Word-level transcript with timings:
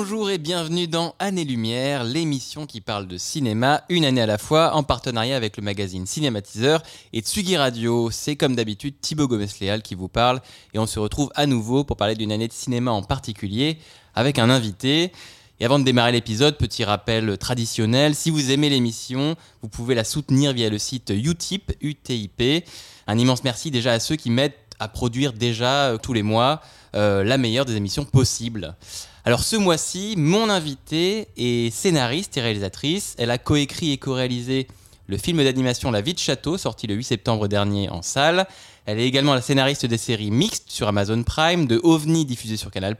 Bonjour 0.00 0.30
et 0.30 0.38
bienvenue 0.38 0.86
dans 0.86 1.16
Année 1.18 1.42
Lumière, 1.42 2.04
l'émission 2.04 2.66
qui 2.66 2.80
parle 2.80 3.08
de 3.08 3.18
cinéma 3.18 3.82
une 3.88 4.04
année 4.04 4.20
à 4.20 4.26
la 4.26 4.38
fois 4.38 4.76
en 4.76 4.84
partenariat 4.84 5.34
avec 5.34 5.56
le 5.56 5.62
magazine 5.64 6.06
Cinématiseur 6.06 6.84
et 7.12 7.18
Tsugi 7.18 7.56
Radio. 7.56 8.08
C'est 8.12 8.36
comme 8.36 8.54
d'habitude 8.54 8.94
Thibaut 9.00 9.26
Gomez-Léal 9.26 9.82
qui 9.82 9.96
vous 9.96 10.06
parle 10.06 10.40
et 10.72 10.78
on 10.78 10.86
se 10.86 11.00
retrouve 11.00 11.32
à 11.34 11.46
nouveau 11.46 11.82
pour 11.82 11.96
parler 11.96 12.14
d'une 12.14 12.30
année 12.30 12.46
de 12.46 12.52
cinéma 12.52 12.92
en 12.92 13.02
particulier 13.02 13.78
avec 14.14 14.38
un 14.38 14.50
invité. 14.50 15.10
Et 15.58 15.64
avant 15.64 15.80
de 15.80 15.84
démarrer 15.84 16.12
l'épisode, 16.12 16.56
petit 16.58 16.84
rappel 16.84 17.36
traditionnel, 17.36 18.14
si 18.14 18.30
vous 18.30 18.52
aimez 18.52 18.70
l'émission, 18.70 19.34
vous 19.62 19.68
pouvez 19.68 19.96
la 19.96 20.04
soutenir 20.04 20.52
via 20.52 20.70
le 20.70 20.78
site 20.78 21.10
Utip, 21.10 21.72
UTIP. 21.80 22.64
Un 23.08 23.18
immense 23.18 23.42
merci 23.42 23.72
déjà 23.72 23.94
à 23.94 23.98
ceux 23.98 24.14
qui 24.14 24.30
m'aident 24.30 24.54
à 24.78 24.86
produire 24.86 25.32
déjà 25.32 25.86
euh, 25.86 25.98
tous 25.98 26.12
les 26.12 26.22
mois 26.22 26.60
euh, 26.94 27.24
la 27.24 27.36
meilleure 27.36 27.64
des 27.64 27.76
émissions 27.76 28.04
possibles. 28.04 28.76
Alors 29.28 29.42
ce 29.42 29.56
mois-ci, 29.56 30.14
mon 30.16 30.48
invitée 30.48 31.28
est 31.36 31.68
scénariste 31.68 32.38
et 32.38 32.40
réalisatrice. 32.40 33.14
Elle 33.18 33.30
a 33.30 33.36
coécrit 33.36 33.92
et 33.92 33.98
co-réalisé 33.98 34.68
le 35.06 35.18
film 35.18 35.44
d'animation 35.44 35.90
La 35.90 36.00
vie 36.00 36.14
de 36.14 36.18
château, 36.18 36.56
sorti 36.56 36.86
le 36.86 36.94
8 36.94 37.04
septembre 37.04 37.46
dernier 37.46 37.90
en 37.90 38.00
salle. 38.00 38.46
Elle 38.86 38.98
est 38.98 39.06
également 39.06 39.34
la 39.34 39.42
scénariste 39.42 39.84
des 39.84 39.98
séries 39.98 40.30
Mixtes 40.30 40.70
sur 40.70 40.88
Amazon 40.88 41.22
Prime, 41.24 41.66
de 41.66 41.78
OVNI 41.82 42.24
diffusé 42.24 42.56
sur 42.56 42.70
Canal+, 42.70 42.96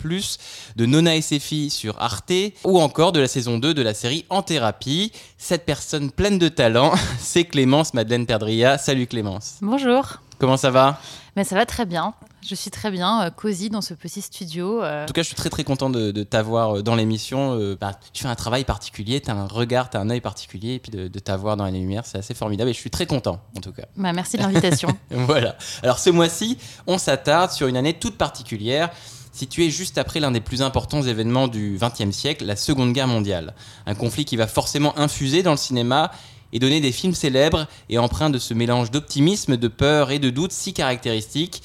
de 0.77 0.85
Nona 0.85 1.17
et 1.17 1.23
ses 1.23 1.39
filles 1.39 1.71
sur 1.71 1.99
Arte, 1.99 2.53
ou 2.63 2.79
encore 2.79 3.13
de 3.13 3.21
la 3.21 3.27
saison 3.27 3.57
2 3.57 3.73
de 3.73 3.81
la 3.81 3.95
série 3.95 4.27
En 4.29 4.43
thérapie. 4.43 5.13
Cette 5.39 5.65
personne 5.65 6.11
pleine 6.11 6.39
de 6.39 6.51
talent, 6.51 6.93
c'est 7.19 7.45
Clémence 7.45 7.95
Madeleine 7.95 8.27
Perdria. 8.27 8.77
Salut 8.77 9.07
Clémence. 9.07 9.57
Bonjour. 9.63 10.19
Comment 10.39 10.59
ça 10.59 10.71
va? 10.71 11.01
Mais 11.37 11.45
ça 11.45 11.55
va 11.55 11.65
très 11.65 11.87
bien. 11.87 12.13
Je 12.47 12.55
suis 12.55 12.71
très 12.71 12.91
bien, 12.91 13.23
euh, 13.23 13.31
cosy 13.31 13.69
dans 13.69 13.81
ce 13.81 13.95
petit 13.95 14.21
studio. 14.23 14.83
euh. 14.83 15.03
En 15.03 15.07
tout 15.07 15.13
cas, 15.13 15.23
je 15.23 15.27
suis 15.27 15.37
très 15.37 15.51
très 15.51 15.65
content 15.65 15.91
de, 15.91 16.13
de 16.13 16.23
t'avoir 16.23 16.77
euh, 16.79 16.83
dans 16.83 16.95
l'émission. 16.95 17.55
Euh, 17.59 17.77
bah, 17.79 17.99
tu 18.13 18.23
fais 18.23 18.29
un 18.29 18.35
travail 18.37 18.65
particulier, 18.65 19.21
tu 19.21 19.31
as 19.31 19.35
un 19.35 19.47
regard, 19.47 19.91
tu 19.91 19.97
as 19.97 20.01
un 20.01 20.09
œil 20.09 20.21
particulier, 20.21 20.75
et 20.75 20.79
puis 20.79 20.91
de, 20.93 21.09
de 21.09 21.19
t'avoir 21.19 21.57
dans 21.57 21.65
les 21.67 21.73
lumières, 21.79 22.07
c'est 22.07 22.19
assez 22.19 22.35
formidable 22.35 22.71
et 22.71 22.73
je 22.73 22.79
suis 22.79 22.91
très 22.91 23.07
content 23.07 23.41
en 23.57 23.61
tout 23.61 23.73
cas. 23.73 23.85
Bah, 23.97 24.13
merci 24.13 24.37
de 24.37 24.43
l'invitation. 24.43 24.89
voilà. 25.11 25.57
Alors 25.83 25.99
ce 25.99 26.11
mois-ci, 26.11 26.59
on 26.87 26.97
s'attarde 26.99 27.51
sur 27.51 27.67
une 27.67 27.77
année 27.77 27.95
toute 27.95 28.17
particulière, 28.17 28.91
située 29.33 29.71
juste 29.71 29.99
après 29.99 30.21
l'un 30.21 30.31
des 30.31 30.41
plus 30.41 30.63
importants 30.63 31.03
événements 31.03 31.49
du 31.49 31.79
XXe 31.81 32.17
siècle, 32.17 32.45
la 32.45 32.57
Seconde 32.57 32.93
Guerre 32.93 33.09
mondiale. 33.09 33.55
Un 33.87 33.95
conflit 33.95 34.25
qui 34.25 34.37
va 34.37 34.47
forcément 34.47 34.97
infuser 34.99 35.43
dans 35.43 35.53
le 35.53 35.57
cinéma 35.57 36.13
et 36.53 36.59
donner 36.61 36.81
des 36.81 36.93
films 36.93 37.15
célèbres 37.15 37.67
et 37.91 37.99
empreints 37.99 38.31
de 38.31 38.39
ce 38.39 38.55
mélange 38.55 38.91
d'optimisme, 38.91 39.57
de 39.57 39.69
peur 39.69 40.11
et 40.13 40.19
de 40.19 40.31
doute 40.31 40.53
si 40.53 40.73
caractéristique. 40.73 41.63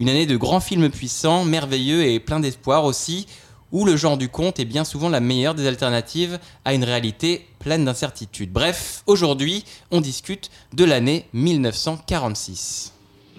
Une 0.00 0.08
année 0.08 0.24
de 0.24 0.38
grands 0.38 0.60
films 0.60 0.88
puissants, 0.88 1.44
merveilleux 1.44 2.06
et 2.06 2.20
plein 2.20 2.40
d'espoir 2.40 2.86
aussi, 2.86 3.26
où 3.70 3.84
le 3.84 3.98
genre 3.98 4.16
du 4.16 4.30
conte 4.30 4.58
est 4.58 4.64
bien 4.64 4.82
souvent 4.82 5.10
la 5.10 5.20
meilleure 5.20 5.54
des 5.54 5.66
alternatives 5.66 6.38
à 6.64 6.72
une 6.72 6.84
réalité 6.84 7.46
pleine 7.58 7.84
d'incertitudes. 7.84 8.50
Bref, 8.50 9.02
aujourd'hui, 9.06 9.62
on 9.90 10.00
discute 10.00 10.50
de 10.72 10.84
l'année 10.84 11.26
1946. 11.34 12.94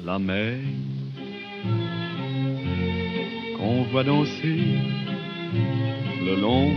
La 0.05 0.19
mer 0.19 0.59
qu'on 3.57 3.85
voit 3.91 4.03
danser 4.03 4.77
le 6.23 6.35
long 6.39 6.69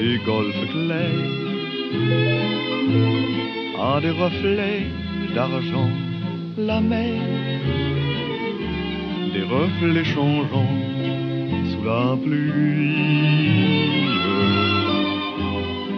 des 0.00 0.18
golfes 0.26 0.72
clairs 0.72 1.42
a 3.80 4.00
des 4.00 4.10
reflets 4.10 4.86
d'argent. 5.32 5.90
La 6.58 6.80
mer, 6.80 7.41
des 9.32 9.42
reflets 9.42 10.04
changeants 10.04 10.76
sous 11.70 11.84
la 11.84 12.16
pluie. 12.22 12.92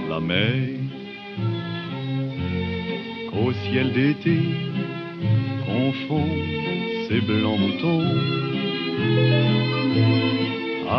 La 0.08 0.20
mer 0.20 0.78
qu'au 3.30 3.52
ciel 3.64 3.92
d'été 3.92 4.38
confond 5.66 6.28
ces 7.08 7.20
blancs 7.20 7.58
moutons 7.58 8.04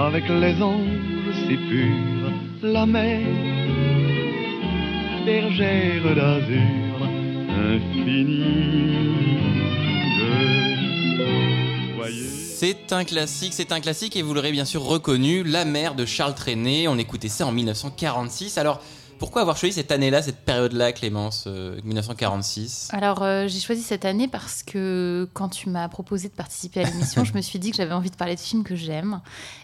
avec 0.06 0.28
les 0.28 0.62
anges 0.62 1.06
si 1.48 1.56
purs, 1.70 2.32
la 2.62 2.86
mer, 2.86 3.22
bergère 5.26 6.16
d'azur 6.16 6.98
infinie. 7.74 8.76
C'est 12.12 12.92
un 12.94 13.04
classique, 13.04 13.54
c'est 13.54 13.72
un 13.72 13.80
classique 13.80 14.16
et 14.16 14.22
vous 14.22 14.34
l'aurez 14.34 14.52
bien 14.52 14.66
sûr 14.66 14.84
reconnu, 14.84 15.44
La 15.44 15.66
mer 15.66 15.96
de 15.96 16.06
Charles 16.06 16.36
Trenet. 16.36 16.88
On 16.88 16.98
écoutait 16.98 17.30
ça 17.30 17.46
en 17.46 17.52
1946. 17.52 18.58
Alors, 18.58 18.82
pourquoi 19.18 19.42
avoir 19.42 19.56
choisi 19.56 19.76
cette 19.76 19.92
année-là, 19.92 20.22
cette 20.22 20.44
période-là, 20.44 20.92
Clémence, 20.92 21.46
euh, 21.48 21.80
1946 21.84 22.90
Alors, 22.92 23.24
euh, 23.24 23.48
j'ai 23.48 23.60
choisi 23.60 23.82
cette 23.82 24.04
année 24.04 24.28
parce 24.28 24.62
que 24.62 25.30
quand 25.34 25.50
tu 25.50 25.70
m'as 25.70 25.88
proposé 25.88 26.28
de 26.28 26.34
participer 26.34 26.82
à 26.82 26.90
l'émission, 26.90 27.24
je 27.24 27.34
me 27.34 27.42
suis 27.42 27.58
dit 27.58 27.72
que 27.72 27.78
j'avais 27.78 27.94
envie 27.94 28.12
de 28.12 28.16
parler 28.18 28.36
de 28.36 28.40
films 28.40 28.64
que 28.64 28.76
j'aime. 28.76 29.22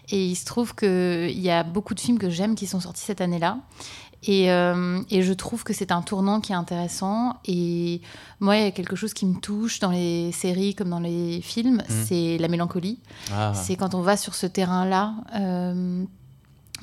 Et 0.08 0.26
il 0.26 0.36
se 0.36 0.46
trouve 0.46 0.74
qu'il 0.74 1.38
y 1.38 1.50
a 1.50 1.64
beaucoup 1.64 1.94
de 1.94 2.00
films 2.00 2.18
que 2.18 2.30
j'aime 2.30 2.54
qui 2.54 2.66
sont 2.66 2.80
sortis 2.80 3.02
cette 3.02 3.20
année-là. 3.20 3.58
Et, 4.24 4.52
euh, 4.52 5.00
et 5.10 5.22
je 5.22 5.32
trouve 5.32 5.64
que 5.64 5.72
c'est 5.72 5.90
un 5.92 6.02
tournant 6.02 6.40
qui 6.40 6.52
est 6.52 6.56
intéressant. 6.56 7.36
Et 7.44 8.00
moi, 8.40 8.56
il 8.56 8.62
y 8.62 8.66
a 8.66 8.70
quelque 8.70 8.96
chose 8.96 9.14
qui 9.14 9.26
me 9.26 9.38
touche 9.40 9.80
dans 9.80 9.90
les 9.90 10.32
séries 10.32 10.74
comme 10.74 10.90
dans 10.90 11.00
les 11.00 11.40
films, 11.42 11.82
c'est 11.88 12.38
la 12.38 12.48
mélancolie. 12.48 13.00
Ah. 13.32 13.52
C'est 13.54 13.76
quand 13.76 13.94
on 13.94 14.00
va 14.02 14.16
sur 14.16 14.34
ce 14.34 14.46
terrain-là. 14.46 15.14
euh, 15.36 16.04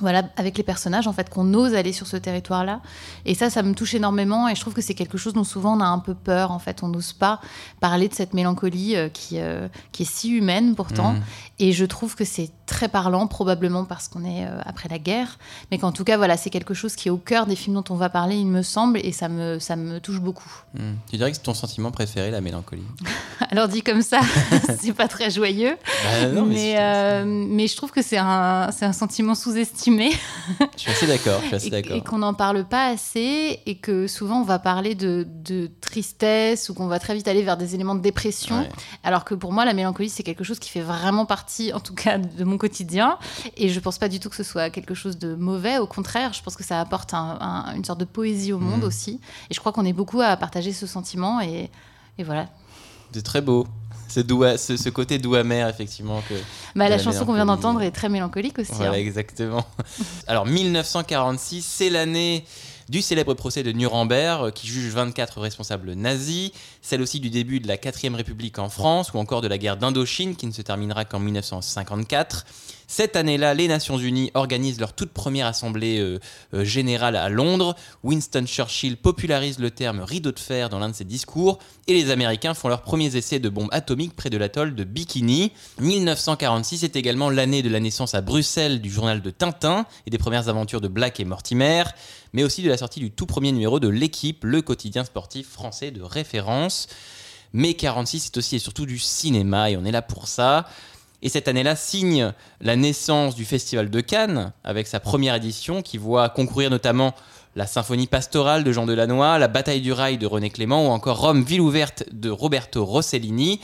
voilà, 0.00 0.22
avec 0.36 0.56
les 0.56 0.64
personnages, 0.64 1.06
en 1.06 1.12
fait, 1.12 1.28
qu'on 1.28 1.52
ose 1.54 1.74
aller 1.74 1.92
sur 1.92 2.06
ce 2.06 2.16
territoire-là. 2.16 2.80
Et 3.26 3.34
ça, 3.34 3.50
ça 3.50 3.62
me 3.62 3.74
touche 3.74 3.94
énormément. 3.94 4.48
Et 4.48 4.54
je 4.54 4.60
trouve 4.60 4.72
que 4.72 4.80
c'est 4.80 4.94
quelque 4.94 5.18
chose 5.18 5.34
dont 5.34 5.44
souvent 5.44 5.76
on 5.76 5.80
a 5.80 5.86
un 5.86 5.98
peu 5.98 6.14
peur. 6.14 6.50
En 6.52 6.58
fait, 6.58 6.82
on 6.82 6.88
n'ose 6.88 7.12
pas 7.12 7.40
parler 7.80 8.08
de 8.08 8.14
cette 8.14 8.32
mélancolie 8.32 8.96
euh, 8.96 9.08
qui, 9.10 9.38
euh, 9.38 9.68
qui 9.92 10.04
est 10.04 10.10
si 10.10 10.30
humaine 10.30 10.74
pourtant. 10.74 11.12
Mhm. 11.12 11.22
Et 11.60 11.72
je 11.72 11.84
trouve 11.84 12.14
que 12.16 12.24
c'est 12.24 12.50
très 12.66 12.88
parlant, 12.88 13.26
probablement 13.26 13.84
parce 13.84 14.08
qu'on 14.08 14.24
est 14.24 14.46
euh, 14.46 14.60
après 14.64 14.88
la 14.88 14.98
guerre. 14.98 15.38
Mais 15.70 15.78
qu'en 15.78 15.92
tout 15.92 16.04
cas, 16.04 16.16
voilà, 16.16 16.36
c'est 16.36 16.50
quelque 16.50 16.72
chose 16.72 16.96
qui 16.96 17.08
est 17.08 17.10
au 17.10 17.18
cœur 17.18 17.46
des 17.46 17.56
films 17.56 17.74
dont 17.74 17.84
on 17.90 17.96
va 17.96 18.08
parler, 18.08 18.36
il 18.36 18.46
me 18.46 18.62
semble. 18.62 18.98
Et 18.98 19.12
ça 19.12 19.28
me, 19.28 19.58
ça 19.58 19.76
me 19.76 20.00
touche 20.00 20.20
beaucoup. 20.20 20.50
Hmm. 20.74 20.94
Tu 21.10 21.16
dirais 21.16 21.30
que 21.30 21.36
c'est 21.36 21.42
ton 21.42 21.54
sentiment 21.54 21.90
préféré, 21.90 22.30
la 22.30 22.40
mélancolie? 22.40 22.82
Alors 23.50 23.68
dit 23.68 23.82
comme 23.82 24.02
ça, 24.02 24.20
c'est 24.80 24.92
pas 24.92 25.08
très 25.08 25.30
joyeux. 25.30 25.76
Bah, 26.04 26.28
non, 26.28 26.46
mais 26.46 26.54
mais, 26.54 26.76
euh, 26.78 27.24
mais 27.26 27.66
je 27.66 27.76
trouve 27.76 27.90
que 27.90 28.02
c'est 28.02 28.18
un, 28.18 28.70
c'est 28.72 28.84
un 28.84 28.92
sentiment 28.92 29.34
sous-estimé. 29.34 30.10
Je 30.76 30.80
suis 30.80 30.90
assez 30.90 31.06
d'accord, 31.06 31.40
je 31.42 31.56
suis 31.58 31.74
assez 31.74 31.88
et, 31.90 32.00
qu'on 32.02 32.18
n'en 32.18 32.34
parle 32.34 32.64
pas 32.64 32.88
assez 32.88 33.60
et 33.66 33.76
que 33.76 34.06
souvent 34.06 34.40
on 34.40 34.44
va 34.44 34.58
parler 34.58 34.94
de, 34.94 35.26
de 35.44 35.70
tristesse 35.80 36.68
ou 36.68 36.74
qu'on 36.74 36.86
va 36.86 36.98
très 36.98 37.14
vite 37.14 37.28
aller 37.28 37.42
vers 37.42 37.56
des 37.56 37.74
éléments 37.74 37.94
de 37.94 38.00
dépression. 38.00 38.60
Ouais. 38.60 38.68
Alors 39.04 39.24
que 39.24 39.34
pour 39.34 39.52
moi, 39.52 39.64
la 39.64 39.74
mélancolie, 39.74 40.08
c'est 40.08 40.22
quelque 40.22 40.44
chose 40.44 40.58
qui 40.58 40.70
fait 40.70 40.80
vraiment 40.80 41.26
partie, 41.26 41.49
en 41.74 41.80
tout 41.80 41.94
cas, 41.94 42.18
de 42.18 42.44
mon 42.44 42.58
quotidien. 42.58 43.18
Et 43.56 43.68
je 43.68 43.80
pense 43.80 43.98
pas 43.98 44.08
du 44.08 44.20
tout 44.20 44.28
que 44.30 44.36
ce 44.36 44.42
soit 44.42 44.70
quelque 44.70 44.94
chose 44.94 45.18
de 45.18 45.34
mauvais. 45.34 45.78
Au 45.78 45.86
contraire, 45.86 46.32
je 46.32 46.42
pense 46.42 46.56
que 46.56 46.64
ça 46.64 46.80
apporte 46.80 47.14
un- 47.14 47.38
un- 47.40 47.74
une 47.74 47.84
sorte 47.84 48.00
de 48.00 48.04
poésie 48.04 48.52
au 48.52 48.58
monde 48.58 48.80
Mhm. 48.80 48.86
aussi. 48.86 49.20
Et 49.50 49.54
je 49.54 49.60
crois 49.60 49.72
qu'on 49.72 49.84
est 49.84 49.92
beaucoup 49.92 50.20
à 50.20 50.36
partager 50.36 50.72
ce 50.72 50.86
sentiment. 50.86 51.40
Et, 51.40 51.70
et 52.18 52.22
voilà. 52.24 52.48
C'est 53.12 53.22
très 53.22 53.40
beau. 53.40 53.66
Ce, 54.08 54.18
doux, 54.18 54.42
ce, 54.56 54.76
ce 54.76 54.88
côté 54.88 55.18
doux 55.18 55.36
amer, 55.36 55.68
effectivement. 55.68 56.20
Que, 56.28 56.34
Bah, 56.74 56.88
la 56.88 56.96
la 56.96 56.98
chanson 56.98 57.24
qu'on 57.24 57.34
vient 57.34 57.46
d'entendre 57.46 57.80
est 57.82 57.92
très 57.92 58.08
mélancolique 58.08 58.58
aussi. 58.58 58.72
Voilà, 58.72 58.92
hein. 58.92 58.94
exactement. 58.94 59.64
Alors, 60.26 60.46
1946, 60.46 61.62
c'est 61.64 61.90
l'année 61.90 62.44
du 62.90 63.02
célèbre 63.02 63.34
procès 63.34 63.62
de 63.62 63.70
Nuremberg 63.70 64.46
euh, 64.46 64.50
qui 64.50 64.66
juge 64.66 64.92
24 64.92 65.40
responsables 65.40 65.92
nazis, 65.92 66.50
celle 66.82 67.00
aussi 67.00 67.20
du 67.20 67.30
début 67.30 67.60
de 67.60 67.68
la 67.68 67.76
4ème 67.76 68.16
République 68.16 68.58
en 68.58 68.68
France 68.68 69.12
ou 69.14 69.18
encore 69.18 69.42
de 69.42 69.46
la 69.46 69.58
guerre 69.58 69.76
d'Indochine 69.76 70.34
qui 70.34 70.46
ne 70.46 70.52
se 70.52 70.60
terminera 70.60 71.04
qu'en 71.04 71.20
1954. 71.20 72.44
Cette 72.92 73.14
année-là, 73.14 73.54
les 73.54 73.68
Nations 73.68 73.98
Unies 73.98 74.32
organisent 74.34 74.80
leur 74.80 74.94
toute 74.94 75.12
première 75.12 75.46
assemblée 75.46 76.00
euh, 76.00 76.18
euh, 76.54 76.64
générale 76.64 77.14
à 77.14 77.28
Londres. 77.28 77.76
Winston 78.02 78.46
Churchill 78.46 78.96
popularise 78.96 79.60
le 79.60 79.70
terme 79.70 80.00
rideau 80.00 80.32
de 80.32 80.40
fer 80.40 80.68
dans 80.68 80.80
l'un 80.80 80.88
de 80.88 80.94
ses 80.96 81.04
discours 81.04 81.60
et 81.86 81.94
les 81.94 82.10
Américains 82.10 82.52
font 82.52 82.66
leurs 82.66 82.82
premiers 82.82 83.14
essais 83.14 83.38
de 83.38 83.48
bombes 83.48 83.68
atomiques 83.70 84.16
près 84.16 84.28
de 84.28 84.36
l'atoll 84.36 84.74
de 84.74 84.82
Bikini. 84.82 85.52
1946 85.78 86.82
est 86.82 86.96
également 86.96 87.30
l'année 87.30 87.62
de 87.62 87.68
la 87.68 87.78
naissance 87.78 88.16
à 88.16 88.22
Bruxelles 88.22 88.80
du 88.80 88.90
journal 88.90 89.22
de 89.22 89.30
Tintin 89.30 89.86
et 90.08 90.10
des 90.10 90.18
premières 90.18 90.48
aventures 90.48 90.80
de 90.80 90.88
Black 90.88 91.20
et 91.20 91.24
Mortimer, 91.24 91.84
mais 92.32 92.42
aussi 92.42 92.60
de 92.60 92.68
la 92.68 92.76
sortie 92.76 92.98
du 92.98 93.12
tout 93.12 93.26
premier 93.26 93.52
numéro 93.52 93.78
de 93.78 93.86
L'équipe, 93.86 94.42
le 94.42 94.62
quotidien 94.62 95.04
sportif 95.04 95.48
français 95.48 95.92
de 95.92 96.02
référence. 96.02 96.88
Mais 97.52 97.74
46, 97.74 98.18
c'est 98.18 98.36
aussi 98.36 98.56
et 98.56 98.58
surtout 98.58 98.86
du 98.86 98.98
cinéma 98.98 99.70
et 99.70 99.76
on 99.76 99.84
est 99.84 99.92
là 99.92 100.02
pour 100.02 100.26
ça. 100.26 100.66
Et 101.22 101.28
cette 101.28 101.48
année-là 101.48 101.76
signe 101.76 102.32
la 102.60 102.76
naissance 102.76 103.34
du 103.34 103.44
Festival 103.44 103.90
de 103.90 104.00
Cannes, 104.00 104.52
avec 104.64 104.86
sa 104.86 105.00
première 105.00 105.34
édition 105.34 105.82
qui 105.82 105.98
voit 105.98 106.30
concourir 106.30 106.70
notamment 106.70 107.14
la 107.56 107.66
Symphonie 107.66 108.06
pastorale 108.06 108.64
de 108.64 108.72
Jean 108.72 108.86
Delannoy, 108.86 109.38
la 109.38 109.48
Bataille 109.48 109.82
du 109.82 109.92
Rail 109.92 110.18
de 110.18 110.26
René 110.26 110.50
Clément 110.50 110.86
ou 110.86 110.90
encore 110.90 111.20
Rome, 111.20 111.42
ville 111.42 111.60
ouverte 111.60 112.04
de 112.12 112.30
Roberto 112.30 112.84
Rossellini. 112.84 113.60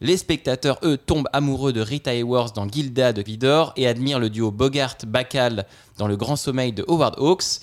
Les 0.00 0.16
spectateurs, 0.16 0.78
eux, 0.82 0.98
tombent 0.98 1.28
amoureux 1.32 1.72
de 1.72 1.80
Rita 1.80 2.12
Hayworth 2.12 2.54
dans 2.54 2.68
Gilda 2.68 3.12
de 3.12 3.22
Vidor 3.22 3.72
et 3.76 3.86
admirent 3.86 4.20
le 4.20 4.28
duo 4.28 4.50
Bogart-Bacall 4.50 5.64
dans 5.96 6.08
Le 6.08 6.16
Grand 6.16 6.36
Sommeil 6.36 6.72
de 6.72 6.84
Howard 6.86 7.14
Hawks. 7.18 7.60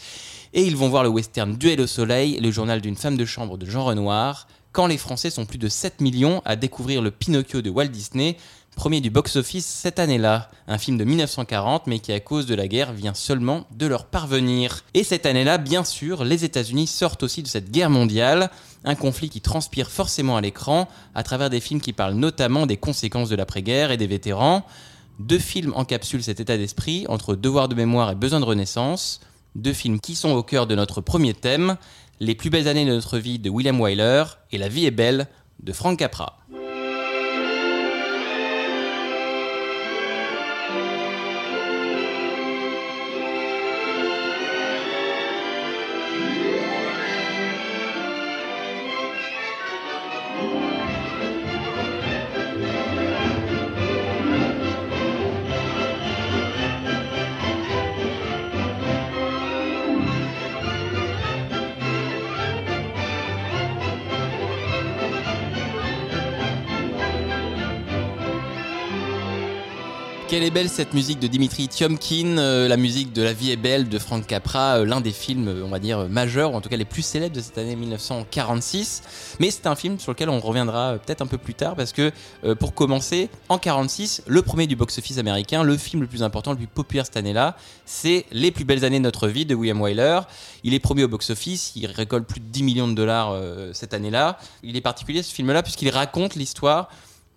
Et 0.53 0.63
ils 0.63 0.75
vont 0.75 0.89
voir 0.89 1.03
le 1.03 1.09
western 1.09 1.55
Duel 1.55 1.81
au 1.81 1.87
Soleil, 1.87 2.39
le 2.39 2.51
journal 2.51 2.81
d'une 2.81 2.95
femme 2.95 3.17
de 3.17 3.25
chambre 3.25 3.57
de 3.57 3.65
Jean 3.65 3.85
Renoir, 3.85 4.47
quand 4.71 4.87
les 4.87 4.97
Français 4.97 5.29
sont 5.29 5.45
plus 5.45 5.57
de 5.57 5.69
7 5.69 6.01
millions 6.01 6.41
à 6.43 6.57
découvrir 6.57 7.01
le 7.01 7.09
Pinocchio 7.09 7.61
de 7.61 7.69
Walt 7.69 7.87
Disney, 7.87 8.35
premier 8.75 9.01
du 9.01 9.09
box-office 9.09 9.65
cette 9.65 9.99
année-là. 9.99 10.51
Un 10.67 10.77
film 10.77 10.97
de 10.97 11.03
1940, 11.03 11.87
mais 11.87 11.99
qui 11.99 12.11
à 12.11 12.19
cause 12.19 12.45
de 12.45 12.53
la 12.53 12.67
guerre 12.67 12.93
vient 12.93 13.13
seulement 13.13 13.65
de 13.75 13.87
leur 13.87 14.05
parvenir. 14.05 14.83
Et 14.93 15.03
cette 15.03 15.25
année-là, 15.25 15.57
bien 15.57 15.83
sûr, 15.83 16.23
les 16.23 16.45
États-Unis 16.45 16.87
sortent 16.87 17.23
aussi 17.23 17.41
de 17.41 17.47
cette 17.47 17.71
guerre 17.71 17.89
mondiale, 17.89 18.51
un 18.83 18.95
conflit 18.95 19.29
qui 19.29 19.41
transpire 19.41 19.89
forcément 19.89 20.37
à 20.37 20.41
l'écran, 20.41 20.87
à 21.15 21.23
travers 21.23 21.49
des 21.49 21.61
films 21.61 21.81
qui 21.81 21.93
parlent 21.93 22.13
notamment 22.13 22.65
des 22.65 22.77
conséquences 22.77 23.29
de 23.29 23.35
l'après-guerre 23.35 23.91
et 23.91 23.97
des 23.97 24.07
vétérans. 24.07 24.65
Deux 25.19 25.39
films 25.39 25.73
encapsulent 25.75 26.23
cet 26.23 26.39
état 26.39 26.57
d'esprit 26.57 27.05
entre 27.07 27.35
devoir 27.35 27.69
de 27.69 27.75
mémoire 27.75 28.11
et 28.11 28.15
besoin 28.15 28.41
de 28.41 28.45
renaissance. 28.45 29.21
Deux 29.55 29.73
films 29.73 29.99
qui 29.99 30.15
sont 30.15 30.31
au 30.31 30.43
cœur 30.43 30.67
de 30.67 30.75
notre 30.75 30.99
premier 30.99 31.33
thème, 31.33 31.77
les 32.19 32.35
plus 32.35 32.49
belles 32.49 32.67
années 32.67 32.85
de 32.85 32.93
notre 32.93 33.17
vie 33.17 33.39
de 33.39 33.49
William 33.49 33.79
Wyler 33.79 34.25
et 34.51 34.57
La 34.57 34.67
vie 34.67 34.85
est 34.85 34.91
belle 34.91 35.27
de 35.63 35.71
Frank 35.71 35.97
Capra. 35.97 36.37
Belle 70.55 70.69
cette 70.69 70.93
musique 70.93 71.19
de 71.19 71.27
Dimitri 71.27 71.67
Tiomkin, 71.67 72.37
euh, 72.37 72.69
la 72.69 72.77
musique 72.77 73.11
de 73.11 73.21
La 73.21 73.33
vie 73.33 73.51
est 73.51 73.57
belle 73.57 73.89
de 73.89 73.99
Frank 73.99 74.25
Capra, 74.25 74.77
euh, 74.77 74.85
l'un 74.85 75.01
des 75.01 75.11
films, 75.11 75.49
euh, 75.49 75.65
on 75.65 75.67
va 75.67 75.79
dire, 75.79 76.07
majeurs, 76.07 76.53
ou 76.53 76.55
en 76.55 76.61
tout 76.61 76.69
cas 76.69 76.77
les 76.77 76.85
plus 76.85 77.01
célèbres 77.01 77.35
de 77.35 77.41
cette 77.41 77.57
année 77.57 77.75
1946. 77.75 79.35
Mais 79.41 79.51
c'est 79.51 79.67
un 79.67 79.75
film 79.75 79.99
sur 79.99 80.13
lequel 80.13 80.29
on 80.29 80.39
reviendra 80.39 80.97
peut-être 80.97 81.21
un 81.21 81.27
peu 81.27 81.37
plus 81.37 81.55
tard, 81.55 81.75
parce 81.75 81.91
que 81.91 82.09
pour 82.53 82.73
commencer, 82.73 83.29
en 83.49 83.57
46, 83.57 84.23
le 84.27 84.41
premier 84.43 84.65
du 84.65 84.77
box-office 84.77 85.17
américain, 85.17 85.61
le 85.61 85.75
film 85.75 86.01
le 86.01 86.07
plus 86.07 86.23
important, 86.23 86.51
le 86.51 86.57
plus 86.57 86.67
populaire 86.67 87.05
cette 87.05 87.17
année-là, 87.17 87.57
c'est 87.85 88.25
Les 88.31 88.51
plus 88.51 88.63
belles 88.63 88.85
années 88.85 88.99
de 88.99 89.03
notre 89.03 89.27
vie 89.27 89.45
de 89.45 89.55
William 89.55 89.81
Wyler. 89.81 90.21
Il 90.63 90.73
est 90.73 90.79
premier 90.79 91.03
au 91.03 91.09
box-office, 91.09 91.73
il 91.75 91.87
récolte 91.87 92.27
plus 92.27 92.39
de 92.39 92.45
10 92.45 92.63
millions 92.63 92.87
de 92.87 92.93
dollars 92.93 93.37
cette 93.73 93.93
année-là. 93.93 94.37
Il 94.63 94.77
est 94.77 94.81
particulier 94.81 95.21
ce 95.21 95.33
film-là, 95.33 95.63
puisqu'il 95.63 95.89
raconte 95.89 96.35
l'histoire 96.35 96.87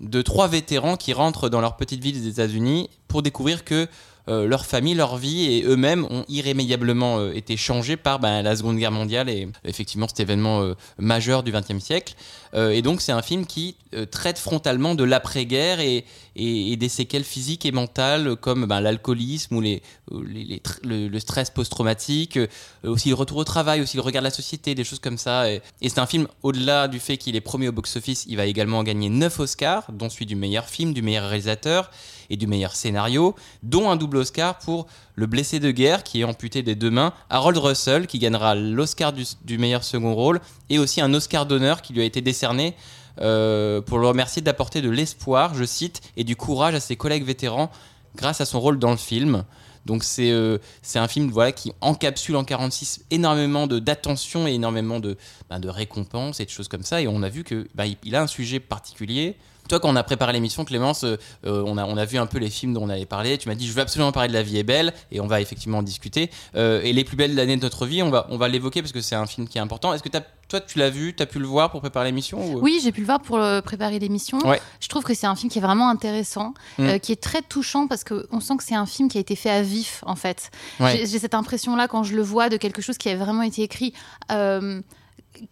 de 0.00 0.22
trois 0.22 0.48
vétérans 0.48 0.96
qui 0.96 1.12
rentrent 1.12 1.48
dans 1.48 1.60
leur 1.60 1.76
petite 1.76 2.02
ville 2.02 2.20
des 2.20 2.28
États-Unis 2.28 2.88
pour 3.08 3.22
découvrir 3.22 3.64
que 3.64 3.88
euh, 4.28 4.46
leur 4.46 4.66
famille, 4.66 4.94
leur 4.94 5.16
vie 5.16 5.50
et 5.52 5.64
eux-mêmes 5.64 6.04
ont 6.04 6.24
irrémédiablement 6.28 7.18
euh, 7.18 7.32
été 7.32 7.56
changés 7.56 7.96
par 7.96 8.18
ben, 8.18 8.42
la 8.42 8.56
Seconde 8.56 8.76
Guerre 8.76 8.92
mondiale 8.92 9.30
et 9.30 9.48
effectivement 9.64 10.06
cet 10.06 10.20
événement 10.20 10.60
euh, 10.60 10.74
majeur 10.98 11.42
du 11.42 11.50
XXe 11.52 11.78
siècle. 11.78 12.14
Et 12.54 12.80
donc 12.80 13.02
c'est 13.02 13.12
un 13.12 13.20
film 13.20 13.44
qui 13.44 13.76
traite 14.10 14.38
frontalement 14.38 14.94
de 14.94 15.04
l'après-guerre 15.04 15.80
et, 15.80 16.06
et- 16.38 16.76
des 16.76 16.88
séquelles 16.88 17.24
physiques 17.24 17.66
et 17.66 17.72
mentales 17.72 18.36
comme 18.36 18.66
ben, 18.66 18.80
l'alcoolisme 18.80 19.56
ou 19.56 19.60
le, 19.60 21.18
stress 21.18 21.50
post-traumatique, 21.50 22.36
euh, 22.36 22.46
aussi 22.84 23.08
le 23.08 23.16
retour 23.16 23.38
au 23.38 23.44
travail, 23.44 23.80
aussi 23.80 23.96
le 23.96 24.02
regard 24.02 24.22
de 24.22 24.28
la 24.28 24.30
société, 24.32 24.74
des 24.74 24.84
choses 24.84 25.00
comme 25.00 25.18
ça. 25.18 25.50
Et, 25.50 25.60
et 25.80 25.88
c'est 25.88 25.98
un 25.98 26.06
film, 26.06 26.28
au-delà 26.42 26.86
du 26.86 27.00
fait 27.00 27.16
qu'il 27.16 27.34
est 27.34 27.40
premier 27.40 27.68
au 27.68 27.72
box-office, 27.72 28.24
il 28.28 28.36
va 28.36 28.46
également 28.46 28.82
gagner 28.84 29.08
9 29.08 29.40
Oscars, 29.40 29.90
dont 29.92 30.08
celui 30.08 30.26
du 30.26 30.36
meilleur 30.36 30.66
film, 30.66 30.92
du 30.94 31.02
meilleur 31.02 31.24
réalisateur 31.28 31.90
et 32.30 32.36
du 32.36 32.46
meilleur 32.46 32.76
scénario, 32.76 33.34
dont 33.62 33.90
un 33.90 33.96
double 33.96 34.18
Oscar 34.18 34.58
pour 34.58 34.86
Le 35.14 35.26
blessé 35.26 35.58
de 35.58 35.70
guerre, 35.72 36.04
qui 36.04 36.20
est 36.20 36.24
amputé 36.24 36.62
des 36.62 36.74
deux 36.76 36.90
mains, 36.90 37.12
Harold 37.30 37.58
Russell, 37.58 38.06
qui 38.06 38.18
gagnera 38.18 38.54
l'Oscar 38.54 39.12
du, 39.12 39.24
du 39.44 39.58
meilleur 39.58 39.82
second 39.82 40.14
rôle, 40.14 40.40
et 40.70 40.78
aussi 40.78 41.00
un 41.00 41.12
Oscar 41.14 41.46
d'honneur 41.46 41.82
qui 41.82 41.92
lui 41.92 42.02
a 42.02 42.04
été 42.04 42.20
décerné 42.20 42.74
euh, 43.20 43.80
pour 43.80 43.98
le 43.98 44.06
remercier 44.06 44.42
d'apporter 44.42 44.80
de 44.80 44.90
l'espoir, 44.90 45.54
je 45.54 45.64
cite, 45.64 46.00
et 46.16 46.24
du 46.24 46.36
courage 46.36 46.74
à 46.74 46.80
ses 46.80 46.96
collègues 46.96 47.24
vétérans 47.24 47.70
grâce 48.16 48.40
à 48.40 48.44
son 48.44 48.60
rôle 48.60 48.78
dans 48.78 48.90
le 48.90 48.96
film. 48.96 49.44
Donc 49.86 50.04
c'est 50.04 50.30
euh, 50.30 50.58
un 50.96 51.08
film 51.08 51.30
voilà, 51.30 51.52
qui 51.52 51.72
encapsule 51.80 52.36
en 52.36 52.44
46 52.44 53.06
énormément 53.10 53.66
d'attention 53.66 54.46
et 54.46 54.52
énormément 54.52 55.00
de, 55.00 55.16
ben, 55.48 55.60
de 55.60 55.68
récompenses 55.68 56.40
et 56.40 56.44
de 56.44 56.50
choses 56.50 56.68
comme 56.68 56.82
ça. 56.82 57.00
Et 57.00 57.08
on 57.08 57.22
a 57.22 57.28
vu 57.28 57.44
que 57.44 57.66
ben, 57.74 57.94
il 58.04 58.14
a 58.14 58.22
un 58.22 58.26
sujet 58.26 58.60
particulier. 58.60 59.36
Toi, 59.68 59.80
quand 59.80 59.88
on 59.90 59.96
a 59.96 60.02
préparé 60.02 60.32
l'émission, 60.32 60.64
Clémence, 60.64 61.04
euh, 61.04 61.16
euh, 61.46 61.62
on, 61.66 61.76
a, 61.76 61.84
on 61.84 61.96
a 61.96 62.04
vu 62.04 62.18
un 62.18 62.26
peu 62.26 62.38
les 62.38 62.50
films 62.50 62.72
dont 62.74 62.82
on 62.84 62.88
allait 62.88 63.06
parler. 63.06 63.36
Tu 63.38 63.48
m'as 63.48 63.54
dit, 63.54 63.66
je 63.66 63.72
veux 63.72 63.82
absolument 63.82 64.12
parler 64.12 64.28
de 64.28 64.34
La 64.34 64.42
vie 64.42 64.58
est 64.58 64.62
belle, 64.62 64.92
et 65.12 65.20
on 65.20 65.26
va 65.26 65.40
effectivement 65.40 65.78
en 65.78 65.82
discuter. 65.82 66.30
Euh, 66.56 66.80
et 66.82 66.92
Les 66.92 67.04
plus 67.04 67.16
belles 67.16 67.38
années 67.38 67.56
de 67.56 67.62
notre 67.62 67.86
vie, 67.86 68.02
on 68.02 68.10
va, 68.10 68.26
on 68.30 68.36
va 68.38 68.48
l'évoquer 68.48 68.80
parce 68.82 68.92
que 68.92 69.00
c'est 69.00 69.14
un 69.14 69.26
film 69.26 69.46
qui 69.46 69.58
est 69.58 69.60
important. 69.60 69.92
Est-ce 69.94 70.02
que 70.02 70.08
toi, 70.48 70.60
tu 70.62 70.78
l'as 70.78 70.88
vu, 70.90 71.14
tu 71.14 71.22
as 71.22 71.26
pu 71.26 71.38
le 71.38 71.46
voir 71.46 71.70
pour 71.70 71.80
préparer 71.80 72.06
l'émission 72.06 72.38
ou- 72.54 72.60
Oui, 72.60 72.80
j'ai 72.82 72.90
pu 72.92 73.00
le 73.00 73.06
voir 73.06 73.20
pour 73.20 73.38
préparer 73.62 73.98
l'émission. 73.98 74.38
Ouais. 74.48 74.60
Je 74.80 74.88
trouve 74.88 75.04
que 75.04 75.12
c'est 75.12 75.26
un 75.26 75.36
film 75.36 75.50
qui 75.50 75.58
est 75.58 75.62
vraiment 75.62 75.90
intéressant, 75.90 76.54
Mm. 76.78 76.82
euh, 76.86 76.98
qui 76.98 77.12
est 77.12 77.22
très 77.22 77.42
touchant 77.42 77.86
parce 77.86 78.04
qu'on 78.04 78.40
sent 78.40 78.56
que 78.56 78.64
c'est 78.64 78.74
un 78.74 78.86
film 78.86 79.08
qui 79.10 79.18
a 79.18 79.20
été 79.20 79.36
fait 79.36 79.50
à 79.50 79.60
vif, 79.62 80.02
en 80.06 80.16
fait. 80.16 80.50
Ouais. 80.80 81.04
J'ai 81.06 81.18
cette 81.18 81.34
impression-là 81.34 81.86
quand 81.88 82.02
je 82.04 82.14
le 82.16 82.22
vois 82.22 82.48
de 82.48 82.56
quelque 82.56 82.80
chose 82.80 82.96
qui 82.96 83.10
a 83.10 83.16
vraiment 83.16 83.42
été 83.42 83.62
écrit, 83.62 83.92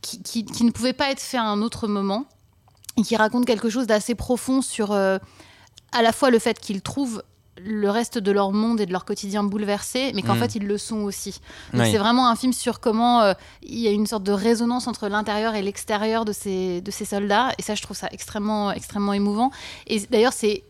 qui, 0.03 0.23
qui- 0.23 0.45
qui 0.45 0.65
ne 0.65 0.71
pouvait 0.71 0.93
pas 0.95 1.11
être 1.11 1.21
fait 1.21 1.37
à 1.37 1.45
un 1.45 1.63
autre 1.63 1.87
moment, 1.87 2.27
et 2.97 3.03
qui 3.03 3.17
raconte 3.17 3.45
quelque 3.47 3.69
chose 3.71 3.87
d'assez 3.87 4.15
profond 4.15 4.63
sur 4.63 4.93
euh, 4.93 5.19
à 5.93 6.03
la 6.03 6.13
fois 6.13 6.31
le 6.31 6.39
fait 6.39 6.59
qu'ils 6.59 6.83
trouvent 6.83 7.23
le 7.59 7.89
reste 7.89 8.19
de 8.19 8.33
leur 8.33 8.53
monde 8.53 8.81
et 8.83 8.87
de 8.87 8.93
leur 8.93 9.07
quotidien 9.07 9.43
bouleversé, 9.43 10.13
mais 10.15 10.21
qu'en 10.23 10.35
Mm. 10.35 10.39
fait 10.41 10.55
ils 10.57 10.67
le 10.67 10.77
sont 10.77 10.99
aussi. 10.99 11.41
Donc 11.73 11.87
c'est 11.87 11.97
vraiment 11.97 12.29
un 12.29 12.37
film 12.37 12.53
sur 12.53 12.81
comment 12.81 13.23
euh, 13.23 13.33
il 13.63 13.79
y 13.79 13.89
a 13.89 13.93
une 13.93 14.07
sorte 14.07 14.25
de 14.25 14.33
résonance 14.33 14.87
entre 14.89 15.09
l'intérieur 15.09 15.55
et 15.55 15.63
l'extérieur 15.63 16.27
de 16.27 16.33
ces, 16.33 16.83
de 16.83 16.91
ces 16.91 17.07
soldats, 17.07 17.53
et 17.59 17.63
ça 17.63 17.75
je 17.75 17.81
trouve 17.83 17.97
ça 17.97 18.09
extrêmement, 18.13 18.73
extrêmement 18.73 19.15
émouvant. 19.15 19.51
Et 19.87 20.01
d'ailleurs 20.01 20.35
c'est 20.35 20.65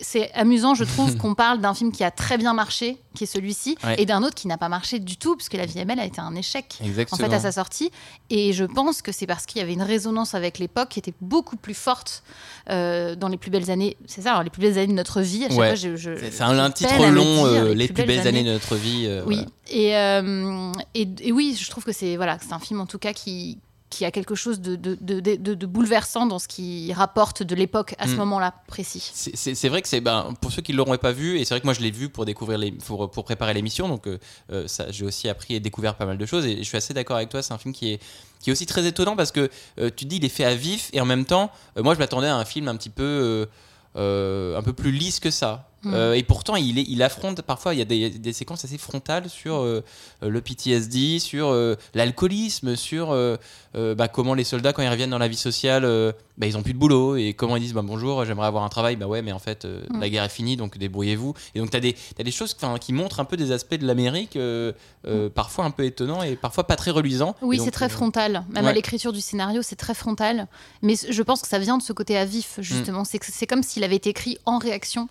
c'est 0.00 0.32
amusant, 0.32 0.74
je 0.74 0.84
trouve, 0.84 1.16
qu'on 1.18 1.34
parle 1.34 1.60
d'un 1.60 1.74
film 1.74 1.92
qui 1.92 2.02
a 2.04 2.10
très 2.10 2.38
bien 2.38 2.54
marché, 2.54 2.98
qui 3.14 3.24
est 3.24 3.26
celui-ci, 3.26 3.76
Ouais. 3.84 3.96
et 4.00 4.06
d'un 4.06 4.22
autre 4.22 4.34
qui 4.34 4.46
n'a 4.48 4.58
pas 4.58 4.68
marché 4.68 4.98
du 4.98 5.16
tout, 5.16 5.36
puisque 5.36 5.54
La 5.54 5.66
vie 5.66 5.78
est 5.78 5.84
belle 5.84 6.00
a 6.00 6.04
été 6.04 6.20
un 6.20 6.34
échec 6.34 6.78
en 7.12 7.16
fait 7.16 7.32
à 7.32 7.38
sa 7.40 7.52
sortie. 7.52 7.90
Et 8.30 8.52
je 8.52 8.64
pense 8.64 9.02
que 9.02 9.12
c'est 9.12 9.26
parce 9.26 9.46
qu'il 9.46 9.60
y 9.60 9.62
avait 9.62 9.72
une 9.74 9.82
résonance 9.82 10.34
avec 10.34 10.58
l'époque 10.58 10.88
qui 10.90 10.98
était 10.98 11.14
beaucoup 11.20 11.56
plus 11.56 11.74
forte 11.74 12.22
euh, 12.70 13.14
dans 13.14 13.28
les 13.28 13.36
plus 13.36 13.50
belles 13.50 13.70
années. 13.70 13.96
C'est 14.06 14.22
ça, 14.22 14.30
alors, 14.30 14.42
les 14.42 14.50
plus 14.50 14.60
belles 14.62 14.78
années 14.78 14.86
de 14.88 14.92
notre 14.92 15.20
vie. 15.20 15.46
Ouais. 15.50 15.74
C'est 15.76 16.40
un, 16.42 16.70
titre 16.70 17.06
long, 17.10 17.48
dire 17.50 17.62
euh, 17.64 17.74
Les 17.74 17.88
plus 17.88 18.04
belles 18.04 18.26
années 18.26 18.44
de 18.44 18.52
notre 18.52 18.74
vie. 18.76 19.04
euh, 19.06 19.22
oui, 19.26 19.44
voilà. 19.70 20.22
et, 20.94 21.02
et, 21.02 21.08
et 21.28 21.32
oui, 21.32 21.56
je 21.60 21.68
trouve 21.70 21.84
que 21.84 21.92
c'est 21.92 22.16
voilà, 22.16 22.36
que 22.38 22.44
c'est 22.44 22.52
un 22.52 22.58
film 22.58 22.80
en 22.80 22.86
tout 22.86 22.98
cas 22.98 23.12
qui, 23.12 23.58
qui 23.90 24.04
a 24.04 24.10
quelque 24.12 24.34
chose 24.36 24.60
de, 24.60 24.76
de, 24.76 24.96
de, 25.00 25.18
de- 25.20 25.54
de 25.54 25.66
bouleversant 25.66 26.24
dans 26.24 26.38
ce 26.38 26.46
qui 26.48 26.92
rapporte 26.92 27.42
de 27.42 27.54
l'époque 27.56 27.94
à 27.98 28.06
ce 28.06 28.12
Mm. 28.14 28.18
moment-là 28.18 28.54
précis. 28.68 29.10
C'est- 29.12 29.68
vrai 29.68 29.82
que 29.82 29.88
c'est 29.88 30.00
ben, 30.00 30.32
pour 30.40 30.52
ceux 30.52 30.62
qui 30.62 30.72
ne 30.72 30.76
l'auraient 30.76 30.96
pas 30.98 31.10
vu, 31.12 31.38
et 31.38 31.44
c'est 31.44 31.54
vrai 31.54 31.60
que 31.60 31.66
moi 31.66 31.74
je 31.74 31.80
l'ai 31.80 31.90
vu 31.90 32.08
pour 32.08 32.24
découvrir 32.24 32.56
les, 32.58 32.70
pour, 32.72 33.10
pour 33.10 33.24
préparer 33.24 33.52
l'émission, 33.52 33.88
donc 33.88 34.06
euh, 34.06 34.18
euh, 34.52 34.66
j'ai 34.90 35.04
aussi 35.04 35.28
appris 35.28 35.54
et 35.54 35.60
découvert 35.60 35.96
pas 35.96 36.06
mal 36.06 36.18
de 36.18 36.24
choses, 36.26 36.46
et 36.46 36.58
je 36.58 36.62
suis 36.62 36.76
assez 36.76 36.94
d'accord 36.94 37.16
avec 37.16 37.28
toi. 37.28 37.42
C'est 37.42 37.52
un 37.52 37.58
film 37.58 37.74
qui 37.74 37.92
est 37.92 38.00
qui 38.40 38.48
est 38.48 38.52
aussi 38.52 38.64
très 38.64 38.86
étonnant 38.86 39.16
parce 39.16 39.32
que 39.32 39.50
euh, 39.78 39.90
tu 39.94 40.06
dis 40.06 40.16
il 40.16 40.24
est 40.24 40.28
fait 40.30 40.44
à 40.44 40.54
vif, 40.54 40.88
et 40.92 41.00
en 41.00 41.04
même 41.04 41.24
temps, 41.26 41.50
euh, 41.76 41.82
moi 41.82 41.94
je 41.94 41.98
m'attendais 41.98 42.28
à 42.28 42.36
un 42.36 42.44
film 42.44 42.68
un 42.68 42.76
petit 42.76 42.88
peu 42.90 43.46
euh, 43.96 44.56
un 44.56 44.62
peu 44.62 44.72
plus 44.72 44.92
lisse 44.92 45.20
que 45.20 45.30
ça. 45.30 45.66
Mm. 45.82 45.94
Euh, 45.94 46.14
et 46.14 46.22
pourtant, 46.22 46.56
il, 46.56 46.78
est, 46.78 46.84
il 46.88 47.02
affronte 47.02 47.42
parfois, 47.42 47.74
il 47.74 47.78
y 47.78 47.82
a 47.82 47.86
des, 47.86 48.10
des 48.10 48.32
séquences 48.32 48.64
assez 48.64 48.78
frontales 48.78 49.28
sur 49.30 49.56
euh, 49.56 49.82
le 50.20 50.40
PTSD, 50.40 51.18
sur 51.18 51.48
euh, 51.48 51.76
l'alcoolisme, 51.94 52.76
sur 52.76 53.12
euh, 53.12 53.36
euh, 53.76 53.94
bah, 53.94 54.08
comment 54.08 54.34
les 54.34 54.44
soldats, 54.44 54.72
quand 54.72 54.82
ils 54.82 54.88
reviennent 54.88 55.10
dans 55.10 55.18
la 55.18 55.28
vie 55.28 55.36
sociale, 55.36 55.84
euh, 55.84 56.12
bah, 56.40 56.46
ils 56.46 56.56
ont 56.56 56.62
plus 56.62 56.72
de 56.72 56.78
boulot. 56.78 57.16
Et 57.16 57.34
comment 57.34 57.56
ils 57.56 57.60
disent 57.60 57.74
bah, 57.74 57.82
bonjour, 57.84 58.24
j'aimerais 58.24 58.46
avoir 58.46 58.64
un 58.64 58.68
travail. 58.68 58.96
Bah 58.96 59.06
ouais, 59.06 59.22
mais 59.22 59.32
en 59.32 59.38
fait, 59.38 59.64
euh, 59.64 59.82
Mm. 59.90 60.00
la 60.00 60.08
guerre 60.08 60.24
est 60.24 60.28
finie, 60.30 60.56
donc 60.56 60.78
débrouillez-vous. 60.78 61.34
Et 61.54 61.60
donc, 61.60 61.70
tu 61.70 61.76
as, 61.76 61.80
des 61.80 61.94
t'as 62.16 62.24
des 62.24 62.30
choses 62.30 62.56
qui 62.80 62.92
montrent 62.92 63.20
un 63.20 63.24
peu 63.24 63.36
des 63.36 63.52
aspects 63.52 63.74
de 63.76 63.86
l'Amérique, 63.86 64.36
euh, 64.36 64.72
euh, 65.06 65.28
parfois 65.28 65.64
un 65.66 65.70
peu 65.70 65.84
étonnants 65.84 66.22
et 66.22 66.34
parfois 66.36 66.64
pas 66.66 66.76
très 66.76 66.90
reluisants. 66.90 67.36
Oui, 67.42 67.60
c'est 67.62 67.70
très 67.70 67.88
frontal. 67.88 68.44
Même 68.50 68.64
ouais. 68.64 68.70
à 68.70 68.72
l'écriture 68.72 69.12
du 69.12 69.20
scénario, 69.20 69.62
c'est 69.62 69.76
très 69.76 69.94
frontal. 69.94 70.48
Mais 70.82 70.94
je 71.08 71.22
pense 71.22 71.42
que 71.42 71.48
ça 71.48 71.58
vient 71.58 71.76
de 71.78 71.82
ce 71.82 71.92
côté 71.92 72.16
à 72.16 72.24
vif, 72.24 72.58
Mm. 72.58 72.62
justement. 72.62 73.04
C'est 73.04 73.18
que 73.18 73.26
C'est 73.30 73.46
comme 73.46 73.62
s'il 73.62 73.84
avait 73.84 73.96
été 73.96 74.10
écrit 74.10 74.38
en 74.46 74.58
réaction. 74.58 75.08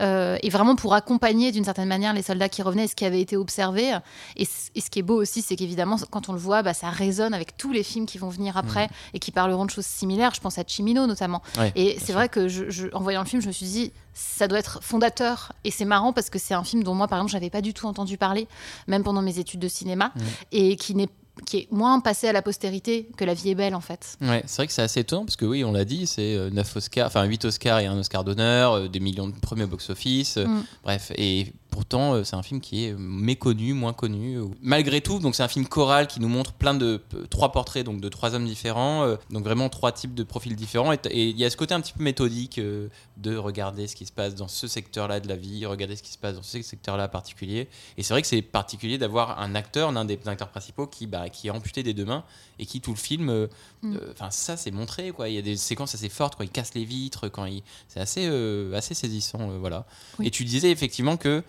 euh, 0.00 0.38
et 0.42 0.48
vraiment 0.50 0.76
pour 0.76 0.94
accompagner 0.94 1.50
d'une 1.52 1.64
certaine 1.64 1.88
manière 1.88 2.14
les 2.14 2.22
soldats 2.22 2.48
qui 2.48 2.62
revenaient 2.62 2.84
et 2.84 2.88
ce 2.88 2.94
qui 2.94 3.04
avait 3.04 3.20
été 3.20 3.36
observé. 3.36 3.98
Et 4.36 4.44
ce 4.46 4.88
qui 4.90 5.00
est 5.00 5.02
beau 5.02 5.20
aussi, 5.20 5.42
c'est 5.42 5.56
qu'évidemment, 5.56 5.96
quand 6.10 6.28
on 6.28 6.32
le 6.32 6.38
voit, 6.38 6.62
bah, 6.62 6.72
ça 6.74 6.88
résonne 6.90 7.34
avec 7.34 7.56
tous 7.56 7.72
les 7.72 7.82
films 7.82 8.06
qui 8.06 8.16
vont 8.16 8.28
venir 8.30 8.56
après 8.56 8.88
et 9.14 9.18
qui 9.18 9.30
parleront 9.32 9.66
de 9.66 9.70
choses 9.70 9.84
similaires. 9.84 10.32
Je 10.34 10.40
pense 10.40 10.56
à 10.58 10.64
Chimino 10.70 11.06
notamment. 11.06 11.42
Mm. 11.56 11.60
ouais, 11.60 11.72
Et 11.76 11.98
c'est 12.00 12.12
vrai 12.12 12.28
que 12.28 12.48
je, 12.48 12.70
je- 12.70 12.88
en 12.92 13.00
voyant 13.00 13.20
le 13.22 13.26
film, 13.28 13.42
je 13.42 13.48
me 13.48 13.52
suis 13.52 13.66
dit, 13.66 13.92
ça 14.14 14.48
doit 14.48 14.58
être 14.58 14.80
fondateur. 14.82 15.52
Et 15.64 15.70
c'est 15.70 15.84
marrant 15.84 16.12
parce 16.12 16.30
que 16.30 16.38
c'est 16.38 16.54
un 16.54 16.64
film 16.64 16.82
dont 16.82 16.94
moi, 16.94 17.08
par 17.08 17.18
exemple, 17.18 17.32
j'avais 17.32 17.50
pas 17.50 17.60
du 17.62 17.74
tout 17.74 17.86
entendu 17.86 18.16
parler, 18.18 18.46
même 18.86 19.02
pendant 19.02 19.22
mes 19.22 19.38
études 19.38 19.60
de 19.60 19.68
cinéma, 19.68 20.12
Mm. 20.14 20.20
et 20.52 20.76
qui 20.76 20.94
n'est 20.94 21.08
qui 21.46 21.56
est 21.58 21.68
moins 21.72 22.00
passé 22.00 22.28
à 22.28 22.32
la 22.32 22.42
postérité 22.42 23.08
que 23.16 23.24
La 23.24 23.32
vie 23.32 23.48
est 23.50 23.54
belle 23.54 23.74
en 23.74 23.80
fait. 23.80 24.18
Ouais, 24.20 24.42
c'est 24.46 24.56
vrai 24.56 24.66
que 24.66 24.74
c'est 24.74 24.82
assez 24.82 25.00
étonnant 25.00 25.24
parce 25.24 25.36
que 25.36 25.46
oui, 25.46 25.64
on 25.64 25.72
l'a 25.72 25.86
dit, 25.86 26.06
c'est 26.06 26.34
euh, 26.34 26.50
9 26.50 26.76
Oscars, 26.76 27.06
enfin 27.06 27.22
8 27.24 27.46
Oscars 27.46 27.78
et 27.78 27.86
un 27.86 27.96
Oscar 27.98 28.24
d'honneur, 28.24 28.72
euh, 28.74 28.88
des 28.88 29.00
millions 29.00 29.26
de 29.28 29.38
premiers 29.38 29.64
box-office, 29.64 30.36
euh, 30.36 30.46
Mm. 30.46 30.64
bref. 30.84 31.12
Et 31.16 31.54
pourtant, 31.70 32.14
euh, 32.14 32.24
c'est 32.24 32.36
un 32.36 32.42
film 32.42 32.60
qui 32.60 32.84
est 32.84 32.94
méconnu, 32.98 33.72
moins 33.72 33.92
connu. 33.92 34.38
Malgré 34.60 35.00
tout, 35.00 35.18
donc 35.18 35.34
c'est 35.34 35.42
un 35.42 35.48
film 35.48 35.66
choral 35.66 36.06
qui 36.06 36.20
nous 36.20 36.28
montre 36.28 36.52
plein 36.52 36.74
de 36.74 37.00
euh, 37.14 37.26
trois 37.30 37.52
portraits 37.52 37.84
donc 37.84 38.00
de 38.00 38.08
trois 38.08 38.34
hommes 38.34 38.44
différents, 38.44 39.04
euh, 39.04 39.16
donc 39.30 39.44
vraiment 39.44 39.68
trois 39.68 39.92
types 39.92 40.14
de 40.14 40.22
profils 40.22 40.54
différents. 40.54 40.92
Et 40.92 41.28
il 41.28 41.38
y 41.38 41.44
a 41.44 41.50
ce 41.50 41.56
côté 41.56 41.74
un 41.74 41.80
petit 41.80 41.92
peu 41.92 42.02
méthodique 42.02 42.60
de 42.60 43.36
regarder 43.36 43.86
ce 43.86 43.96
qui 43.96 44.06
se 44.06 44.12
passe 44.12 44.34
dans 44.34 44.48
ce 44.48 44.66
secteur-là 44.66 45.20
de 45.20 45.28
la 45.28 45.36
vie, 45.36 45.64
regarder 45.66 45.96
ce 45.96 46.02
qui 46.02 46.12
se 46.12 46.18
passe 46.18 46.34
dans 46.36 46.42
ce 46.42 46.60
secteur-là 46.60 47.08
particulier. 47.08 47.68
Et 47.96 48.02
c'est 48.02 48.12
vrai 48.14 48.22
que 48.22 48.28
c'est 48.28 48.42
particulier 48.42 48.98
d'avoir 48.98 49.40
un 49.40 49.54
acteur, 49.54 49.92
l'un 49.92 50.04
des 50.04 50.18
acteurs 50.26 50.48
principaux, 50.48 50.86
qui, 50.86 51.06
bah, 51.06 51.28
qui 51.28 51.48
est 51.48 51.50
amputé 51.50 51.82
des 51.82 51.94
deux 51.94 52.04
mains 52.04 52.24
et 52.60 52.66
qui 52.66 52.80
tout 52.80 52.92
le 52.92 52.96
film, 52.98 53.28
euh, 53.30 53.46
Mm. 53.82 53.96
euh, 53.96 54.12
enfin 54.12 54.30
ça 54.30 54.56
c'est 54.58 54.70
montré 54.70 55.10
quoi. 55.10 55.28
Il 55.30 55.34
y 55.34 55.38
a 55.38 55.42
des 55.42 55.56
séquences 55.56 55.94
assez 55.94 56.10
fortes 56.10 56.36
quand 56.36 56.44
il 56.44 56.50
casse 56.50 56.74
les 56.74 56.84
vitres, 56.84 57.28
quand 57.28 57.46
il, 57.46 57.62
c'est 57.88 57.98
assez 58.00 58.26
euh, 58.28 58.74
assez 58.76 58.94
saisissant, 58.94 59.58
voilà. 59.58 59.86
Oui. 60.18 60.26
Et 60.26 60.30
tu 60.30 60.44
disais 60.44 60.70
effectivement 60.70 61.16
que 61.16 61.42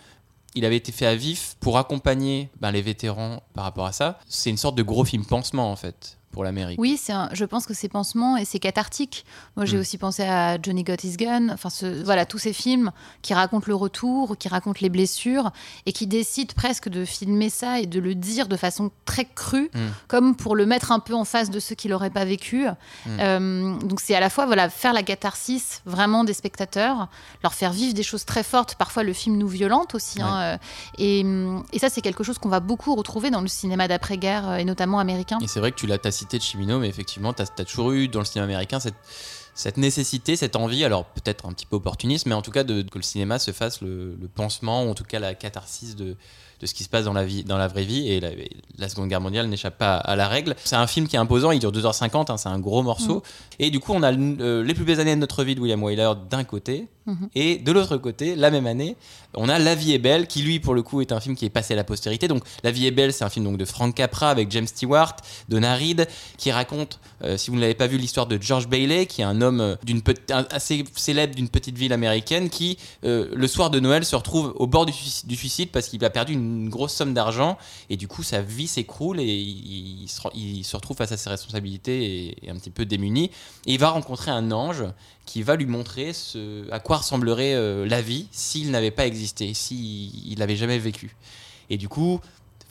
il 0.56 0.66
avait 0.66 0.78
été 0.78 0.92
fait 0.92 1.06
à 1.06 1.16
vif 1.16 1.56
pour 1.60 1.78
accompagner 1.78 2.50
ben, 2.60 2.72
les 2.72 2.82
vétérans 2.82 3.42
par 3.54 3.64
rapport 3.66 3.86
à 3.86 3.92
ça. 3.94 4.20
C'est 4.28 4.50
une 4.50 4.58
sorte 4.58 4.76
de 4.76 4.84
gros 4.84 5.06
film 5.06 5.26
pansement 5.26 5.72
en 5.72 5.76
fait 5.76 6.18
pour 6.32 6.44
l'Amérique. 6.44 6.80
Oui, 6.80 6.98
c'est 7.02 7.14
je 7.34 7.46
pense 7.46 7.66
que 7.66 7.74
c'est 7.74 7.90
pansement 7.90 8.38
et 8.38 8.46
c'est 8.46 8.60
cathartique. 8.60 9.26
Moi, 9.58 9.66
j'ai 9.66 9.78
Mm. 9.78 9.82
aussi 9.82 9.98
pensé 9.98 10.24
à 10.24 10.58
Johnny 10.62 10.84
Got 10.84 10.96
His 11.04 11.18
Gun, 11.18 11.50
enfin, 11.50 11.70
ce- 11.70 12.04
voilà, 12.04 12.26
tous 12.26 12.38
ces 12.38 12.54
films 12.54 12.92
qui 13.22 13.34
racontent 13.34 13.66
le 13.68 13.76
retour, 13.76 14.38
qui 14.38 14.48
racontent 14.48 14.80
les 14.82 14.90
blessures 14.90 15.52
et 15.86 15.92
qui 15.94 16.08
décident 16.08 16.54
presque 16.56 16.90
de 16.90 17.04
filmer 17.06 17.50
ça 17.50 17.80
et 17.80 17.86
de 17.86 18.00
le 18.00 18.16
dire 18.16 18.48
de 18.48 18.56
façon 18.58 18.92
très 19.06 19.26
crue, 19.26 19.70
Mm. 19.74 19.80
comme 20.08 20.36
pour 20.36 20.56
le 20.56 20.66
mettre 20.66 20.92
un 20.92 21.00
peu 21.00 21.14
en 21.14 21.26
face 21.26 21.50
de 21.50 21.60
ceux 21.60 21.76
qui 21.76 21.88
l'auraient 21.88 22.10
pas 22.10 22.26
vécu. 22.26 22.66
Mm. 22.66 23.10
Euh, 23.20 23.78
donc, 23.80 24.00
c'est 24.00 24.16
à 24.16 24.20
la 24.20 24.30
fois 24.30 24.46
voilà, 24.46 24.70
faire 24.70 24.94
la 24.94 25.04
catharsis 25.04 25.82
vraiment 25.86 26.24
des 26.24 26.34
spectateurs, 26.34 27.10
leur 27.44 27.54
faire 27.54 27.72
vivre 27.74 27.94
des 27.94 28.04
choses 28.04 28.26
très 28.26 28.44
fortes. 28.44 28.76
Parfois, 28.76 29.04
le 29.04 29.14
film 29.14 29.38
nous 29.38 29.48
violente 29.48 29.96
aussi. 29.96 30.22
hein, 30.22 30.40
euh, 30.42 30.58
et, 30.98 31.26
et 31.74 31.80
ça, 31.80 31.90
c'est 31.90 32.02
quelque 32.02 32.24
chose 32.24 32.38
qu'on 32.38 32.50
va 32.50 32.60
beaucoup 32.60 32.96
retrouver 32.96 33.30
dans 33.32 33.42
le 33.42 33.48
cinéma 33.48 33.88
d'après-guerre 33.88 34.50
euh, 34.50 34.56
et 34.58 34.64
notamment 34.66 35.00
américain. 35.00 35.38
Et 35.42 35.48
c'est 35.48 35.60
vrai 35.60 35.72
que 35.72 35.78
tu 35.78 35.88
l'as 35.88 35.98
de 36.26 36.44
Chimino, 36.44 36.80
mais 36.80 36.88
effectivement, 36.88 37.34
tu 37.34 37.42
as, 37.42 37.66
toujours 37.66 37.92
eu 37.92 38.08
dans 38.08 38.20
le 38.20 38.26
cinéma 38.26 38.46
américain 38.46 38.80
cette, 38.80 38.96
cette 39.54 39.78
nécessité, 39.78 40.36
cette 40.36 40.56
envie, 40.56 40.84
alors 40.84 41.06
peut-être 41.06 41.46
un 41.46 41.54
petit 41.54 41.66
peu 41.66 41.76
opportuniste, 41.76 42.26
mais 42.26 42.36
en 42.36 42.42
tout 42.42 42.52
cas 42.52 42.64
que 42.64 42.84
le 42.96 43.02
cinéma 43.02 43.40
se 43.40 43.52
fasse 43.52 43.82
le 43.82 44.30
pansement, 44.34 44.86
ou 44.86 44.90
en 44.90 44.94
tout 44.94 45.04
cas 45.04 45.20
la 45.20 45.36
catharsis 45.36 45.96
de, 45.96 46.16
de 46.62 46.66
ce 46.68 46.74
qui 46.74 46.84
se 46.84 46.90
passe 46.90 47.06
dans 47.06 47.14
la, 47.14 47.26
vie, 47.26 47.44
dans 47.44 47.58
la 47.58 47.68
vraie 47.68 47.84
vie. 47.84 48.08
Et 48.10 48.20
la, 48.20 48.30
la 48.78 48.90
Seconde 48.90 49.10
Guerre 49.10 49.22
mondiale 49.22 49.48
n'échappe 49.48 49.78
pas 49.78 49.96
à 49.98 50.16
la 50.16 50.28
règle. 50.28 50.56
C'est 50.64 50.76
un 50.76 50.88
film 50.88 51.08
qui 51.08 51.16
est 51.16 51.20
imposant, 51.20 51.52
il 51.52 51.60
dure 51.60 51.72
2h50, 51.72 52.32
hein, 52.32 52.38
c'est 52.38 52.50
un 52.50 52.60
gros 52.60 52.84
morceau. 52.84 53.24
Et 53.60 53.70
du 53.70 53.80
coup, 53.80 53.94
on 53.94 54.04
a 54.04 54.14
euh, 54.14 54.64
Les 54.64 54.74
plus 54.74 54.86
belles 54.86 55.00
années 55.00 55.16
de 55.16 55.20
notre 55.22 55.44
vie 55.44 55.56
de 55.56 55.60
William 55.60 55.82
Wyler 55.84 56.12
d'un 56.30 56.44
côté, 56.44 56.88
Mhm. 57.08 57.30
et 57.34 57.58
de 57.58 57.72
l'autre 57.72 57.98
côté, 57.98 58.36
la 58.36 58.52
même 58.52 58.68
année, 58.68 58.96
on 59.34 59.50
a 59.50 59.58
La 59.58 59.74
vie 59.76 59.94
est 59.94 59.98
belle, 60.00 60.28
qui 60.28 60.44
lui, 60.44 60.60
pour 60.60 60.74
le 60.76 60.84
coup, 60.84 61.02
est 61.02 61.12
un 61.12 61.20
film 61.20 61.36
qui 61.36 61.46
est 61.46 61.50
passé 61.50 61.74
à 61.74 61.78
la 61.78 61.84
postérité. 61.84 62.28
Donc, 62.28 62.44
La 62.64 62.72
vie 62.72 62.86
est 62.86 62.92
belle, 62.92 63.12
c'est 63.12 63.24
un 63.24 63.30
film 63.30 63.46
donc, 63.46 63.58
de 63.58 63.66
Frank 63.66 63.96
Capra 63.96 64.30
avec 64.30 64.52
James 64.52 64.68
Stewart, 64.68 65.16
de 65.50 65.60
Narid, 65.60 66.08
qui 66.38 66.52
raconte, 66.52 67.00
euh, 67.24 67.38
si 67.38 67.50
vous 67.50 67.56
ne 67.56 67.62
l'avez 67.62 67.74
pas 67.74 67.88
vu, 67.88 67.98
l'histoire 67.98 68.28
de 68.28 68.38
George 68.42 68.68
Bailey, 68.68 69.06
qui 69.08 69.22
est 69.22 69.26
un 69.26 69.42
homme 69.42 69.62
euh, 69.62 69.76
d'une 69.84 70.02
assez 70.52 70.84
célèbre 70.96 71.34
d'une 71.36 71.50
petite 71.50 71.78
ville 71.78 71.94
américaine, 71.94 72.50
qui, 72.50 72.78
euh, 73.04 73.30
le 73.34 73.48
soir 73.48 73.70
de 73.72 73.80
Noël, 73.80 74.06
se 74.06 74.16
retrouve 74.16 74.54
au 74.58 74.68
bord 74.68 74.86
du, 74.86 74.94
du 75.26 75.36
suicide 75.36 75.70
parce 75.72 75.88
qu'il 75.88 76.04
a 76.06 76.10
perdu 76.10 76.34
une 76.34 76.51
grosse 76.70 76.94
somme 76.94 77.14
d'argent, 77.14 77.58
et 77.90 77.98
du 77.98 78.08
coup, 78.08 78.24
sa 78.24 78.42
vie 78.42 78.68
s'écroule 78.68 79.20
et 79.20 79.26
il, 79.26 80.08
se, 80.08 80.76
retrouve 80.76 80.98
face 80.98 81.12
à 81.12 81.18
ses 81.18 81.30
responsabilités 81.30 82.28
et, 82.28 82.46
et 82.46 82.50
un 82.50 82.56
petit 82.56 82.70
peu 82.70 82.86
démuni. 82.86 83.32
Et 83.66 83.74
il 83.74 83.80
va 83.80 83.90
rencontrer 83.90 84.32
un 84.32 84.52
ange 84.52 84.84
qui 85.26 85.44
va 85.44 85.56
lui 85.56 85.66
montrer 85.66 86.14
ce, 86.14 86.70
à 86.72 86.80
quoi 86.80 86.98
ressemblerait 86.98 87.54
euh, 87.54 87.86
la 87.88 88.02
vie 88.02 88.28
s'il 88.32 88.72
n'avait 88.72 88.92
pas 88.92 89.08
existé, 89.08 89.54
s'il 89.54 90.38
n'avait 90.38 90.56
jamais 90.56 90.78
vécu. 90.78 91.16
Et 91.70 91.78
du 91.78 91.88
coup, 91.88 92.20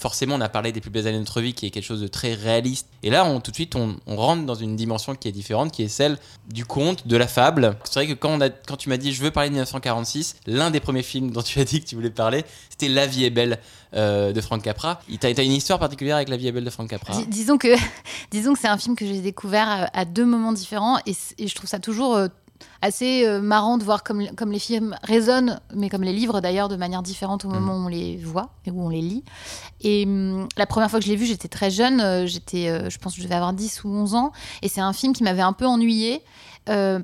forcément, 0.01 0.37
on 0.37 0.41
a 0.41 0.49
parlé 0.49 0.73
des 0.73 0.81
plus 0.81 0.91
belles 0.91 1.07
années 1.07 1.19
de 1.19 1.23
notre 1.23 1.41
vie, 1.41 1.53
qui 1.53 1.67
est 1.67 1.71
quelque 1.71 1.85
chose 1.85 2.01
de 2.01 2.09
très 2.09 2.33
réaliste. 2.33 2.89
Et 3.03 3.11
là, 3.11 3.31
tout 3.41 3.51
de 3.51 3.57
suite, 3.57 3.77
on, 3.77 3.97
rentre 4.07 4.45
dans 4.45 4.55
une 4.55 4.75
dimension 4.75 5.15
qui 5.15 5.29
est 5.29 5.33
différente, 5.33 5.73
qui 5.73 5.83
est 5.83 5.89
celle 5.89 6.19
du 6.49 6.65
conte, 6.65 7.07
de 7.07 7.17
la 7.17 7.29
fable. 7.29 7.77
C'est 7.85 8.05
vrai 8.05 8.07
que 8.07 8.15
quand, 8.15 8.39
tu 8.79 8.89
m'as 8.89 8.97
dit 8.97 9.13
je 9.13 9.23
veux 9.23 9.31
parler 9.31 9.51
de 9.51 9.55
1946, 9.55 10.37
l'un 10.47 10.71
des 10.71 10.81
premiers 10.81 11.03
films 11.03 11.31
dont 11.31 11.43
tu 11.43 11.61
as 11.61 11.65
dit 11.65 11.81
que 11.81 11.87
tu 11.87 11.95
voulais 11.95 12.11
parler, 12.11 12.45
c'était 12.71 12.89
La 12.89 13.07
vie 13.07 13.25
est 13.25 13.31
belle 13.31 13.59
euh, 13.95 14.33
de 14.33 14.41
Frank 14.41 14.63
Capra. 14.63 15.01
Tu 15.09 15.27
as, 15.27 15.43
une 15.43 15.53
histoire 15.53 15.79
particulière 15.79 16.17
avec 16.17 16.29
La 16.29 16.37
vie 16.37 16.49
est 16.49 16.53
belle 16.53 16.65
de 16.65 16.71
Frank 16.71 16.89
Capra 16.89 17.15
Dis- 17.15 17.27
disons 17.27 17.59
que, 17.59 17.75
c'est 18.33 18.69
un 18.69 18.79
film 18.79 18.97
que 18.97 19.07
j'ai 19.07 19.21
découvert 19.21 19.69
à, 19.69 19.99
à 19.99 20.05
deux 20.05 20.25
moments 20.25 20.53
différents 20.53 20.99
et 21.07 21.15
je 21.47 21.55
trouve 21.55 21.69
ça 21.69 21.79
toujours 21.79 22.17
euh, 22.17 22.29
assez 22.83 23.27
euh, 23.27 23.41
marrant 23.41 23.79
de 23.79 23.85
voir 23.85 24.03
comme, 24.03 24.29
comme 24.37 24.53
les 24.53 24.59
films 24.59 24.97
résonnent, 25.03 25.61
mais 25.75 25.89
comme 25.89 26.03
les 26.03 26.13
livres 26.13 26.41
d'ailleurs, 26.41 26.69
de 26.69 26.77
manière 26.77 27.03
différente 27.03 27.45
au 27.45 27.49
moment 27.49 27.75
où 27.75 27.87
on 27.87 27.89
les 27.89 28.17
voit 28.17 28.51
et 28.67 28.71
où 28.71 28.83
on 28.83 28.89
les 28.89 29.03
lit. 29.03 29.25
Et 29.81 30.05
hum, 30.07 30.49
la 30.57 30.67
première 30.67 30.91
fois 30.91 30.99
que 30.99 31.05
je 31.05 31.11
l'ai 31.11 31.17
vu, 31.17 31.27
j'étais 31.27 31.49
très 31.49 31.71
jeune, 31.71 32.01
euh, 32.01 32.27
j'étais, 32.27 32.69
euh, 32.69 32.91
je 32.91 32.99
pense 32.99 33.15
que 33.15 33.21
je 33.21 33.25
devais 33.25 33.37
avoir 33.37 33.53
10 33.53 33.85
ou 33.85 33.89
11 33.89 34.15
ans, 34.15 34.33
et 34.63 34.69
c'est 34.69 34.81
un 34.81 34.93
film 34.93 35.13
qui 35.13 35.23
m'avait 35.23 35.43
un 35.43 35.53
peu 35.53 35.67
ennuyée 35.67 36.23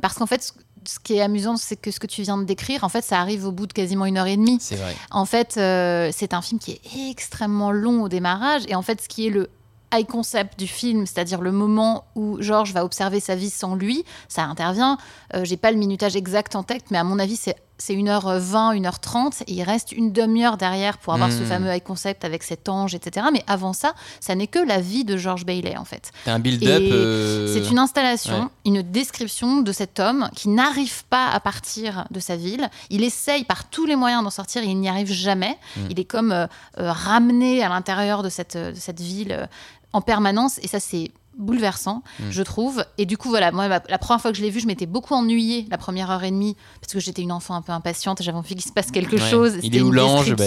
parce 0.00 0.14
qu'en 0.14 0.26
fait, 0.26 0.44
ce, 0.44 0.52
ce 0.88 0.98
qui 1.00 1.14
est 1.14 1.20
amusant, 1.20 1.56
c'est 1.56 1.76
que 1.76 1.90
ce 1.90 2.00
que 2.00 2.06
tu 2.06 2.22
viens 2.22 2.38
de 2.38 2.44
décrire, 2.44 2.84
en 2.84 2.88
fait, 2.88 3.02
ça 3.02 3.20
arrive 3.20 3.46
au 3.46 3.52
bout 3.52 3.66
de 3.66 3.72
quasiment 3.72 4.06
une 4.06 4.16
heure 4.18 4.26
et 4.26 4.36
demie. 4.36 4.58
C'est 4.60 4.76
vrai. 4.76 4.94
En 5.10 5.24
fait, 5.24 5.56
euh, 5.56 6.10
c'est 6.12 6.34
un 6.34 6.42
film 6.42 6.60
qui 6.60 6.72
est 6.72 7.10
extrêmement 7.10 7.72
long 7.72 8.02
au 8.02 8.08
démarrage. 8.08 8.62
Et 8.68 8.74
en 8.74 8.82
fait, 8.82 9.02
ce 9.02 9.08
qui 9.08 9.26
est 9.26 9.30
le 9.30 9.48
high 9.96 10.06
concept 10.06 10.58
du 10.58 10.66
film, 10.66 11.06
c'est-à-dire 11.06 11.40
le 11.40 11.52
moment 11.52 12.04
où 12.14 12.36
Georges 12.40 12.72
va 12.72 12.84
observer 12.84 13.20
sa 13.20 13.34
vie 13.34 13.50
sans 13.50 13.74
lui, 13.74 14.04
ça 14.28 14.42
intervient. 14.44 14.98
Euh, 15.34 15.44
J'ai 15.44 15.56
pas 15.56 15.70
le 15.70 15.78
minutage 15.78 16.16
exact 16.16 16.56
en 16.56 16.62
tête, 16.62 16.84
mais 16.90 16.98
à 16.98 17.04
mon 17.04 17.18
avis, 17.18 17.36
c'est 17.36 17.56
c'est 17.78 17.92
1h20, 17.94 18.74
1h30, 18.80 19.42
et 19.46 19.52
il 19.52 19.62
reste 19.62 19.92
une 19.92 20.10
demi-heure 20.10 20.56
derrière 20.56 20.96
pour 20.96 21.12
avoir 21.12 21.30
ce 21.30 21.42
Mm. 21.42 21.44
fameux 21.46 21.74
high 21.74 21.82
concept 21.82 22.24
avec 22.24 22.42
cet 22.42 22.70
ange, 22.70 22.94
etc. 22.94 23.26
Mais 23.30 23.44
avant 23.46 23.74
ça, 23.74 23.92
ça 24.18 24.34
n'est 24.34 24.46
que 24.46 24.58
la 24.58 24.80
vie 24.80 25.04
de 25.04 25.18
George 25.18 25.44
Bailey, 25.44 25.76
en 25.76 25.84
fait. 25.84 26.10
T'as 26.24 26.32
un 26.32 26.38
build-up. 26.38 26.82
Euh, 26.90 27.52
C'est 27.52 27.68
une 27.70 27.78
installation, 27.78 28.44
ouais. 28.44 28.48
une 28.64 28.80
description 28.80 29.60
de 29.60 29.72
cet 29.72 30.00
homme 30.00 30.30
qui 30.34 30.48
n'arrive 30.48 31.04
pas 31.10 31.28
à 31.28 31.38
partir 31.38 32.06
de 32.10 32.18
sa 32.18 32.36
ville. 32.36 32.70
Il 32.88 33.04
essaye 33.04 33.44
par 33.44 33.68
tous 33.68 33.84
les 33.84 33.94
moyens 33.96 34.24
d'en 34.24 34.30
sortir 34.30 34.62
et 34.62 34.68
il 34.68 34.80
n'y 34.80 34.88
arrive 34.88 35.12
jamais. 35.12 35.58
Mm. 35.76 35.80
Il 35.90 36.00
est 36.00 36.04
comme 36.06 36.32
euh, 36.32 36.46
euh, 36.78 36.90
ramené 36.90 37.62
à 37.62 37.68
l'intérieur 37.68 38.22
de 38.22 38.30
cette, 38.30 38.56
de 38.56 38.72
cette 38.74 39.00
ville 39.02 39.50
en 39.96 40.00
permanence. 40.00 40.58
Et 40.62 40.68
ça, 40.68 40.78
c'est 40.80 41.10
bouleversant, 41.38 42.02
Mm. 42.18 42.24
je 42.30 42.42
trouve. 42.42 42.84
Et 42.96 43.04
du 43.04 43.18
coup, 43.18 43.28
voilà, 43.28 43.52
moi, 43.52 43.68
la 43.68 43.98
première 43.98 44.20
fois 44.22 44.30
que 44.32 44.38
je 44.38 44.42
l'ai 44.42 44.48
vu, 44.50 44.60
je 44.60 44.66
m'étais 44.66 44.86
beaucoup 44.86 45.12
ennuyée 45.14 45.66
la 45.70 45.76
première 45.76 46.10
heure 46.10 46.24
et 46.24 46.30
demie 46.30 46.56
parce 46.80 46.92
que 46.94 47.00
j'étais 47.00 47.20
une 47.22 47.32
enfant 47.32 47.54
un 47.54 47.60
peu 47.62 47.72
impatiente. 47.72 48.22
J'avais 48.22 48.38
envie 48.38 48.54
qu'il 48.54 48.64
se 48.64 48.72
passe 48.72 48.90
quelque 48.90 49.16
ouais. 49.16 49.30
chose. 49.30 49.52
Il 49.62 49.76
est 49.76 49.82
où 49.82 49.90
l'ange? 49.90 50.34
Bah, 50.34 50.44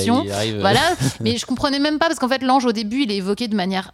Voilà, 0.59 0.81
mais 1.21 1.37
je 1.37 1.45
comprenais 1.45 1.77
même 1.79 1.99
pas 1.99 2.07
parce 2.07 2.17
qu'en 2.19 2.27
fait, 2.29 2.41
l'ange 2.41 2.65
au 2.65 2.71
début, 2.71 3.03
il 3.03 3.11
est 3.11 3.17
évoqué 3.17 3.47
de 3.47 3.55
manière 3.55 3.91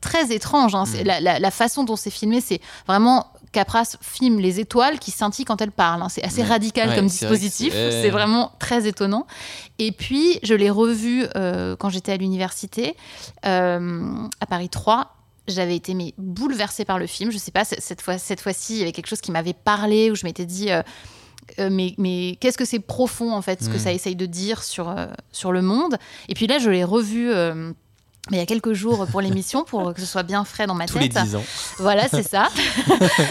très 0.00 0.30
étrange. 0.32 0.76
hein. 0.76 0.84
Mm. 0.84 1.02
la, 1.04 1.20
la- 1.20 1.38
la 1.40 1.50
façon 1.50 1.82
dont 1.82 1.96
c'est 1.96 2.10
filmé, 2.10 2.40
c'est 2.40 2.60
vraiment 2.86 3.26
Capras 3.52 3.96
filme 4.00 4.38
les 4.40 4.60
étoiles 4.60 4.98
qui 4.98 5.10
scintillent 5.10 5.44
quand 5.44 5.60
elles 5.62 5.72
parlent. 5.72 6.02
hein. 6.02 6.08
C'est 6.08 6.22
assez 6.24 6.42
Ouais. 6.42 6.48
radical 6.48 6.88
Ouais, 6.90 6.94
comme 6.96 7.06
dispositif. 7.06 7.72
c'est- 7.72 8.02
ouais. 8.02 8.10
Vraiment 8.10 8.52
très 8.58 8.86
étonnant. 8.86 9.26
Et 9.78 9.92
puis, 9.92 10.38
je 10.42 10.54
l'ai 10.54 10.70
revu 10.70 11.24
euh, 11.36 11.76
quand 11.76 11.88
j'étais 11.88 12.12
à 12.12 12.16
l'université 12.16 12.96
euh, 13.46 14.12
à 14.40 14.46
Paris 14.46 14.68
3. 14.68 15.14
J'avais 15.46 15.76
été 15.76 15.94
mais, 15.94 16.12
bouleversée 16.18 16.84
par 16.84 16.98
le 16.98 17.06
film. 17.06 17.30
Je 17.30 17.38
sais 17.38 17.50
pas, 17.52 17.64
cette 17.64 18.02
fois, 18.02 18.18
cette 18.18 18.40
fois-ci, 18.42 18.74
il 18.74 18.78
y 18.80 18.82
avait 18.82 18.92
quelque 18.92 19.06
chose 19.08 19.22
qui 19.22 19.32
m'avait 19.32 19.54
parlé 19.54 20.10
où 20.10 20.14
je 20.14 20.26
m'étais 20.26 20.44
dit. 20.46 20.70
euh, 20.70 20.82
mais, 21.70 21.94
mais 21.96 22.36
qu'est-ce 22.40 22.58
que 22.58 22.66
c'est 22.66 22.78
profond 22.80 23.32
en 23.32 23.40
fait, 23.40 23.62
ce 23.64 23.70
que 23.70 23.76
Mm. 23.76 23.80
ça 23.80 23.92
essaye 23.94 24.14
de 24.16 24.26
dire 24.26 24.62
sur, 24.62 24.94
sur 25.32 25.50
le 25.50 25.62
monde. 25.62 25.96
Et 26.28 26.34
puis 26.34 26.46
là, 26.46 26.58
je 26.58 26.68
l'ai 26.68 26.84
revu. 26.84 27.30
Mais 28.30 28.36
il 28.36 28.40
y 28.40 28.42
a 28.42 28.46
quelques 28.46 28.72
jours 28.72 29.06
pour 29.06 29.20
l'émission, 29.20 29.64
pour 29.64 29.94
que 29.94 30.00
ce 30.00 30.06
soit 30.06 30.22
bien 30.22 30.44
frais 30.44 30.66
dans 30.66 30.74
ma 30.74 30.86
Tous 30.86 30.98
les 30.98 31.08
tête. 31.08 31.22
10 31.24 31.36
ans. 31.36 31.44
Voilà, 31.78 32.08
c'est 32.08 32.22
ça. 32.26 32.48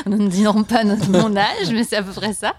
Nous 0.05 0.17
ne 0.23 0.27
dirons 0.27 0.63
pas 0.63 0.83
notre, 0.83 1.09
mon 1.09 1.35
âge, 1.35 1.69
mais 1.71 1.83
c'est 1.83 1.97
à 1.97 2.03
peu 2.03 2.11
près 2.11 2.33
ça. 2.33 2.53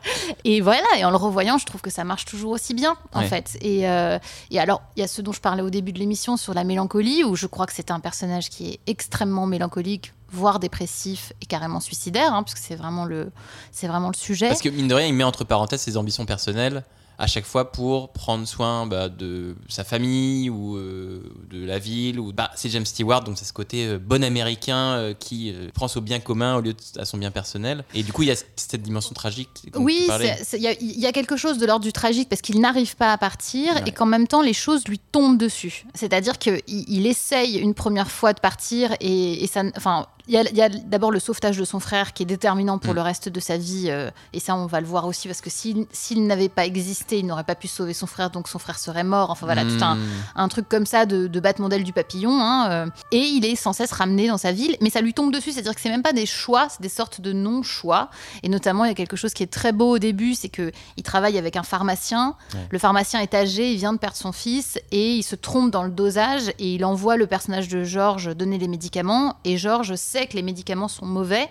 Et 0.45 0.61
voilà, 0.61 0.87
et 0.97 1.05
en 1.05 1.11
le 1.11 1.17
revoyant, 1.17 1.59
je 1.59 1.67
trouve 1.67 1.81
que 1.81 1.91
ça 1.91 2.05
marche 2.05 2.25
toujours 2.25 2.53
aussi 2.53 2.75
bien, 2.75 2.97
en 3.13 3.21
Ouais. 3.21 3.29
fait. 3.29 3.57
Et, 3.61 3.89
euh, 3.89 4.19
et 4.51 4.59
alors, 4.61 4.83
il 4.97 5.01
y 5.01 5.03
a 5.03 5.09
ce 5.09 5.21
dont 5.23 5.33
je 5.33 5.41
parlais 5.41 5.63
au 5.63 5.71
début 5.71 5.93
de 5.93 5.99
l'émission 5.99 6.37
sur 6.37 6.55
la 6.55 6.65
mélancolie, 6.65 7.25
où 7.25 7.35
je 7.37 7.47
crois 7.47 7.67
que 7.67 7.73
c'est 7.73 7.91
un 7.91 8.01
personnage 8.01 8.49
qui 8.51 8.69
est 8.71 8.81
extrêmement 8.87 9.47
mélancolique, 9.47 10.13
voire 10.31 10.59
dépressif 10.59 11.33
et 11.43 11.47
carrément 11.47 11.81
suicidaire, 11.81 12.35
hein, 12.35 12.43
puisque 12.43 12.59
c'est 12.59 12.77
vraiment 12.77 13.05
le, 13.05 13.31
c'est 13.73 13.89
vraiment 13.89 14.09
le 14.09 14.15
sujet. 14.17 14.49
Parce 14.49 14.61
que 14.63 14.69
mine 14.69 14.87
de 14.89 14.95
rien, 14.95 15.07
il 15.07 15.15
met 15.15 15.25
entre 15.25 15.45
parenthèses 15.45 15.81
ses 15.81 15.97
ambitions 15.97 16.27
personnelles 16.27 16.85
à 17.19 17.27
chaque 17.27 17.45
fois 17.45 17.73
pour 17.73 18.13
prendre 18.13 18.47
soin 18.47 18.87
bah, 18.87 19.09
de 19.09 19.57
sa 19.69 19.83
famille 19.85 20.49
ou 20.51 20.77
euh, 20.77 21.23
de 21.51 21.65
la 21.65 21.79
ville. 21.79 22.21
Ou 22.21 22.33
bah, 22.33 22.51
c'est 22.55 22.69
James 22.71 22.87
Stewart, 22.87 23.25
donc 23.25 23.37
c'est 23.39 23.45
ce 23.45 23.53
côté 23.53 23.87
euh, 23.87 23.99
bon 23.99 24.23
américain 24.23 24.93
euh, 24.95 25.15
qui 25.15 25.53
prend 25.75 25.89
son 25.89 26.01
bien 26.01 26.21
commun 26.21 26.57
au 26.57 26.61
lieu 26.61 26.73
de 26.75 27.01
à 27.01 27.05
son 27.05 27.19
bien 27.19 27.31
personnel. 27.31 27.85
Et 27.95 28.03
du 28.03 28.13
coup, 28.13 28.23
il 28.23 28.29
y 28.29 28.33
a 28.33 28.37
cette 28.57 28.83
dimension 28.83 29.15
tragique. 29.15 29.49
Oui, 29.75 30.07
il 30.09 30.61
y, 30.61 30.67
a- 30.69 30.73
il 30.81 30.99
y 31.01 31.07
a 31.07 31.13
quelque 31.13 31.37
chose 31.37 31.59
de 31.59 31.67
l'ordre 31.67 31.85
du 31.85 31.93
tragique 31.93 32.29
parce 32.29 32.41
qu'il 32.43 32.61
n'arrive 32.61 32.95
pas 32.97 33.13
à 33.13 33.19
partir 33.19 33.75
Ouais. 33.75 33.83
et 33.87 33.93
qu'en 33.93 34.07
même 34.07 34.27
temps 34.29 34.43
les 34.43 34.53
choses 34.53 34.87
lui 34.87 34.99
tombent 34.99 35.39
dessus. 35.39 35.85
C'est-à-dire 35.95 36.39
qu'il 36.39 36.61
il 36.69 37.07
essaye 37.07 37.59
une 37.59 37.75
première 37.75 38.11
fois 38.11 38.33
de 38.33 38.41
partir 38.41 38.93
et, 39.01 39.43
et 39.43 39.47
ça, 39.47 39.63
enfin, 39.77 40.07
il 40.29 40.35
y 40.57 40.63
a, 40.63 40.69
d'abord 40.69 41.11
le 41.11 41.19
sauvetage 41.21 41.57
de 41.57 41.65
son 41.65 41.81
frère 41.81 42.13
qui 42.13 42.23
est 42.23 42.27
déterminant 42.27 42.79
pour 42.79 42.93
Mm. 42.93 42.97
le 42.97 43.03
reste 43.03 43.29
de 43.29 43.41
sa 43.41 43.57
vie 43.57 43.87
euh, 43.89 44.11
et 44.33 44.41
ça 44.41 44.55
on 44.55 44.67
va 44.67 44.81
le 44.81 44.87
voir 44.87 45.07
aussi 45.07 45.27
parce 45.27 45.41
que 45.41 45.51
s'il 45.51 46.27
n'avait 46.27 46.49
pas 46.49 46.67
existé, 46.67 47.19
il 47.19 47.27
n'aurait 47.27 47.45
pas 47.45 47.55
pu 47.55 47.67
sauver 47.69 47.95
son 47.95 48.07
frère 48.07 48.31
donc 48.31 48.47
son 48.49 48.59
frère 48.59 48.79
serait 48.79 49.05
mort. 49.05 49.31
Enfin 49.31 49.47
voilà, 49.47 49.65
tout 49.65 49.83
un, 49.83 49.99
un 50.37 50.49
truc 50.49 50.69
comme 50.69 50.87
ça 50.87 51.07
de, 51.07 51.27
de 51.27 51.41
battemodèle 51.41 51.83
du 51.85 51.93
papillon. 51.93 52.39
hein, 52.41 52.69
euh, 52.71 52.87
et 53.13 53.21
il 53.21 53.45
est 53.45 53.57
sans 53.57 53.73
cesse 53.73 53.93
ramené 53.93 54.29
dans 54.29 54.39
sa 54.39 54.53
ville, 54.53 54.77
mais 54.81 54.91
ça 54.91 55.01
lui 55.01 55.15
tombe 55.15 55.33
dessus. 55.33 55.53
C'est-à-dire 55.53 55.75
que 55.75 55.81
c'est 55.81 55.89
même 55.89 56.03
pas 56.03 56.13
des 56.13 56.27
choix, 56.27 56.69
c'est 56.69 56.83
des 56.83 56.89
sortes 56.89 57.21
de 57.21 57.33
non-choix. 57.33 58.11
Et 58.43 58.49
notamment, 58.49 58.85
il 58.85 58.89
y 58.89 58.91
a 58.91 58.95
quelque 58.95 59.17
chose 59.17 59.33
qui 59.35 59.43
est 59.43 59.53
très 59.53 59.73
beau 59.73 59.95
au 59.97 59.99
début, 59.99 60.35
c'est 60.35 60.49
que 60.49 60.73
il 60.97 61.03
travaille 61.03 61.39
avec 61.39 61.57
un 61.57 61.63
pharmacien. 61.63 62.35
Ouais. 62.55 62.61
Le 62.71 62.79
pharmacien 62.79 63.21
est 63.21 63.35
âgé, 63.35 63.73
il 63.73 63.77
vient 63.79 63.93
de 63.93 63.99
perdre 63.99 64.17
son 64.17 64.33
fils 64.33 64.79
et 64.91 65.15
il 65.15 65.23
se 65.23 65.37
trompe 65.37 65.71
dans 65.71 65.85
le 65.85 65.91
dosage 65.91 66.49
et 66.59 66.75
il 66.75 66.85
envoie 66.85 67.17
le 67.17 67.27
personnage 67.27 67.69
de 67.69 67.85
Georges 67.85 68.35
donner 68.37 68.59
les 68.59 68.69
médicaments. 68.69 69.37
Et 69.45 69.57
Georges 69.59 69.95
sait 69.95 70.18
que 70.27 70.35
les 70.35 70.43
médicaments 70.43 70.89
sont 70.89 71.07
mauvais. 71.07 71.49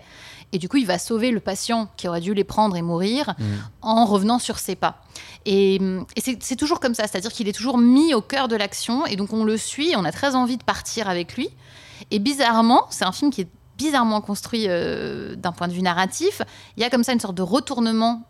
Et 0.53 0.59
du 0.59 0.69
coup, 0.69 0.77
il 0.77 0.85
va 0.85 0.97
sauver 0.97 1.31
le 1.31 1.39
patient 1.39 1.89
qui 1.97 2.07
aurait 2.07 2.21
dû 2.21 2.33
les 2.33 2.45
prendre 2.45 2.75
et 2.77 2.81
mourir 2.81 3.35
Mm. 3.37 3.43
en 3.81 4.05
revenant 4.05 4.39
sur 4.39 4.59
ses 4.59 4.75
pas. 4.75 5.01
Et, 5.45 5.79
c'est 6.17 6.55
toujours 6.55 6.79
comme 6.79 6.93
ça, 6.93 7.07
c'est-à-dire 7.07 7.31
qu'il 7.31 7.47
est 7.47 7.53
toujours 7.53 7.77
mis 7.77 8.13
au 8.13 8.21
cœur 8.21 8.47
de 8.47 8.55
l'action, 8.55 9.05
et 9.05 9.15
donc 9.15 9.33
on 9.33 9.43
le 9.43 9.57
suit, 9.57 9.93
on 9.95 10.05
a 10.05 10.11
très 10.11 10.35
envie 10.35 10.57
de 10.57 10.63
partir 10.63 11.09
avec 11.09 11.35
lui. 11.35 11.49
Et 12.11 12.19
bizarrement, 12.19 12.85
c'est 12.89 13.05
un 13.05 13.11
film 13.11 13.31
qui 13.31 13.41
est 13.41 13.47
bizarrement 13.77 14.21
construit 14.21 14.65
euh, 14.67 15.35
d'un 15.35 15.51
point 15.51 15.67
de 15.67 15.73
vue 15.73 15.81
narratif. 15.81 16.41
Il 16.75 16.83
y 16.83 16.85
a 16.85 16.89
comme 16.89 17.03
ça 17.03 17.13
une 17.13 17.19
sorte 17.19 17.35
de 17.35 17.41
retournement 17.41 18.23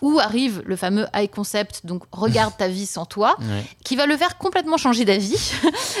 où 0.00 0.18
arrive 0.20 0.62
le 0.64 0.76
fameux 0.76 1.06
high 1.14 1.30
concept, 1.30 1.84
donc 1.84 2.04
regarde 2.12 2.56
ta 2.56 2.68
vie 2.68 2.86
sans 2.86 3.04
toi, 3.06 3.36
Ouais. 3.40 3.64
qui 3.84 3.96
va 3.96 4.06
le 4.06 4.16
faire 4.16 4.38
complètement 4.38 4.76
changer 4.76 5.04
d'avis. 5.04 5.52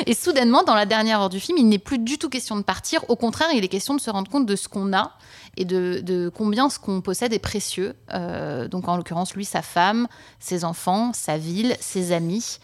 Et 0.06 0.14
soudainement, 0.14 0.62
dans 0.62 0.74
la 0.74 0.86
dernière 0.86 1.20
heure 1.20 1.28
du 1.30 1.40
film, 1.40 1.58
il 1.58 1.68
n'est 1.68 1.78
plus 1.78 1.98
du 1.98 2.18
tout 2.18 2.28
question 2.28 2.56
de 2.56 2.62
partir. 2.62 3.04
Au 3.08 3.16
contraire, 3.16 3.48
il 3.54 3.64
est 3.64 3.68
question 3.68 3.94
de 3.94 4.00
se 4.00 4.10
rendre 4.10 4.30
compte 4.30 4.46
de 4.46 4.56
ce 4.56 4.68
qu'on 4.68 4.92
a 4.92 5.12
et 5.56 5.64
de, 5.64 6.00
de 6.04 6.30
combien 6.32 6.70
ce 6.70 6.78
qu'on 6.78 7.00
possède 7.00 7.32
est 7.32 7.38
précieux. 7.40 7.94
Euh, 8.14 8.68
donc, 8.68 8.86
en 8.88 8.96
l'occurrence, 8.96 9.34
lui, 9.34 9.44
sa 9.44 9.62
femme, 9.62 10.06
ses 10.38 10.64
enfants, 10.64 11.12
sa 11.12 11.36
ville, 11.36 11.74
ses 11.80 12.12
amis. 12.12 12.58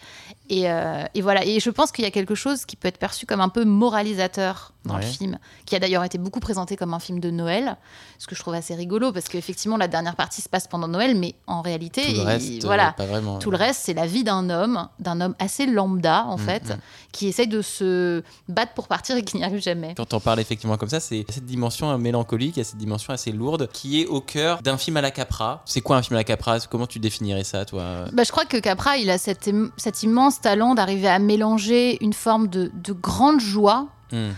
Et, 0.49 0.69
euh, 0.71 1.03
et 1.13 1.21
voilà. 1.21 1.43
Et 1.45 1.59
je 1.59 1.69
pense 1.69 1.91
qu'il 1.91 2.05
y 2.05 2.07
a 2.07 2.11
quelque 2.11 2.35
chose 2.35 2.63
qui 2.65 2.77
peut 2.77 2.87
être 2.87 2.97
perçu 2.99 3.25
comme 3.25 3.41
un 3.41 3.49
peu 3.49 3.65
moralisateur 3.65 4.71
dans 4.85 4.97
le 4.97 5.03
film, 5.03 5.37
qui 5.65 5.75
a 5.75 5.79
d'ailleurs 5.79 6.03
été 6.03 6.17
beaucoup 6.17 6.39
présenté 6.39 6.75
comme 6.75 6.93
un 6.93 6.99
film 6.99 7.19
de 7.19 7.29
Noël, 7.31 7.77
ce 8.19 8.27
que 8.27 8.35
je 8.35 8.39
trouve 8.41 8.53
assez 8.53 8.75
rigolo 8.75 9.11
parce 9.11 9.27
qu'effectivement, 9.27 9.77
la 9.77 9.87
dernière 9.87 10.15
partie 10.15 10.41
se 10.41 10.49
passe 10.49 10.67
pendant 10.67 10.87
Noël, 10.87 11.15
mais 11.17 11.35
en 11.47 11.61
réalité, 11.61 12.01
Tout 12.03 12.11
le 12.11 12.17
il- 12.17 12.21
reste, 12.21 12.51
euh, 12.63 12.67
voilà. 12.67 12.93
pas 12.93 13.05
vraiment. 13.05 13.39
Tout 13.39 13.51
le 13.51 13.57
reste, 13.57 13.81
c'est 13.83 13.93
la 13.93 14.05
vie 14.07 14.23
d'un 14.23 14.49
homme, 14.49 14.87
d'un 14.99 15.21
homme 15.21 15.35
assez 15.39 15.65
lambda, 15.65 16.25
en 16.25 16.37
Mm, 16.37 16.39
fait, 16.39 16.69
mm. 16.69 16.77
qui 17.11 17.27
essaye 17.27 17.47
de 17.47 17.61
se 17.61 18.23
battre 18.47 18.73
pour 18.73 18.87
partir 18.87 19.15
et 19.17 19.23
qui 19.23 19.37
n'y 19.37 19.43
arrive 19.43 19.61
jamais. 19.61 19.93
Quand 19.95 20.13
on 20.13 20.19
parle 20.19 20.39
effectivement 20.39 20.77
comme 20.77 20.89
ça, 20.89 20.99
c'est 20.99 21.25
cette 21.29 21.45
dimension 21.45 21.89
euh, 21.91 21.97
mélancolique, 21.97 22.55
il 22.57 22.59
y 22.59 22.61
a 22.61 22.65
cette 22.65 22.77
dimension 22.77 23.13
assez 23.13 23.31
lourde 23.31 23.69
qui 23.73 24.01
est 24.01 24.05
au 24.05 24.21
cœur 24.21 24.61
d'un 24.61 24.77
film 24.77 24.97
à 24.97 25.01
la 25.01 25.11
Capra. 25.11 25.61
C'est 25.65 25.81
quoi 25.81 25.97
un 25.97 26.01
film 26.01 26.15
à 26.15 26.19
la 26.19 26.23
Capra? 26.23 26.59
Comment 26.59 26.87
tu 26.87 26.99
définirais 26.99 27.43
ça, 27.43 27.65
toi? 27.65 28.05
Bah, 28.13 28.23
je 28.23 28.31
crois 28.31 28.45
que 28.45 28.57
Capra, 28.57 28.97
il 28.97 29.09
a 29.09 29.17
cet, 29.17 29.49
cet 29.77 30.03
immense 30.03 30.41
talent 30.41 30.75
d'arriver 30.75 31.07
à 31.07 31.19
mélanger 31.19 31.97
une 32.03 32.13
forme 32.13 32.47
de, 32.47 32.71
de 32.73 32.93
grande 32.93 33.39
joie 33.39 33.87
Hmm. 34.11 34.29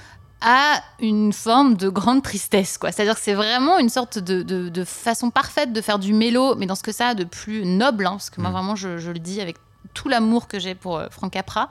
À 0.41 0.81
une 0.99 1.33
forme 1.33 1.75
de 1.75 1.89
grande 1.89 2.21
tristesse. 2.23 2.77
quoi. 2.77 2.91
C'est-à-dire 2.91 3.15
que 3.15 3.21
c'est 3.21 3.33
vraiment 3.33 3.79
une 3.79 3.89
sorte 3.89 4.19
de, 4.19 4.43
de- 4.43 4.69
de 4.69 4.83
façon 4.83 5.31
parfaite 5.31 5.73
de 5.73 5.81
faire 5.81 5.97
du 5.99 6.13
mélo, 6.13 6.55
mais 6.55 6.65
dans 6.67 6.75
ce 6.75 6.83
que 6.83 6.91
ça 6.91 7.07
a 7.07 7.13
de 7.15 7.23
plus 7.23 7.65
noble, 7.65 8.05
hein, 8.05 8.11
parce 8.11 8.29
que 8.29 8.39
moi 8.41 8.49
Mm. 8.49 8.53
vraiment 8.53 8.75
je, 8.75 8.97
je 8.97 9.11
le 9.11 9.19
dis 9.19 9.41
avec 9.41 9.57
tout 9.97 10.09
l'amour 10.09 10.47
que 10.47 10.59
j'ai 10.59 10.75
pour 10.75 10.97
euh, 10.97 11.07
Frank 11.09 11.31
Capra. 11.33 11.69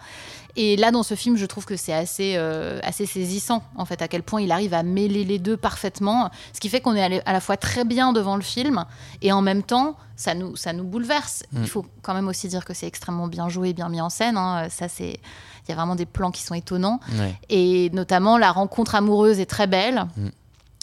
Et 0.57 0.77
là, 0.77 0.91
dans 0.91 1.03
ce 1.03 1.15
film, 1.15 1.37
je 1.37 1.45
trouve 1.47 1.65
que 1.67 1.77
c'est 1.77 1.93
assez, 1.93 2.35
euh, 2.37 2.81
assez 2.83 3.05
saisissant, 3.07 3.63
en 3.77 3.85
fait, 3.85 4.01
à 4.03 4.09
quel 4.09 4.23
point 4.23 4.41
il 4.41 4.51
arrive 4.51 4.73
à 4.75 4.83
mêler 4.83 5.23
les 5.25 5.39
deux 5.39 5.57
parfaitement. 5.57 6.31
Ce 6.55 6.61
qui 6.61 6.69
fait 6.71 6.81
qu'on 6.81 6.95
est 6.97 7.23
à 7.27 7.33
la- 7.33 7.41
fois 7.41 7.57
très 7.59 7.85
bien 7.85 8.13
devant 8.13 8.37
le 8.37 8.43
film, 8.43 8.85
et 9.23 9.33
en 9.33 9.43
même 9.43 9.63
temps, 9.63 9.97
ça 10.17 10.35
nous, 10.35 10.57
ça 10.57 10.73
nous 10.73 10.85
bouleverse. 10.85 11.45
Mm. 11.53 11.59
Il 11.63 11.69
faut 11.69 11.85
quand 12.03 12.15
même 12.15 12.27
aussi 12.27 12.49
dire 12.49 12.65
que 12.65 12.73
c'est 12.75 12.87
extrêmement 12.87 13.29
bien 13.29 13.49
joué, 13.51 13.75
bien 13.75 13.89
mis 13.91 14.01
en 14.01 14.09
scène. 14.11 14.37
hein. 14.39 14.69
Ça, 14.71 14.89
c'est. 14.89 15.21
Il 15.65 15.69
y 15.71 15.73
a 15.73 15.75
vraiment 15.75 15.95
des 15.97 16.07
plans 16.07 16.31
qui 16.31 16.43
sont 16.43 16.55
étonnants. 16.55 17.01
Ouais. 17.19 17.35
Et 17.51 17.91
notamment, 17.93 18.39
la 18.39 18.51
rencontre 18.51 18.95
amoureuse 18.95 19.39
est 19.41 19.47
très 19.57 19.67
belle. 19.67 20.07
Mm. 20.17 20.29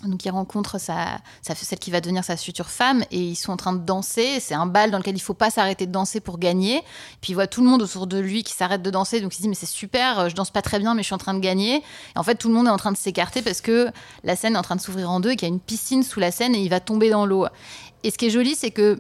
Donc, 0.07 0.25
il 0.25 0.29
rencontre 0.29 0.79
sa, 0.79 1.19
celle 1.41 1.79
qui 1.79 1.91
va 1.91 2.01
devenir 2.01 2.23
sa 2.23 2.37
future 2.37 2.69
femme 2.69 3.03
et 3.11 3.19
ils 3.19 3.35
sont 3.35 3.51
en 3.51 3.57
train 3.57 3.73
de 3.73 3.83
danser. 3.83 4.39
C'est 4.39 4.53
un 4.53 4.65
bal 4.65 4.91
dans 4.91 4.97
lequel 4.97 5.15
il 5.15 5.21
faut 5.21 5.33
pas 5.33 5.49
s'arrêter 5.49 5.85
de 5.85 5.91
danser 5.91 6.19
pour 6.19 6.39
gagner. 6.39 6.81
Puis 7.21 7.31
il 7.31 7.35
voit 7.35 7.47
tout 7.47 7.61
le 7.63 7.69
monde 7.69 7.81
autour 7.81 8.07
de 8.07 8.19
lui 8.19 8.43
qui 8.43 8.53
s'arrête 8.53 8.81
de 8.81 8.89
danser. 8.89 9.21
Donc 9.21 9.33
il 9.33 9.37
se 9.37 9.41
dit, 9.41 9.49
mais 9.49 9.55
c'est 9.55 9.65
super, 9.65 10.29
je 10.29 10.35
danse 10.35 10.51
pas 10.51 10.61
très 10.61 10.79
bien, 10.79 10.93
mais 10.93 11.01
je 11.01 11.07
suis 11.07 11.15
en 11.15 11.19
train 11.19 11.33
de 11.33 11.39
gagner. 11.39 11.77
Et 11.77 11.83
en 12.19 12.23
fait, 12.23 12.35
tout 12.35 12.47
le 12.47 12.53
monde 12.53 12.67
est 12.67 12.71
en 12.71 12.77
train 12.77 12.91
de 12.91 12.97
s'écarter 12.97 13.41
parce 13.41 13.61
que 13.61 13.89
la 14.23 14.35
scène 14.35 14.55
est 14.55 14.59
en 14.59 14.63
train 14.63 14.75
de 14.75 14.81
s'ouvrir 14.81 15.09
en 15.09 15.19
deux 15.19 15.31
et 15.31 15.35
qu'il 15.35 15.47
y 15.47 15.51
a 15.51 15.53
une 15.53 15.59
piscine 15.59 16.03
sous 16.03 16.19
la 16.19 16.31
scène 16.31 16.55
et 16.55 16.61
il 16.61 16.69
va 16.69 16.79
tomber 16.79 17.09
dans 17.09 17.25
l'eau. 17.25 17.45
Et 18.03 18.11
ce 18.11 18.17
qui 18.17 18.27
est 18.27 18.31
joli, 18.31 18.55
c'est 18.55 18.71
que 18.71 18.99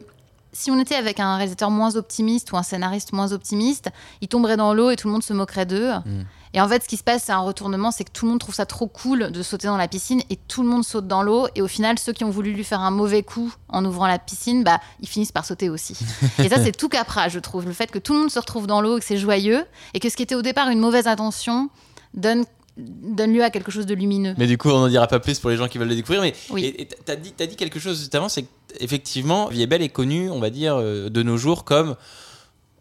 si 0.53 0.71
on 0.71 0.79
était 0.79 0.95
avec 0.95 1.19
un 1.19 1.35
réalisateur 1.35 1.71
moins 1.71 1.95
optimiste 1.95 2.51
ou 2.51 2.57
un 2.57 2.63
scénariste 2.63 3.11
moins 3.11 3.31
optimiste, 3.31 3.89
il 4.21 4.27
tomberait 4.27 4.57
dans 4.57 4.73
l'eau 4.73 4.91
et 4.91 4.95
tout 4.95 5.07
le 5.07 5.13
monde 5.13 5.23
se 5.23 5.33
moquerait 5.33 5.65
d'eux. 5.65 5.91
Mm. 6.05 6.23
Et 6.55 6.61
en 6.61 6.67
fait, 6.67 6.83
ce 6.83 6.87
qui 6.87 6.97
se 6.97 7.03
passe, 7.03 7.23
c'est 7.25 7.31
un 7.31 7.39
retournement, 7.39 7.89
c'est 7.91 8.03
que 8.03 8.11
tout 8.11 8.25
le 8.25 8.31
monde 8.31 8.39
trouve 8.39 8.53
ça 8.53 8.65
trop 8.67 8.87
cool 8.87 9.31
de 9.31 9.41
sauter 9.41 9.67
dans 9.67 9.77
la 9.77 9.87
piscine 9.87 10.21
et 10.29 10.35
tout 10.47 10.61
le 10.61 10.69
monde 10.69 10.83
saute 10.85 11.07
dans 11.07 11.23
l'eau. 11.23 11.47
Et 11.55 11.61
au 11.63 11.67
final, 11.67 11.97
ceux 11.97 12.13
qui 12.13 12.23
ont 12.23 12.29
voulu 12.29 12.51
lui 12.53 12.63
faire 12.63 12.81
un 12.81 12.91
mauvais 12.91 13.23
coup 13.23 13.51
en 13.69 13.83
ouvrant 13.85 14.05
la 14.07 14.19
piscine, 14.19 14.63
bah, 14.63 14.79
ils 15.01 15.07
finissent 15.07 15.31
par 15.31 15.45
sauter 15.45 15.69
aussi. 15.69 15.97
et 16.39 16.49
ça, 16.49 16.63
c'est 16.63 16.71
tout 16.75 16.89
Capra, 16.89 17.27
je 17.29 17.39
trouve. 17.39 17.65
Le 17.65 17.73
fait 17.73 17.89
que 17.89 17.97
tout 17.99 18.13
le 18.13 18.19
monde 18.19 18.29
se 18.31 18.37
retrouve 18.39 18.67
dans 18.67 18.81
l'eau, 18.81 18.99
que 18.99 19.03
c'est 19.05 19.17
joyeux 19.17 19.65
et 19.95 19.99
que 19.99 20.09
ce 20.09 20.15
qui 20.15 20.21
était 20.23 20.35
au 20.35 20.43
départ 20.43 20.69
une 20.69 20.79
mauvaise 20.79 21.07
intention 21.07 21.69
donne, 22.13 22.45
donne 22.77 23.33
lieu 23.33 23.43
à 23.43 23.49
quelque 23.49 23.71
chose 23.71 23.87
de 23.87 23.95
lumineux. 23.95 24.35
Mais 24.37 24.45
du 24.47 24.59
coup, 24.59 24.69
on 24.69 24.79
n'en 24.79 24.87
dira 24.89 25.07
pas 25.07 25.19
plus 25.19 25.39
pour 25.39 25.49
les 25.49 25.57
gens 25.57 25.67
qui 25.67 25.79
veulent 25.79 25.87
le 25.89 25.95
découvrir. 25.95 26.21
Mais 26.21 26.35
Oui. 26.51 26.87
t'as 27.05 27.15
dit, 27.15 27.33
t'as 27.35 27.47
dit 27.47 27.55
quelque 27.55 27.79
chose 27.79 27.97
juste 27.97 28.13
avant, 28.13 28.29
c'est 28.29 28.45
qu'effectivement, 28.79 29.47
Vie 29.47 29.63
est 29.63 29.67
belle 29.67 29.81
est 29.81 29.89
connu, 29.89 30.29
on 30.29 30.39
va 30.39 30.51
dire, 30.51 30.75
euh, 30.75 31.09
de 31.09 31.23
nos 31.23 31.37
jours 31.37 31.63
comme 31.63 31.95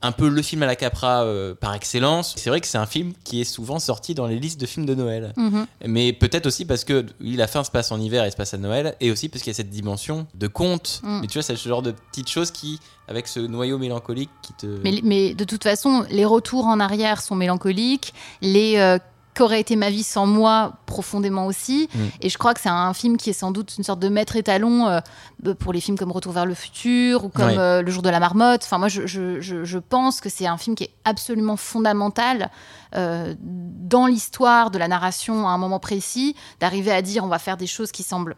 un 0.03 0.12
peu 0.12 0.29
le 0.29 0.43
film 0.43 0.62
à 0.62 0.67
la 0.67 0.77
Capra 0.77 1.25
euh, 1.25 1.55
par 1.55 1.75
excellence. 1.75 2.35
C'est 2.37 2.51
vrai 2.51 2.61
que 2.61 2.67
c'est 2.67 2.79
un 2.79 2.87
film 2.87 3.12
qui 3.25 3.41
est 3.41 3.45
souvent 3.45 3.79
sorti 3.79 4.15
dans 4.15 4.27
les 4.27 4.38
listes 4.38 4.61
de 4.61 4.67
films 4.67 4.87
de 4.87 4.95
Noël. 4.95 5.33
Mhm. 5.37 5.67
Mais 5.87 6.12
peut-être 6.12 6.47
aussi 6.47 6.65
parce 6.65 6.85
que 6.85 7.07
oui, 7.21 7.37
la 7.37 7.47
fin 7.47 7.65
se 7.65 7.71
passe 7.71 7.93
en 7.93 8.01
hiver 8.01 8.25
et 8.25 8.31
se 8.31 8.37
passe 8.37 8.55
à 8.55 8.59
Noël, 8.59 8.97
et 9.01 9.11
aussi 9.11 9.29
parce 9.29 9.43
qu'il 9.43 9.51
y 9.51 9.55
a 9.55 9.57
cette 9.57 9.71
dimension 9.71 10.27
de 10.35 10.47
conte. 10.47 11.01
Mm. 11.03 11.21
Mais 11.21 11.27
tu 11.27 11.35
vois, 11.35 11.43
c'est 11.43 11.57
ce 11.57 11.69
genre 11.69 11.83
de 11.83 11.93
petites 11.93 12.29
choses 12.29 12.51
qui, 12.51 12.81
avec 13.09 13.29
ce 13.29 13.41
noyau 13.41 13.79
mélancolique, 13.79 14.31
qui 14.43 14.53
te. 14.55 14.67
Mais, 14.67 15.01
mais 15.03 15.35
de 15.35 15.45
toute 15.45 15.62
façon, 15.62 16.05
les 16.11 16.25
retours 16.25 16.67
en 16.67 16.81
arrière 16.81 17.23
sont 17.23 17.37
mélancoliques. 17.37 18.15
Les 18.41 18.77
euh, 18.79 18.99
qu'aurait 19.35 19.61
été 19.61 19.77
ma 19.77 19.88
vie 19.90 20.03
sans 20.03 20.27
moi 20.27 20.75
profondément 20.87 21.47
aussi. 21.47 21.88
Mm. 21.95 21.99
Et 22.21 22.29
je 22.29 22.37
crois 22.38 22.53
que 22.55 22.61
c'est 22.61 22.68
un 22.68 22.92
film 22.92 23.16
qui 23.16 23.31
est 23.31 23.33
sans 23.33 23.51
doute 23.51 23.75
une 23.79 23.85
sorte 23.85 23.99
de 24.01 24.09
maître 24.09 24.37
étalon 24.37 24.88
euh, 24.88 25.55
pour 25.59 25.73
les 25.73 25.81
films 25.81 25.97
comme 25.99 26.12
Retour 26.12 26.33
vers 26.33 26.45
le 26.47 26.55
futur 26.55 27.25
ou 27.25 27.29
comme 27.29 27.49
euh, 27.59 27.83
Le 27.83 27.90
jour 27.90 28.03
de 28.03 28.11
la 28.11 28.21
marmotte. 28.21 28.62
Enfin, 28.64 28.79
moi, 28.79 28.88
je, 28.88 29.07
je- 29.07 29.40
je- 29.40 29.64
je 29.64 29.79
pense 29.79 30.21
que 30.21 30.29
c'est 30.29 30.47
un 30.47 30.59
film 30.59 30.77
qui 30.77 30.85
est 30.85 30.95
absolument 31.05 31.57
fondamental 31.57 32.51
euh, 32.95 33.35
dans 33.40 34.07
l'histoire 34.07 34.71
de 34.71 34.79
la 34.79 34.88
narration 34.88 35.49
à 35.49 35.53
un 35.53 35.59
moment 35.59 35.79
précis, 35.81 36.37
d'arriver 36.61 36.92
à 36.92 37.01
dire 37.03 37.25
on 37.25 37.29
va 37.29 37.38
faire 37.38 37.57
des 37.57 37.66
choses 37.66 37.90
qui 37.92 38.03
semblent 38.03 38.37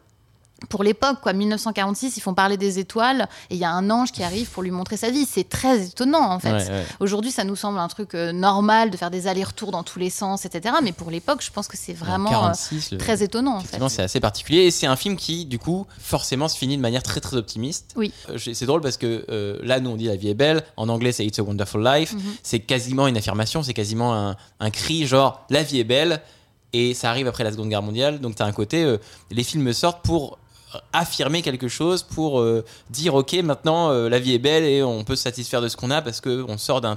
pour 0.68 0.82
l'époque, 0.84 1.18
quoi, 1.22 1.32
1946, 1.32 2.16
ils 2.16 2.20
font 2.20 2.34
parler 2.34 2.56
des 2.56 2.78
étoiles 2.78 3.28
et 3.50 3.54
il 3.54 3.58
y 3.60 3.64
a 3.64 3.70
un 3.70 3.90
ange 3.90 4.12
qui 4.12 4.22
arrive 4.22 4.48
pour 4.50 4.62
lui 4.62 4.70
montrer 4.70 4.96
sa 4.96 5.10
vie. 5.10 5.26
C'est 5.26 5.48
très 5.48 5.86
étonnant 5.86 6.30
en 6.30 6.38
fait. 6.38 6.52
Ouais, 6.52 6.68
ouais. 6.68 6.84
Aujourd'hui, 7.00 7.30
ça 7.30 7.44
nous 7.44 7.56
semble 7.56 7.78
un 7.78 7.88
truc 7.88 8.14
euh, 8.14 8.32
normal 8.32 8.90
de 8.90 8.96
faire 8.96 9.10
des 9.10 9.26
allers-retours 9.26 9.70
dans 9.70 9.82
tous 9.82 9.98
les 9.98 10.10
sens, 10.10 10.44
etc. 10.44 10.74
Mais 10.82 10.92
pour 10.92 11.10
l'époque, 11.10 11.42
je 11.42 11.50
pense 11.50 11.68
que 11.68 11.76
c'est 11.76 11.92
vraiment 11.92 12.30
euh, 12.30 12.32
46, 12.32 12.92
le- 12.92 12.98
très 12.98 13.22
étonnant 13.22 13.56
en 13.56 13.60
fait. 13.60 13.78
C'est 13.88 14.02
assez 14.02 14.20
particulier 14.20 14.62
et 14.64 14.70
c'est 14.70 14.86
un 14.86 14.96
film 14.96 15.16
qui, 15.16 15.44
du 15.46 15.58
coup, 15.58 15.86
forcément 15.98 16.48
se 16.48 16.56
finit 16.56 16.76
de 16.76 16.82
manière 16.82 17.02
très 17.02 17.20
très 17.20 17.36
optimiste. 17.36 17.92
Oui. 17.96 18.12
Euh, 18.30 18.38
c'est 18.38 18.66
drôle 18.66 18.80
parce 18.80 18.96
que 18.96 19.24
là, 19.62 19.80
nous 19.80 19.90
on 19.90 19.96
dit 19.96 20.06
la 20.06 20.16
vie 20.16 20.28
est 20.28 20.34
belle. 20.34 20.62
En 20.76 20.88
anglais, 20.88 21.12
c'est 21.12 21.24
It's 21.24 21.38
a 21.38 21.42
Wonderful 21.42 21.82
Life. 21.84 22.12
Mhm. 22.14 22.20
C'est 22.42 22.60
quasiment 22.60 23.06
une 23.06 23.16
affirmation, 23.16 23.62
c'est 23.62 23.74
quasiment 23.74 24.14
un, 24.14 24.36
un 24.60 24.70
cri 24.70 25.06
genre 25.06 25.44
la 25.50 25.62
vie 25.62 25.80
est 25.80 25.84
belle. 25.84 26.20
Et 26.72 26.92
ça 26.94 27.08
arrive 27.10 27.28
après 27.28 27.44
la 27.44 27.52
Seconde 27.52 27.68
Guerre 27.68 27.82
mondiale. 27.82 28.20
Donc, 28.20 28.34
tu 28.34 28.42
as 28.42 28.46
un 28.46 28.52
côté, 28.52 28.82
euh, 28.82 28.98
les 29.30 29.44
films 29.44 29.72
sortent 29.72 30.02
pour 30.02 30.38
affirmer 30.92 31.42
quelque 31.42 31.68
chose, 31.68 32.02
pour 32.02 32.40
euh, 32.40 32.64
dire 32.90 33.14
ok, 33.14 33.32
maintenant 33.42 33.90
euh, 33.90 34.08
la 34.08 34.18
vie 34.18 34.34
est 34.34 34.38
belle 34.38 34.64
et 34.64 34.82
on 34.82 35.04
peut 35.04 35.16
se 35.16 35.22
satisfaire 35.22 35.60
de 35.60 35.68
ce 35.68 35.76
qu'on 35.76 35.90
a 35.90 36.02
parce 36.02 36.20
qu'on 36.20 36.58
sort 36.58 36.80
d'un- 36.80 36.96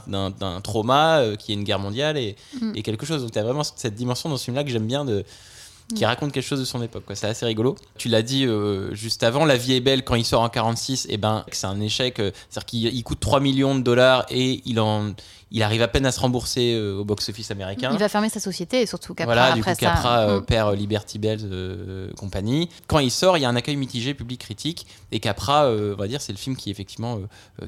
trauma 0.63 1.19
euh, 1.19 1.35
qui 1.35 1.51
est 1.51 1.55
une 1.55 1.63
guerre 1.63 1.79
mondiale 1.79 2.17
et, 2.17 2.35
Mm. 2.61 2.71
et 2.75 2.81
quelque 2.83 3.05
chose. 3.05 3.21
Donc, 3.21 3.31
tu 3.31 3.39
as 3.39 3.43
vraiment 3.43 3.63
cette 3.63 3.95
dimension 3.95 4.29
dans 4.29 4.37
ce 4.37 4.45
film-là 4.45 4.63
que 4.63 4.69
j'aime 4.69 4.87
bien 4.87 5.05
de 5.05 5.23
qui 5.95 6.03
Mm. 6.03 6.07
raconte 6.07 6.31
quelque 6.33 6.43
chose 6.45 6.59
de 6.59 6.65
son 6.65 6.81
époque. 6.81 7.03
C'est 7.13 7.27
assez 7.27 7.45
rigolo. 7.45 7.75
Tu 7.97 8.09
l'as 8.09 8.21
dit 8.21 8.45
euh, 8.45 8.93
juste 8.93 9.23
avant, 9.23 9.45
La 9.45 9.55
vie 9.57 9.73
est 9.73 9.79
belle 9.79 10.03
quand 10.03 10.15
il 10.15 10.25
sort 10.25 10.41
en 10.41 10.49
46, 10.49 11.07
et 11.09 11.17
ben 11.17 11.45
c'est 11.51 11.67
un 11.67 11.79
échec. 11.79 12.19
euh, 12.19 12.31
C'est-à-dire 12.49 12.65
qu'il 12.65 12.85
il 12.95 13.03
coûte 13.03 13.19
3 13.19 13.39
millions 13.39 13.75
de 13.75 13.81
dollars 13.81 14.25
et 14.29 14.61
il 14.65 14.79
en 14.79 15.13
il 15.49 15.63
arrive 15.63 15.81
à 15.81 15.87
peine 15.87 16.05
à 16.05 16.11
se 16.11 16.19
rembourser 16.19 16.73
euh, 16.73 16.97
au 16.99 17.05
box-office 17.05 17.51
américain. 17.51 17.91
Il 17.93 17.99
va 17.99 18.09
fermer 18.09 18.27
sa 18.27 18.41
société 18.41 18.81
et 18.81 18.85
surtout 18.85 19.13
Capra 19.13 19.33
voilà, 19.33 19.53
du 19.53 19.61
après 19.61 19.75
coup, 19.75 19.79
ça. 19.79 19.91
Capra 19.93 20.19
euh, 20.27 20.39
Mm. 20.41 20.45
perd 20.45 20.75
Liberty 20.77 21.19
Bell 21.19 21.39
euh, 21.43 22.11
compagnie. 22.17 22.67
Quand 22.87 22.99
il 22.99 23.09
sort, 23.11 23.37
il 23.37 23.41
y 23.43 23.45
a 23.45 23.49
un 23.49 23.55
accueil 23.55 23.77
mitigé 23.77 24.13
public 24.13 24.41
critique 24.41 24.87
et 25.13 25.21
Capra, 25.21 25.69
on 25.71 25.95
va 25.95 26.07
dire, 26.09 26.19
c'est 26.21 26.33
le 26.33 26.37
film 26.37 26.57
qui 26.57 26.69
effectivement 26.69 27.19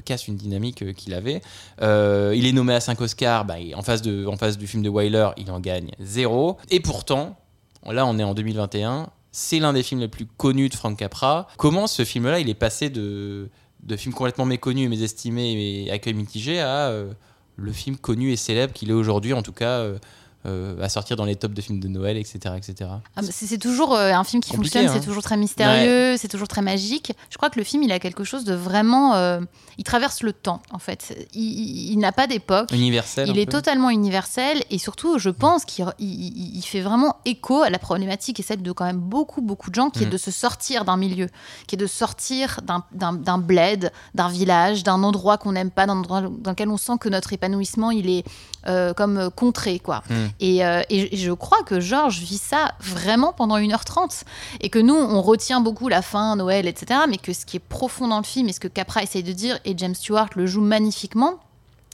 casse 0.04 0.28
une 0.28 0.36
dynamique 0.36 0.92
qu'il 0.94 1.14
avait. 1.14 1.40
Il 1.80 2.46
est 2.46 2.52
nommé 2.52 2.74
à 2.74 2.80
5 2.80 3.00
Oscars, 3.00 3.46
bah, 3.46 3.54
en 3.74 3.82
face 3.82 4.02
de 4.02 4.26
en 4.26 4.36
face 4.36 4.58
du 4.58 4.66
film 4.66 4.82
de 4.82 4.90
Wyler, 4.90 5.30
il 5.38 5.50
en 5.50 5.58
gagne 5.60 5.90
zéro. 6.00 6.58
Et 6.70 6.80
pourtant, 6.80 7.38
là, 7.86 8.06
on 8.06 8.18
est 8.18 8.24
en 8.24 8.34
2021. 8.34 9.10
C'est 9.32 9.58
l'un 9.58 9.72
des 9.72 9.82
films 9.82 10.00
les 10.00 10.08
plus 10.08 10.26
connus 10.26 10.68
de 10.68 10.74
Frank 10.74 10.98
Capra. 10.98 11.46
Comment 11.56 11.86
ce 11.86 12.04
film-là, 12.04 12.40
il 12.40 12.48
est 12.48 12.54
passé 12.54 12.90
de, 12.90 13.48
de 13.82 13.96
film 13.96 14.14
complètement 14.14 14.44
méconnu, 14.44 14.88
mésestimé 14.88 15.84
et 15.86 15.90
accueil 15.90 16.14
mitigé 16.14 16.60
à 16.60 16.88
euh, 16.88 17.12
le 17.56 17.72
film 17.72 17.96
connu 17.96 18.32
et 18.32 18.36
célèbre 18.36 18.72
qu'il 18.72 18.90
est 18.90 18.94
aujourd'hui, 18.94 19.32
en 19.32 19.42
tout 19.42 19.52
cas, 19.52 19.78
euh, 19.80 19.98
euh, 20.46 20.80
à 20.82 20.88
sortir 20.88 21.16
dans 21.16 21.24
les 21.26 21.36
tops 21.36 21.54
de 21.54 21.60
films 21.60 21.80
de 21.80 21.88
Noël, 21.88 22.16
etc. 22.16 22.54
etc. 22.56 22.90
Ah, 23.16 23.20
c'est 23.22 23.58
toujours 23.58 23.94
euh, 23.94 24.12
un 24.12 24.24
film 24.24 24.42
qui 24.42 24.54
fonctionne, 24.56 24.86
hein. 24.86 24.90
c'est 24.94 25.04
toujours 25.04 25.22
très 25.22 25.36
mystérieux, 25.36 26.16
c'est 26.16 26.28
toujours 26.28 26.48
très 26.48 26.62
magique. 26.62 27.12
Je 27.30 27.36
crois 27.36 27.50
que 27.50 27.58
le 27.58 27.64
film, 27.64 27.82
il 27.82 27.92
a 27.92 27.98
quelque 27.98 28.24
chose 28.24 28.44
de 28.44 28.54
vraiment. 28.54 29.14
euh, 29.14 29.40
il 29.78 29.84
traverse 29.84 30.22
le 30.22 30.32
temps, 30.32 30.62
en 30.72 30.78
fait. 30.78 31.14
Il, 31.34 31.42
il- 31.42 31.92
il 31.92 31.98
n'a 31.98 32.12
pas 32.12 32.26
d'époque. 32.26 32.70
Universel. 32.72 33.28
Il 33.28 33.38
est 33.38 33.46
peu. 33.46 33.52
totalement 33.52 33.90
universel 33.90 34.62
et 34.70 34.78
surtout, 34.78 35.18
je 35.18 35.30
pense 35.30 35.64
qu'il 35.64 35.86
il- 35.98 36.08
il- 36.08 36.56
il 36.58 36.62
fait 36.62 36.80
vraiment 36.80 37.16
écho 37.24 37.62
à 37.62 37.70
la 37.70 37.78
problématique 37.78 38.40
et 38.40 38.42
celle 38.42 38.62
de 38.62 38.72
quand 38.72 38.84
même 38.84 38.98
beaucoup, 39.00 39.40
beaucoup 39.42 39.70
de 39.70 39.74
gens 39.74 39.90
qui 39.90 40.02
est 40.04 40.06
Mm. 40.06 40.10
de 40.10 40.16
se 40.18 40.30
sortir 40.30 40.84
d'un 40.84 40.96
milieu, 40.96 41.28
qui 41.66 41.74
est 41.76 41.78
de 41.78 41.86
sortir 41.86 42.60
d'un 42.92 43.38
bled, 43.38 43.90
d'un 44.14 44.28
village, 44.28 44.82
d'un 44.84 45.02
endroit 45.02 45.38
qu'on 45.38 45.52
n'aime 45.52 45.70
pas, 45.70 45.86
d'un 45.86 45.98
endroit 45.98 46.22
dans 46.22 46.50
lequel 46.50 46.68
on 46.68 46.76
sent 46.76 46.94
que 47.00 47.08
notre 47.08 47.32
épanouissement, 47.32 47.90
il 47.90 48.08
est 48.10 48.24
euh, 48.66 48.92
comme 48.94 49.16
euh, 49.16 49.30
contré, 49.30 49.78
quoi. 49.78 50.02
Mm. 50.08 50.14
Et, 50.40 50.64
euh, 50.64 50.82
et 50.90 51.16
je- 51.16 51.32
crois 51.32 51.62
que 51.64 51.80
Georges 51.80 52.18
vit 52.20 52.38
ça 52.38 52.74
vraiment 52.80 53.32
pendant 53.32 53.56
1h30 53.56 54.24
et 54.60 54.68
que 54.68 54.78
nous, 54.78 54.94
on 54.94 55.22
retient 55.22 55.60
beaucoup 55.60 55.88
la 55.88 56.02
fin, 56.02 56.36
Noël, 56.36 56.66
etc. 56.66 57.00
Mais 57.08 57.16
que 57.16 57.32
ce 57.32 57.46
qui 57.46 57.56
est 57.56 57.60
profond 57.60 58.08
dans 58.08 58.18
le 58.18 58.24
film 58.24 58.48
et 58.48 58.52
ce 58.52 58.60
que 58.60 58.68
Capra 58.68 59.02
essaye 59.02 59.22
de 59.22 59.32
dire, 59.32 59.58
et 59.64 59.74
James 59.78 59.94
Stewart 59.94 60.28
le 60.36 60.46
joue 60.46 60.60
magnifiquement, 60.60 61.38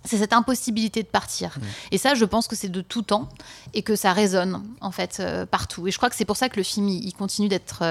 c'est 0.04 0.18
cette 0.18 0.32
impossibilité 0.32 1.02
de 1.02 1.08
partir. 1.08 1.58
Et 1.90 1.98
ça, 1.98 2.14
je 2.14 2.24
pense 2.24 2.46
que 2.48 2.56
c'est 2.56 2.68
de 2.68 2.80
tout 2.80 3.02
temps 3.02 3.28
et 3.74 3.82
que 3.82 3.96
ça 3.96 4.12
résonne 4.12 4.62
en 4.80 4.90
fait 4.90 5.18
euh, 5.20 5.46
partout. 5.46 5.86
Et 5.86 5.90
je 5.90 5.96
crois 5.98 6.10
que 6.10 6.16
c'est 6.16 6.24
pour 6.24 6.36
ça 6.36 6.48
que 6.48 6.56
le 6.56 6.62
film 6.62 6.88
il, 6.88 7.12
continue 7.12 7.48
d'être 7.48 7.82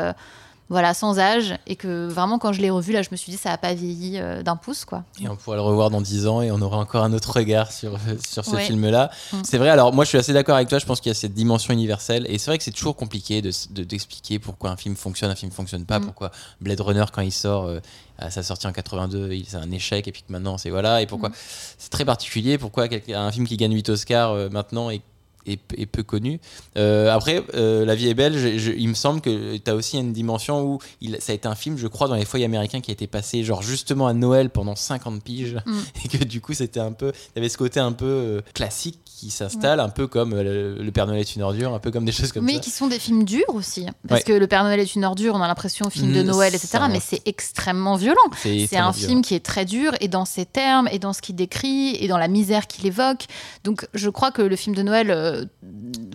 voilà 0.70 0.94
sans 0.96 1.20
âge 1.20 1.56
et 1.68 1.76
que 1.76 2.08
vraiment 2.08 2.40
quand 2.40 2.52
je 2.52 2.60
l'ai 2.62 2.72
revu 2.72 2.92
là, 2.92 3.02
je 3.04 3.10
me 3.12 3.16
suis 3.18 3.32
dit 3.32 3.38
ça 3.38 3.52
a 3.52 3.58
pas 3.58 3.74
vieilli 3.76 4.18
euh, 4.18 4.42
d'un 4.42 4.56
pouce 4.56 4.84
quoi. 4.84 5.04
Et 5.22 5.30
on 5.30 5.36
pourra 5.36 5.56
le 5.58 5.62
revoir 5.62 5.92
dans 5.92 6.02
10 6.02 6.26
ans 6.28 6.42
et 6.42 6.52
on 6.52 6.60
aura 6.62 6.78
encore 6.78 7.04
un 7.04 7.14
autre 7.14 7.32
regard 7.38 7.72
sur, 7.72 7.94
euh, 7.94 7.98
sur 8.28 8.44
ce 8.44 8.52
Ouais. 8.56 8.66
film-là. 8.66 9.12
Mm. 9.32 9.38
C'est 9.44 9.58
vrai, 9.60 9.70
alors 9.70 9.94
moi 9.94 10.06
je 10.06 10.10
suis 10.10 10.18
assez 10.18 10.34
d'accord 10.34 10.56
avec 10.56 10.68
toi, 10.68 10.80
je 10.80 10.86
pense 10.86 11.02
qu'il 11.02 11.10
y 11.10 11.12
a 11.12 11.14
cette 11.16 11.34
dimension 11.36 11.74
universelle 11.74 12.26
et 12.30 12.38
c'est 12.40 12.50
vrai 12.50 12.58
que 12.58 12.64
c'est 12.64 12.72
toujours 12.72 12.96
compliqué 12.96 13.42
de 13.44 13.50
s- 13.50 13.68
de- 13.72 13.84
d'expliquer 13.84 14.40
pourquoi 14.40 14.72
un 14.72 14.78
film 14.78 14.96
fonctionne, 14.96 15.30
un 15.30 15.36
film 15.36 15.52
fonctionne 15.52 15.86
pas, 15.86 16.00
Mm. 16.00 16.06
pourquoi 16.06 16.32
Blade 16.62 16.82
Runner 16.82 17.06
quand 17.14 17.22
il 17.22 17.32
sort 17.32 17.66
euh, 17.66 17.80
à 18.18 18.32
sa 18.32 18.42
sortie 18.44 18.66
en 18.66 18.72
82, 18.72 19.34
il- 19.34 19.46
c'est 19.46 19.58
un 19.58 19.72
échec 19.72 20.08
et 20.08 20.12
puis 20.12 20.24
que 20.24 20.32
maintenant 20.32 20.58
c'est 20.58 20.70
voilà, 20.72 21.02
et 21.02 21.06
pourquoi 21.06 21.30
Mm. 21.30 21.34
c'est 21.78 21.90
très 21.92 22.06
particulier, 22.06 22.58
pourquoi 22.58 22.88
un 23.14 23.32
film 23.32 23.48
qui 23.48 23.58
gagne 23.58 23.74
8 23.74 23.90
Oscars 23.90 24.32
euh, 24.32 24.50
maintenant 24.50 24.90
est 24.90 25.02
est, 25.46 25.60
est 25.78 25.86
peu 25.86 26.04
connu. 26.04 26.40
Euh, 26.78 27.10
après, 27.12 27.44
euh, 27.54 27.86
La 27.86 27.96
vie 27.96 28.08
est 28.10 28.14
belle, 28.14 28.38
je- 28.38 28.58
je- 28.58 28.72
il 28.72 28.88
me 28.90 28.94
semble 28.94 29.22
que 29.22 29.58
tu 29.58 29.70
as 29.72 29.76
aussi 29.76 29.98
une 29.98 30.14
dimension 30.14 30.64
où 30.64 30.80
il, 31.02 31.18
ça 31.20 31.32
a 31.32 31.36
été 31.36 31.48
un 31.48 31.56
film, 31.56 31.78
je 31.78 31.88
crois, 31.88 32.08
dans 32.08 32.16
les 32.16 32.26
foyers 32.26 32.46
américains 32.46 32.82
qui 32.82 32.92
a 32.92 32.94
été 32.94 33.08
passé 33.08 33.44
genre 33.44 33.62
justement 33.62 34.08
à 34.08 34.14
Noël 34.14 34.50
pendant 34.50 34.76
50 34.76 35.24
piges 35.24 35.58
Mm. 35.66 35.80
et 36.06 36.08
que 36.18 36.24
du 36.24 36.42
coup 36.42 36.54
c'était 36.54 36.80
un 36.80 36.92
peu, 36.92 37.12
il 37.16 37.38
y 37.38 37.40
avait 37.40 37.50
ce 37.50 37.58
côté 37.58 37.80
un 37.80 37.92
peu 37.92 38.06
euh, 38.06 38.42
classique 38.54 39.00
qui 39.18 39.30
s'installe, 39.32 39.80
un 39.80 39.88
peu 39.90 40.08
comme 40.08 40.34
euh, 40.34 40.44
le, 40.78 40.84
le 40.84 40.92
Père 40.92 41.08
Noël 41.08 41.20
est 41.22 41.36
une 41.36 41.42
ordure, 41.42 41.74
un 41.74 41.80
peu 41.80 41.90
comme 41.92 42.04
des 42.06 42.12
choses 42.12 42.32
comme 42.34 42.44
mais 42.44 42.56
ça. 42.56 42.60
qui 42.60 42.70
sont 42.70 42.88
des 42.88 43.00
films 43.00 43.24
durs 43.24 43.44
aussi. 43.54 43.86
Parce 44.08 44.22
Ouais. 44.22 44.26
que 44.26 44.34
Le 44.34 44.46
Père 44.48 44.64
Noël 44.64 44.80
est 44.80 44.96
une 44.96 45.06
ordure, 45.06 45.36
on 45.36 45.42
a 45.42 45.48
l'impression 45.48 45.90
film 45.90 46.12
de 46.12 46.22
Noël, 46.22 46.54
etc. 46.54 46.68
ça- 46.74 46.88
Mais 46.90 47.00
c'est 47.00 47.22
extrêmement 47.26 47.96
violent. 47.96 48.20
C'est 48.42 48.64
un 48.76 48.92
violent. 48.92 48.94
film 48.94 49.22
qui 49.22 49.34
est 49.36 49.46
très 49.46 49.64
dur 49.66 49.94
et 50.02 50.08
dans 50.10 50.26
ses 50.26 50.46
termes 50.46 50.90
et 50.92 51.00
dans 51.00 51.14
ce 51.14 51.22
qu'il 51.22 51.36
décrit 51.36 51.96
et 51.96 52.08
dans 52.08 52.18
la 52.18 52.28
misère 52.28 52.68
qu'il 52.68 52.86
évoque. 52.86 53.26
Donc 53.64 53.88
je 53.94 54.10
crois 54.10 54.32
que 54.32 54.42
le 54.42 54.56
film 54.56 54.76
de 54.76 54.82
Noël, 54.82 55.10
euh, 55.12 55.46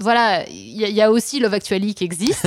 voilà, 0.01 0.47
il 0.49 0.77
y, 0.81 0.85
a- 0.85 0.89
il 0.89 0.95
y 0.95 1.03
a 1.03 1.11
aussi 1.11 1.41
Love 1.41 1.55
Actually 1.55 1.95
qui 1.95 2.05
existe 2.05 2.47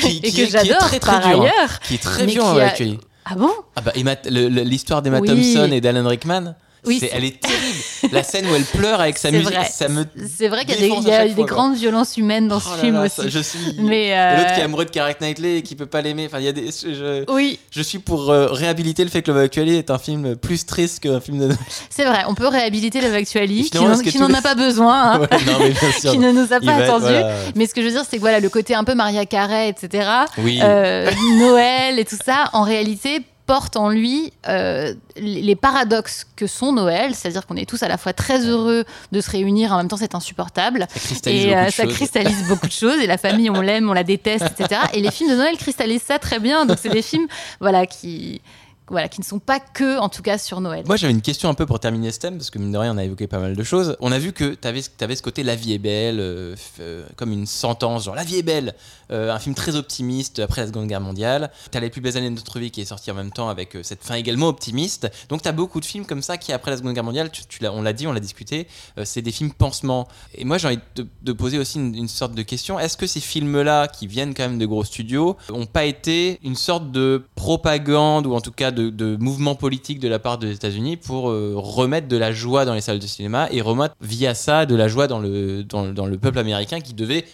Qui- 0.00 0.18
et 0.22 0.30
qui 0.30 0.36
que 0.36 0.40
est- 0.42 0.50
j'adore 0.50 0.78
très, 0.78 0.98
très 0.98 1.12
par 1.12 1.20
dur, 1.28 1.42
hein. 1.42 1.48
ailleurs. 1.54 1.80
qui 1.80 1.94
est 1.94 2.02
très 2.02 2.26
mais 2.26 2.32
violent 2.32 2.54
qui 2.54 2.60
a- 2.60 2.66
actuellement. 2.66 2.98
Ah 3.24 3.34
bon? 3.34 3.50
Ah 3.74 3.80
bah, 3.80 3.92
l'histoire 4.30 5.02
d'Emma 5.02 5.18
Oui. 5.20 5.28
Thompson 5.28 5.70
et 5.72 5.80
d'Alan 5.80 6.06
Rickman, 6.08 6.54
Oui, 6.86 6.98
c'est- 7.00 7.10
elle 7.12 7.24
est 7.24 7.40
terrible. 7.40 8.12
La 8.12 8.22
scène 8.22 8.46
où 8.46 8.54
elle 8.54 8.64
pleure 8.64 9.00
avec 9.00 9.18
sa 9.18 9.30
musique, 9.30 9.52
vrai. 9.52 9.68
ça 9.72 9.88
me. 9.88 10.04
C'est 10.36 10.48
vrai 10.48 10.64
qu'il 10.64 10.74
y 10.74 10.78
a 10.78 10.80
des, 11.00 11.08
y 11.08 11.12
a 11.12 11.34
fois, 11.34 11.44
grandes 11.44 11.74
violences 11.76 12.16
humaines 12.16 12.48
dans 12.48 12.58
Oh 12.58 12.60
ce 12.60 12.70
là 12.70 12.76
film 12.76 12.94
là, 12.94 13.02
aussi. 13.04 13.16
ça, 13.22 13.28
je 13.28 13.38
suis. 13.40 13.58
Mais 13.78 14.06
Et 14.08 14.14
euh, 14.18 14.36
L'autre 14.38 14.54
qui 14.54 14.60
est 14.60 14.64
amoureux 14.64 14.84
de 14.84 14.90
Keira 14.90 15.12
Knightley 15.20 15.56
et 15.58 15.62
qui 15.62 15.74
peut 15.74 15.86
pas 15.86 16.00
l'aimer. 16.02 16.26
Enfin, 16.26 16.38
il 16.38 16.44
y 16.44 16.48
a 16.48 16.52
des. 16.52 16.66
Je, 16.70 17.24
oui, 17.32 17.58
je 17.70 17.82
suis 17.82 17.98
pour 17.98 18.30
euh, 18.30 18.46
réhabiliter 18.46 19.02
le 19.04 19.10
fait 19.10 19.22
que 19.22 19.30
Love 19.32 19.40
Actually 19.42 19.76
est 19.76 19.90
un 19.90 19.98
film 19.98 20.36
plus 20.36 20.64
triste 20.66 21.00
qu'un 21.00 21.20
film 21.20 21.38
de. 21.48 21.54
c'est 21.90 22.04
vrai, 22.04 22.20
on 22.28 22.34
peut 22.34 22.48
réhabiliter 22.48 23.00
Love 23.00 23.14
Actually, 23.14 23.68
qui 23.70 23.76
n'en 24.18 24.28
les- 24.28 24.34
a 24.36 24.42
pas 24.42 24.54
besoin, 24.54 25.12
hein, 25.14 25.20
Ouais, 25.30 25.38
non, 25.46 25.58
mais 25.60 25.70
bien 25.70 25.90
sûr. 26.00 26.12
qui 26.12 26.18
ne 26.18 26.30
nous 26.32 26.52
a 26.52 26.60
pas 26.60 26.78
va- 26.78 26.84
attendu. 26.84 27.02
voilà. 27.02 27.32
Mais 27.56 27.66
ce 27.66 27.74
que 27.74 27.80
je 27.82 27.86
veux 27.86 27.92
dire, 27.92 28.04
c'est 28.08 28.16
que 28.16 28.20
voilà, 28.20 28.40
le 28.40 28.48
côté 28.48 28.74
un 28.74 28.84
peu 28.84 28.94
Maria 28.94 29.26
Carey, 29.26 29.68
etc. 29.68 30.08
Oui. 30.38 30.60
euh, 30.62 31.10
Noël 31.38 31.98
et 31.98 32.04
tout 32.04 32.18
ça, 32.24 32.50
en 32.52 32.62
réalité, 32.62 33.22
porte 33.46 33.76
en 33.76 33.88
lui 33.88 34.32
euh, 34.48 34.94
les 35.16 35.56
paradoxes 35.56 36.26
que 36.36 36.46
sont 36.46 36.72
Noël, 36.72 37.14
c'est-à-dire 37.14 37.46
qu'on 37.46 37.56
est 37.56 37.68
tous 37.68 37.82
à 37.82 37.88
la 37.88 37.96
fois 37.96 38.12
très 38.12 38.44
heureux 38.46 38.84
de 39.12 39.20
se 39.20 39.30
réunir, 39.30 39.72
en 39.72 39.76
même 39.78 39.88
temps 39.88 39.96
c'est 39.96 40.14
insupportable, 40.14 40.86
ça 40.90 41.00
cristallise 41.00 41.44
et 41.44 41.54
euh, 41.54 41.70
ça 41.70 41.84
choses. 41.84 41.94
cristallise 41.94 42.48
beaucoup 42.48 42.66
de 42.66 42.72
choses, 42.72 42.98
et 43.00 43.06
la 43.06 43.18
famille 43.18 43.48
on 43.48 43.60
l'aime, 43.60 43.88
on 43.88 43.92
la 43.92 44.04
déteste, 44.04 44.44
etc. 44.58 44.80
Et 44.94 45.00
les 45.00 45.10
films 45.10 45.30
de 45.30 45.36
Noël 45.36 45.56
cristallisent 45.56 46.02
ça 46.02 46.18
très 46.18 46.40
bien, 46.40 46.66
donc 46.66 46.78
c'est 46.80 46.88
des 46.88 47.02
films 47.02 47.28
voilà, 47.60 47.86
qui, 47.86 48.42
voilà, 48.88 49.08
qui 49.08 49.20
ne 49.20 49.24
sont 49.24 49.40
pas 49.40 49.58
que, 49.58 49.98
en 49.98 50.08
tout 50.08 50.22
cas, 50.22 50.38
sur 50.38 50.60
Noël. 50.60 50.84
Moi, 50.86 50.96
j'avais 50.96 51.12
une 51.12 51.22
question 51.22 51.48
un 51.48 51.54
peu 51.54 51.66
pour 51.66 51.80
terminer 51.80 52.12
ce 52.12 52.20
thème, 52.20 52.36
parce 52.36 52.50
que 52.50 52.58
mine 52.58 52.70
de 52.70 52.78
rien, 52.78 52.94
on 52.94 52.98
a 52.98 53.04
évoqué 53.04 53.26
pas 53.26 53.40
mal 53.40 53.56
de 53.56 53.62
choses. 53.64 53.96
On 54.00 54.12
a 54.12 54.18
vu 54.18 54.32
que 54.32 54.54
tu 54.54 54.68
avais, 54.68 54.80
ce 55.16 55.22
côté 55.22 55.42
La 55.42 55.56
vie 55.56 55.72
est 55.72 55.78
belle, 55.78 56.20
euh, 56.20 56.54
euh, 56.80 57.04
comme 57.16 57.32
une 57.32 57.46
sentence, 57.46 58.04
genre 58.04 58.14
La 58.14 58.22
vie 58.22 58.36
est 58.36 58.44
belle, 58.44 58.74
euh, 59.10 59.32
un 59.32 59.40
film 59.40 59.56
très 59.56 59.74
optimiste 59.74 60.38
après 60.38 60.60
la 60.60 60.68
Seconde 60.68 60.86
Guerre 60.86 61.00
mondiale. 61.00 61.50
Tu 61.72 61.76
as 61.76 61.80
Les 61.80 61.90
plus 61.90 62.00
belles 62.00 62.16
années 62.16 62.30
de 62.30 62.36
notre 62.36 62.60
vie 62.60 62.70
qui 62.70 62.80
est 62.80 62.84
sorti 62.86 63.10
en 63.10 63.14
même 63.14 63.32
temps 63.32 63.48
avec 63.48 63.76
cette 63.82 64.04
fin 64.04 64.14
également 64.14 64.46
optimiste. 64.46 65.08
Donc, 65.28 65.42
tu 65.42 65.48
as 65.48 65.52
beaucoup 65.52 65.80
de 65.80 65.84
films 65.84 66.06
comme 66.06 66.22
ça 66.22 66.36
qui, 66.36 66.52
après 66.52 66.70
la 66.70 66.76
Seconde 66.76 66.94
Guerre 66.94 67.04
mondiale, 67.04 67.30
tu, 67.30 67.44
tu 67.46 67.66
on 67.66 67.82
l'a 67.82 67.92
dit, 67.92 68.06
on 68.06 68.12
l'a 68.12 68.20
discuté, 68.20 68.68
c'est 69.04 69.22
des 69.22 69.32
films 69.32 69.52
pansements. 69.52 70.06
Et 70.34 70.44
moi, 70.44 70.58
j'ai 70.58 70.68
envie 70.68 70.78
de, 70.94 71.32
poser 71.32 71.58
aussi 71.58 71.78
une, 71.78 72.08
sorte 72.08 72.34
de 72.34 72.42
question. 72.42 72.78
Est-ce 72.78 72.96
que 72.96 73.06
ces 73.06 73.20
films-là, 73.20 73.88
qui 73.88 74.06
viennent 74.06 74.32
quand 74.32 74.44
même 74.44 74.58
de 74.58 74.66
gros 74.66 74.84
studios, 74.84 75.36
ont 75.50 75.66
pas 75.66 75.84
été 75.84 76.38
une 76.44 76.54
sorte 76.54 76.92
de 76.92 77.24
propagande 77.34 78.26
ou 78.26 78.34
en 78.34 78.40
tout 78.40 78.52
cas 78.52 78.70
de, 78.76 79.16
mouvement 79.16 79.54
politique 79.54 79.98
de 79.98 80.08
la 80.08 80.18
part 80.18 80.38
des 80.38 80.52
États-Unis 80.52 80.96
pour 80.96 81.30
euh, 81.30 81.54
remettre 81.56 82.08
de 82.08 82.16
la 82.16 82.32
joie 82.32 82.64
dans 82.64 82.74
les 82.74 82.80
salles 82.80 82.98
de 82.98 83.06
cinéma 83.06 83.48
et 83.50 83.60
remettre 83.60 83.94
via 84.00 84.34
ça 84.34 84.66
de 84.66 84.74
la 84.74 84.88
joie 84.88 85.06
dans 85.08 85.18
le 85.20 86.16
peuple 86.16 86.38
américain 86.38 86.80
qui 86.80 86.94
devait 86.94 87.24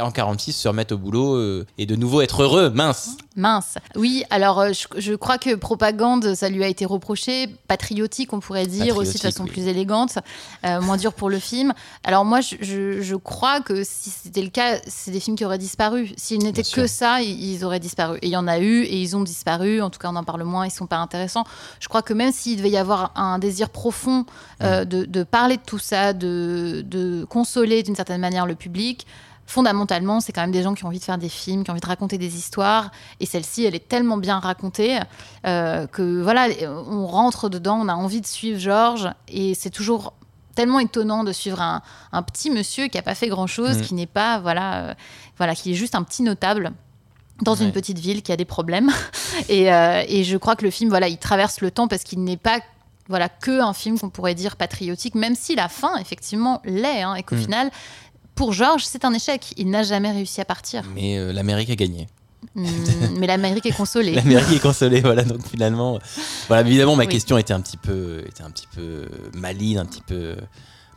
en 0.00 0.10
46 0.12 0.52
se 0.52 0.68
remettre 0.68 0.94
au 0.94 0.98
boulot 0.98 1.34
euh, 1.34 1.66
et 1.78 1.86
de 1.86 1.96
nouveau 1.96 2.20
être 2.20 2.42
heureux. 2.42 2.70
Mince. 2.70 3.16
Mince. 3.36 3.78
Oui, 3.96 4.22
alors 4.30 4.60
euh, 4.60 4.72
je, 4.72 4.86
je 5.00 5.14
crois 5.14 5.38
que 5.38 5.54
propagande, 5.54 6.34
ça 6.34 6.48
lui 6.50 6.62
a 6.62 6.68
été 6.68 6.84
reproché. 6.84 7.48
Patriotique, 7.66 8.32
on 8.32 8.40
pourrait 8.40 8.66
dire 8.66 8.96
aussi 8.98 9.14
de 9.14 9.18
façon 9.22 9.44
oui. 9.44 9.50
plus 9.50 9.66
élégante, 9.66 10.18
euh, 10.64 10.80
moins 10.82 10.98
dur 10.98 11.14
pour 11.14 11.30
le 11.30 11.38
film. 11.38 11.72
Alors 12.04 12.24
moi, 12.24 12.40
je, 12.42 12.56
je- 12.60 13.00
je 13.02 13.16
crois 13.16 13.60
que 13.60 13.82
si 13.82 14.10
c'était 14.10 14.42
le 14.42 14.50
cas, 14.50 14.76
c'est 14.86 15.10
des 15.10 15.18
films 15.20 15.36
qui 15.36 15.44
auraient 15.44 15.58
disparu. 15.58 16.12
S'ils 16.16 16.42
n'étaient 16.44 16.62
que 16.62 16.86
ça, 16.86 17.22
ils, 17.22 17.52
ils 17.54 17.64
auraient 17.64 17.80
disparu. 17.80 18.18
Et 18.22 18.26
il 18.26 18.32
y 18.32 18.36
en 18.36 18.46
a 18.46 18.58
eu 18.58 18.82
et 18.82 19.00
ils 19.00 19.16
ont 19.16 19.22
disparu. 19.22 19.80
En 19.80 19.90
tout 19.90 19.98
cas, 19.98 20.10
on 20.12 20.16
en 20.16 20.24
parle 20.24 20.44
moins. 20.44 20.66
Ils 20.66 20.70
sont 20.70 20.86
pas 20.86 20.98
intéressants. 20.98 21.44
Je 21.80 21.88
crois 21.88 22.02
que 22.02 22.12
même 22.12 22.30
s'il 22.32 22.58
devait 22.58 22.70
y 22.70 22.76
avoir 22.76 23.12
un 23.16 23.38
désir 23.38 23.70
profond 23.70 24.26
Mm. 24.62 24.64
euh, 24.64 24.84
de, 24.84 25.04
de 25.06 25.22
parler 25.24 25.56
de 25.56 25.62
tout 25.66 25.78
ça, 25.78 26.12
de, 26.12 26.84
de 26.86 27.24
consoler 27.28 27.82
d'une 27.82 27.96
certaine 27.96 28.20
manière 28.20 28.46
le 28.46 28.54
public. 28.54 29.06
Fondamentalement, 29.46 30.20
c'est 30.20 30.32
quand 30.32 30.40
même 30.40 30.52
des 30.52 30.62
gens 30.62 30.72
qui 30.74 30.84
ont 30.84 30.88
envie 30.88 30.98
de 30.98 31.04
faire 31.04 31.18
des 31.18 31.28
films, 31.28 31.64
qui 31.64 31.70
ont 31.70 31.72
envie 31.72 31.80
de 31.80 31.86
raconter 31.86 32.16
des 32.16 32.36
histoires. 32.36 32.90
Et 33.20 33.26
celle-ci, 33.26 33.64
elle 33.64 33.74
est 33.74 33.86
tellement 33.88 34.16
bien 34.16 34.38
racontée 34.38 34.98
euh, 35.46 35.86
que 35.86 36.22
voilà, 36.22 36.46
on 36.88 37.06
rentre 37.06 37.48
dedans, 37.48 37.78
on 37.80 37.88
a 37.88 37.94
envie 37.94 38.20
de 38.20 38.26
suivre 38.26 38.58
Georges. 38.58 39.08
Et 39.28 39.54
c'est 39.54 39.70
toujours 39.70 40.14
tellement 40.54 40.78
étonnant 40.80 41.24
de 41.24 41.32
suivre 41.32 41.60
un, 41.60 41.82
un 42.12 42.22
petit 42.22 42.50
monsieur 42.50 42.86
qui 42.88 42.96
n'a 42.96 43.02
pas 43.02 43.14
fait 43.14 43.28
grand-chose, 43.28 43.78
Mm. 43.78 43.82
qui 43.82 43.94
n'est 43.94 44.06
pas, 44.06 44.38
voilà, 44.38 44.74
euh, 44.90 44.94
voilà, 45.38 45.54
qui 45.54 45.72
est 45.72 45.74
juste 45.74 45.94
un 45.94 46.02
petit 46.02 46.22
notable 46.22 46.72
dans 47.42 47.54
Ouais. 47.56 47.64
une 47.64 47.72
petite 47.72 47.98
ville 47.98 48.22
qui 48.22 48.32
a 48.32 48.36
des 48.36 48.44
problèmes. 48.44 48.90
et, 49.48 49.72
euh, 49.72 50.02
et 50.08 50.24
je 50.24 50.36
crois 50.36 50.54
que 50.56 50.64
le 50.64 50.70
film, 50.70 50.88
voilà, 50.88 51.08
il 51.08 51.18
traverse 51.18 51.60
le 51.60 51.70
temps 51.70 51.88
parce 51.88 52.04
qu'il 52.04 52.22
n'est 52.24 52.36
pas 52.36 52.60
voilà 53.08 53.28
que 53.28 53.60
un 53.60 53.72
film 53.74 53.98
qu'on 53.98 54.10
pourrait 54.10 54.34
dire 54.36 54.56
patriotique, 54.56 55.16
même 55.16 55.34
si 55.34 55.56
la 55.56 55.68
fin 55.68 55.96
effectivement 55.96 56.62
l'est, 56.64 57.02
hein, 57.02 57.14
et 57.16 57.22
qu'au 57.24 57.34
Mm. 57.34 57.40
final, 57.42 57.70
pour 58.34 58.52
Georges, 58.52 58.84
c'est 58.84 59.04
un 59.04 59.12
échec. 59.12 59.52
Il 59.56 59.70
n'a 59.70 59.82
jamais 59.82 60.10
réussi 60.10 60.40
à 60.40 60.44
partir. 60.44 60.82
Mais 60.94 61.18
euh, 61.18 61.32
l'Amérique 61.32 61.70
a 61.70 61.76
gagné. 61.76 62.08
Mm, 62.54 62.66
mais 63.18 63.26
l'Amérique 63.26 63.66
est 63.66 63.76
consolée. 63.76 64.12
L'Amérique 64.16 64.56
est 64.56 64.62
consolée, 64.62 65.00
voilà. 65.00 65.22
Donc 65.24 65.46
finalement, 65.48 65.98
voilà. 66.48 66.66
Évidemment, 66.66 66.96
ma 66.96 67.04
Oui. 67.04 67.08
question 67.08 67.38
était 67.38 67.52
un 67.52 67.60
petit 67.60 67.76
peu, 67.76 68.22
était 68.26 68.42
un 68.42 68.50
petit 68.50 68.66
peu 68.74 69.06
maligne, 69.34 69.78
un 69.78 69.84
petit 69.86 70.02
peu, 70.02 70.36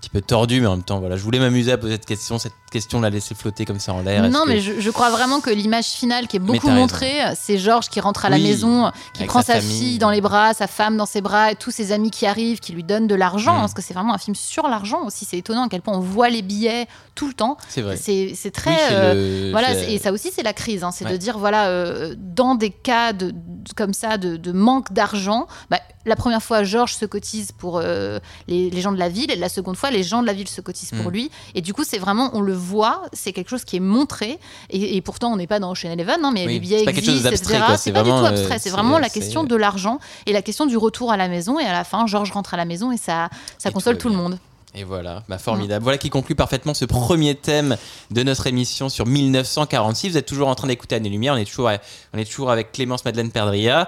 petit 0.05 0.09
peu 0.11 0.21
tordue, 0.21 0.61
mais 0.61 0.67
en 0.67 0.75
même 0.75 0.83
temps, 0.83 0.99
voilà. 0.99 1.17
Je 1.17 1.23
voulais 1.23 1.39
m'amuser 1.39 1.71
à 1.71 1.77
poser 1.77 1.93
cette 1.93 2.05
question. 2.05 2.37
Cette 2.39 2.53
question 2.71 2.99
la 3.01 3.09
laisser 3.09 3.35
flotter 3.35 3.65
comme 3.65 3.79
ça 3.79 3.93
en 3.93 4.01
l'air. 4.01 4.29
Non, 4.29 4.43
que- 4.43 4.49
mais 4.49 4.59
je, 4.59 4.79
je 4.79 4.89
crois 4.91 5.09
vraiment 5.09 5.39
que 5.39 5.49
l'image 5.49 5.85
finale 5.85 6.27
qui 6.27 6.37
est 6.37 6.39
beaucoup 6.39 6.69
montrée, 6.69 7.13
c'est 7.35 7.57
Georges 7.57 7.89
qui 7.89 7.99
rentre 7.99 8.25
à 8.25 8.29
la 8.29 8.35
Oui, 8.37 8.43
maison, 8.43 8.91
qui 9.13 9.25
prend 9.25 9.41
sa 9.41 9.59
fille 9.61 9.97
dans 9.97 10.09
les 10.11 10.21
bras, 10.21 10.53
sa 10.53 10.67
femme 10.67 10.97
dans 10.97 11.05
ses 11.05 11.21
bras, 11.21 11.51
et 11.51 11.55
tous 11.55 11.71
ses 11.71 11.91
amis 11.91 12.11
qui 12.11 12.25
arrivent, 12.25 12.59
qui 12.59 12.73
lui 12.73 12.83
donnent 12.83 13.07
de 13.07 13.15
l'argent, 13.15 13.55
Mm. 13.57 13.59
parce 13.61 13.73
que 13.73 13.81
c'est 13.81 13.93
vraiment 13.93 14.13
un 14.13 14.17
film 14.17 14.35
sur 14.35 14.67
l'argent 14.67 15.03
aussi. 15.05 15.25
C'est 15.25 15.37
étonnant 15.37 15.63
à 15.65 15.69
quel 15.69 15.81
point 15.81 15.95
on 15.95 15.99
voit 16.01 16.29
les 16.29 16.41
billets 16.41 16.87
tout 17.15 17.27
le 17.27 17.33
temps. 17.33 17.57
C'est 17.69 17.81
vrai. 17.81 17.97
C'est 17.97 18.33
c'est 18.35 18.51
très. 18.51 18.71
Oui, 18.71 18.77
euh, 18.91 19.45
le- 19.47 19.51
Voilà, 19.51 19.73
et 19.89 19.97
ça 19.97 20.11
aussi 20.11 20.31
c'est 20.35 20.43
la 20.43 20.53
crise, 20.53 20.83
hein, 20.83 20.91
c'est 20.91 21.05
Ouais. 21.05 21.11
de 21.11 21.17
dire 21.17 21.37
voilà, 21.37 21.67
euh, 21.69 22.13
dans 22.17 22.55
des 22.55 22.69
cas 22.71 23.13
de, 23.13 23.31
de- 23.31 23.73
comme 23.75 23.93
ça 23.93 24.17
de, 24.17 24.35
de 24.37 24.51
manque 24.51 24.91
d'argent, 24.91 25.47
bah, 25.69 25.79
la 26.05 26.15
première 26.15 26.41
fois 26.41 26.63
Georges 26.63 26.95
se 26.95 27.05
cotise 27.05 27.51
pour 27.51 27.77
euh, 27.77 28.19
les, 28.47 28.69
les 28.69 28.81
gens 28.81 28.91
de 28.91 28.97
la 28.99 29.09
ville, 29.09 29.31
et 29.31 29.35
la 29.35 29.49
seconde 29.49 29.75
fois 29.75 29.91
les 29.91 30.03
gens 30.03 30.21
de 30.21 30.27
la 30.27 30.33
ville 30.33 30.47
se 30.47 30.61
cotisent 30.61 30.91
pour 30.91 31.11
Mm. 31.11 31.13
lui, 31.13 31.31
et 31.55 31.61
du 31.61 31.73
coup 31.73 31.83
c'est 31.83 31.97
vraiment 31.97 32.29
on 32.33 32.41
le 32.41 32.53
voit, 32.53 33.03
c'est 33.13 33.33
quelque 33.33 33.49
chose 33.49 33.63
qui 33.63 33.75
est 33.77 33.81
montré, 33.81 34.39
et, 34.69 34.95
et 34.95 35.01
pourtant 35.01 35.31
on 35.33 35.37
n'est 35.37 35.47
pas 35.47 35.59
dans 35.59 35.71
Ocean 35.71 35.91
Eleven, 35.91 36.23
hein, 36.23 36.31
mais 36.33 36.45
Oui, 36.45 36.53
les 36.53 36.59
billets 36.59 36.83
existent, 36.83 37.29
d'abstrait, 37.29 37.57
etc. 37.57 37.73
C'est 37.77 37.91
pas 37.91 38.03
du 38.03 38.09
tout 38.09 38.15
euh, 38.15 38.25
abstrait, 38.25 38.59
c'est 38.59 38.69
vraiment 38.69 38.99
la 38.99 39.09
question 39.09 39.43
de 39.43 39.55
l'argent 39.55 39.99
et 40.25 40.33
la 40.33 40.41
question 40.41 40.65
du 40.65 40.77
retour 40.77 41.11
à 41.11 41.17
la 41.17 41.27
maison, 41.27 41.59
et 41.59 41.65
à 41.65 41.73
la 41.73 41.83
fin 41.83 42.05
Georges 42.07 42.31
rentre 42.31 42.53
à 42.53 42.57
la 42.57 42.65
maison 42.65 42.91
et 42.91 42.97
ça, 42.97 43.29
ça 43.57 43.69
Et 43.69 43.71
console 43.71 43.97
tout 43.97 44.09
le 44.09 44.15
monde. 44.15 44.39
Et 44.77 44.83
voilà, 44.83 45.23
bah 45.29 45.37
formidable. 45.37 45.83
Voilà 45.83 45.97
qui 45.97 46.09
conclut 46.09 46.35
parfaitement 46.35 46.73
ce 46.73 46.83
premier 46.83 47.35
thème 47.35 47.77
de 48.11 48.23
notre 48.23 48.45
émission 48.47 48.89
sur 48.89 49.05
1946. 49.05 50.09
Vous 50.09 50.17
êtes 50.17 50.25
toujours 50.25 50.49
en 50.49 50.55
train 50.55 50.67
d'écouter 50.67 50.95
Année 50.95 51.07
Lumière, 51.09 51.33
on 51.33 51.37
est 51.37 51.45
toujours, 51.45 51.71
on 52.13 52.17
est 52.17 52.25
toujours 52.25 52.51
avec 52.51 52.73
Clémence 52.73 53.05
Madeleine 53.05 53.31
Perdria. 53.31 53.87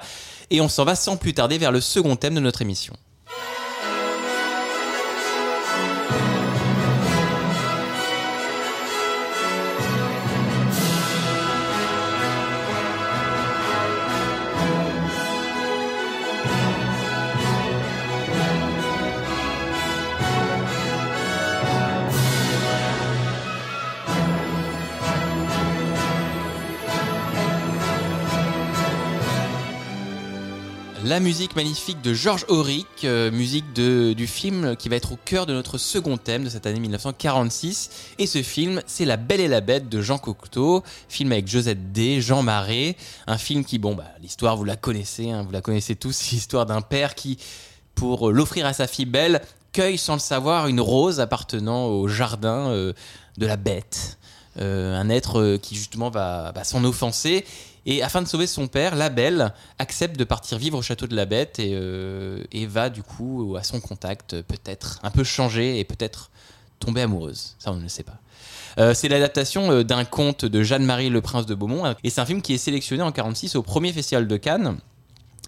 Et 0.50 0.62
on 0.62 0.70
s'en 0.70 0.86
va 0.86 0.96
sans 0.96 1.18
plus 1.18 1.34
tarder 1.34 1.58
vers 1.58 1.72
le 1.72 1.82
second 1.82 2.16
thème 2.16 2.36
de 2.36 2.40
notre 2.40 2.62
émission. 2.62 2.94
La 31.08 31.22
musique 31.22 31.56
magnifique 31.56 32.02
de 32.02 32.14
Georges 32.14 32.44
Auric, 32.50 32.86
euh, 33.06 33.32
musique 33.32 33.72
du 33.72 34.28
film 34.28 34.76
qui 34.76 34.90
va 34.90 34.98
être 34.98 35.14
au 35.14 35.16
cœur 35.24 35.46
de 35.46 35.54
notre 35.54 35.78
second 35.78 36.18
thème 36.18 36.44
de 36.44 36.50
cette 36.50 36.66
année 36.66 36.82
1946. 36.82 37.90
Et 38.20 38.28
ce 38.28 38.44
film, 38.44 38.82
c'est 38.88 39.06
La 39.06 39.16
Belle 39.16 39.40
et 39.40 39.48
la 39.48 39.62
Bête 39.62 39.88
de 39.88 40.02
Jean 40.02 40.18
Cocteau, 40.18 40.84
film 41.08 41.32
avec 41.32 41.48
Josette 41.48 41.94
D, 41.94 42.20
Jean 42.20 42.44
Marais, 42.44 42.98
un 43.26 43.38
film 43.38 43.64
qui, 43.64 43.80
bon, 43.80 43.96
bah, 43.96 44.04
l'histoire 44.22 44.58
vous 44.58 44.66
la 44.66 44.76
connaissez, 44.76 45.32
hein, 45.32 45.44
vous 45.44 45.54
la 45.54 45.62
connaissez 45.62 45.96
tous, 45.96 46.30
l'histoire 46.32 46.66
d'un 46.66 46.82
père 46.82 47.16
qui, 47.16 47.38
pour 47.96 48.30
l'offrir 48.30 48.66
à 48.66 48.74
sa 48.74 48.86
fille 48.86 49.06
Belle, 49.06 49.42
cueille 49.72 49.98
sans 49.98 50.16
le 50.16 50.20
savoir 50.20 50.68
une 50.68 50.82
rose 50.82 51.22
appartenant 51.22 51.86
au 51.86 52.10
jardin 52.10 52.68
euh, 52.72 52.92
de 53.38 53.46
la 53.46 53.56
bête. 53.56 54.18
Euh, 54.60 55.00
un 55.00 55.08
être 55.10 55.56
qui 55.62 55.76
justement 55.76 56.10
va 56.10 56.52
s'en 56.66 56.84
offenser. 56.84 57.46
Et 57.88 58.04
afin 58.04 58.22
de 58.22 58.28
sauver 58.28 58.48
son 58.48 58.68
père, 58.68 58.96
la 58.96 59.10
belle 59.10 59.54
accepte 59.80 60.20
de 60.20 60.26
partir 60.26 60.58
vivre 60.58 60.78
au 60.78 60.82
château 60.82 61.08
de 61.08 61.16
la 61.16 61.26
bête 61.26 61.58
et, 61.58 61.72
euh, 61.74 62.44
et 62.52 62.66
va 62.66 62.90
du 62.90 63.02
coup 63.02 63.56
à 63.58 63.64
son 63.64 63.80
contact 63.80 64.42
peut-être 64.42 65.00
un 65.04 65.10
peu 65.10 65.24
changer 65.24 65.80
et 65.80 65.86
peut-être 65.86 66.30
tomber 66.80 67.02
amoureuse. 67.02 67.56
Ça, 67.60 67.72
on 67.72 67.78
ne 67.78 67.82
le 67.82 67.88
sait 67.88 68.04
pas. 68.04 68.20
Euh, 68.78 68.94
c'est 68.94 69.08
l'adaptation 69.08 69.72
euh, 69.72 69.84
d'un 69.84 70.04
conte 70.04 70.44
de 70.44 70.64
Jeanne-Marie 70.64 71.10
Le 71.10 71.22
Prince 71.22 71.46
de 71.46 71.56
Beaumont 71.56 71.96
et 72.04 72.10
c'est 72.10 72.20
un 72.20 72.26
film 72.26 72.42
qui 72.42 72.54
est 72.54 72.58
sélectionné 72.60 73.04
en 73.04 73.14
46 73.14 73.56
au 73.56 73.64
premier 73.64 73.94
festival 73.94 74.28
de 74.28 74.38
Cannes 74.38 74.78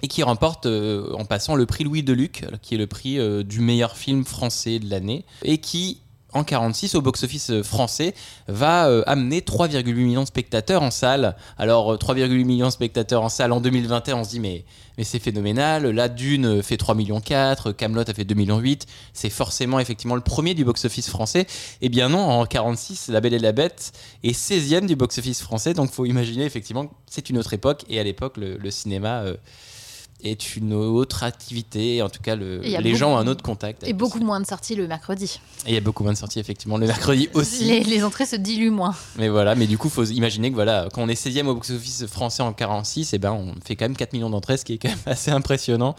et 0.01 0.07
qui 0.07 0.23
remporte 0.23 0.65
en 0.65 1.25
passant 1.25 1.55
le 1.55 1.65
prix 1.65 1.83
Louis 1.83 2.03
Deluc, 2.03 2.45
qui 2.61 2.75
est 2.75 2.77
le 2.77 2.87
prix 2.87 3.19
du 3.43 3.59
meilleur 3.59 3.97
film 3.97 4.23
français 4.23 4.79
de 4.79 4.89
l'année, 4.89 5.25
et 5.43 5.57
qui 5.57 5.99
en 6.33 6.43
46 6.43 6.95
au 6.95 7.01
box-office 7.01 7.61
français 7.63 8.13
va 8.47 8.87
euh, 8.87 9.03
amener 9.07 9.41
3,8 9.41 9.93
millions 9.93 10.21
de 10.21 10.27
spectateurs 10.27 10.81
en 10.81 10.91
salle. 10.91 11.35
Alors 11.57 11.93
euh, 11.93 11.97
3,8 11.97 12.45
millions 12.45 12.67
de 12.67 12.71
spectateurs 12.71 13.23
en 13.23 13.29
salle 13.29 13.51
en 13.51 13.61
2021, 13.61 14.15
on 14.17 14.23
se 14.23 14.29
dit 14.29 14.39
mais 14.39 14.65
c'est 15.03 15.19
phénoménal. 15.19 15.89
Là 15.89 16.09
Dune 16.09 16.61
fait 16.61 16.77
3 16.77 16.95
millions 16.95 17.21
4, 17.21 17.71
Camelot 17.71 18.03
a 18.07 18.13
fait 18.13 18.25
2 18.25 18.35
millions 18.35 18.59
8. 18.59 18.85
C'est 19.13 19.29
forcément 19.29 19.79
effectivement 19.79 20.15
le 20.15 20.21
premier 20.21 20.53
du 20.53 20.65
box-office 20.65 21.09
français. 21.09 21.47
Eh 21.81 21.89
bien 21.89 22.09
non, 22.09 22.19
en 22.19 22.45
46, 22.45 23.07
La 23.07 23.21
Belle 23.21 23.33
et 23.33 23.39
la 23.39 23.51
Bête 23.51 23.93
est 24.23 24.37
16e 24.37 24.85
du 24.85 24.95
box-office 24.95 25.41
français. 25.41 25.73
Donc 25.73 25.91
faut 25.91 26.05
imaginer 26.05 26.45
effectivement 26.45 26.91
c'est 27.07 27.29
une 27.29 27.37
autre 27.37 27.53
époque 27.53 27.83
et 27.89 27.99
à 27.99 28.03
l'époque 28.03 28.37
le, 28.37 28.71
cinéma 28.71 29.21
euh, 29.21 29.35
est 30.23 30.55
une 30.55 30.73
autre 30.73 31.23
activité. 31.23 32.01
En 32.01 32.09
tout 32.09 32.21
cas, 32.21 32.35
le- 32.35 32.61
il 32.65 32.71
les 32.71 32.77
beaucoup- 32.83 32.95
gens 32.95 33.13
ont 33.13 33.17
un 33.17 33.27
autre 33.27 33.43
contact. 33.43 33.87
Et 33.87 33.93
beaucoup 33.93 34.19
moins 34.19 34.39
de 34.41 34.45
sorties 34.45 34.75
le 34.75 34.87
mercredi. 34.87 35.39
Et 35.65 35.69
il 35.69 35.73
y 35.73 35.77
a 35.77 35.81
beaucoup 35.81 36.03
moins 36.03 36.13
de 36.13 36.17
sorties 36.17 36.39
effectivement 36.39 36.77
le 36.77 36.87
mercredi 36.87 37.29
aussi. 37.33 37.63
Les, 37.65 37.81
les 37.83 38.03
entrées 38.03 38.25
se 38.25 38.35
diluent 38.35 38.69
moins. 38.71 38.95
Mais 39.17 39.29
voilà, 39.29 39.55
mais 39.55 39.67
du 39.67 39.77
coup, 39.77 39.89
faut 39.89 40.03
imaginer 40.05 40.49
que 40.49 40.55
voilà, 40.55 40.87
quand 40.93 41.01
on 41.01 41.07
est 41.09 41.15
16e 41.15 41.47
au 41.47 41.55
box-office 41.55 42.05
français 42.07 42.43
en 42.43 42.53
46, 42.53 43.13
et 43.13 43.17
ben 43.17 43.31
on 43.31 43.53
fait 43.65 43.75
quand 43.75 43.85
même 43.85 43.95
4 43.95 44.13
millions 44.13 44.29
d'entrées, 44.29 44.57
ce 44.57 44.65
qui 44.65 44.73
est 44.73 44.77
quand 44.77 44.89
même 44.89 44.97
assez 45.05 45.31
impressionnant. 45.31 45.95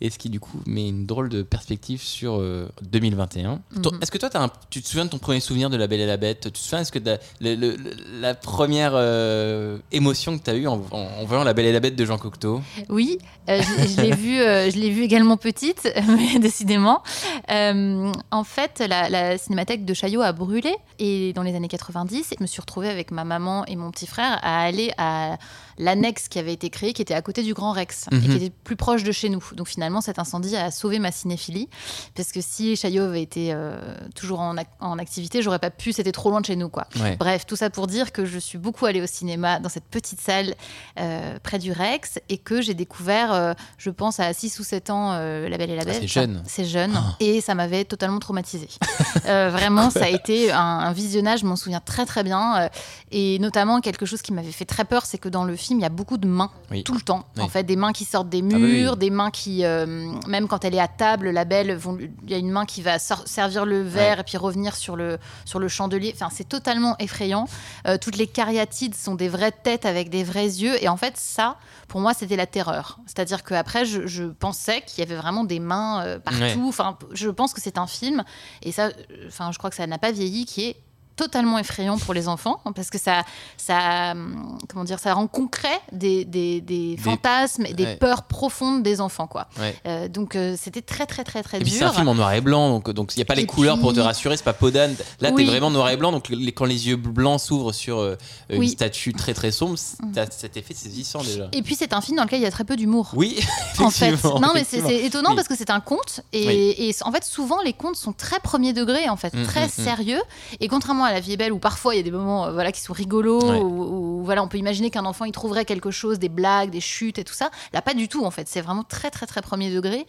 Et 0.00 0.10
ce 0.10 0.18
qui 0.18 0.28
du 0.30 0.40
coup 0.40 0.60
met 0.66 0.88
une 0.88 1.06
drôle 1.06 1.28
de 1.28 1.42
perspective 1.42 2.02
sur 2.02 2.40
euh, 2.40 2.68
2021. 2.82 3.60
Toi- 3.82 3.92
Mhm. 3.92 4.02
Est-ce 4.02 4.10
que 4.10 4.18
toi, 4.18 4.28
as 4.34 4.42
un- 4.42 4.50
tu 4.70 4.82
te 4.82 4.88
souviens 4.88 5.04
de 5.04 5.10
ton 5.10 5.18
premier 5.18 5.40
souvenir 5.40 5.70
de 5.70 5.76
La 5.76 5.86
Belle 5.86 6.00
et 6.00 6.06
la 6.06 6.16
Bête? 6.16 6.40
Tu 6.42 6.52
te 6.52 6.58
souviens, 6.58 6.80
est-ce 6.80 6.92
que 6.92 6.98
le- 6.98 7.54
le- 7.54 7.76
la 8.20 8.34
première 8.34 8.92
euh, 8.94 9.78
émotion 9.92 10.38
que 10.38 10.44
tu 10.44 10.50
as 10.50 10.54
eue 10.54 10.66
en, 10.66 10.82
en- 10.90 10.98
en 11.20 11.24
voyant 11.24 11.44
La 11.44 11.52
Belle 11.54 11.66
et 11.66 11.72
la 11.72 11.80
Bête 11.80 11.96
de 11.96 12.04
Jean 12.04 12.18
Cocteau? 12.18 12.60
Oui, 12.88 13.18
euh, 13.48 13.60
je, 13.62 13.88
je 13.88 14.00
l'ai 14.00 14.12
vu, 14.14 14.40
euh, 14.40 14.70
je 14.70 14.78
l'ai 14.78 14.90
vu 14.90 15.02
également 15.02 15.36
petite, 15.36 15.88
mais 16.08 16.38
décidément. 16.38 17.02
Euh, 17.50 18.12
en 18.30 18.44
fait, 18.44 18.82
la, 18.88 19.08
la 19.08 19.38
cinémathèque 19.38 19.84
de 19.84 19.94
Chaillot 19.94 20.22
a 20.22 20.32
brûlé 20.32 20.74
et 20.98 21.32
dans 21.32 21.42
les 21.42 21.54
années 21.54 21.68
90, 21.68 22.34
je 22.38 22.42
me 22.42 22.46
suis 22.46 22.60
retrouvée 22.60 22.88
avec 22.88 23.10
ma 23.10 23.24
maman 23.24 23.64
et 23.66 23.76
mon 23.76 23.90
petit 23.90 24.06
frère 24.06 24.38
à 24.42 24.62
aller 24.62 24.92
à 24.98 25.38
l'annexe 25.78 26.28
qui 26.28 26.38
avait 26.38 26.52
été 26.52 26.70
créée, 26.70 26.92
qui 26.92 27.02
était 27.02 27.14
à 27.14 27.22
côté 27.22 27.42
du 27.42 27.54
Grand 27.54 27.72
Rex 27.72 28.06
et 28.12 28.14
Mhm. 28.16 28.22
qui 28.22 28.32
était 28.32 28.50
plus 28.64 28.76
proche 28.76 29.02
de 29.04 29.12
chez 29.12 29.28
nous. 29.28 29.44
Donc 29.54 29.68
finalement 29.68 30.00
cet 30.00 30.18
incendie 30.18 30.56
a 30.56 30.70
sauvé 30.70 30.98
ma 30.98 31.12
cinéphilie. 31.12 31.68
Parce 32.14 32.32
que 32.32 32.40
si 32.40 32.76
Chaillot 32.76 33.04
avait 33.04 33.22
été 33.22 33.52
euh, 33.52 33.76
toujours 34.14 34.40
en, 34.40 34.54
ac- 34.56 34.66
en 34.80 34.98
activité, 34.98 35.42
j'aurais 35.42 35.58
pas 35.58 35.70
pu, 35.70 35.92
c'était 35.92 36.12
trop 36.12 36.30
loin 36.30 36.40
de 36.40 36.46
chez 36.46 36.56
nous. 36.56 36.68
Quoi. 36.68 36.86
Ouais. 37.00 37.16
Bref, 37.16 37.46
tout 37.46 37.56
ça 37.56 37.70
pour 37.70 37.86
dire 37.86 38.12
que 38.12 38.24
je 38.24 38.38
suis 38.38 38.58
beaucoup 38.58 38.86
allée 38.86 39.02
au 39.02 39.06
cinéma 39.06 39.58
dans 39.60 39.68
cette 39.68 39.84
petite 39.84 40.20
salle 40.20 40.54
euh, 41.00 41.38
près 41.42 41.58
du 41.58 41.72
Rex 41.72 42.18
et 42.28 42.38
que 42.38 42.60
j'ai 42.62 42.74
découvert, 42.74 43.32
euh, 43.32 43.52
je 43.78 43.90
pense, 43.90 44.20
à 44.20 44.32
6 44.32 44.58
ou 44.60 44.64
7 44.64 44.90
ans, 44.90 45.12
La 45.14 45.56
Belle 45.58 45.70
et 45.70 45.76
la 45.76 45.82
Ah, 45.82 45.84
Bête. 45.86 45.98
c'est 46.00 46.08
jeune. 46.08 46.42
C'est 46.46 46.64
jeune. 46.64 46.92
Ah. 46.96 47.16
Et 47.20 47.40
ça 47.40 47.54
m'avait 47.54 47.84
totalement 47.84 48.18
traumatisée. 48.18 48.68
Vraiment, 49.24 49.90
ça 49.90 50.04
a 50.04 50.08
été 50.08 50.52
un, 50.52 50.58
un 50.60 50.92
visionnage, 50.92 51.40
je 51.40 51.46
m'en 51.46 51.56
souviens 51.56 51.80
très 51.80 52.06
très 52.06 52.22
bien. 52.22 52.68
Et 53.10 53.38
notamment, 53.38 53.80
quelque 53.80 54.06
chose 54.06 54.22
qui 54.22 54.32
m'avait 54.32 54.52
fait 54.52 54.64
très 54.64 54.84
peur, 54.84 55.06
c'est 55.06 55.18
que 55.18 55.28
dans 55.28 55.44
le 55.44 55.56
film, 55.64 55.78
il 55.80 55.82
y 55.82 55.86
a 55.86 55.90
beaucoup 55.90 56.16
de 56.18 56.26
mains, 56.28 56.50
Oui. 56.70 56.84
tout 56.84 56.94
le 56.94 57.00
temps. 57.00 57.24
Oui. 57.36 57.42
En 57.42 57.48
fait, 57.48 57.64
des 57.64 57.76
mains 57.76 57.92
qui 57.92 58.04
sortent 58.04 58.28
des 58.28 58.42
bah 58.42 58.56
oui, 58.56 58.82
murs, 58.82 58.96
des 58.96 59.10
mains 59.10 59.30
qui, 59.30 59.64
euh, 59.64 59.86
même 60.28 60.46
quand 60.48 60.64
elle 60.64 60.74
est 60.74 60.80
à 60.80 60.88
table, 60.88 61.30
la 61.30 61.44
belle, 61.44 61.78
il 62.24 62.30
y 62.30 62.34
a 62.34 62.38
une 62.38 62.50
main 62.50 62.64
qui 62.66 62.82
va 62.82 62.98
sor- 62.98 63.26
servir 63.26 63.64
le 63.66 63.82
verre 63.82 64.16
Ouais. 64.16 64.20
et 64.20 64.24
puis 64.24 64.36
revenir 64.36 64.76
sur 64.76 64.96
le, 64.96 65.18
sur 65.44 65.58
le 65.58 65.68
chandelier. 65.68 66.12
Enfin, 66.14 66.28
c'est 66.32 66.48
totalement 66.48 66.96
effrayant. 66.98 67.46
Euh, 67.86 67.96
toutes 68.00 68.16
les 68.16 68.26
cariatides 68.26 68.94
sont 68.94 69.14
des 69.14 69.28
vraies 69.28 69.52
têtes 69.52 69.86
avec 69.86 70.10
des 70.10 70.24
vrais 70.24 70.44
yeux. 70.46 70.82
Et 70.82 70.88
en 70.88 70.96
fait, 70.96 71.16
ça, 71.16 71.56
pour 71.88 72.00
moi, 72.00 72.14
c'était 72.14 72.36
la 72.36 72.46
terreur. 72.46 72.98
C'est-à-dire 73.06 73.42
qu'après, 73.44 73.84
je, 73.84 74.06
je 74.06 74.24
pensais 74.24 74.82
qu'il 74.82 75.00
y 75.00 75.06
avait 75.06 75.16
vraiment 75.20 75.44
des 75.44 75.60
mains 75.60 76.02
euh, 76.04 76.18
partout. 76.18 76.40
Ouais. 76.40 76.68
Enfin, 76.68 76.98
je 77.12 77.28
pense 77.30 77.52
que 77.54 77.60
c'est 77.60 77.78
un 77.78 77.86
film, 77.86 78.22
et 78.62 78.72
ça, 78.72 78.90
enfin, 79.26 79.50
je 79.52 79.58
crois 79.58 79.70
que 79.70 79.76
ça 79.76 79.86
n'a 79.86 79.98
pas 79.98 80.12
vieilli, 80.12 80.44
qui 80.44 80.64
est 80.66 80.76
totalement 81.16 81.58
effrayant 81.58 81.96
pour 81.98 82.12
les 82.14 82.26
enfants 82.28 82.60
parce 82.74 82.90
que 82.90 82.98
ça 82.98 83.22
ça 83.56 84.12
hum, 84.12 84.58
comment 84.68 84.84
dire 84.84 84.98
ça 84.98 85.14
rend 85.14 85.26
concret 85.26 85.78
des, 85.92 86.24
des, 86.24 86.60
des 86.60 86.96
fantasmes 86.98 87.66
et 87.66 87.72
des 87.72 87.84
ouais. 87.84 87.96
peurs 87.96 88.24
profondes 88.24 88.82
des 88.82 89.00
enfants 89.00 89.26
quoi 89.26 89.46
Ouais. 89.60 89.76
Euh, 89.86 90.08
donc 90.08 90.34
euh, 90.34 90.56
c'était 90.60 90.82
très 90.82 91.06
très 91.06 91.22
très 91.24 91.42
très 91.42 91.58
Et 91.58 91.60
puis 91.60 91.70
c'est 91.70 91.78
dur 91.78 91.88
un 91.88 91.92
film 91.92 92.08
en 92.08 92.14
noir 92.14 92.32
et 92.32 92.40
blanc, 92.40 92.68
donc 92.70 92.90
donc 92.90 93.14
il 93.14 93.18
n'y 93.18 93.22
a 93.22 93.26
pas 93.26 93.34
les 93.36 93.42
Et 93.42 93.46
couleurs 93.46 93.78
pour 93.78 93.92
te 93.92 94.00
rassurer, 94.00 94.36
c'est 94.36 94.42
pas 94.42 94.52
Podane. 94.52 94.94
Là, 95.20 95.30
Oui. 95.32 95.44
t'es 95.44 95.50
vraiment 95.50 95.70
noir 95.70 95.88
et 95.90 95.96
blanc, 95.96 96.10
donc 96.12 96.28
les- 96.30 96.52
quand 96.52 96.64
les 96.64 96.88
yeux 96.88 96.96
blancs 96.96 97.40
s'ouvrent 97.40 97.72
sur 97.72 97.98
euh, 97.98 98.16
une 98.50 98.58
Oui. 98.58 98.68
statue 98.70 99.12
très 99.12 99.34
très 99.34 99.52
sombre, 99.52 99.78
t'as 100.12 100.26
cet 100.30 100.56
effet 100.56 100.74
saisissant 100.74 101.22
déjà. 101.22 101.48
et 101.52 101.62
puis 101.62 101.74
c'est 101.76 101.92
un 101.92 102.00
film 102.00 102.16
dans 102.16 102.24
lequel 102.24 102.40
il 102.40 102.44
y 102.44 102.46
a 102.46 102.50
très 102.50 102.64
peu 102.64 102.76
d'humour 102.76 103.10
Oui, 103.14 103.38
en 103.78 103.90
fait. 103.90 104.12
Non, 104.24 104.50
mais 104.54 104.64
c'est 104.64 104.78
étonnant 105.04 105.30
Oui. 105.30 105.36
parce 105.36 105.48
que 105.48 105.56
c'est 105.56 105.70
un 105.70 105.80
conte 105.80 106.20
et, 106.32 106.92
en 107.02 107.12
fait 107.12 107.24
souvent 107.24 107.60
les 107.62 107.72
contes 107.72 107.96
sont 107.96 108.12
très 108.12 108.40
premier 108.40 108.72
degré 108.72 109.08
en 109.08 109.16
fait, 109.16 109.32
Mm, 109.34 109.44
très 109.44 109.66
mm, 109.66 109.70
mm. 109.78 109.84
sérieux. 109.84 110.22
Et 110.60 110.68
contrairement 110.68 111.03
à 111.04 111.12
La 111.12 111.20
Vie 111.20 111.32
est 111.32 111.36
belle 111.36 111.52
où 111.52 111.58
parfois 111.58 111.94
il 111.94 111.98
y 111.98 112.00
a 112.00 112.02
des 112.02 112.10
moments 112.10 112.46
euh, 112.46 112.52
voilà 112.52 112.72
qui 112.72 112.80
sont 112.80 112.92
rigolos, 112.92 113.42
Ouais. 113.42 113.58
où, 113.60 114.20
où, 114.20 114.24
voilà 114.24 114.42
on 114.42 114.48
peut 114.48 114.58
imaginer 114.58 114.90
qu'un 114.90 115.04
enfant 115.04 115.24
il 115.24 115.32
trouverait 115.32 115.64
quelque 115.64 115.90
chose, 115.90 116.18
des 116.18 116.28
blagues, 116.28 116.70
des 116.70 116.80
chutes 116.80 117.18
et 117.18 117.24
tout 117.24 117.34
ça. 117.34 117.50
Là 117.72 117.82
pas 117.82 117.94
du 117.94 118.08
tout 118.08 118.24
en 118.24 118.30
fait, 118.30 118.48
c'est 118.48 118.60
vraiment 118.60 118.84
très 118.84 119.10
très 119.10 119.26
très 119.26 119.42
premier 119.42 119.70
degré. 119.70 120.06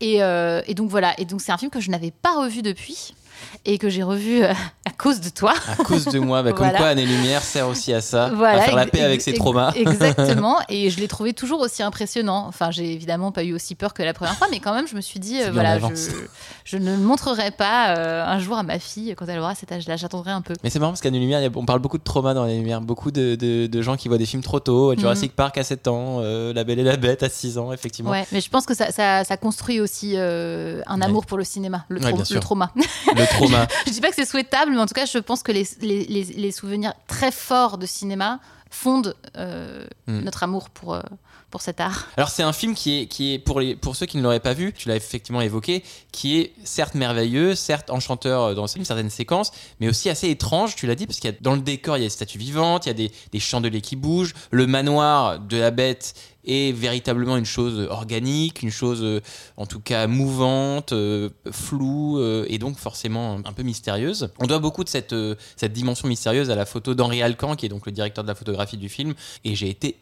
Et, 0.00 0.22
euh, 0.22 0.62
et 0.66 0.74
donc 0.74 0.90
voilà, 0.90 1.18
et 1.18 1.24
donc 1.24 1.40
c'est 1.40 1.52
un 1.52 1.58
film 1.58 1.70
que 1.70 1.80
je 1.80 1.90
n'avais 1.90 2.10
pas 2.10 2.34
revu 2.36 2.62
depuis 2.62 3.14
et 3.64 3.78
que 3.78 3.88
j'ai 3.88 4.02
revu 4.02 4.42
euh, 4.42 4.52
à 4.86 4.90
cause 4.90 5.20
de 5.20 5.28
toi. 5.28 5.52
À 5.68 5.82
cause 5.82 6.04
de 6.06 6.18
moi, 6.18 6.42
bah, 6.42 6.50
comme 6.52 6.64
Voilà. 6.64 6.78
quoi 6.78 6.88
Année 6.88 7.06
Lumière 7.06 7.42
sert 7.42 7.68
aussi 7.68 7.92
à 7.92 8.00
ça, 8.00 8.30
Voilà, 8.34 8.58
à 8.58 8.62
faire 8.62 8.76
la 8.76 8.86
paix 8.86 9.02
avec 9.02 9.20
ses 9.22 9.34
traumas. 9.34 9.72
Exactement, 9.74 10.58
et 10.68 10.90
je 10.90 10.98
l'ai 11.00 11.08
trouvé 11.08 11.32
toujours 11.32 11.60
aussi 11.60 11.82
impressionnant. 11.82 12.44
Enfin, 12.48 12.70
j'ai 12.70 12.92
évidemment 12.92 13.32
pas 13.32 13.44
eu 13.44 13.52
aussi 13.54 13.74
peur 13.74 13.94
que 13.94 14.02
la 14.02 14.14
première 14.14 14.34
fois, 14.36 14.48
mais 14.50 14.58
quand 14.60 14.74
même, 14.74 14.86
je 14.88 14.94
me 14.96 15.00
suis 15.00 15.20
dit, 15.20 15.40
euh, 15.42 15.50
voilà, 15.52 15.78
je, 15.78 15.86
je 16.64 16.76
ne 16.76 16.96
montrerai 16.96 17.50
pas 17.50 17.96
euh, 17.96 18.24
un 18.24 18.38
jour 18.38 18.56
à 18.58 18.62
ma 18.62 18.78
fille 18.78 19.14
quand 19.16 19.26
elle 19.28 19.38
aura 19.38 19.54
cet 19.54 19.72
âge-là. 19.72 19.96
J'attendrai 19.96 20.30
un 20.32 20.40
peu. 20.42 20.54
Mais 20.64 20.70
c'est 20.70 20.78
marrant 20.78 20.92
parce 20.92 21.00
qu'Année 21.00 21.20
Lumière, 21.20 21.48
on 21.54 21.64
parle 21.64 21.80
beaucoup 21.80 21.98
de 21.98 22.02
trauma 22.04 22.34
dans 22.34 22.42
Année 22.44 22.58
Lumière, 22.58 22.80
beaucoup 22.80 23.10
de, 23.10 23.34
de- 23.34 23.66
de 23.66 23.82
gens 23.82 23.96
qui 23.96 24.08
voient 24.08 24.18
des 24.18 24.26
films 24.26 24.42
trop 24.42 24.60
tôt, 24.60 24.94
Jurassic 24.98 25.34
Park 25.34 25.58
à 25.58 25.64
7 25.64 25.88
ans, 25.88 26.20
La 26.20 26.64
Belle 26.64 26.78
et 26.78 26.84
la 26.84 26.96
Bête 26.96 27.22
à 27.22 27.28
6 27.28 27.58
ans, 27.58 27.72
effectivement. 27.72 28.10
Ouais, 28.10 28.26
mais 28.32 28.40
je 28.40 28.48
pense 28.50 28.66
que 28.66 28.74
ça, 28.74 28.90
ça, 28.90 29.24
ça 29.24 29.36
construit 29.36 29.80
aussi 29.80 30.16
un 30.16 31.02
Ouais. 31.02 31.04
amour 31.04 31.26
pour 31.26 31.38
le 31.38 31.44
cinéma, 31.44 31.84
le, 31.88 32.00
Ouais, 32.00 32.24
sûr. 32.24 32.34
le 32.36 32.40
trauma. 32.40 32.70
Le 33.16 33.26
trauma. 33.34 33.66
je 33.86 33.92
dis 33.92 34.00
pas 34.00 34.08
que 34.10 34.14
c'est 34.16 34.24
souhaitable, 34.26 34.72
mais 34.72 34.78
en 34.78 34.86
tout 34.86 34.94
cas, 34.94 35.06
je 35.06 35.18
pense 35.18 35.42
que 35.42 35.52
les, 35.52 35.66
les, 35.80 36.04
les- 36.04 36.24
les 36.24 36.52
souvenirs 36.52 36.94
très 37.06 37.30
forts 37.32 37.78
de 37.78 37.86
cinéma 37.86 38.40
fondent 38.70 39.14
euh, 39.36 39.86
Mm. 40.06 40.20
notre 40.20 40.42
amour 40.42 40.70
pour, 40.70 40.94
euh, 40.94 41.02
cet 41.60 41.80
art. 41.80 42.08
Alors 42.16 42.30
c'est 42.30 42.42
un 42.42 42.52
film 42.52 42.74
qui 42.74 43.00
est, 43.00 43.06
qui 43.06 43.34
est 43.34 43.38
pour, 43.38 43.60
les, 43.60 43.76
pour 43.76 43.96
ceux 43.96 44.06
qui 44.06 44.16
ne 44.16 44.22
l'auraient 44.22 44.40
pas 44.40 44.54
vu, 44.54 44.72
tu 44.72 44.88
l'as 44.88 44.96
effectivement 44.96 45.40
évoqué, 45.40 45.82
qui 46.10 46.38
est 46.38 46.52
certes 46.64 46.94
merveilleux, 46.94 47.54
certes 47.54 47.90
enchanteur 47.90 48.42
euh, 48.42 48.54
dans 48.54 48.66
certaines 48.66 49.10
séquences, 49.10 49.52
mais 49.80 49.88
aussi 49.88 50.08
assez 50.08 50.30
étrange, 50.30 50.76
tu 50.76 50.86
l'as 50.86 50.94
dit, 50.94 51.06
parce 51.06 51.20
qu'il 51.20 51.30
y 51.30 51.34
a 51.34 51.36
dans 51.40 51.54
le 51.54 51.60
décor, 51.60 51.96
il 51.96 52.00
y 52.00 52.04
a 52.04 52.06
des 52.06 52.10
statues 52.10 52.38
vivantes, 52.38 52.86
il 52.86 52.88
y 52.88 52.90
a 52.90 52.94
des, 52.94 53.12
des 53.32 53.40
chandeliers 53.40 53.82
qui 53.82 53.96
bougent, 53.96 54.34
le 54.50 54.66
manoir 54.66 55.38
de 55.40 55.56
la 55.58 55.70
bête 55.70 56.14
est 56.44 56.72
véritablement 56.72 57.36
une 57.36 57.44
chose 57.44 57.86
organique, 57.88 58.62
une 58.62 58.70
chose 58.70 59.00
euh, 59.02 59.20
en 59.56 59.66
tout 59.66 59.78
cas 59.78 60.06
mouvante, 60.06 60.92
euh, 60.92 61.30
floue 61.50 62.20
et 62.48 62.58
donc 62.58 62.78
forcément 62.78 63.38
un 63.44 63.52
peu 63.52 63.62
mystérieuse. 63.62 64.30
On 64.38 64.46
doit 64.46 64.58
beaucoup 64.58 64.84
de 64.84 64.88
cette, 64.88 65.14
cette 65.56 65.72
dimension 65.72 66.08
mystérieuse 66.08 66.50
à 66.50 66.54
la 66.54 66.66
photo 66.66 66.94
d'Henri 66.94 67.22
Alcan, 67.22 67.56
qui 67.56 67.66
est 67.66 67.68
donc 67.68 67.86
le 67.86 67.92
directeur 67.92 68.24
de 68.24 68.28
la 68.28 68.34
photographie 68.34 68.76
du 68.76 68.88
film, 68.88 69.14
et 69.44 69.54
j'ai 69.54 69.68
été 69.68 69.96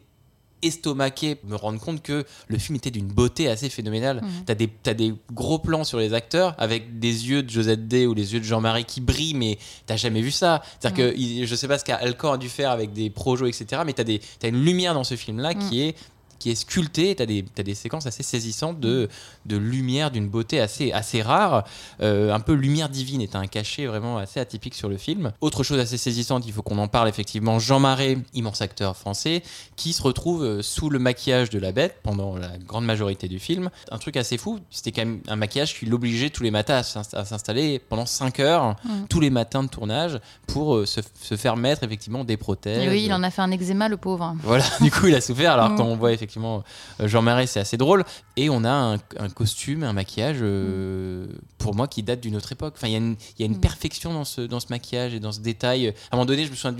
estomaqué 0.61 1.37
me 1.43 1.55
rendre 1.55 1.79
compte 1.79 2.01
que 2.01 2.25
le 2.47 2.57
film 2.57 2.75
était 2.75 2.91
d'une 2.91 3.07
beauté 3.07 3.49
assez 3.49 3.69
phénoménale. 3.69 4.21
T'as 4.45 4.55
des, 4.55 4.69
des 4.95 5.13
gros 5.31 5.59
plans 5.59 5.83
sur 5.83 5.99
les 5.99 6.13
acteurs 6.13 6.55
avec 6.57 6.99
des 6.99 7.29
yeux 7.29 7.43
de 7.43 7.49
Josette 7.49 7.87
D 7.87 8.05
ou 8.07 8.13
les 8.13 8.33
yeux 8.33 8.39
de 8.39 8.45
Jean-Marie 8.45 8.85
qui 8.85 9.01
brillent, 9.01 9.33
mais 9.33 9.57
t'as 9.85 9.97
jamais 9.97 10.21
vu 10.21 10.31
ça. 10.31 10.61
C'est-à-dire 10.79 11.11
que 11.11 11.45
je 11.45 11.55
sais 11.55 11.67
pas 11.67 11.77
ce 11.77 11.85
qu'Alcan 11.85 12.33
a 12.33 12.37
dû 12.37 12.49
faire 12.49 12.71
avec 12.71 12.93
des 12.93 13.09
projets, 13.09 13.49
etc. 13.49 13.81
Mais 13.85 13.93
t'as, 13.93 14.47
une 14.47 14.63
lumière 14.63 14.93
dans 14.93 15.03
ce 15.03 15.15
film-là 15.15 15.53
qui 15.53 15.81
est 15.81 15.95
qui 16.41 16.49
est 16.49 16.55
sculptée, 16.55 17.13
t'as 17.15 17.27
des, 17.27 17.45
t'as 17.53 17.61
des 17.61 17.75
séquences 17.75 18.07
assez 18.07 18.23
saisissantes 18.23 18.79
de, 18.79 19.07
de 19.45 19.57
lumière 19.57 20.09
d'une 20.09 20.27
beauté 20.27 20.59
assez, 20.59 20.91
assez 20.91 21.21
rare, 21.21 21.65
euh, 22.01 22.33
un 22.33 22.39
peu 22.39 22.53
lumière 22.53 22.89
divine, 22.89 23.27
t'as 23.27 23.37
un 23.37 23.45
cachet 23.45 23.85
vraiment 23.85 24.17
assez 24.17 24.39
atypique 24.39 24.73
sur 24.73 24.89
le 24.89 24.97
film. 24.97 25.33
Autre 25.39 25.61
chose 25.63 25.77
assez 25.79 25.97
saisissante, 25.97 26.43
il 26.47 26.51
faut 26.51 26.63
qu'on 26.63 26.79
en 26.79 26.87
parle 26.87 27.07
effectivement, 27.09 27.59
Jean 27.59 27.79
Marais, 27.79 28.17
immense 28.33 28.61
acteur 28.61 28.97
français, 28.97 29.43
qui 29.75 29.93
se 29.93 30.01
retrouve 30.01 30.43
euh, 30.43 30.61
sous 30.63 30.89
le 30.89 30.97
maquillage 30.97 31.51
de 31.51 31.59
la 31.59 31.71
bête 31.71 31.97
pendant 32.01 32.35
la 32.35 32.57
grande 32.57 32.85
majorité 32.85 33.27
du 33.27 33.37
film. 33.37 33.69
Un 33.91 33.99
truc 33.99 34.17
assez 34.17 34.37
fou, 34.39 34.59
c'était 34.71 34.91
quand 34.91 35.05
même 35.05 35.21
un 35.27 35.35
maquillage 35.35 35.77
qui 35.77 35.85
l'obligeait 35.85 36.31
tous 36.31 36.41
les 36.41 36.49
matins 36.51 36.77
à 36.77 36.83
s'inst- 36.83 37.13
à 37.13 37.23
s'installer 37.23 37.77
pendant 37.77 38.07
5 38.07 38.39
heures, 38.39 38.75
tous 39.09 39.19
les 39.19 39.29
matins 39.29 39.61
de 39.61 39.69
tournage, 39.69 40.19
pour 40.47 40.75
euh, 40.77 40.85
se, 40.87 41.01
se 41.21 41.35
faire 41.37 41.55
mettre 41.55 41.83
effectivement 41.83 42.23
des 42.23 42.37
prothèses. 42.37 42.79
Et 42.83 42.89
oui, 42.89 43.03
il 43.05 43.13
en 43.13 43.21
a 43.21 43.29
fait 43.29 43.41
un 43.43 43.51
eczéma, 43.51 43.89
le 43.89 43.97
pauvre. 43.97 44.35
Voilà, 44.43 44.63
du 44.81 44.89
coup, 44.89 45.05
il 45.07 45.13
a 45.15 45.21
souffert. 45.21 45.51
Alors, 45.53 45.69
Mm. 45.71 45.75
quand 45.77 45.85
on 45.85 45.95
voit 45.95 46.11
effectivement 46.13 46.30
euh, 46.37 47.07
Jean 47.07 47.21
Marais, 47.21 47.47
c'est 47.47 47.59
assez 47.59 47.77
drôle. 47.77 48.03
Et 48.37 48.49
on 48.49 48.63
a 48.63 48.71
un, 48.71 48.95
un 49.17 49.29
costume, 49.29 49.83
un 49.83 49.93
maquillage, 49.93 50.37
euh, 50.41 51.27
pour 51.57 51.75
moi, 51.75 51.87
qui 51.87 52.03
date 52.03 52.21
d'une 52.21 52.35
autre 52.35 52.51
époque. 52.51 52.73
Enfin, 52.77 52.87
il 52.87 52.91
y 52.91 52.95
a 52.95 52.99
une, 52.99 53.15
il 53.37 53.41
y 53.41 53.43
a 53.43 53.45
une 53.45 53.57
Mm. 53.57 53.61
perfection 53.61 54.13
dans 54.13 54.25
ce, 54.25 54.41
dans 54.41 54.59
ce 54.59 54.67
maquillage 54.69 55.13
et 55.13 55.19
dans 55.19 55.31
ce 55.31 55.39
détail. 55.41 55.87
À 55.87 55.91
un 56.11 56.17
moment 56.17 56.25
donné, 56.25 56.45
je 56.45 56.51
me 56.51 56.55
souviens 56.55 56.71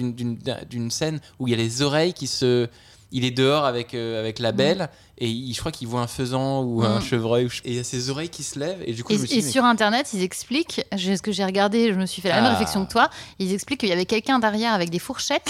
d'une 0.70 0.92
scène 0.92 1.20
où 1.40 1.48
il 1.48 1.52
y 1.52 1.54
a 1.54 1.58
les 1.58 1.82
oreilles 1.82 2.14
qui 2.14 2.28
se. 2.28 2.68
Il 3.12 3.26
est 3.26 3.32
dehors 3.32 3.66
avec, 3.66 3.94
euh, 3.94 4.20
avec 4.20 4.40
la 4.40 4.52
belle 4.54 4.90
et 5.18 5.28
il- 5.28 5.54
je 5.54 5.60
crois 5.60 5.72
qu'il 5.72 5.88
voit 5.88 6.00
un 6.02 6.08
faisan 6.08 6.64
ou 6.64 6.82
un 6.84 7.00
Mm. 7.00 7.02
chevreuil 7.02 7.46
ou 7.46 7.50
je- 7.50 7.60
et 7.66 7.72
il 7.72 7.76
y 7.76 7.80
a 7.80 7.84
ses 7.84 8.10
oreilles 8.10 8.30
qui 8.30 8.44
se 8.44 8.58
lèvent 8.58 8.82
et 8.86 8.94
du 8.94 9.04
coup 9.04 9.12
Et, 9.12 9.18
je 9.18 9.22
me 9.22 9.26
suis 9.28 9.38
et 9.38 9.40
dit, 9.42 9.46
mais- 9.46 9.52
sur 9.52 9.66
Internet, 9.66 10.10
ils 10.14 10.24
expliquent, 10.24 10.82
j'ai- 10.96 11.18
ce 11.18 11.22
que 11.22 11.32
j'ai 11.32 11.44
regardé, 11.46 11.92
je 11.94 11.98
me 12.00 12.06
suis 12.06 12.22
fait 12.22 12.30
la 12.30 12.36
même 12.36 12.46
Ah. 12.46 12.50
réflexion 12.52 12.86
que 12.86 12.92
toi, 12.92 13.10
ils 13.40 13.54
expliquent 13.54 13.82
qu'il 13.82 13.90
y 13.90 13.94
avait 13.94 14.06
quelqu'un 14.06 14.40
derrière 14.40 14.74
avec 14.74 14.90
des 14.90 15.00
fourchettes 15.00 15.50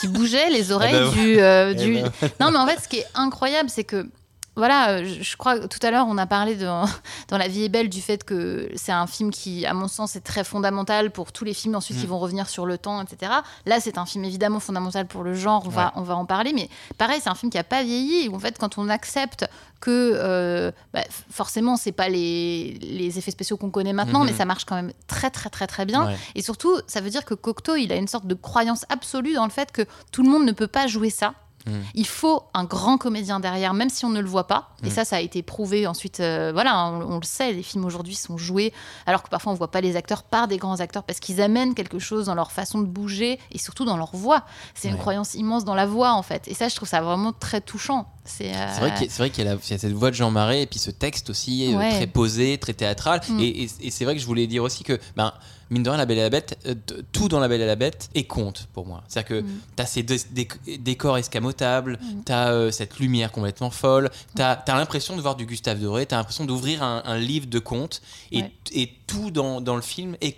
qui 0.00 0.06
bougeait 0.08 0.50
les 0.50 0.70
oreilles 0.72 0.92
ben 0.92 1.10
du... 1.12 1.40
euh, 1.40 1.72
Eh 1.72 1.84
du- 1.84 1.94
ben. 1.94 2.10
Non, 2.40 2.50
mais 2.52 2.58
en 2.58 2.66
fait, 2.66 2.80
ce 2.80 2.88
qui 2.88 2.96
est 2.98 3.06
incroyable, 3.14 3.68
c'est 3.70 3.84
que... 3.84 4.08
Voilà, 4.56 4.90
euh, 4.98 5.04
je 5.04 5.36
crois 5.36 5.58
que 5.60 5.66
tout 5.66 5.78
à 5.86 5.90
l'heure, 5.90 6.06
on 6.08 6.18
a 6.18 6.26
parlé 6.26 6.56
dans, 6.56 6.84
dans 7.28 7.38
La 7.38 7.48
vie 7.48 7.64
est 7.64 7.68
belle 7.68 7.88
du 7.88 8.00
fait 8.00 8.24
que 8.24 8.68
c'est 8.74 8.92
un 8.92 9.06
film 9.06 9.30
qui, 9.30 9.64
à 9.64 9.74
mon 9.74 9.88
sens, 9.88 10.16
est 10.16 10.20
très 10.20 10.44
fondamental 10.44 11.10
pour 11.12 11.32
tous 11.32 11.44
les 11.44 11.54
films 11.54 11.76
ensuite 11.76 11.96
Mm. 11.96 12.00
qui 12.00 12.06
vont 12.06 12.18
revenir 12.18 12.48
sur 12.48 12.66
le 12.66 12.76
temps, 12.78 13.00
etc. 13.02 13.32
Là, 13.66 13.80
c'est 13.80 13.96
un 13.96 14.06
film 14.06 14.24
évidemment 14.24 14.60
fondamental 14.60 15.06
pour 15.06 15.22
le 15.22 15.34
genre, 15.34 15.62
on, 15.66 15.70
va, 15.70 15.92
on 15.96 16.02
va 16.02 16.16
en 16.16 16.24
parler, 16.26 16.52
mais 16.52 16.68
pareil, 16.98 17.20
c'est 17.22 17.30
un 17.30 17.34
film 17.34 17.50
qui 17.50 17.58
n'a 17.58 17.64
pas 17.64 17.82
vieilli. 17.82 18.28
où, 18.28 18.34
En 18.36 18.38
fait, 18.40 18.58
quand 18.58 18.76
on 18.78 18.88
accepte 18.88 19.46
que 19.80 20.12
euh, 20.14 20.70
bah, 20.92 21.04
forcément, 21.30 21.76
c'est 21.76 21.92
pas 21.92 22.08
les, 22.08 22.76
les 22.82 23.18
effets 23.18 23.30
spéciaux 23.30 23.56
qu'on 23.56 23.70
connaît 23.70 23.92
maintenant, 23.94 24.24
mais 24.24 24.32
ça 24.34 24.44
marche 24.44 24.64
quand 24.66 24.74
même 24.74 24.92
très, 25.06 25.30
très, 25.30 25.48
très, 25.48 25.66
très 25.66 25.86
bien. 25.86 26.06
Ouais. 26.06 26.16
Et 26.34 26.42
surtout, 26.42 26.76
ça 26.86 27.00
veut 27.00 27.08
dire 27.10 27.24
que 27.24 27.32
Cocteau, 27.34 27.76
il 27.76 27.90
a 27.92 27.96
une 27.96 28.08
sorte 28.08 28.26
de 28.26 28.34
croyance 28.34 28.84
absolue 28.90 29.32
dans 29.34 29.44
le 29.44 29.50
fait 29.50 29.72
que 29.72 29.82
tout 30.12 30.22
le 30.22 30.28
monde 30.28 30.44
ne 30.44 30.52
peut 30.52 30.66
pas 30.66 30.86
jouer 30.86 31.08
ça. 31.08 31.34
Mm. 31.66 31.70
Il 31.94 32.06
faut 32.06 32.44
un 32.54 32.64
grand 32.64 32.96
comédien 32.98 33.38
derrière, 33.40 33.74
même 33.74 33.90
si 33.90 34.04
on 34.04 34.08
ne 34.10 34.20
le 34.20 34.28
voit 34.28 34.46
pas. 34.46 34.70
Et 34.82 34.86
Mm. 34.88 34.90
ça, 34.90 35.04
ça 35.04 35.16
a 35.16 35.20
été 35.20 35.42
prouvé 35.42 35.86
ensuite. 35.86 36.20
euh, 36.20 36.50
voilà, 36.52 36.86
on, 36.86 37.12
on 37.14 37.16
le 37.18 37.24
sait, 37.24 37.52
les 37.52 37.62
films 37.62 37.84
aujourd'hui 37.84 38.14
sont 38.14 38.38
joués, 38.38 38.72
alors 39.06 39.22
que 39.22 39.28
parfois 39.28 39.52
on 39.52 39.54
voit 39.54 39.70
pas 39.70 39.80
les 39.80 39.96
acteurs 39.96 40.22
par 40.22 40.48
des 40.48 40.56
grands 40.56 40.80
acteurs 40.80 41.02
parce 41.04 41.20
qu'ils 41.20 41.40
amènent 41.42 41.74
quelque 41.74 41.98
chose 41.98 42.26
dans 42.26 42.34
leur 42.34 42.50
façon 42.52 42.80
de 42.80 42.86
bouger 42.86 43.38
et 43.52 43.58
surtout 43.58 43.84
dans 43.84 43.96
leur 43.96 44.14
voix. 44.16 44.44
C'est 44.74 44.88
une 44.88 44.96
croyance 44.96 45.34
immense 45.34 45.64
dans 45.64 45.74
la 45.74 45.86
voix 45.86 46.12
en 46.12 46.22
fait. 46.22 46.48
Et 46.48 46.54
ça, 46.54 46.68
je 46.68 46.76
trouve 46.76 46.88
ça 46.88 47.00
vraiment 47.02 47.32
très 47.32 47.60
touchant. 47.60 48.06
C'est 48.24 48.54
euh, 48.54 48.66
vrai 48.78 49.30
qu'il 49.30 49.44
y 49.44 49.48
a- 49.48 49.54
y, 49.54 49.56
y 49.56 49.78
cette 49.78 49.92
voix 49.92 50.10
de 50.10 50.14
Jean 50.16 50.30
Marais 50.30 50.62
et 50.62 50.66
puis 50.66 50.78
ce 50.78 50.90
texte 50.90 51.30
aussi 51.30 51.74
euh, 51.74 51.78
très 51.78 52.06
posé, 52.06 52.58
très 52.58 52.74
théâtral. 52.74 53.20
Mm. 53.28 53.40
Et, 53.40 53.62
et- 53.64 53.70
et 53.82 53.90
c'est 53.90 54.04
vrai 54.04 54.14
que 54.14 54.20
je 54.20 54.26
voulais 54.26 54.46
dire 54.46 54.62
aussi 54.62 54.84
que 54.84 54.98
ben, 55.16 55.32
mine 55.70 55.82
de 55.82 55.88
rien, 55.90 55.96
La 55.98 56.06
Belle 56.06 56.18
et 56.18 56.22
la 56.22 56.30
Bête, 56.30 56.58
euh, 56.66 56.74
tout 57.12 57.28
dans 57.28 57.40
La 57.40 57.48
Belle 57.48 57.60
et 57.60 57.66
la 57.66 57.76
Bête 57.76 58.10
est 58.14 58.24
conte 58.24 58.68
pour 58.72 58.86
moi. 58.86 59.02
C'est-à-dire 59.08 59.28
que 59.28 59.40
Mm. 59.42 59.46
tu 59.76 59.82
as 59.82 59.86
ces 59.86 60.02
dé- 60.02 60.48
décors 60.78 61.16
escamotables, 61.18 61.98
tu 62.26 62.32
as 62.32 62.70
cette 62.72 62.98
lumière 62.98 63.32
complètement 63.32 63.70
folle, 63.70 64.10
tu 64.36 64.42
as, 64.42 64.62
l'impression 64.68 65.16
de 65.16 65.20
voir 65.22 65.36
du 65.36 65.46
Gustave 65.46 65.78
Doré, 65.80 66.06
tu 66.06 66.14
as 66.14 66.18
l'impression 66.18 66.44
d'ouvrir 66.44 66.82
un, 66.82 67.02
un 67.04 67.18
livre 67.18 67.46
de 67.46 67.58
contes, 67.58 68.02
et, 68.32 68.42
Ouais. 68.42 68.52
et 68.72 68.92
tout 69.10 69.30
dans, 69.30 69.60
dans 69.60 69.76
le 69.76 69.82
film 69.82 70.16
est 70.20 70.34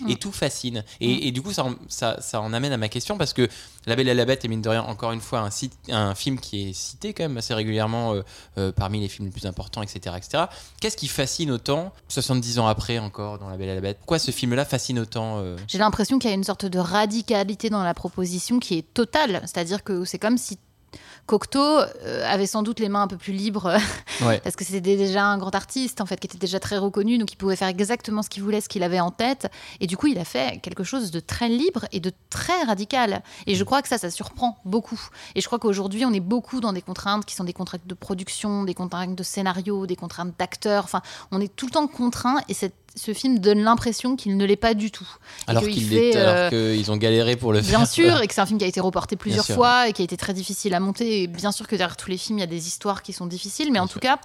Mm. 0.00 0.10
et 0.10 0.16
tout 0.16 0.32
fascine. 0.32 0.84
Et, 1.00 1.28
et 1.28 1.32
du 1.32 1.40
coup, 1.42 1.52
ça, 1.52 1.64
en- 1.64 1.74
ça, 1.88 2.20
ça 2.20 2.40
en 2.40 2.52
amène 2.52 2.72
à 2.72 2.76
ma 2.76 2.88
question, 2.88 3.16
parce 3.16 3.32
que 3.32 3.48
La 3.86 3.96
Belle 3.96 4.08
et 4.08 4.14
la 4.14 4.24
Bête 4.24 4.44
est 4.44 4.48
mine 4.48 4.60
de 4.62 4.68
rien, 4.68 4.82
encore 4.82 5.12
une 5.12 5.20
fois, 5.20 5.40
un, 5.40 5.50
site, 5.50 5.72
un 5.90 6.14
film 6.14 6.38
qui 6.40 6.68
est 6.68 6.72
cité 6.72 7.14
quand 7.14 7.22
même 7.24 7.36
assez 7.36 7.54
régulièrement 7.54 8.14
euh, 8.14 8.22
euh, 8.58 8.72
parmi 8.72 9.00
les 9.00 9.08
films 9.08 9.26
les 9.28 9.32
plus 9.32 9.46
importants, 9.46 9.82
etc. 9.82 10.16
etc. 10.18 10.44
Qu'est-ce 10.80 10.96
qui 10.96 11.08
fascine 11.08 11.50
autant, 11.50 11.92
70 12.08 12.58
ans 12.58 12.66
après 12.66 12.98
encore, 12.98 13.38
dans 13.38 13.48
La 13.48 13.56
Belle 13.56 13.68
et 13.70 13.74
la 13.76 13.80
Bête? 13.80 13.98
Pourquoi 13.98 14.18
ce 14.18 14.30
film-là 14.32 14.64
fascine 14.64 14.98
autant 14.98 15.38
euh, 15.38 15.56
J'ai 15.68 15.78
l'impression 15.78 16.18
qu'il 16.18 16.28
y 16.28 16.32
a 16.32 16.36
une 16.36 16.44
sorte 16.44 16.66
de 16.66 16.78
radicalité 16.78 17.70
dans 17.70 17.82
la 17.84 17.94
proposition 17.94 18.58
qui 18.58 18.76
est 18.78 18.92
totale. 18.94 19.40
C'est-à-dire 19.42 19.82
que 19.84 20.04
c'est 20.04 20.18
comme 20.18 20.36
si 20.38 20.58
Cocteau 21.26 21.60
euh, 21.60 22.24
avait 22.26 22.46
sans 22.46 22.62
doute 22.62 22.78
les 22.80 22.88
mains 22.88 23.02
un 23.02 23.08
peu 23.08 23.16
plus 23.16 23.32
libres 23.32 23.76
Ouais. 24.22 24.40
parce 24.44 24.54
que 24.56 24.64
c'était 24.64 24.96
déjà 24.96 25.24
un 25.24 25.38
grand 25.38 25.54
artiste 25.54 26.00
en 26.00 26.06
fait 26.06 26.18
qui 26.20 26.26
était 26.26 26.38
déjà 26.38 26.58
très 26.60 26.78
reconnu 26.78 27.18
donc 27.18 27.32
il 27.32 27.36
pouvait 27.36 27.56
faire 27.56 27.68
exactement 27.68 28.22
ce 28.22 28.30
qu'il 28.30 28.42
voulait 28.42 28.60
ce 28.60 28.68
qu'il 28.68 28.82
avait 28.82 29.00
en 29.00 29.10
tête. 29.10 29.48
Et 29.80 29.86
du 29.86 29.96
coup 29.96 30.06
il 30.06 30.18
a 30.18 30.24
fait 30.24 30.60
quelque 30.62 30.84
chose 30.84 31.10
de 31.10 31.20
très 31.20 31.48
libre 31.48 31.84
et 31.92 32.00
de 32.00 32.12
très 32.30 32.62
radical. 32.64 33.22
Et 33.46 33.54
je 33.56 33.64
crois 33.64 33.82
que 33.82 33.88
ça 33.88 33.98
ça 33.98 34.10
surprend 34.10 34.58
beaucoup. 34.64 35.00
Et 35.34 35.40
je 35.40 35.46
crois 35.46 35.58
qu'aujourd'hui 35.58 36.04
on 36.04 36.12
est 36.12 36.20
beaucoup 36.20 36.60
dans 36.60 36.72
des 36.72 36.82
contraintes 36.82 37.24
qui 37.24 37.34
sont 37.34 37.44
des 37.44 37.52
contraintes 37.52 37.86
de 37.86 37.94
production 37.94 38.64
des 38.64 38.74
contraintes 38.74 39.14
de 39.16 39.22
scénario 39.22 39.86
des 39.86 39.96
contraintes 39.96 40.34
d'acteurs. 40.38 40.84
Enfin 40.84 41.02
on 41.32 41.40
est 41.40 41.54
tout 41.54 41.66
le 41.66 41.72
temps 41.72 41.86
contraint 41.88 42.40
et 42.48 42.54
cette- 42.54 42.74
ce 42.98 43.12
film 43.12 43.40
donne 43.40 43.60
l'impression 43.62 44.16
qu'il 44.16 44.38
ne 44.38 44.46
l'est 44.46 44.56
pas 44.56 44.72
du 44.72 44.90
tout. 44.90 45.06
Alors 45.46 45.62
qu'ils 45.64 45.92
euh, 46.16 46.38
alors 46.38 46.48
qu'ils 46.50 46.90
ont 46.90 46.96
galéré 46.96 47.36
pour 47.36 47.52
le 47.52 47.60
faire. 47.60 47.76
Bien 47.80 47.84
sûr, 47.86 48.20
et 48.22 48.26
que 48.26 48.32
c'est 48.32 48.40
un 48.40 48.46
film 48.46 48.58
qui 48.58 48.64
a 48.64 48.68
été 48.68 48.80
reporté 48.80 49.16
plusieurs 49.16 49.44
fois 49.54 49.86
et 49.86 49.92
qui 49.92 50.00
a 50.00 50.04
été 50.06 50.16
très 50.16 50.32
difficile 50.32 50.72
à 50.72 50.80
monter. 50.80 51.15
Et 51.16 51.26
bien 51.26 51.52
sûr 51.52 51.66
que 51.66 51.76
derrière 51.76 51.96
tous 51.96 52.10
les 52.10 52.18
films, 52.18 52.38
il 52.38 52.40
y 52.42 52.44
a 52.44 52.48
des 52.48 52.66
histoires 52.68 53.02
qui 53.02 53.12
sont 53.12 53.26
difficiles, 53.26 53.72
mais 53.72 53.78
en 53.78 53.88
tout 53.88 54.00
cas, 54.00 54.18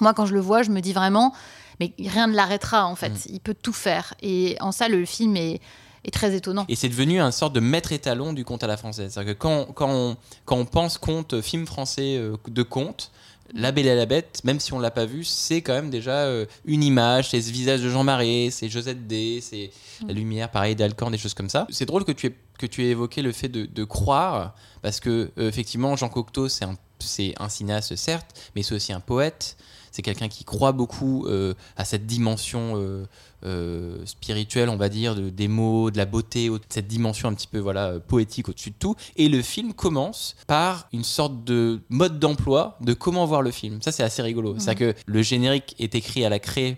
moi, 0.00 0.14
quand 0.14 0.26
je 0.26 0.34
le 0.34 0.40
vois, 0.40 0.62
je 0.62 0.70
me 0.70 0.80
dis 0.80 0.92
vraiment, 0.92 1.32
mais 1.80 1.92
rien 1.98 2.26
ne 2.26 2.34
l'arrêtera 2.34 2.86
en 2.86 2.96
fait. 2.96 3.10
Mm. 3.10 3.30
Il 3.30 3.40
peut 3.40 3.56
tout 3.60 3.72
faire. 3.72 4.14
Et 4.22 4.56
en 4.60 4.72
ça, 4.72 4.88
le 4.88 5.04
film 5.04 5.36
est, 5.36 5.60
est 6.04 6.10
très 6.12 6.34
étonnant. 6.34 6.64
Et 6.68 6.76
c'est 6.76 6.88
devenu 6.88 7.20
un 7.20 7.30
sorte 7.30 7.52
de 7.52 7.60
maître 7.60 7.92
étalon 7.92 8.32
du 8.32 8.44
conte 8.44 8.64
à 8.64 8.66
la 8.66 8.76
française. 8.76 9.12
C'est-à-dire 9.12 9.34
que 9.34 9.38
quand, 9.38 9.66
quand, 9.74 9.90
on, 9.90 10.16
quand 10.44 10.56
on 10.56 10.64
pense 10.64 10.98
conte, 10.98 11.40
film 11.40 11.66
français 11.66 12.16
euh, 12.16 12.36
de 12.48 12.62
conte, 12.62 13.10
La 13.54 13.72
Belle 13.72 13.86
et 13.86 13.96
la 13.96 14.06
Bête, 14.06 14.40
même 14.44 14.60
si 14.60 14.72
on 14.72 14.78
l'a 14.78 14.90
pas 14.90 15.06
vu, 15.06 15.24
c'est 15.24 15.62
quand 15.62 15.72
même 15.72 15.90
déjà 15.90 16.24
euh, 16.24 16.46
une 16.64 16.82
image, 16.82 17.30
c'est 17.30 17.40
ce 17.40 17.50
visage 17.50 17.80
de 17.82 17.88
Jean 17.88 18.04
Marais, 18.04 18.48
c'est 18.50 18.68
Josette 18.68 19.06
D, 19.06 19.40
c'est 19.42 19.70
la 20.06 20.12
lumière, 20.12 20.50
pareil, 20.50 20.76
d'Alcan, 20.76 21.10
des 21.10 21.18
choses 21.18 21.34
comme 21.34 21.48
ça. 21.48 21.66
C'est 21.70 21.86
drôle 21.86 22.04
que 22.04 22.12
tu 22.12 22.26
aies, 22.26 22.34
que 22.58 22.66
tu 22.66 22.84
aies 22.84 22.90
évoqué 22.90 23.22
le 23.22 23.32
fait 23.32 23.48
de, 23.48 23.66
de 23.66 23.84
croire, 23.84 24.54
parce 24.82 25.00
que 25.00 25.30
euh, 25.38 25.48
effectivement, 25.48 25.96
Jean 25.96 26.08
Cocteau, 26.08 26.48
c'est 26.48 26.64
un, 26.64 26.76
c'est 27.00 27.34
un 27.38 27.48
cinéaste, 27.48 27.96
certes, 27.96 28.38
mais 28.54 28.62
c'est 28.62 28.74
aussi 28.74 28.92
un 28.92 29.00
poète. 29.00 29.56
C'est 29.90 30.02
quelqu'un 30.02 30.28
qui 30.28 30.44
croit 30.44 30.72
beaucoup 30.72 31.26
euh, 31.26 31.54
à 31.76 31.84
cette 31.84 32.06
dimension 32.06 32.74
euh, 32.76 33.04
euh, 33.44 34.04
spirituelle, 34.04 34.68
on 34.68 34.76
va 34.76 34.88
dire, 34.90 35.14
de, 35.14 35.30
des 35.30 35.48
mots, 35.48 35.90
de 35.90 35.96
la 35.96 36.04
beauté, 36.04 36.50
au- 36.50 36.58
cette 36.68 36.86
dimension 36.86 37.28
un 37.28 37.34
petit 37.34 37.46
peu 37.46 37.58
voilà 37.58 37.98
poétique 37.98 38.48
au-dessus 38.48 38.70
de 38.70 38.76
tout. 38.78 38.94
Et 39.16 39.28
le 39.28 39.40
film 39.42 39.72
commence 39.72 40.36
par 40.46 40.88
une 40.92 41.04
sorte 41.04 41.42
de 41.44 41.80
mode 41.88 42.18
d'emploi 42.18 42.76
de 42.80 42.92
comment 42.92 43.24
voir 43.26 43.42
le 43.42 43.50
film. 43.50 43.80
Ça, 43.82 43.90
c'est 43.90 44.02
assez 44.02 44.22
rigolo. 44.22 44.56
C'est-à-dire 44.58 44.94
que 44.94 45.00
le 45.06 45.22
générique 45.22 45.74
est 45.78 45.94
écrit 45.94 46.24
à 46.24 46.28
la 46.28 46.38
craie 46.38 46.76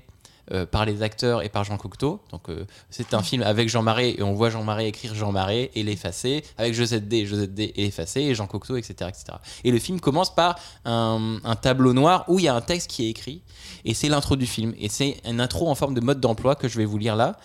euh, 0.53 0.67
par 0.67 0.85
les 0.85 1.03
acteurs 1.03 1.43
et 1.43 1.49
par 1.49 1.65
Jean 1.65 1.77
Cocteau. 1.77 2.21
Donc 2.31 2.49
euh, 2.49 2.67
c'est 2.91 3.15
un 3.15 3.23
film 3.23 3.43
avec 3.43 3.69
Jean 3.69 3.83
Marais 3.83 4.11
et 4.19 4.23
on 4.23 4.35
voit 4.35 4.51
Jean 4.51 4.65
Marais 4.65 4.89
écrire 4.89 5.15
Jean 5.15 5.33
Marais 5.33 5.71
et 5.75 5.83
l'effacer, 5.83 6.45
avec 6.59 6.75
Josette 6.75 7.09
D, 7.09 7.27
Josette 7.27 7.55
D 7.55 7.73
et 7.77 7.85
l'effacer 7.85 8.21
et 8.21 8.35
Jean 8.35 8.47
Cocteau, 8.47 8.77
etc., 8.77 8.95
etc. 9.09 9.39
Et 9.65 9.71
le 9.71 9.79
film 9.79 10.01
commence 10.01 10.35
par 10.35 10.59
un, 10.85 11.39
un 11.45 11.57
tableau 11.57 11.93
noir 11.93 12.25
où 12.29 12.39
il 12.39 12.45
y 12.45 12.49
a 12.49 12.55
un 12.55 12.61
texte 12.61 12.91
qui 12.91 13.07
est 13.07 13.11
écrit 13.11 13.43
et 13.85 13.95
c'est 13.95 14.09
l'intro 14.09 14.37
du 14.37 14.47
film. 14.47 14.75
Et 14.79 14.89
c'est 14.89 15.17
une 15.25 15.41
intro 15.41 15.69
en 15.69 15.75
forme 15.75 15.95
de 15.95 16.01
mode 16.01 16.21
d'emploi 16.21 16.55
que 16.55 16.69
je 16.69 16.77
vais 16.79 16.85
vous 16.85 16.99
lire 16.99 17.17
là. 17.17 17.37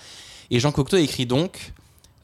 Et 0.52 0.60
Jean 0.60 0.72
Cocteau 0.72 0.98
écrit 0.98 1.26
donc 1.26 1.74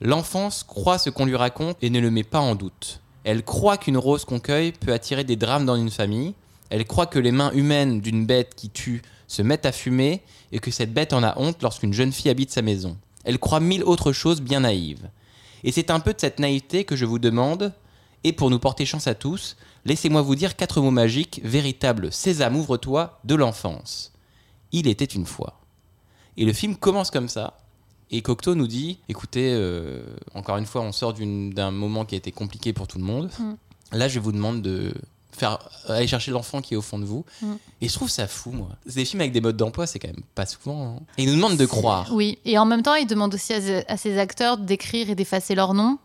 L'enfance 0.03 0.63
croit 0.63 0.97
ce 0.97 1.11
qu'on 1.11 1.25
lui 1.25 1.35
raconte 1.35 1.77
et 1.83 1.91
ne 1.91 1.99
le 1.99 2.09
met 2.09 2.23
pas 2.23 2.39
en 2.39 2.55
doute. 2.55 3.01
Elle 3.23 3.43
croit 3.43 3.77
qu'une 3.77 3.97
rose 3.97 4.25
qu'on 4.25 4.39
cueille 4.39 4.71
peut 4.71 4.93
attirer 4.93 5.23
des 5.23 5.35
drames 5.35 5.63
dans 5.63 5.75
une 5.75 5.91
famille. 5.91 6.33
Elle 6.71 6.85
croit 6.85 7.05
que 7.05 7.19
les 7.19 7.33
mains 7.33 7.51
humaines 7.51 7.99
d'une 7.99 8.25
bête 8.25 8.55
qui 8.55 8.69
tue 8.69 9.01
se 9.27 9.41
mettent 9.41 9.65
à 9.65 9.73
fumer 9.73 10.21
et 10.53 10.59
que 10.59 10.71
cette 10.71 10.93
bête 10.93 11.11
en 11.11 11.21
a 11.21 11.37
honte 11.37 11.61
lorsqu'une 11.61 11.93
jeune 11.93 12.13
fille 12.13 12.31
habite 12.31 12.49
sa 12.49 12.61
maison. 12.61 12.97
Elle 13.25 13.39
croit 13.39 13.59
mille 13.59 13.83
autres 13.83 14.13
choses 14.13 14.41
bien 14.41 14.61
naïves. 14.61 15.09
Et 15.65 15.73
c'est 15.73 15.91
un 15.91 15.99
peu 15.99 16.13
de 16.13 16.19
cette 16.19 16.39
naïveté 16.39 16.85
que 16.85 16.95
je 16.95 17.05
vous 17.05 17.19
demande, 17.19 17.73
et 18.23 18.31
pour 18.31 18.49
nous 18.49 18.57
porter 18.57 18.85
chance 18.85 19.07
à 19.07 19.15
tous, 19.15 19.57
laissez-moi 19.83 20.21
vous 20.21 20.35
dire 20.35 20.55
quatre 20.55 20.79
mots 20.79 20.91
magiques, 20.91 21.41
véritables 21.43 22.11
sésame 22.11 22.55
ouvre-toi 22.55 23.19
de 23.25 23.35
l'enfance. 23.35 24.13
Il 24.71 24.87
était 24.87 25.03
une 25.03 25.25
fois. 25.25 25.59
Et 26.37 26.45
le 26.45 26.53
film 26.53 26.77
commence 26.77 27.11
comme 27.11 27.27
ça. 27.27 27.57
Et 28.11 28.21
Cocteau 28.21 28.55
nous 28.55 28.67
dit, 28.67 28.99
écoutez, 29.09 29.51
euh, 29.53 30.03
encore 30.33 30.55
une 30.55 30.65
fois, 30.65 30.81
on 30.81 30.93
sort 30.93 31.13
d'un 31.13 31.71
moment 31.71 32.05
qui 32.05 32.15
a 32.15 32.17
été 32.17 32.31
compliqué 32.31 32.71
pour 32.71 32.87
tout 32.87 32.97
le 32.97 33.03
monde. 33.03 33.29
Mm. 33.37 33.53
Là, 33.91 34.07
je 34.07 34.19
vous 34.21 34.31
demande 34.31 34.61
de 34.61 34.93
faire 35.41 35.59
aller 35.89 36.07
chercher 36.07 36.31
l'enfant 36.31 36.61
qui 36.61 36.73
est 36.73 36.77
au 36.77 36.81
fond 36.81 36.97
de 36.99 37.05
vous. 37.05 37.25
Mm. 37.41 37.53
Et 37.81 37.89
je 37.89 37.93
trouve 37.93 38.09
ça 38.09 38.27
fou, 38.27 38.51
moi. 38.51 38.69
Des 38.85 39.03
films 39.05 39.21
avec 39.21 39.31
des 39.33 39.41
modes 39.41 39.57
d'emploi, 39.57 39.85
c'est 39.87 39.99
quand 39.99 40.07
même 40.07 40.23
pas 40.35 40.45
souvent. 40.45 40.95
hein. 40.97 41.03
Et 41.17 41.23
il 41.23 41.29
nous 41.29 41.35
demande 41.35 41.57
de 41.57 41.65
croire. 41.65 42.07
Oui, 42.13 42.39
et 42.45 42.57
en 42.57 42.65
même 42.65 42.83
temps, 42.83 42.95
il 42.95 43.07
demande 43.07 43.33
aussi 43.33 43.53
à, 43.53 43.97
ses 43.97 44.17
acteurs 44.17 44.57
d'écrire 44.57 45.09
et 45.09 45.15
d'effacer 45.15 45.53
leur 45.55 45.73
nom. 45.73 45.97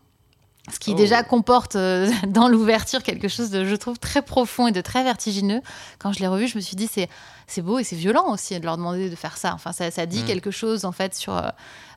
Ce 0.73 0.79
qui 0.79 0.91
Oh. 0.91 0.95
déjà 0.95 1.23
comporte 1.23 1.77
euh, 1.77 2.11
dans 2.27 2.49
l'ouverture 2.49 3.01
quelque 3.01 3.29
chose 3.29 3.49
de, 3.51 3.63
je 3.63 3.75
trouve, 3.75 3.97
très 3.99 4.21
profond 4.21 4.67
et 4.67 4.73
de 4.73 4.81
très 4.81 5.01
vertigineux. 5.03 5.61
Quand 5.97 6.11
je 6.11 6.19
l'ai 6.19 6.27
revu, 6.27 6.45
je 6.49 6.57
me 6.57 6.61
suis 6.61 6.75
dit, 6.75 6.89
c'est, 6.91 7.07
c'est 7.47 7.61
beau 7.61 7.79
et 7.79 7.85
c'est 7.85 7.95
violent 7.95 8.33
aussi 8.33 8.59
de 8.59 8.65
leur 8.65 8.75
demander 8.75 9.09
de 9.09 9.15
faire 9.15 9.37
ça. 9.37 9.53
Enfin, 9.53 9.71
ça, 9.71 9.89
ça 9.91 10.05
dit 10.05 10.23
Mm. 10.23 10.25
quelque 10.25 10.51
chose, 10.51 10.83
en 10.83 10.91
fait, 10.91 11.15
sur. 11.15 11.37
euh, 11.37 11.49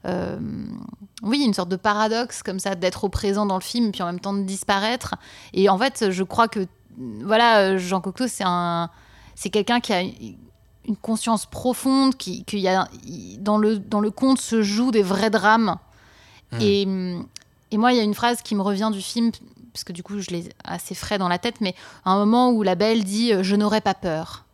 euh, 0.07 0.39
oui, 1.23 1.43
une 1.45 1.53
sorte 1.53 1.69
de 1.69 1.77
paradoxe 1.77 2.43
comme 2.45 2.61
ça, 2.61 2.75
d'être 2.77 3.03
au 3.05 3.09
présent 3.09 3.45
dans 3.45 3.57
le 3.59 3.63
film, 3.63 3.91
puis 3.91 4.03
en 4.03 4.07
même 4.07 4.21
temps 4.21 4.33
de 4.35 4.43
disparaître. 4.45 5.17
Et 5.53 5.69
en 5.69 5.77
fait, 5.77 6.11
je 6.11 6.23
crois 6.23 6.47
que, 6.47 6.67
voilà, 7.25 7.77
Jean 7.79 8.01
Cocteau, 8.01 8.29
c'est 8.29 8.45
un. 8.47 8.91
C'est 9.35 9.51
quelqu'un 9.51 9.81
qui 9.81 9.93
a 9.93 10.03
une 10.03 10.97
conscience 10.97 11.47
profonde, 11.47 12.17
qui, 12.17 12.45
qu'il 12.45 12.59
y 12.59 12.69
a, 12.69 12.89
dans, 13.39 13.57
le, 13.57 13.79
dans 13.79 14.01
le 14.01 14.11
conte 14.11 14.39
se 14.39 14.63
jouent 14.63 14.91
des 14.91 15.03
vrais 15.03 15.31
drames. 15.31 15.77
Mm. 16.53 16.59
Et, 16.61 16.83
et 17.71 17.79
moi, 17.79 17.93
il 17.93 17.97
y 17.97 18.01
a 18.01 18.03
une 18.03 18.15
phrase 18.15 18.43
qui 18.43 18.55
me 18.55 18.63
revient 18.63 18.91
du 18.93 19.01
film, 19.01 19.31
parce 19.73 19.85
que 19.85 19.93
du 19.93 20.03
coup, 20.03 20.19
je 20.21 20.31
l'ai 20.31 20.49
assez 20.65 20.95
frais 20.95 21.17
dans 21.17 21.29
la 21.29 21.39
tête, 21.39 21.61
mais 21.61 21.75
à 22.05 22.13
un 22.13 22.19
moment 22.19 22.51
où 22.51 22.63
la 22.63 22.75
belle 22.75 23.05
dit 23.05 23.33
euh, 23.33 23.43
Je 23.43 23.57
n'aurai 23.57 23.81
pas 23.81 23.95
peur. 23.95 24.45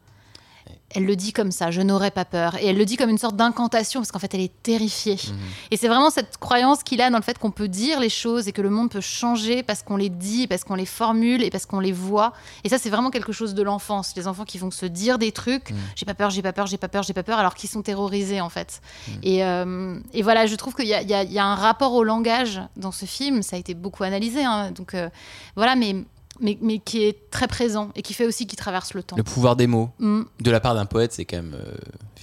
Elle 0.95 1.05
le 1.05 1.17
dit 1.17 1.33
comme 1.33 1.51
ça, 1.51 1.73
je 1.73 1.83
n'aurai 1.83 2.13
pas 2.13 2.25
peur. 2.25 2.55
Et 2.57 2.67
elle 2.69 2.77
le 2.79 2.85
dit 2.85 2.97
comme 2.97 3.11
une 3.11 3.19
sorte 3.19 3.35
d'incantation, 3.35 4.01
parce 4.01 4.13
qu'en 4.13 4.21
fait, 4.21 4.33
elle 4.35 4.41
est 4.41 4.63
terrifiée. 4.63 5.19
Mhm. 5.29 5.37
Et 5.73 5.77
c'est 5.77 5.89
vraiment 5.89 6.11
cette 6.11 6.39
croyance 6.39 6.85
qu'il 6.85 7.01
a 7.03 7.11
dans 7.11 7.17
le 7.19 7.25
fait 7.25 7.39
qu'on 7.39 7.51
peut 7.51 7.67
dire 7.67 7.99
les 7.99 8.09
choses 8.09 8.47
et 8.47 8.53
que 8.53 8.63
le 8.63 8.71
monde 8.71 8.89
peut 8.91 9.01
changer 9.01 9.65
parce 9.65 9.83
qu'on 9.83 9.97
les 9.97 10.09
dit, 10.09 10.47
parce 10.47 10.63
qu'on 10.63 10.77
les 10.77 10.87
formule 10.87 11.43
et 11.43 11.51
parce 11.51 11.67
qu'on 11.67 11.81
les 11.81 11.91
voit. 11.93 12.33
Et 12.63 12.69
ça, 12.69 12.79
c'est 12.79 12.89
vraiment 12.89 13.11
quelque 13.11 13.33
chose 13.33 13.53
de 13.55 13.63
l'enfance. 13.65 14.13
Les 14.17 14.29
enfants 14.29 14.45
qui 14.45 14.59
vont 14.59 14.71
se 14.71 14.87
dire 14.87 15.19
des 15.19 15.33
trucs, 15.33 15.73
Mhm. 15.73 15.77
j'ai 15.97 16.07
pas 16.07 16.15
peur, 16.15 16.31
j'ai 16.31 16.43
pas 16.43 16.53
peur, 16.53 16.67
j'ai 16.69 16.79
pas 16.79 16.89
peur, 16.89 17.03
j'ai 17.03 17.15
pas 17.15 17.25
peur, 17.25 17.39
alors 17.41 17.55
qu'ils 17.57 17.69
sont 17.69 17.83
terrorisés 17.83 18.41
en 18.41 18.49
fait. 18.49 18.81
Et, 19.25 19.45
euh, 19.45 19.99
et 20.13 20.23
voilà, 20.23 20.47
je 20.47 20.55
trouve 20.55 20.75
qu'il 20.75 20.87
y, 20.87 20.95
a- 20.95 21.03
il 21.03 21.11
y 21.11 21.15
a- 21.15 21.25
il 21.25 21.33
y 21.33 21.39
a 21.41 21.45
un 21.45 21.57
rapport 21.57 21.95
au 21.95 22.05
langage 22.05 22.61
dans 22.77 22.93
ce 22.93 23.07
film. 23.07 23.43
Ça 23.43 23.57
a 23.57 23.59
été 23.59 23.75
beaucoup 23.75 24.05
analysé, 24.05 24.45
hein. 24.45 24.71
donc 24.71 24.95
euh, 24.95 25.09
voilà, 25.57 25.75
mais, 25.75 25.97
mais, 26.41 26.59
mais 26.61 26.79
qui 26.79 27.05
est 27.05 27.31
très 27.31 27.47
présent 27.49 27.91
et 27.97 28.03
qui 28.03 28.15
fait 28.15 28.27
aussi 28.27 28.47
qu'il 28.47 28.59
traverse 28.59 28.95
le 28.95 29.03
temps. 29.03 29.17
Le 29.17 29.23
pouvoir 29.23 29.57
des 29.57 29.67
mots. 29.67 29.91
Mm. 29.99 30.23
de 30.41 30.51
la 30.51 30.61
part 30.61 30.75
d'un 30.75 30.87
poète, 30.87 31.13
c'est 31.13 31.25
quand 31.25 31.37
même. 31.37 31.55
euh, 31.55 31.75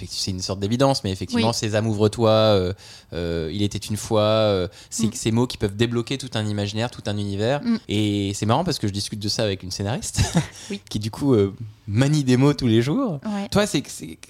c'est 0.08 0.32
une 0.32 0.42
sorte 0.42 0.60
d'évidence, 0.60 1.04
mais 1.04 1.12
effectivement, 1.12 1.50
Oui. 1.50 1.54
Sésame, 1.54 1.88
ouvre-toi, 1.88 2.30
euh, 2.32 2.74
euh, 3.14 3.50
il 3.54 3.62
était 3.62 3.78
une 3.78 3.96
fois, 3.98 4.68
c'est 4.90 5.08
Mm. 5.08 5.14
ces 5.14 5.32
mots 5.32 5.48
qui 5.48 5.58
peuvent 5.58 5.76
débloquer 5.76 6.18
tout 6.18 6.30
un 6.34 6.46
imaginaire, 6.46 6.90
tout 6.92 7.04
un 7.06 7.18
univers. 7.18 7.62
Mm. 7.64 7.78
Et 7.90 8.32
c'est 8.34 8.46
marrant 8.46 8.64
parce 8.64 8.80
que 8.80 8.88
je 8.88 8.94
discute 8.94 9.20
de 9.20 9.30
ça 9.30 9.44
avec 9.44 9.64
une 9.64 9.72
scénariste 9.72 10.22
Oui. 10.72 10.82
qui, 10.90 11.00
du 11.00 11.12
coup, 11.12 11.36
manie 11.88 12.24
des 12.24 12.38
mots 12.38 12.54
tous 12.54 12.68
les 12.68 12.82
jours. 12.82 13.20
Ouais. 13.26 13.48
Toi, 13.52 13.66
c'est, 13.68 13.84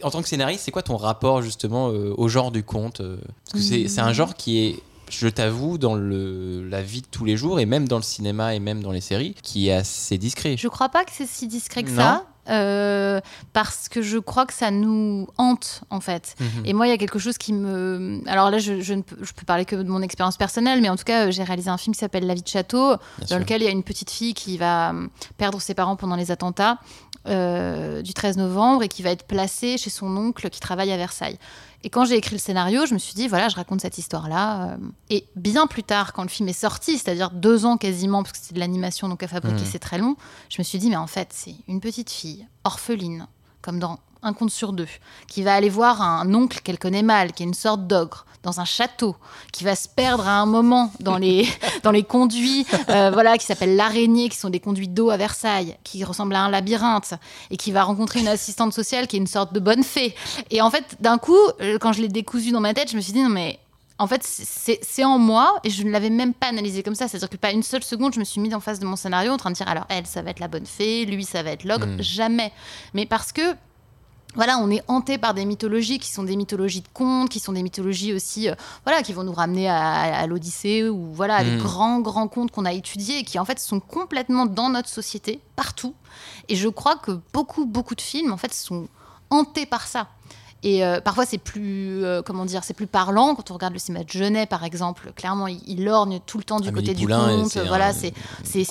en 0.03 0.11
tant 0.11 0.21
que 0.21 0.27
scénariste, 0.27 0.63
c'est 0.65 0.71
quoi 0.71 0.83
ton 0.83 0.97
rapport 0.97 1.41
justement 1.41 1.87
au 1.87 2.27
genre 2.27 2.51
du 2.51 2.63
conte 2.63 3.01
Parce 3.01 3.53
que 3.53 3.59
c'est, 3.59 3.87
c'est 3.87 4.01
un 4.01 4.13
genre 4.13 4.35
qui 4.35 4.59
est. 4.59 4.79
Je 5.19 5.27
t'avoue, 5.27 5.77
dans 5.77 5.95
le, 5.95 6.67
la 6.67 6.81
vie 6.81 7.01
de 7.01 7.07
tous 7.07 7.25
les 7.25 7.37
jours, 7.37 7.59
et 7.59 7.65
même 7.65 7.87
dans 7.87 7.97
le 7.97 8.03
cinéma, 8.03 8.55
et 8.55 8.59
même 8.59 8.81
dans 8.83 8.91
les 8.91 9.01
séries, 9.01 9.35
qui 9.43 9.69
est 9.69 9.73
assez 9.73 10.17
discret. 10.17 10.55
Je 10.57 10.67
crois 10.67 10.89
pas 10.89 11.03
que 11.05 11.11
c'est 11.13 11.27
si 11.27 11.47
discret 11.47 11.83
que 11.83 11.89
Non. 11.91 11.95
ça. 11.97 12.25
euh, 12.49 13.21
parce 13.53 13.87
que 13.87 14.01
je 14.01 14.17
crois 14.17 14.45
que 14.45 14.53
ça 14.53 14.69
nous 14.69 15.27
hante 15.37 15.83
en 15.89 16.01
fait. 16.01 16.35
Mhm. 16.39 16.47
Et 16.65 16.73
moi, 16.73 16.87
il 16.87 16.89
y 16.89 16.93
a 16.93 16.97
quelque 16.97 17.19
chose 17.19 17.37
qui 17.37 17.53
me. 17.53 18.21
Alors 18.27 18.49
là, 18.49 18.57
je, 18.57 18.81
je 18.81 18.93
ne 18.93 19.01
peux, 19.01 19.15
je 19.23 19.31
peux 19.33 19.45
parler 19.45 19.63
que 19.65 19.75
de 19.77 19.83
mon 19.89 20.01
expérience 20.01 20.35
personnelle, 20.35 20.81
mais 20.81 20.89
en 20.89 20.95
tout 20.97 21.05
cas, 21.05 21.27
euh, 21.27 21.31
j'ai 21.31 21.43
réalisé 21.43 21.69
un 21.69 21.77
film 21.77 21.93
qui 21.93 21.99
s'appelle 21.99 22.25
La 22.27 22.33
vie 22.33 22.41
de 22.41 22.47
château, 22.47 22.87
Bien 22.89 22.97
dans 23.21 23.27
sûr. 23.27 23.39
lequel 23.39 23.61
il 23.61 23.65
y 23.65 23.69
a 23.69 23.71
une 23.71 23.83
petite 23.83 24.09
fille 24.11 24.33
qui 24.33 24.57
va 24.57 24.89
hum, 24.89 25.09
perdre 25.37 25.61
ses 25.61 25.73
parents 25.73 25.95
pendant 25.95 26.15
les 26.17 26.31
attentats 26.31 26.79
euh, 27.27 28.01
du 28.01 28.13
13 28.13 28.35
novembre 28.37 28.83
et 28.83 28.87
qui 28.89 29.03
va 29.03 29.11
être 29.11 29.23
placée 29.25 29.77
chez 29.77 29.89
son 29.89 30.15
oncle 30.17 30.49
qui 30.49 30.59
travaille 30.59 30.91
à 30.91 30.97
Versailles. 30.97 31.37
Et 31.85 31.89
quand 31.89 32.05
j'ai 32.05 32.15
écrit 32.15 32.33
le 32.35 32.39
scénario, 32.39 32.85
je 32.85 32.93
me 32.93 32.99
suis 32.99 33.13
dit, 33.13 33.27
voilà, 33.27 33.49
je 33.49 33.55
raconte 33.55 33.81
cette 33.81 33.97
histoire-là. 33.97 34.69
euh, 34.71 34.77
Et 35.09 35.27
bien 35.35 35.67
plus 35.67 35.83
tard, 35.83 36.13
quand 36.13 36.23
le 36.23 36.29
film 36.29 36.47
est 36.47 36.53
sorti, 36.53 36.97
c'est-à-dire 36.97 37.29
deux 37.31 37.65
ans 37.65 37.75
quasiment, 37.77 38.23
parce 38.23 38.31
que 38.31 38.37
c'est 38.41 38.53
de 38.53 38.59
l'animation, 38.59 39.09
donc 39.09 39.21
à 39.21 39.27
fabriquer, 39.27 39.61
Mhm. 39.63 39.69
c'est 39.69 39.79
très 39.79 39.97
long, 39.97 40.15
je 40.49 40.55
me 40.59 40.63
suis 40.63 40.79
dit, 40.79 40.89
mais 40.89 40.95
en 40.95 41.07
fait, 41.07 41.29
c'est 41.31 41.55
une 41.67 41.81
petite 41.81 42.09
fille, 42.09 42.47
orpheline, 42.63 43.27
comme 43.61 43.79
dans 43.79 43.99
Un 44.23 44.33
conte 44.33 44.51
sur 44.51 44.73
deux, 44.73 44.87
qui 45.27 45.43
va 45.43 45.53
aller 45.53 45.69
voir 45.69 46.01
un 46.01 46.33
oncle 46.33 46.61
qu'elle 46.63 46.79
connaît 46.79 47.03
mal, 47.03 47.33
qui 47.33 47.43
est 47.43 47.45
une 47.45 47.53
sorte 47.53 47.87
d'ogre, 47.87 48.25
dans 48.41 48.59
un 48.59 48.65
château, 48.65 49.15
qui 49.51 49.63
va 49.63 49.75
se 49.75 49.87
perdre 49.87 50.27
à 50.27 50.39
un 50.39 50.45
moment 50.45 50.91
dans 50.99 51.17
les, 51.17 51.47
dans 51.83 51.91
les 51.91 52.03
conduits, 52.03 52.65
euh, 52.89 53.11
voilà, 53.11 53.37
qui 53.37 53.45
s'appellent 53.45 53.75
l'araignée, 53.75 54.29
qui 54.29 54.37
sont 54.37 54.49
des 54.49 54.59
conduits 54.59 54.87
d'eau 54.87 55.09
à 55.09 55.17
Versailles, 55.17 55.77
qui 55.83 56.03
ressemblent 56.03 56.35
à 56.35 56.41
un 56.43 56.49
labyrinthe, 56.49 57.15
et 57.51 57.57
qui 57.57 57.71
va 57.71 57.83
rencontrer 57.83 58.21
une 58.21 58.27
assistante 58.27 58.73
sociale 58.73 59.07
qui 59.07 59.17
est 59.17 59.19
une 59.19 59.27
sorte 59.27 59.53
de 59.53 59.59
bonne 59.59 59.83
fée. 59.83 60.15
Et 60.51 60.61
en 60.61 60.71
fait, 60.71 60.97
d'un 60.99 61.17
coup, 61.17 61.37
euh, 61.61 61.77
quand 61.79 61.93
je 61.93 62.01
l'ai 62.01 62.07
décousu 62.07 62.51
dans 62.51 62.61
ma 62.61 62.73
tête, 62.73 62.91
je 62.91 62.95
me 62.95 63.01
suis 63.01 63.13
dit, 63.13 63.23
non 63.23 63.29
mais 63.29 63.59
en 63.99 64.07
fait, 64.07 64.23
c'est 64.23 65.03
en 65.03 65.19
moi 65.19 65.59
et 65.63 65.69
je 65.69 65.83
ne 65.83 65.91
l'avais 65.91 66.09
même 66.09 66.33
pas 66.33 66.47
analysé 66.47 66.83
comme 66.83 66.95
ça. 66.95 67.07
C'est-à-dire 67.07 67.29
que 67.29 67.37
pas 67.37 67.51
une 67.51 67.63
seule 67.63 67.83
seconde, 67.83 68.13
je 68.13 68.19
me 68.19 68.25
suis 68.25 68.41
mis 68.41 68.53
en 68.53 68.59
face 68.59 68.79
de 68.79 68.85
mon 68.85 68.95
scénario 68.95 69.31
en 69.31 69.37
train 69.37 69.51
de 69.51 69.55
dire 69.55 69.67
alors 69.67 69.85
elle, 69.89 70.07
ça 70.07 70.21
va 70.21 70.31
être 70.31 70.39
la 70.39 70.47
bonne 70.47 70.65
fée, 70.65 71.05
lui, 71.05 71.23
ça 71.23 71.43
va 71.43 71.51
être 71.51 71.63
l'ogre. 71.63 71.87
Mm. 71.87 72.01
Jamais. 72.01 72.51
Mais 72.93 73.05
parce 73.05 73.31
que. 73.31 73.55
Voilà, 74.35 74.57
on 74.59 74.69
est 74.71 74.81
hanté 74.87 75.17
par 75.17 75.33
des 75.33 75.45
mythologies 75.45 75.99
qui 75.99 76.09
sont 76.11 76.23
des 76.23 76.35
mythologies 76.35 76.81
de 76.81 76.87
contes, 76.93 77.29
qui 77.29 77.39
sont 77.39 77.53
des 77.53 77.63
mythologies 77.63 78.13
aussi, 78.13 78.49
euh, 78.49 78.55
voilà, 78.85 79.03
qui 79.03 79.13
vont 79.13 79.23
nous 79.23 79.33
ramener 79.33 79.69
à, 79.69 79.77
à 80.19 80.27
l'Odyssée 80.27 80.89
ou 80.89 81.13
voilà, 81.13 81.35
à 81.37 81.43
des 81.43 81.51
Mm. 81.51 81.57
grands 81.59 81.99
grands 81.99 82.27
contes 82.27 82.51
qu'on 82.51 82.65
a 82.65 82.73
étudiés 82.73 83.19
et 83.19 83.23
qui 83.23 83.37
en 83.39 83.45
fait 83.45 83.59
sont 83.59 83.79
complètement 83.79 84.45
dans 84.45 84.69
notre 84.69 84.89
société, 84.89 85.39
partout. 85.55 85.93
Et 86.49 86.55
je 86.55 86.67
crois 86.67 86.95
que 86.95 87.19
beaucoup 87.31 87.65
beaucoup 87.65 87.95
de 87.95 88.01
films 88.01 88.31
en 88.31 88.37
fait 88.37 88.53
sont 88.53 88.87
hantés 89.29 89.65
par 89.65 89.87
ça. 89.87 90.07
Et 90.65 90.85
euh, 90.85 91.01
parfois, 91.01 91.25
c'est 91.25 91.39
plus, 91.39 92.05
euh, 92.05 92.21
comment 92.21 92.45
dire, 92.45 92.63
c'est 92.63 92.73
plus 92.73 92.87
parlant. 92.87 93.35
Quand 93.35 93.51
on 93.51 93.55
regarde 93.55 93.73
le 93.73 93.79
cinéma 93.79 94.05
de 94.05 94.09
Genet, 94.09 94.45
par 94.45 94.63
exemple, 94.63 95.11
clairement, 95.13 95.47
il, 95.47 95.59
il 95.67 95.83
lorgne 95.83 96.21
tout 96.25 96.37
le 96.37 96.45
temps 96.45 96.61
du 96.61 96.69
Amélie 96.69 96.87
côté 96.87 97.01
Poulain, 97.01 97.35
du 97.35 97.43
conte. 97.43 97.57
Voilà, 97.67 97.91
c'est 97.91 98.13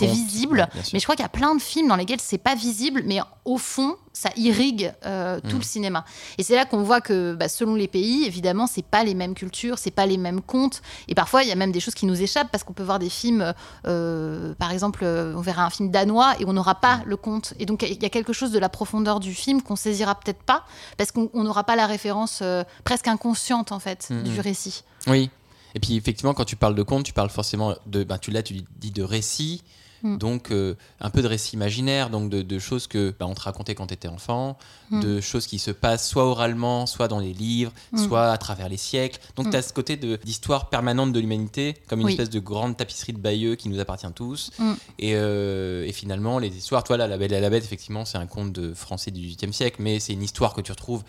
visible. 0.01 0.69
mais 0.95 0.99
je 0.99 1.05
crois 1.05 1.17
qu'il 1.17 1.23
y 1.23 1.27
a 1.27 1.29
plein 1.29 1.55
de 1.55 1.61
films 1.61 1.89
dans 1.89 1.97
lesquels 1.97 2.21
c'est 2.21 2.39
pas 2.39 2.55
visible, 2.55 3.03
mais 3.05 3.21
au 3.45 3.59
fond, 3.59 3.97
ça 4.13 4.31
irrigue 4.37 4.93
euh, 5.07 5.41
tout 5.41 5.57
Mm. 5.57 5.59
le 5.59 5.65
cinéma. 5.65 6.05
Et 6.39 6.43
c'est 6.43 6.55
là 6.55 6.65
qu'on 6.67 6.83
voit 6.83 7.01
que, 7.01 7.35
bah, 7.35 7.49
selon 7.49 7.75
les 7.75 7.89
pays, 7.89 8.25
évidemment, 8.25 8.67
c'est 8.67 8.85
pas 8.85 9.05
les 9.05 9.15
mêmes 9.15 9.35
cultures, 9.35 9.79
c'est 9.79 9.91
pas 9.91 10.05
les 10.07 10.19
mêmes 10.19 10.41
contes. 10.43 10.83
Et 11.09 11.15
parfois, 11.15 11.43
il 11.43 11.49
y 11.49 11.53
a 11.53 11.55
même 11.55 11.73
des 11.73 11.81
choses 11.81 11.95
qui 11.95 12.05
nous 12.07 12.21
échappent 12.21 12.51
parce 12.53 12.63
qu'on 12.65 12.73
peut 12.75 12.83
voir 12.83 12.99
des 12.99 13.09
films, 13.09 13.55
euh, 13.87 14.55
par 14.55 14.71
exemple, 14.71 15.01
euh, 15.03 15.35
on 15.37 15.41
verra 15.41 15.65
un 15.65 15.71
film 15.71 15.91
danois 15.91 16.35
et 16.41 16.45
on 16.47 16.53
n'aura 16.53 16.75
pas 16.77 16.97
Mm. 16.99 17.03
le 17.07 17.17
conte. 17.17 17.55
Et 17.59 17.67
donc, 17.67 17.83
il 17.83 18.03
y 18.03 18.07
a 18.07 18.11
quelque 18.11 18.33
chose 18.33 18.51
de 18.53 18.59
la 18.59 18.69
profondeur 18.69 19.21
du 19.21 19.35
film 19.35 19.63
qu'on 19.63 19.77
saisira 19.77 20.15
peut-être 20.15 20.43
pas 20.43 20.65
parce 20.97 21.11
qu'on 21.13 21.31
on 21.35 21.45
n'aura 21.45 21.65
pas 21.65 21.77
la 21.77 21.87
référence 21.87 22.41
euh, 22.43 22.65
presque 22.85 23.09
inconsciente 23.09 23.73
en 23.73 23.79
fait 23.79 24.09
Mhm. 24.11 24.23
du 24.25 24.41
récit. 24.41 24.85
Oui. 25.07 25.31
Et 25.75 25.81
puis 25.81 25.97
effectivement, 25.97 26.35
quand 26.35 26.45
tu 26.45 26.57
parles 26.57 26.75
de 26.75 26.83
conte, 26.83 27.05
tu 27.05 27.15
parles 27.15 27.31
forcément 27.31 27.75
de. 27.87 28.05
Ben, 28.05 28.19
tu 28.19 28.31
là, 28.31 28.43
tu 28.43 28.61
dis 28.77 28.91
de 28.91 29.03
récit. 29.03 29.63
Mm. 30.03 30.19
Donc 30.19 30.51
euh, 30.51 30.75
un 31.01 31.11
peu 31.11 31.23
de 31.23 31.29
récit 31.29 31.55
imaginaire, 31.57 32.11
donc 32.11 32.29
de, 32.31 32.43
de 32.43 32.59
choses 32.59 32.87
que 32.87 33.15
ben, 33.19 33.27
on 33.27 33.35
te 33.35 33.41
racontait 33.43 33.75
quand 33.75 33.87
tu 33.87 33.95
étais 33.95 34.09
enfant, 34.09 34.59
Mm. 34.91 35.01
de 35.01 35.21
choses 35.21 35.47
qui 35.47 35.59
se 35.59 35.71
passent 35.71 36.07
soit 36.09 36.25
oralement, 36.27 36.87
soit 36.87 37.09
dans 37.09 37.19
les 37.21 37.33
livres, 37.33 37.73
Mm. 37.93 37.99
soit 38.07 38.31
à 38.31 38.37
travers 38.37 38.69
les 38.69 38.77
siècles. 38.77 39.21
Donc 39.37 39.51
tu 39.51 39.57
as 39.57 39.63
ce 39.63 39.73
côté 39.73 39.97
de- 39.97 40.19
d'histoire 40.25 40.69
permanente 40.69 41.13
de 41.13 41.21
l'humanité, 41.21 41.75
comme 41.89 42.01
une 42.01 42.07
Oui. 42.07 42.13
espèce 42.13 42.31
de 42.31 42.41
grande 42.41 42.77
tapisserie 42.77 43.13
de 43.15 43.19
Bayeux 43.19 43.55
qui 43.55 43.69
nous 43.69 43.81
appartient 43.81 44.13
tous. 44.15 44.51
Et, 44.99 45.13
euh, 45.15 45.87
et 45.87 45.93
finalement, 45.93 46.39
les 46.39 46.55
histoires, 46.57 46.85
toi 46.85 46.97
là, 46.97 47.07
La 47.07 47.17
Belle 47.17 47.33
et 47.33 47.41
la 47.41 47.49
Bête, 47.51 47.65
effectivement, 47.65 48.05
c'est 48.05 48.19
un 48.19 48.27
conte 48.27 48.53
de 48.53 48.75
français 48.75 49.11
du 49.11 49.21
XVIIIe 49.21 49.53
siècle, 49.53 49.77
mais 49.81 49.99
c'est 50.01 50.13
une 50.13 50.23
histoire 50.23 50.53
que 50.55 50.61
tu 50.61 50.73
retrouves 50.73 51.03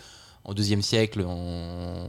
au 0.44 0.54
deuxième 0.54 0.82
siècle 0.82 1.22
en, 1.26 2.06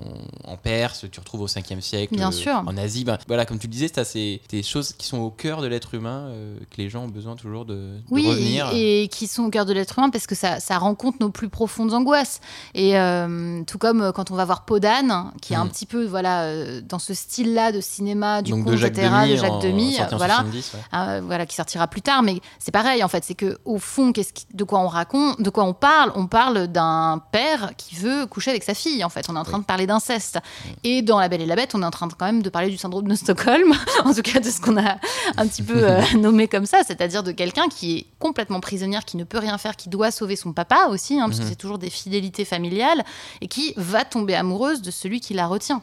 en 0.51 0.57
Perse, 0.57 1.05
tu 1.11 1.19
retrouves 1.19 1.41
au 1.41 1.47
5e 1.47 1.81
siècle 1.81 2.15
Bien 2.15 2.29
euh, 2.29 2.31
sûr. 2.31 2.63
en 2.65 2.77
Asie. 2.77 3.03
Ben, 3.05 3.17
voilà, 3.27 3.45
comme 3.45 3.59
tu 3.59 3.67
le 3.67 3.71
disais, 3.71 3.87
c'est 3.93 4.03
c'est 4.03 4.41
des 4.49 4.63
choses 4.63 4.93
qui 4.93 5.07
sont 5.07 5.17
au 5.19 5.29
cœur 5.31 5.61
de 5.61 5.67
l'être 5.67 5.93
humain, 5.93 6.27
euh, 6.29 6.57
que 6.69 6.77
les 6.77 6.89
gens 6.89 7.03
ont 7.03 7.07
besoin 7.09 7.35
toujours 7.35 7.65
de, 7.65 7.73
de 7.75 7.99
Oui, 8.09 8.27
revenir. 8.27 8.69
et, 8.73 9.03
et 9.03 9.07
qui 9.07 9.27
sont 9.27 9.43
au 9.43 9.49
cœur 9.49 9.65
de 9.65 9.73
l'être 9.73 9.97
humain 9.97 10.09
parce 10.09 10.27
que 10.27 10.35
ça, 10.35 10.59
ça 10.59 10.77
rencontre 10.77 11.17
nos 11.21 11.29
plus 11.29 11.49
profondes 11.49 11.93
angoisses. 11.93 12.39
Et 12.73 12.97
euh, 12.97 13.63
tout 13.65 13.77
comme 13.77 14.11
quand 14.13 14.31
on 14.31 14.35
va 14.35 14.45
voir 14.45 14.65
Podane, 14.65 15.31
qui 15.41 15.53
est 15.53 15.55
un 15.57 15.65
Mm. 15.65 15.69
petit 15.69 15.85
peu 15.85 16.05
voilà 16.05 16.81
dans 16.81 16.99
ce 16.99 17.13
style-là 17.13 17.71
de 17.71 17.81
cinéma, 17.81 18.41
du 18.41 18.51
Donc 18.51 18.63
conte, 18.65 18.73
de 18.73 18.77
Jacques 18.77 18.97
etc., 18.97 19.09
Demy, 19.21 19.31
de 19.31 19.35
Jacques 19.37 19.51
en- 19.51 19.59
Demy, 19.59 19.97
en 20.11 20.17
voilà. 20.17 20.35
70, 20.35 20.73
ouais. 20.73 21.21
Voilà, 21.21 21.45
qui 21.45 21.55
sortira 21.55 21.87
plus 21.87 22.01
tard, 22.01 22.21
mais 22.23 22.39
c'est 22.59 22.71
pareil 22.71 23.03
en 23.03 23.07
fait, 23.07 23.23
c'est 23.23 23.33
que 23.35 23.57
au 23.65 23.79
fond, 23.79 24.11
qu'est-ce 24.11 24.33
qui- 24.33 24.45
de 24.53 24.63
quoi 24.63 24.79
on 24.79 24.87
raconte, 24.87 25.41
de 25.41 25.49
quoi 25.49 25.63
on 25.63 25.73
parle? 25.73 26.11
On 26.15 26.27
parle 26.27 26.67
d'un 26.67 27.21
père 27.31 27.71
qui 27.77 27.95
veut 27.95 28.24
coucher 28.27 28.51
avec 28.51 28.63
sa 28.63 28.73
fille. 28.73 29.03
En 29.03 29.09
fait, 29.09 29.25
on 29.29 29.35
est 29.35 29.39
en 29.39 29.43
train 29.43 29.53
Oui. 29.57 29.61
de 29.61 29.65
parler 29.65 29.87
d'inceste. 29.87 30.39
Et 30.83 31.01
dans 31.01 31.19
La 31.19 31.29
Belle 31.29 31.41
et 31.41 31.45
la 31.45 31.55
Bête, 31.55 31.75
on 31.75 31.81
est 31.81 31.85
en 31.85 31.91
train 31.91 32.07
de, 32.07 32.13
quand 32.13 32.25
même 32.25 32.41
de 32.41 32.49
parler 32.49 32.69
du 32.69 32.77
syndrome 32.77 33.07
de 33.07 33.15
Stockholm, 33.15 33.73
en 34.05 34.13
tout 34.13 34.21
cas 34.21 34.39
de 34.39 34.49
ce 34.49 34.59
qu'on 34.61 34.77
a 34.77 34.97
un 35.37 35.47
petit 35.47 35.63
peu 35.63 35.75
euh, 35.77 36.01
nommé 36.17 36.47
comme 36.47 36.65
ça, 36.65 36.81
c'est-à-dire 36.85 37.23
de 37.23 37.31
quelqu'un 37.31 37.67
qui 37.69 37.97
est 37.97 38.05
complètement 38.19 38.59
prisonnière, 38.59 39.05
qui 39.05 39.17
ne 39.17 39.23
peut 39.23 39.39
rien 39.39 39.57
faire, 39.57 39.75
qui 39.75 39.89
doit 39.89 40.11
sauver 40.11 40.35
son 40.35 40.53
papa 40.53 40.87
aussi, 40.89 41.19
hein, 41.19 41.25
parce 41.27 41.39
que 41.39 41.43
Mhm. 41.43 41.49
c'est 41.49 41.55
toujours 41.55 41.77
des 41.77 41.89
fidélités 41.89 42.45
familiales, 42.45 43.03
et 43.41 43.47
qui 43.47 43.73
va 43.77 44.05
tomber 44.05 44.35
amoureuse 44.35 44.81
de 44.81 44.91
celui 44.91 45.19
qui 45.19 45.33
la 45.33 45.47
retient. 45.47 45.81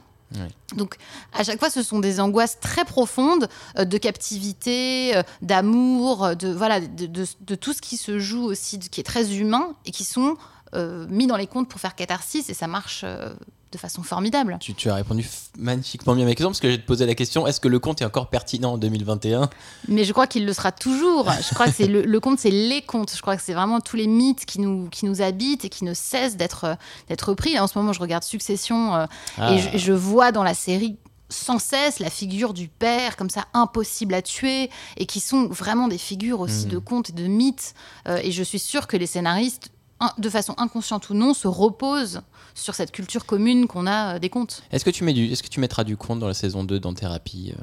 Donc, 0.76 0.97
à 1.34 1.45
chaque 1.45 1.59
fois, 1.59 1.68
ce 1.68 1.82
sont 1.82 1.99
des 1.99 2.18
angoisses 2.18 2.59
très 2.59 2.86
profondes 2.86 3.51
euh, 3.78 3.84
de 3.84 3.99
captivité, 3.99 5.14
euh, 5.14 5.22
d'amour, 5.43 6.34
de 6.36 6.49
voilà, 6.49 6.80
de, 6.80 7.05
de- 7.07 7.26
de 7.40 7.55
tout 7.55 7.74
ce 7.74 7.82
qui 7.82 7.99
se 7.99 8.18
joue 8.18 8.45
aussi, 8.45 8.78
de- 8.78 8.86
qui 8.86 9.01
est 9.01 9.05
très 9.05 9.34
humain 9.36 9.74
et 9.84 9.90
qui 9.90 10.05
sont 10.05 10.36
euh, 10.74 11.06
mis 11.08 11.26
dans 11.26 11.36
les 11.36 11.46
contes 11.46 11.68
pour 11.68 11.80
faire 11.80 11.94
catharsis 11.94 12.48
et 12.48 12.54
ça 12.54 12.66
marche 12.66 13.02
euh, 13.04 13.32
de 13.72 13.78
façon 13.78 14.02
formidable. 14.02 14.58
Tu, 14.60 14.74
tu 14.74 14.90
as 14.90 14.94
répondu 14.94 15.26
magnifiquement 15.58 16.14
bien 16.14 16.24
à 16.24 16.28
ma 16.28 16.34
question 16.34 16.50
parce 16.50 16.60
que 16.60 16.70
j'ai 16.70 16.78
te 16.80 16.86
posé 16.86 17.06
la 17.06 17.14
question 17.14 17.46
est-ce 17.46 17.58
que 17.60 17.68
le 17.68 17.78
conte 17.78 18.02
est 18.02 18.04
encore 18.04 18.28
pertinent 18.28 18.72
en 18.74 18.78
2021 18.78 19.48
Mais 19.88 20.04
je 20.04 20.12
crois 20.12 20.26
qu'il 20.26 20.44
le 20.44 20.52
sera 20.52 20.72
toujours. 20.72 21.30
Je 21.48 21.54
crois 21.54 21.66
que 21.66 21.72
c'est 21.72 21.86
le, 21.86 22.02
le 22.02 22.20
conte, 22.20 22.38
c'est 22.38 22.50
les 22.50 22.82
contes. 22.82 23.12
Je 23.16 23.22
crois 23.22 23.36
que 23.36 23.42
c'est 23.42 23.54
vraiment 23.54 23.80
tous 23.80 23.96
les 23.96 24.06
mythes 24.06 24.44
qui 24.44 24.60
nous, 24.60 24.88
qui 24.90 25.06
nous 25.06 25.22
habitent 25.22 25.64
et 25.64 25.68
qui 25.70 25.84
ne 25.84 25.94
cessent 25.94 26.36
d'être 26.36 26.76
d'être 27.08 27.30
repris. 27.30 27.58
En 27.58 27.66
ce 27.66 27.78
moment, 27.78 27.92
je 27.94 28.00
regarde 28.00 28.24
Succession 28.24 28.94
euh, 28.94 29.06
Ah. 29.38 29.54
et 29.54 29.58
je, 29.58 29.78
je 29.78 29.92
vois 29.94 30.32
dans 30.32 30.42
la 30.44 30.54
série 30.54 30.96
sans 31.30 31.58
cesse 31.58 31.98
la 31.98 32.10
figure 32.10 32.52
du 32.52 32.68
père 32.68 33.16
comme 33.16 33.30
ça 33.30 33.46
impossible 33.54 34.12
à 34.12 34.20
tuer 34.20 34.68
et 34.98 35.06
qui 35.06 35.18
sont 35.18 35.46
vraiment 35.48 35.88
des 35.88 35.96
figures 35.96 36.40
aussi 36.40 36.66
Mhm. 36.66 36.72
de 36.72 36.78
contes 36.78 37.08
et 37.08 37.14
de 37.14 37.26
mythes 37.26 37.74
Euh, 38.06 38.18
et 38.22 38.32
je 38.32 38.42
suis 38.42 38.58
sûre 38.58 38.86
que 38.86 38.98
les 38.98 39.06
scénaristes 39.06 39.70
de 40.18 40.30
façon 40.30 40.55
inconsciente 40.59 41.11
ou 41.11 41.14
non 41.14 41.34
se 41.34 41.48
reposent 41.48 42.22
sur 42.55 42.74
cette 42.74 42.92
culture 42.92 43.24
commune 43.24 43.66
qu'on 43.66 43.86
a 43.86 44.14
euh, 44.14 44.18
des 44.18 44.28
contes. 44.28 44.62
Est-ce 44.72 44.84
que, 44.84 44.90
tu 44.90 45.05
mets 45.05 45.12
du, 45.14 45.26
est-ce 45.32 45.42
que 45.42 45.48
tu 45.48 45.59
mettras 45.61 45.84
du 45.84 45.96
conte 45.96 46.18
dans 46.18 46.26
la 46.28 46.34
saison 46.34 46.64
2 46.64 46.80
dans 46.80 46.92
Thérapie 46.92 47.55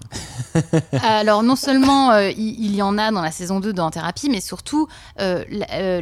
euh 0.55 0.61
Alors 1.03 1.43
non 1.43 1.55
seulement 1.55 2.11
euh, 2.11 2.31
il, 2.31 2.65
il 2.65 2.75
y 2.75 2.81
en 2.81 2.97
a 2.97 3.11
dans 3.11 3.21
la 3.21 3.31
saison 3.31 3.59
2 3.59 3.71
dans 3.73 3.89
Thérapie, 3.91 4.29
mais 4.29 4.41
surtout 4.41 4.87
euh, 5.19 5.43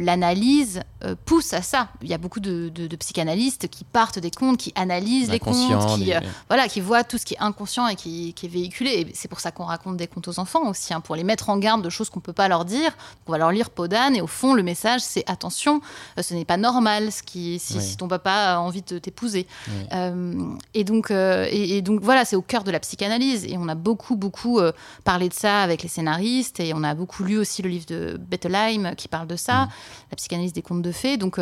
l'analyse 0.00 0.80
euh, 1.04 1.14
pousse 1.24 1.52
à 1.52 1.62
ça. 1.62 1.88
Il 2.02 2.08
y 2.08 2.14
a 2.14 2.18
beaucoup 2.18 2.40
de, 2.40 2.70
de- 2.74 2.86
de 2.86 2.96
psychanalystes 2.96 3.68
qui 3.68 3.84
partent 3.84 4.18
des 4.18 4.30
contes, 4.30 4.58
qui 4.58 4.72
analysent 4.74 5.30
les 5.30 5.38
contes, 5.38 5.54
qui, 5.98 6.04
des- 6.06 6.18
voilà, 6.48 6.68
qui 6.68 6.80
voient 6.80 7.04
tout 7.04 7.18
ce 7.18 7.24
qui 7.24 7.34
est 7.34 7.40
inconscient 7.40 7.86
et 7.88 7.96
qui, 7.96 8.32
qui 8.34 8.46
est 8.46 8.48
véhiculé. 8.48 8.90
Et 8.90 9.12
c'est 9.14 9.28
pour 9.28 9.40
ça 9.40 9.50
qu'on 9.50 9.64
raconte 9.64 9.96
des 9.96 10.06
contes 10.06 10.28
aux 10.28 10.38
enfants 10.38 10.66
aussi, 10.68 10.92
hein, 10.94 11.00
pour 11.00 11.14
les 11.16 11.24
mettre 11.24 11.50
en 11.50 11.58
garde 11.58 11.82
de 11.82 11.90
choses 11.90 12.10
qu'on 12.10 12.20
peut 12.20 12.32
pas 12.32 12.48
leur 12.48 12.64
dire. 12.64 12.90
On 13.26 13.32
va 13.32 13.38
leur 13.38 13.52
lire 13.52 13.70
Podane 13.70 14.16
et 14.16 14.20
au 14.20 14.26
fond 14.26 14.54
le 14.54 14.62
message 14.62 15.00
c'est 15.02 15.28
attention, 15.30 15.80
ce 16.28 16.34
n'est 16.34 16.44
pas 16.44 16.56
normal 16.56 17.10
ce 17.10 17.22
qui, 17.22 17.58
si, 17.58 17.80
si 17.80 17.96
ton 17.96 18.08
papa 18.08 18.30
a 18.32 18.58
envie 18.58 18.82
de 18.82 18.98
t'épouser. 18.98 19.46
Euh, 19.92 20.34
et, 20.74 20.84
donc, 20.84 21.10
euh, 21.10 21.46
et, 21.50 21.78
et 21.78 21.82
donc 21.82 22.00
voilà, 22.02 22.24
c'est 22.24 22.36
au 22.36 22.42
cœur 22.42 22.64
de 22.64 22.70
la 22.70 22.80
psychanalyse. 22.80 23.44
Et 23.46 23.56
on 23.56 23.68
a 23.68 23.74
beaucoup, 23.74 24.16
beaucoup 24.16 24.58
euh, 24.58 24.72
parlé 25.04 25.28
de 25.28 25.34
ça 25.34 25.62
avec 25.62 25.82
les 25.82 25.88
scénaristes. 25.88 26.60
Et 26.60 26.72
on 26.74 26.82
a 26.84 26.94
beaucoup 26.94 27.24
lu 27.24 27.38
aussi 27.38 27.62
le 27.62 27.70
livre 27.70 27.86
de 27.86 28.18
Bettelheim 28.18 28.94
qui 28.94 29.08
parle 29.08 29.26
de 29.26 29.36
ça, 29.36 29.64
Mm. 29.66 29.68
la 30.10 30.16
psychanalyse 30.16 30.52
des 30.52 30.62
contes 30.62 30.82
de 30.82 30.92
fées. 30.92 31.16
Donc 31.16 31.40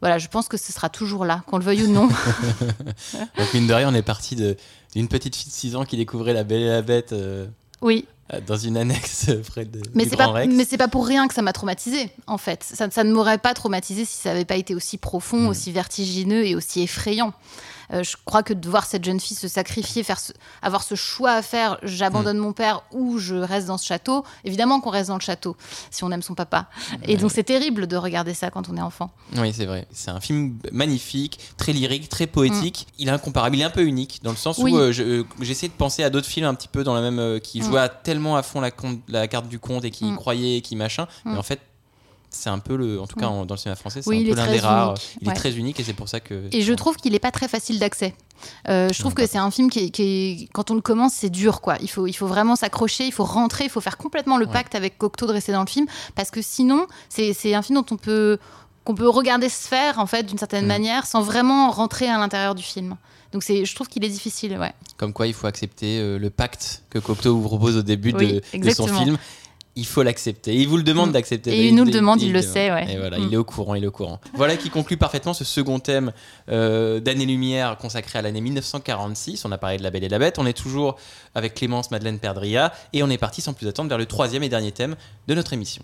voilà, 0.00 0.18
je 0.18 0.28
pense 0.28 0.48
que 0.48 0.56
ce 0.56 0.72
sera 0.72 0.88
toujours 0.88 1.24
là, 1.24 1.42
qu'on 1.46 1.58
le 1.58 1.64
veuille 1.64 1.82
ou 1.82 1.92
non. 1.92 2.08
Donc, 3.36 3.54
mine 3.54 3.66
de 3.66 3.74
rien, 3.74 3.88
on 3.90 3.94
est 3.94 4.02
parti 4.02 4.36
d'une 4.36 5.08
petite 5.08 5.34
fille 5.34 5.48
de 5.48 5.52
6 5.52 5.76
ans 5.76 5.84
qui 5.84 5.96
découvrait 5.96 6.32
la 6.32 6.44
Belle 6.44 6.62
et 6.62 6.68
la 6.68 6.82
Bête 6.82 7.14
oui, 7.80 8.06
dans 8.46 8.56
une 8.56 8.76
annexe 8.76 9.30
près 9.48 9.64
de, 9.64 9.80
mais 9.94 10.04
c'est 10.08 10.16
pas, 10.16 10.26
Rex. 10.28 10.52
mais 10.54 10.64
c'est 10.64 10.76
pas 10.76 10.88
pour 10.88 11.06
rien 11.06 11.26
que 11.28 11.34
ça 11.34 11.42
m'a 11.42 11.52
traumatisé 11.52 12.10
en 12.26 12.38
fait. 12.38 12.62
Ça, 12.62 12.90
ça 12.90 13.04
ne 13.04 13.12
m'aurait 13.12 13.38
pas 13.38 13.54
traumatisé 13.54 14.04
si 14.04 14.16
ça 14.16 14.30
n'avait 14.30 14.44
pas 14.44 14.56
été 14.56 14.74
aussi 14.74 14.98
profond, 14.98 15.38
Mm. 15.38 15.48
aussi 15.48 15.72
vertigineux 15.72 16.44
et 16.46 16.54
aussi 16.54 16.82
effrayant. 16.82 17.32
Euh, 17.92 18.02
je 18.02 18.16
crois 18.24 18.42
que 18.42 18.52
de 18.52 18.68
voir 18.68 18.84
cette 18.86 19.04
jeune 19.04 19.18
fille 19.20 19.36
se 19.36 19.48
sacrifier, 19.48 20.02
faire 20.02 20.20
ce- 20.20 20.32
avoir 20.62 20.82
ce 20.82 20.94
choix 20.94 21.32
à 21.32 21.42
faire, 21.42 21.78
j'abandonne 21.82 22.36
Mm. 22.38 22.40
mon 22.42 22.52
père 22.52 22.82
ou 22.92 23.18
je 23.18 23.34
reste 23.34 23.66
dans 23.66 23.78
ce 23.78 23.86
château. 23.86 24.24
Évidemment 24.44 24.80
qu'on 24.80 24.90
reste 24.90 25.08
dans 25.08 25.14
le 25.16 25.20
château 25.22 25.56
si 25.90 26.04
on 26.04 26.10
aime 26.10 26.22
son 26.22 26.34
papa. 26.34 26.66
Et 27.04 27.16
donc 27.16 27.30
c'est 27.32 27.44
terrible 27.44 27.86
de 27.86 27.96
regarder 27.96 28.34
ça 28.34 28.50
quand 28.50 28.68
on 28.68 28.76
est 28.76 28.80
enfant. 28.82 29.10
Oui, 29.36 29.52
c'est 29.54 29.64
vrai. 29.66 29.86
C'est 29.90 30.10
un 30.10 30.20
film 30.20 30.58
magnifique, 30.72 31.38
très 31.56 31.72
lyrique, 31.72 32.08
très 32.08 32.26
poétique. 32.26 32.86
Il 32.98 33.08
est 33.08 33.10
incomparable, 33.12 33.56
il 33.56 33.62
est 33.62 33.64
un 33.64 33.70
peu 33.70 33.84
unique 33.84 34.20
dans 34.22 34.30
le 34.32 34.36
sens 34.36 34.58
Mm. 34.58 34.62
Oui. 34.64 34.72
où 34.72 34.78
euh, 34.78 34.92
je- 34.92 35.02
euh, 35.02 35.24
j'essaie 35.40 35.68
de 35.68 35.72
penser 35.72 36.02
à 36.04 36.10
d'autres 36.10 36.26
films 36.28 36.46
un 36.46 36.54
petit 36.54 36.68
peu 36.68 36.84
dans 36.84 36.94
la 36.94 37.00
même 37.00 37.18
euh, 37.18 37.38
qui 37.38 37.60
Mm. 37.60 37.64
jouaient 37.64 37.88
tellement 38.02 38.36
à 38.36 38.42
fond 38.42 38.60
la, 38.60 38.70
la 39.08 39.28
carte 39.28 39.48
du 39.48 39.58
conte 39.58 39.84
et 39.84 39.90
qui 39.90 40.04
Mm. 40.04 40.16
croyaient, 40.16 40.56
et 40.58 40.60
qui 40.60 40.76
machin. 40.76 41.06
Mm. 41.24 41.32
Mais 41.32 41.38
en 41.38 41.42
fait, 41.42 41.60
c'est 42.30 42.50
un 42.50 42.58
peu 42.58 42.76
le, 42.76 43.00
en 43.00 43.06
tout 43.06 43.16
cas 43.16 43.26
en- 43.26 43.46
dans 43.46 43.54
le 43.54 43.58
cinéma 43.58 43.76
français, 43.76 44.02
c'est 44.02 44.08
Oui, 44.10 44.24
un 44.26 44.30
peu 44.30 44.36
l'un 44.36 44.46
des 44.50 44.60
rares. 44.60 44.90
unique, 44.90 45.18
Il 45.22 45.28
est 45.30 45.34
très 45.34 45.52
unique 45.56 45.80
et 45.80 45.84
c'est 45.84 45.92
pour 45.94 46.08
ça 46.08 46.20
que. 46.20 46.48
Et 46.52 46.62
je 46.62 46.72
trouve 46.74 46.96
qu'il 46.96 47.12
n'est 47.12 47.18
pas 47.18 47.30
très 47.30 47.48
facile 47.48 47.78
d'accès. 47.78 48.14
Euh, 48.68 48.88
je 48.92 48.98
trouve 49.00 49.14
que 49.14 49.26
c'est 49.26 49.38
un 49.38 49.50
film 49.50 49.68
qui, 49.70 50.48
quand 50.52 50.70
on 50.70 50.74
le 50.74 50.80
commence, 50.80 51.12
c'est 51.14 51.30
dur, 51.30 51.60
quoi. 51.60 51.76
Il 51.80 51.88
faut, 51.90 52.06
il 52.06 52.12
faut 52.12 52.26
vraiment 52.28 52.54
s'accrocher, 52.56 53.04
il 53.06 53.12
faut 53.12 53.24
rentrer, 53.24 53.64
il 53.64 53.70
faut 53.70 53.80
faire 53.80 53.96
complètement 53.96 54.36
le 54.36 54.46
Ouais. 54.46 54.52
pacte 54.52 54.74
avec 54.74 54.96
Cocteau 54.98 55.26
dressé 55.26 55.50
dans 55.52 55.62
le 55.62 55.66
film, 55.68 55.86
parce 56.14 56.30
que 56.30 56.40
sinon, 56.42 56.86
c'est 57.08 57.54
un 57.54 57.62
film 57.62 57.78
dont 57.80 57.86
on 57.90 57.96
peut 57.96 58.38
qu'on 58.84 58.94
peut 58.94 59.08
regarder 59.08 59.50
se 59.50 59.68
faire 59.68 59.98
en 59.98 60.06
fait 60.06 60.22
d'une 60.22 60.38
certaine 60.38 60.64
Mm. 60.64 60.68
manière 60.68 61.06
sans 61.06 61.20
vraiment 61.20 61.70
rentrer 61.70 62.08
à 62.08 62.16
l'intérieur 62.16 62.54
du 62.54 62.62
film. 62.62 62.96
Donc 63.32 63.42
c'est, 63.42 63.66
je 63.66 63.74
trouve 63.74 63.86
qu'il 63.88 64.02
est 64.02 64.08
difficile, 64.08 64.56
ouais. 64.58 64.72
Comme 64.96 65.12
quoi, 65.12 65.26
il 65.26 65.34
faut 65.34 65.46
accepter 65.46 65.98
euh, 65.98 66.18
le 66.18 66.30
pacte 66.30 66.82
que 66.88 66.98
Cocteau 66.98 67.36
vous 67.36 67.42
propose 67.46 67.76
au 67.76 67.82
début 67.82 68.14
Oui, 68.16 68.40
de, 68.54 68.58
de 68.66 68.70
son 68.70 68.86
film. 68.86 69.18
Il 69.80 69.86
faut 69.86 70.02
l'accepter. 70.02 70.54
Il 70.56 70.66
vous 70.66 70.76
le 70.76 70.82
demande 70.82 71.10
Mm. 71.10 71.12
d'accepter. 71.12 71.50
Et 71.56 71.68
il 71.68 71.74
nous 71.76 71.84
le 71.84 71.92
demande, 71.92 72.20
il 72.20 72.32
le 72.32 72.42
sait, 72.42 72.72
ouais. 72.72 72.92
Et 72.92 72.96
voilà, 72.98 73.18
Mm. 73.18 73.26
il 73.28 73.34
est 73.34 73.36
au 73.36 73.44
courant, 73.44 73.76
il 73.76 73.84
est 73.84 73.86
au 73.86 73.92
courant. 73.92 74.20
Voilà 74.34 74.56
qui 74.56 74.70
conclut 74.70 74.96
parfaitement 74.96 75.34
ce 75.34 75.44
second 75.44 75.78
thème 75.78 76.12
euh, 76.50 76.98
d'année-lumière 76.98 77.76
consacré 77.78 78.18
à 78.18 78.22
l'année 78.22 78.40
1946. 78.40 79.44
On 79.44 79.52
a 79.52 79.58
parlé 79.58 79.76
de 79.78 79.84
La 79.84 79.90
Belle 79.90 80.02
et 80.04 80.08
la 80.08 80.18
Bête. 80.18 80.38
On 80.40 80.46
est 80.46 80.52
toujours 80.52 80.96
avec 81.36 81.54
Clémence 81.54 81.92
Madeleine 81.92 82.18
Perdria 82.18 82.72
et 82.92 83.04
on 83.04 83.08
est 83.10 83.18
parti 83.18 83.40
sans 83.40 83.52
plus 83.52 83.68
attendre 83.68 83.88
vers 83.88 83.98
le 83.98 84.06
troisième 84.06 84.42
et 84.42 84.48
dernier 84.48 84.72
thème 84.72 84.96
de 85.28 85.34
notre 85.34 85.52
émission. 85.52 85.82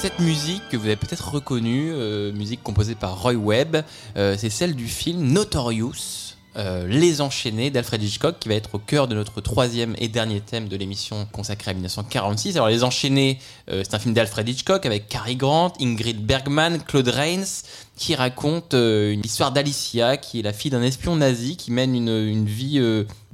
Cette 0.00 0.20
musique 0.20 0.62
que 0.70 0.76
vous 0.76 0.86
avez 0.86 0.94
peut-être 0.94 1.28
reconnue, 1.28 1.90
euh, 1.90 2.32
musique 2.32 2.62
composée 2.62 2.94
par 2.94 3.20
Roy 3.20 3.32
Webb, 3.32 3.82
euh, 4.16 4.36
c'est 4.38 4.48
celle 4.48 4.76
du 4.76 4.86
film 4.86 5.32
Notorious, 5.32 6.36
euh, 6.56 6.86
Les 6.86 7.20
Enchaînés 7.20 7.70
d'Alfred 7.70 8.00
Hitchcock, 8.00 8.36
qui 8.38 8.48
va 8.48 8.54
être 8.54 8.76
au 8.76 8.78
cœur 8.78 9.08
de 9.08 9.16
notre 9.16 9.40
troisième 9.40 9.96
et 9.98 10.06
dernier 10.06 10.40
thème 10.40 10.68
de 10.68 10.76
l'émission 10.76 11.26
consacrée 11.32 11.72
à 11.72 11.74
1946. 11.74 12.54
Alors 12.54 12.68
Les 12.68 12.84
Enchaînés, 12.84 13.40
c'est 13.66 13.92
un 13.92 13.98
film 13.98 14.14
d'Alfred 14.14 14.48
Hitchcock 14.48 14.86
avec 14.86 15.08
Cary 15.08 15.34
Grant, 15.34 15.72
Ingrid 15.80 16.24
Bergman, 16.24 16.78
Claude 16.86 17.08
Rains, 17.08 17.64
qui 17.96 18.14
raconte 18.14 18.74
une 18.74 19.22
histoire 19.24 19.50
d'Alicia, 19.50 20.16
qui 20.16 20.38
est 20.38 20.42
la 20.42 20.52
fille 20.52 20.70
d'un 20.70 20.82
espion 20.82 21.16
nazi 21.16 21.56
qui 21.56 21.72
mène 21.72 21.96
une, 21.96 22.44
vie 22.44 22.80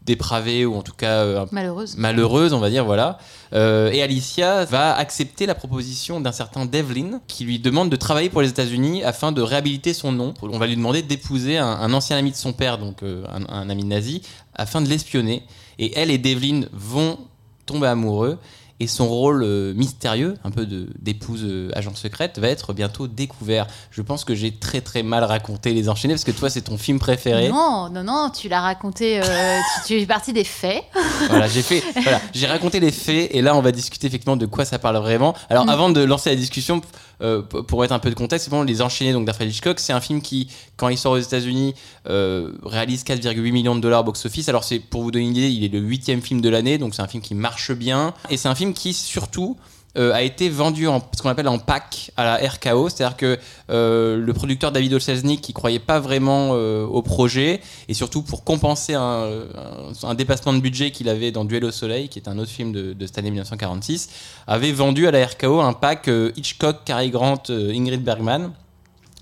dépravée 0.05 0.67
ou 0.67 0.75
en 0.75 0.83
tout 0.83 0.93
cas 0.97 1.23
euh, 1.25 1.47
Malheureuse. 1.51 1.97
malheureuse, 1.97 2.53
on 2.53 2.59
va 2.61 2.71
dire, 2.71 2.85
voilà. 2.85 3.19
Euh, 3.55 3.91
et 3.91 4.03
Alicia 4.03 4.65
va 4.65 4.95
accepter 4.97 5.47
la 5.47 5.55
proposition 5.55 6.21
d'un 6.21 6.33
certain 6.33 6.67
Devlin 6.67 7.21
qui 7.27 7.45
lui 7.45 7.59
demande 7.59 7.89
de 7.91 7.97
travailler 7.97 8.29
pour 8.29 8.43
les 8.43 8.49
États-Unis 8.51 9.03
afin 9.05 9.33
de 9.33 9.41
réhabiliter 9.41 9.95
son 9.95 10.13
nom. 10.13 10.35
On 10.43 10.59
va 10.59 10.67
lui 10.67 10.77
demander 10.77 11.03
d'épouser 11.03 11.59
un, 11.59 11.67
un 11.67 11.93
ancien 11.95 12.17
ami 12.19 12.31
de 12.33 12.37
son 12.37 12.53
père, 12.53 12.79
donc 12.79 13.03
euh, 13.03 13.25
un, 13.33 13.45
un 13.53 13.71
ami 13.71 13.85
nazi, 13.85 14.23
afin 14.55 14.81
de 14.83 14.89
l'espionner. 14.89 15.43
Et 15.79 15.99
elle 15.99 16.11
et 16.11 16.19
Devlin 16.19 16.63
vont 16.73 17.19
tomber 17.67 17.87
amoureux. 17.87 18.39
Et 18.81 18.87
son 18.89 19.09
rôle 19.09 19.43
euh, 19.45 19.73
mystérieux, 19.75 20.37
un 20.45 20.51
peu 20.51 20.67
d'épouse 20.99 21.43
euh, 21.45 21.71
agent 21.75 21.95
secrète, 21.95 22.39
va 22.39 22.49
être 22.49 22.73
bientôt 22.73 23.07
découvert. 23.07 23.67
Je 23.91 24.03
pense 24.03 24.25
que 24.25 24.35
j'ai 24.35 24.51
très 24.53 24.81
très 24.81 25.03
mal 25.03 25.23
raconté 25.25 25.73
Les 25.73 25.89
Enchaînés 25.89 26.15
parce 26.15 26.25
que 26.25 26.33
toi 26.33 26.51
c'est 26.51 26.63
ton 26.63 26.77
film 26.77 26.99
préféré. 26.99 27.49
Non, 27.49 27.89
non, 27.89 28.03
non, 28.03 28.31
tu 28.31 28.49
l'as 28.49 28.61
raconté, 28.61 29.21
euh, 29.21 29.23
tu, 29.87 29.95
tu 29.95 30.01
es 30.01 30.07
parti 30.07 30.33
des 30.33 30.45
faits. 30.45 30.83
Voilà, 31.29 31.47
j'ai 31.47 31.63
fait, 31.63 31.83
voilà, 32.03 32.21
j'ai 32.35 32.47
raconté 32.47 32.81
les 32.81 32.91
faits 32.91 33.31
et 33.33 33.43
là 33.43 33.55
on 33.57 33.61
va 33.61 33.71
discuter 33.71 34.07
effectivement 34.09 34.37
de 34.37 34.47
quoi 34.47 34.65
ça 34.65 34.79
parle 34.79 34.97
vraiment. 34.97 35.35
Alors 35.51 35.67
Mm. 35.67 35.69
avant 35.71 35.91
de 35.91 36.03
lancer 36.03 36.31
la 36.31 36.37
discussion, 36.37 36.81
euh, 37.21 37.43
pour 37.43 37.81
mettre 37.81 37.93
un 37.93 37.99
peu 37.99 38.11
de 38.11 38.15
contexte, 38.15 38.49
c'est 38.51 38.65
les 38.65 38.83
enchaînés 38.83 39.13
donc 39.13 39.27
d'Alfred 39.27 39.51
Hitchcock. 39.51 39.81
C'est 39.81 39.93
un 39.93 40.01
film 40.01 40.21
qui, 40.23 40.49
quand 40.77 40.89
il 40.89 40.99
sort 40.99 41.13
aux 41.13 41.19
États-Unis, 41.19 41.75
euh, 42.09 42.53
réalise 42.65 43.05
4,8 43.05 43.53
millions 43.53 43.75
de 43.75 43.81
dollars 43.81 44.05
box-office. 44.05 44.49
Alors 44.49 44.65
c'est 44.65 44.79
pour 44.79 45.03
vous 45.03 45.11
donner 45.11 45.25
une 45.25 45.37
idée, 45.37 45.51
il 45.51 45.65
est 45.65 45.69
le 45.69 45.79
huitième 45.79 46.23
film 46.23 46.41
de 46.41 46.49
l'année, 46.49 46.79
donc 46.79 46.95
c'est 46.95 47.03
un 47.03 47.09
film 47.09 47.23
qui 47.23 47.35
marche 47.35 47.73
bien 47.73 48.15
et 48.31 48.37
c'est 48.37 48.49
un 48.49 48.55
film 48.55 48.73
qui 48.73 48.93
surtout 48.93 49.57
a 49.97 50.23
été 50.23 50.49
vendu 50.49 50.89
en 50.89 51.01
ce 51.15 51.23
qu'on 51.23 51.29
appelle 51.29 51.49
en 51.49 51.59
pack 51.59 52.11
à 52.17 52.25
la 52.25 52.49
RKO, 52.49 52.89
c'est-à-dire 52.89 53.17
que 53.17 53.39
euh, 53.71 54.17
le 54.17 54.33
producteur 54.33 54.73
David 54.73 54.93
Olselznick 54.95 55.41
qui 55.41 55.53
croyait 55.53 55.79
pas 55.79 56.01
vraiment 56.01 56.51
euh, 56.53 56.85
au 56.85 57.03
projet 57.03 57.61
et 57.89 57.95
surtout 57.95 58.23
pour 58.23 58.45
compenser 58.45 58.95
un, 58.95 60.15
dépassement 60.15 60.53
de 60.53 60.61
budget 60.61 60.91
qu'il 60.91 61.09
avait 61.09 61.31
dans 61.31 61.45
Duel 61.45 61.65
au 61.65 61.71
Soleil, 61.71 62.09
qui 62.09 62.19
est 62.19 62.29
un 62.29 62.39
autre 62.39 62.51
film 62.51 62.73
de, 62.73 62.93
de 62.93 63.07
cette 63.07 63.19
année 63.19 63.31
1946, 63.31 64.11
avait 64.47 64.73
vendu 64.73 65.07
à 65.07 65.11
la 65.11 65.27
RKO 65.27 65.61
un 65.61 65.73
pack 65.73 66.09
euh, 66.09 66.33
Hitchcock, 66.37 66.85
Cary 66.85 67.11
Grant, 67.11 67.43
euh, 67.51 67.73
Ingrid 67.73 68.03
Bergman 68.03 68.53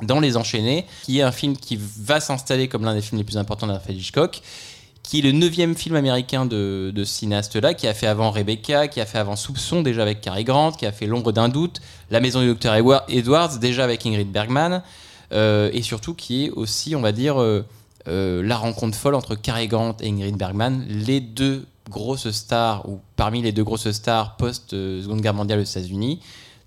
dans 0.02 0.20
Les 0.20 0.36
Enchaînés, 0.36 0.86
qui 1.04 1.20
est 1.20 1.22
un 1.22 1.32
film 1.32 1.56
qui 1.56 1.78
va 1.78 2.18
s'installer 2.20 2.66
comme 2.66 2.84
l'un 2.84 2.94
des 2.94 3.02
films 3.02 3.18
les 3.18 3.24
plus 3.24 3.36
importants 3.36 3.68
d'Alfred 3.68 3.96
Hitchcock, 3.96 4.42
qui 5.02 5.18
est 5.18 5.22
le 5.22 5.32
neuvième 5.32 5.74
film 5.74 5.96
américain 5.96 6.46
de, 6.46 6.92
ce 6.96 7.04
cinéaste-là, 7.04 7.74
qui 7.74 7.88
a 7.88 7.94
fait 7.94 8.06
avant 8.06 8.30
Rebecca, 8.30 8.88
qui 8.88 9.00
a 9.00 9.06
fait 9.06 9.18
avant 9.18 9.36
Soupçon, 9.36 9.82
déjà 9.82 10.02
avec 10.02 10.20
Cary 10.20 10.44
Grant, 10.44 10.72
qui 10.72 10.86
a 10.86 10.92
fait 10.92 11.06
L'ombre 11.06 11.32
d'un 11.32 11.48
doute, 11.48 11.80
La 12.10 12.20
maison 12.20 12.40
du 12.40 12.46
docteur 12.46 12.74
Edwards, 13.08 13.58
déjà 13.58 13.84
avec 13.84 14.06
Ingrid 14.06 14.30
Bergman, 14.30 14.82
euh, 15.32 15.70
et 15.72 15.82
surtout 15.82 16.14
qui 16.14 16.44
est 16.44 16.50
aussi, 16.50 16.94
on 16.94 17.00
va 17.00 17.12
dire, 17.12 17.40
euh, 17.40 17.64
euh, 18.08 18.42
la 18.42 18.56
rencontre 18.56 18.96
folle 18.96 19.14
entre 19.14 19.34
Cary 19.34 19.66
Grant 19.66 19.96
et 20.00 20.08
Ingrid 20.08 20.36
Bergman, 20.36 20.84
les 20.88 21.20
deux 21.20 21.66
grosses 21.90 22.30
stars, 22.30 22.88
ou 22.88 23.00
parmi 23.16 23.42
les 23.42 23.52
deux 23.52 23.64
grosses 23.64 23.90
stars 23.90 24.36
post-Seconde 24.36 25.20
Guerre 25.20 25.34
mondiale 25.34 25.60
aux 25.60 25.64
États-Unis. 25.64 26.20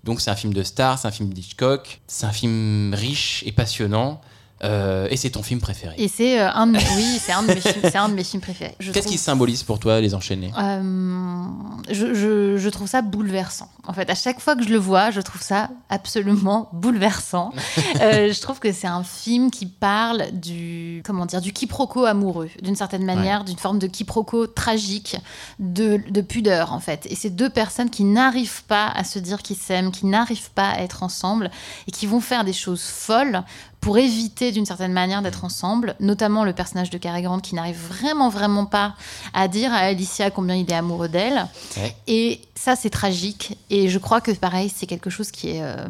Donc 0.04 0.20
c'est 0.20 0.30
un 0.30 0.36
film 0.36 0.52
de 0.52 0.62
stars, 0.62 0.98
c'est 0.98 1.08
un 1.08 1.10
film 1.10 1.32
d'Hitchcock, 1.32 2.00
c'est 2.06 2.26
un 2.26 2.32
film 2.32 2.94
riche 2.94 3.42
et 3.46 3.52
passionnant, 3.52 4.20
euh, 4.64 5.06
et 5.10 5.16
c'est 5.16 5.30
ton 5.30 5.42
film 5.42 5.60
préféré. 5.60 5.94
Et 5.98 6.08
c'est 6.08 6.40
euh, 6.40 6.50
un 6.50 6.66
de 6.66 6.72
mes, 6.72 6.78
oui, 6.96 7.18
c'est 7.20 7.32
un 7.32 7.42
de 7.42 7.48
mes 7.48 7.60
films, 7.60 7.74
c'est 7.82 7.96
un 7.96 8.08
de 8.08 8.14
mes 8.14 8.24
films 8.24 8.40
préférés. 8.42 8.74
Qu'est-ce 8.78 9.00
trouve- 9.00 9.12
qui 9.12 9.18
symbolise 9.18 9.62
pour 9.62 9.78
toi 9.78 10.00
les 10.00 10.14
enchaînés? 10.14 10.50
Euh, 10.58 11.42
je, 11.90 12.14
je- 12.14 12.56
je 12.56 12.68
trouve 12.70 12.88
ça 12.88 13.02
bouleversant. 13.02 13.68
En 13.86 13.92
fait, 13.92 14.08
à 14.10 14.14
chaque 14.14 14.40
fois 14.40 14.56
que 14.56 14.64
je 14.64 14.68
le 14.70 14.78
vois, 14.78 15.10
je 15.10 15.20
trouve 15.20 15.42
ça 15.42 15.68
absolument 15.90 16.68
bouleversant. 16.72 17.52
Je 17.96 18.40
trouve 18.40 18.58
que 18.58 18.72
c'est 18.72 18.86
un 18.86 19.04
film 19.04 19.50
qui 19.50 19.66
parle 19.66 20.24
du 20.32 21.02
comment 21.04 21.26
dire 21.26 21.40
du 21.40 21.52
quiproquo 21.52 22.04
amoureux, 22.04 22.48
d'une 22.62 22.76
certaine 22.76 23.04
manière, 23.04 23.44
d'une 23.44 23.58
forme 23.58 23.78
de 23.78 23.86
quiproquo 23.86 24.46
tragique, 24.46 25.16
de, 25.58 26.00
de 26.10 26.20
pudeur 26.20 26.72
en 26.72 26.80
fait. 26.80 27.06
Et 27.10 27.14
c'est 27.14 27.30
deux 27.30 27.50
personnes 27.50 27.90
qui 27.90 28.04
n'arrivent 28.04 28.64
pas 28.64 28.86
à 28.88 29.04
se 29.04 29.18
dire 29.18 29.42
qu'ils 29.42 29.56
s'aiment, 29.56 29.92
qui 29.92 30.06
n'arrivent 30.06 30.50
pas 30.50 30.70
à 30.70 30.80
être 30.80 31.02
ensemble 31.02 31.50
et 31.86 31.92
qui 31.92 32.06
vont 32.06 32.20
faire 32.20 32.44
des 32.44 32.52
choses 32.52 32.82
folles 32.82 33.42
pour 33.86 33.98
éviter 33.98 34.50
d'une 34.50 34.66
certaine 34.66 34.92
manière 34.92 35.22
d'être 35.22 35.44
ensemble, 35.44 35.94
notamment 36.00 36.42
le 36.42 36.52
personnage 36.52 36.90
de 36.90 36.98
Cary 36.98 37.22
Grant 37.22 37.38
qui 37.38 37.54
n'arrive 37.54 37.78
vraiment 37.88 38.28
vraiment 38.28 38.66
pas 38.66 38.96
à 39.32 39.46
dire 39.46 39.72
à 39.72 39.76
Alicia 39.76 40.28
combien 40.32 40.56
il 40.56 40.68
est 40.68 40.74
amoureux 40.74 41.08
d'elle. 41.08 41.46
Ouais. 41.76 41.94
Et 42.08 42.40
ça 42.56 42.74
c'est 42.74 42.90
tragique 42.90 43.56
et 43.70 43.88
je 43.88 43.98
crois 44.00 44.20
que 44.20 44.32
pareil 44.32 44.72
c'est 44.74 44.86
quelque 44.86 45.08
chose 45.08 45.30
qui 45.30 45.50
est 45.50 45.62
euh, 45.62 45.86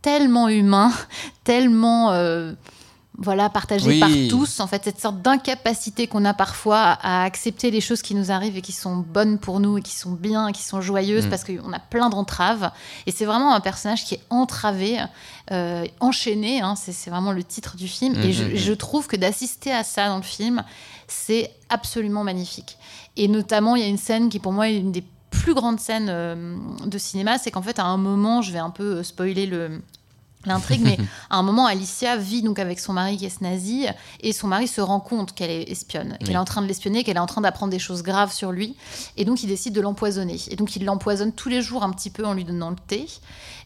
tellement 0.00 0.48
humain, 0.48 0.92
tellement 1.42 2.12
euh, 2.12 2.52
voilà 3.16 3.48
partagé 3.48 3.86
Oui. 3.88 4.00
par 4.00 4.08
tous 4.28 4.58
en 4.58 4.66
fait 4.66 4.82
cette 4.84 5.00
sorte 5.00 5.22
d'incapacité 5.22 6.08
qu'on 6.08 6.24
a 6.24 6.34
parfois 6.34 6.80
à 7.00 7.22
accepter 7.22 7.70
les 7.70 7.80
choses 7.80 8.02
qui 8.02 8.14
nous 8.14 8.32
arrivent 8.32 8.56
et 8.56 8.60
qui 8.62 8.72
sont 8.72 8.96
bonnes 8.96 9.38
pour 9.38 9.60
nous 9.60 9.78
et 9.78 9.82
qui 9.82 9.94
sont 9.94 10.10
bien 10.10 10.48
et 10.48 10.52
qui 10.52 10.64
sont 10.64 10.80
joyeuses 10.80 11.26
Mm. 11.26 11.30
parce 11.30 11.44
qu'on 11.44 11.72
a 11.72 11.78
plein 11.78 12.08
d'entraves 12.10 12.72
et 13.06 13.12
c'est 13.12 13.24
vraiment 13.24 13.54
un 13.54 13.60
personnage 13.60 14.04
qui 14.04 14.14
est 14.14 14.22
entravé 14.30 14.98
euh, 15.52 15.84
enchaîné 16.00 16.60
hein, 16.60 16.74
c'est 16.76 17.08
vraiment 17.10 17.30
le 17.32 17.44
titre 17.44 17.76
du 17.76 17.86
film 17.86 18.14
et 18.16 18.32
je, 18.32 18.44
Mhm. 18.44 18.56
je 18.56 18.72
trouve 18.72 19.06
que 19.06 19.16
d'assister 19.16 19.70
à 19.72 19.84
ça 19.84 20.08
dans 20.08 20.16
le 20.16 20.22
film 20.22 20.64
c'est 21.06 21.52
absolument 21.68 22.24
magnifique 22.24 22.78
et 23.16 23.28
notamment 23.28 23.76
il 23.76 23.82
y 23.82 23.86
a 23.86 23.88
une 23.88 23.98
scène 23.98 24.28
qui 24.28 24.40
pour 24.40 24.52
moi 24.52 24.68
est 24.68 24.76
une 24.76 24.90
des 24.90 25.04
plus 25.30 25.54
grandes 25.54 25.78
scènes 25.78 26.08
euh, 26.10 26.56
de 26.84 26.98
cinéma 26.98 27.38
c'est 27.38 27.50
qu'en 27.52 27.62
fait 27.62 27.78
à 27.78 27.84
un 27.84 27.96
moment 27.96 28.42
je 28.42 28.50
vais 28.52 28.58
un 28.58 28.70
peu 28.70 28.96
euh, 28.98 29.02
spoiler 29.04 29.46
le 29.46 29.80
l'intrigue, 30.48 30.80
mais 30.82 30.96
à 31.30 31.36
un 31.38 31.42
moment, 31.42 31.66
Alicia 31.66 32.16
vit 32.16 32.42
donc 32.42 32.58
avec 32.58 32.80
son 32.80 32.92
mari 32.92 33.16
qui 33.16 33.26
est 33.26 33.40
nazi, 33.40 33.86
et 34.20 34.32
son 34.32 34.46
mari 34.48 34.68
se 34.68 34.80
rend 34.80 35.00
compte 35.00 35.34
qu'elle 35.34 35.50
est 35.50 35.70
espionne, 35.70 36.16
qu'elle 36.20 36.28
Oui. 36.28 36.34
est 36.34 36.38
en 36.38 36.44
train 36.44 36.62
de 36.62 36.66
l'espionner, 36.66 37.04
qu'elle 37.04 37.16
est 37.16 37.20
en 37.20 37.26
train 37.26 37.40
d'apprendre 37.40 37.70
des 37.70 37.78
choses 37.78 38.02
graves 38.02 38.32
sur 38.32 38.52
lui, 38.52 38.76
et 39.16 39.24
donc 39.24 39.42
il 39.42 39.46
décide 39.48 39.74
de 39.74 39.80
l'empoisonner. 39.80 40.40
Et 40.50 40.56
donc 40.56 40.76
il 40.76 40.84
l'empoisonne 40.84 41.32
tous 41.32 41.48
les 41.48 41.62
jours 41.62 41.82
un 41.84 41.90
petit 41.90 42.10
peu 42.10 42.24
en 42.26 42.34
lui 42.34 42.44
donnant 42.44 42.70
le 42.70 42.76
thé. 42.86 43.06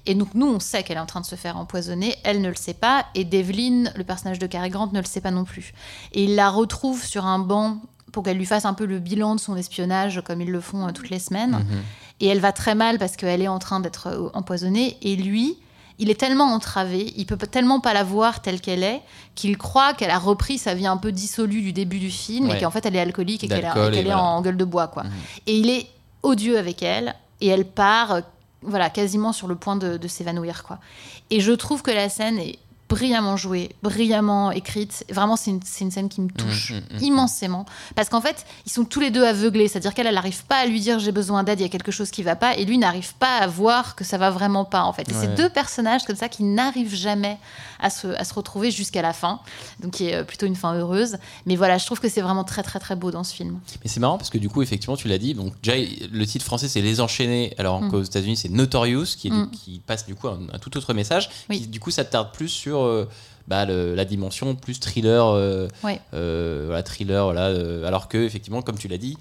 Et 0.07 0.14
donc 0.14 0.29
nous, 0.35 0.47
on 0.47 0.61
sait 0.61 0.83
qu'elle 0.85 0.97
est 0.97 1.01
en 1.01 1.07
train 1.07 1.20
de 1.20 1.26
se 1.26 1.35
faire 1.37 1.57
empoisonner, 1.59 2.14
elle 2.24 2.41
ne 2.41 2.49
le 2.49 2.55
sait 2.55 2.74
pas, 2.74 3.05
et 3.14 3.24
Devlin, 3.24 3.91
le 3.95 4.05
personnage 4.05 4.39
de 4.39 4.47
Cary 4.47 4.70
Grant, 4.70 4.91
ne 4.93 5.01
le 5.01 5.05
sait 5.07 5.20
pas 5.20 5.31
non 5.31 5.45
plus. 5.45 5.74
Et 6.12 6.24
il 6.24 6.35
la 6.35 6.49
retrouve 6.49 7.05
sur 7.05 7.26
un 7.26 7.39
banc 7.39 7.79
pour 8.12 8.22
qu'elle 8.22 8.39
lui 8.39 8.47
fasse 8.47 8.64
un 8.64 8.72
peu 8.72 8.87
le 8.87 9.01
bilan 9.01 9.35
de 9.35 9.41
son 9.41 9.55
espionnage, 9.55 10.22
comme 10.24 10.41
ils 10.41 10.51
le 10.51 10.62
font 10.62 10.87
euh, 10.89 10.93
toutes 10.93 11.11
les 11.11 11.18
semaines. 11.18 11.51
Mhm. 11.51 11.83
Et 12.20 12.26
elle 12.26 12.41
va 12.41 12.53
très 12.53 12.74
mal 12.74 12.99
parce 12.99 13.16
qu'elle 13.16 13.43
est 13.43 13.49
en 13.49 13.59
train 13.59 13.81
d'être 13.81 14.07
euh, 14.07 14.31
empoisonnée. 14.33 14.97
Et 15.03 15.14
lui, 15.14 15.59
il 15.99 16.11
est 16.11 16.14
tellement 16.18 16.53
entravé, 16.53 17.12
il 17.16 17.26
peut 17.26 17.36
tellement 17.36 17.80
pas 17.80 17.92
la 17.92 18.05
voir 18.05 18.40
telle 18.40 18.61
qu'elle 18.61 18.82
est, 18.84 19.01
qu'il 19.34 19.57
croit 19.59 19.94
qu'elle 19.94 20.11
a 20.11 20.18
repris 20.18 20.59
sa 20.59 20.74
vie 20.74 20.86
un 20.86 20.96
peu 20.96 21.11
dissolue 21.12 21.61
du 21.62 21.72
début 21.72 21.99
du 21.99 22.11
film 22.11 22.49
Ouais. 22.49 22.57
et 22.59 22.61
qu'en 22.62 22.70
fait 22.70 22.84
elle 22.86 22.94
est 22.96 23.01
alcoolique 23.01 23.44
et 23.44 23.49
qu'elle 23.49 23.64
est 23.64 24.03
voilà. 24.03 24.22
en 24.22 24.40
gueule 24.42 24.57
de 24.57 24.64
bois. 24.64 24.88
quoi. 24.88 25.05
Mhm. 25.05 25.11
Et 25.49 25.57
il 25.59 25.70
est 25.70 25.86
odieux 26.22 26.59
avec 26.59 26.82
elle 26.82 27.14
et 27.40 27.49
elle 27.49 27.64
part 27.64 28.12
euh, 28.12 28.20
voilà, 28.62 28.90
quasiment 28.90 29.32
sur 29.32 29.46
le 29.49 29.55
point 29.55 29.76
de, 29.76 29.96
de 29.96 30.09
s'évanouir. 30.09 30.64
quoi. 30.64 30.78
Et 31.30 31.40
je 31.40 31.53
trouve 31.53 31.82
que 31.82 31.90
la 31.92 32.09
scène 32.09 32.38
est 32.38 32.59
brillamment 32.89 33.36
jouée, 33.36 33.70
brillamment 33.82 34.51
écrite. 34.51 35.05
Vraiment, 35.11 35.36
c'est 35.36 35.51
une, 35.51 35.62
scène 35.62 36.09
qui 36.09 36.20
me 36.20 36.30
touche 36.30 36.72
Mhm, 36.72 36.82
mhm, 36.99 37.03
immensément. 37.05 37.66
Parce 37.95 38.09
qu'en 38.09 38.20
fait, 38.20 38.47
ils 38.66 38.72
sont 38.72 38.84
tous 38.84 39.01
les 39.01 39.11
deux 39.11 39.24
aveuglés. 39.24 39.68
C'est-à-dire 39.68 39.95
qu'elle, 39.95 40.07
elle 40.07 40.14
n'arrive 40.14 40.45
pas 40.45 40.57
à 40.57 40.66
lui 40.66 40.80
dire 40.80 40.99
j'ai 40.99 41.12
besoin 41.12 41.43
d'aide, 41.43 41.61
il 41.61 41.62
y 41.62 41.66
a 41.66 41.68
quelque 41.68 41.93
chose 41.93 42.11
qui 42.11 42.22
va 42.22 42.36
pas. 42.36 42.57
Et 42.57 42.64
lui 42.64 42.78
n'arrive 42.78 43.14
pas 43.14 43.36
à 43.39 43.47
voir 43.47 43.95
que 43.97 44.05
ça 44.05 44.16
va 44.18 44.30
vraiment 44.30 44.64
pas, 44.64 44.82
en 44.84 44.93
fait. 44.93 45.09
Et 45.11 45.12
Ouais. 45.14 45.18
c'est 45.22 45.34
deux 45.34 45.49
personnages 45.51 46.05
comme 46.05 46.16
ça 46.16 46.28
qui 46.28 46.43
n'arrivent 46.45 46.95
jamais 46.95 47.39
à 47.80 47.91
se, 47.91 48.09
à 48.09 48.24
se 48.24 48.34
retrouver 48.34 48.70
jusqu'à 48.70 49.03
la 49.03 49.12
fin. 49.12 49.41
Donc, 49.80 49.93
qui 49.93 50.07
est 50.09 50.14
euh, 50.14 50.24
plutôt 50.24 50.47
une 50.47 50.57
fin 50.57 50.74
heureuse. 50.74 51.18
Mais 51.47 51.57
voilà, 51.57 51.78
je 51.78 51.86
trouve 51.86 52.01
que 52.01 52.09
c'est 52.09 52.20
vraiment 52.22 52.45
très, 52.45 52.62
très, 52.62 52.78
très 52.78 52.97
beau 52.97 53.11
dans 53.11 53.24
ce 53.24 53.34
film. 53.34 53.61
Mais 53.84 53.89
c'est 53.91 54.01
marrant 54.01 54.18
parce 54.18 54.30
que 54.30 54.39
du 54.39 54.49
coup, 54.49 54.62
effectivement, 54.62 54.97
tu 54.97 55.09
l'as 55.09 55.18
dit. 55.18 55.34
Donc, 55.34 55.53
déjà, 55.62 55.76
le 56.11 56.26
titre 56.26 56.45
français, 56.45 56.68
c'est 56.68 56.80
Les 56.80 57.01
Enchaînés, 57.01 57.55
alors 57.59 57.82
Mm. 57.82 57.91
qu'aux 57.91 58.03
États-Unis, 58.03 58.36
c'est 58.36 58.49
Notorious, 58.49 59.05
qui, 59.16 59.28
est- 59.28 59.30
Mm. 59.32 59.51
qui 59.51 59.80
passe 59.86 60.07
du 60.07 60.14
coup 60.14 60.28
un, 60.28 60.39
un 60.53 60.59
tout 60.59 60.76
autre 60.76 60.95
message. 60.95 61.28
Oui. 61.51 61.61
Qui, 61.61 61.66
du 61.68 61.80
coup, 61.80 61.91
ça 61.91 62.05
tarde 62.05 62.32
plus 62.32 62.49
sur 62.49 62.78
euh, 62.85 63.09
bah, 63.49 63.64
le- 63.64 63.95
la 63.95 64.05
dimension 64.05 64.55
plus 64.55 64.79
thriller, 64.81 65.26
euh, 65.26 65.68
Ouais. 65.85 66.01
euh, 66.14 66.64
voilà, 66.66 66.83
thriller, 66.83 67.24
voilà. 67.24 67.47
alors 67.87 68.09
que, 68.09 68.18
effectivement, 68.18 68.62
comme 68.62 68.76
tu 68.79 68.89
l'as 68.89 68.99
dit, 68.99 69.16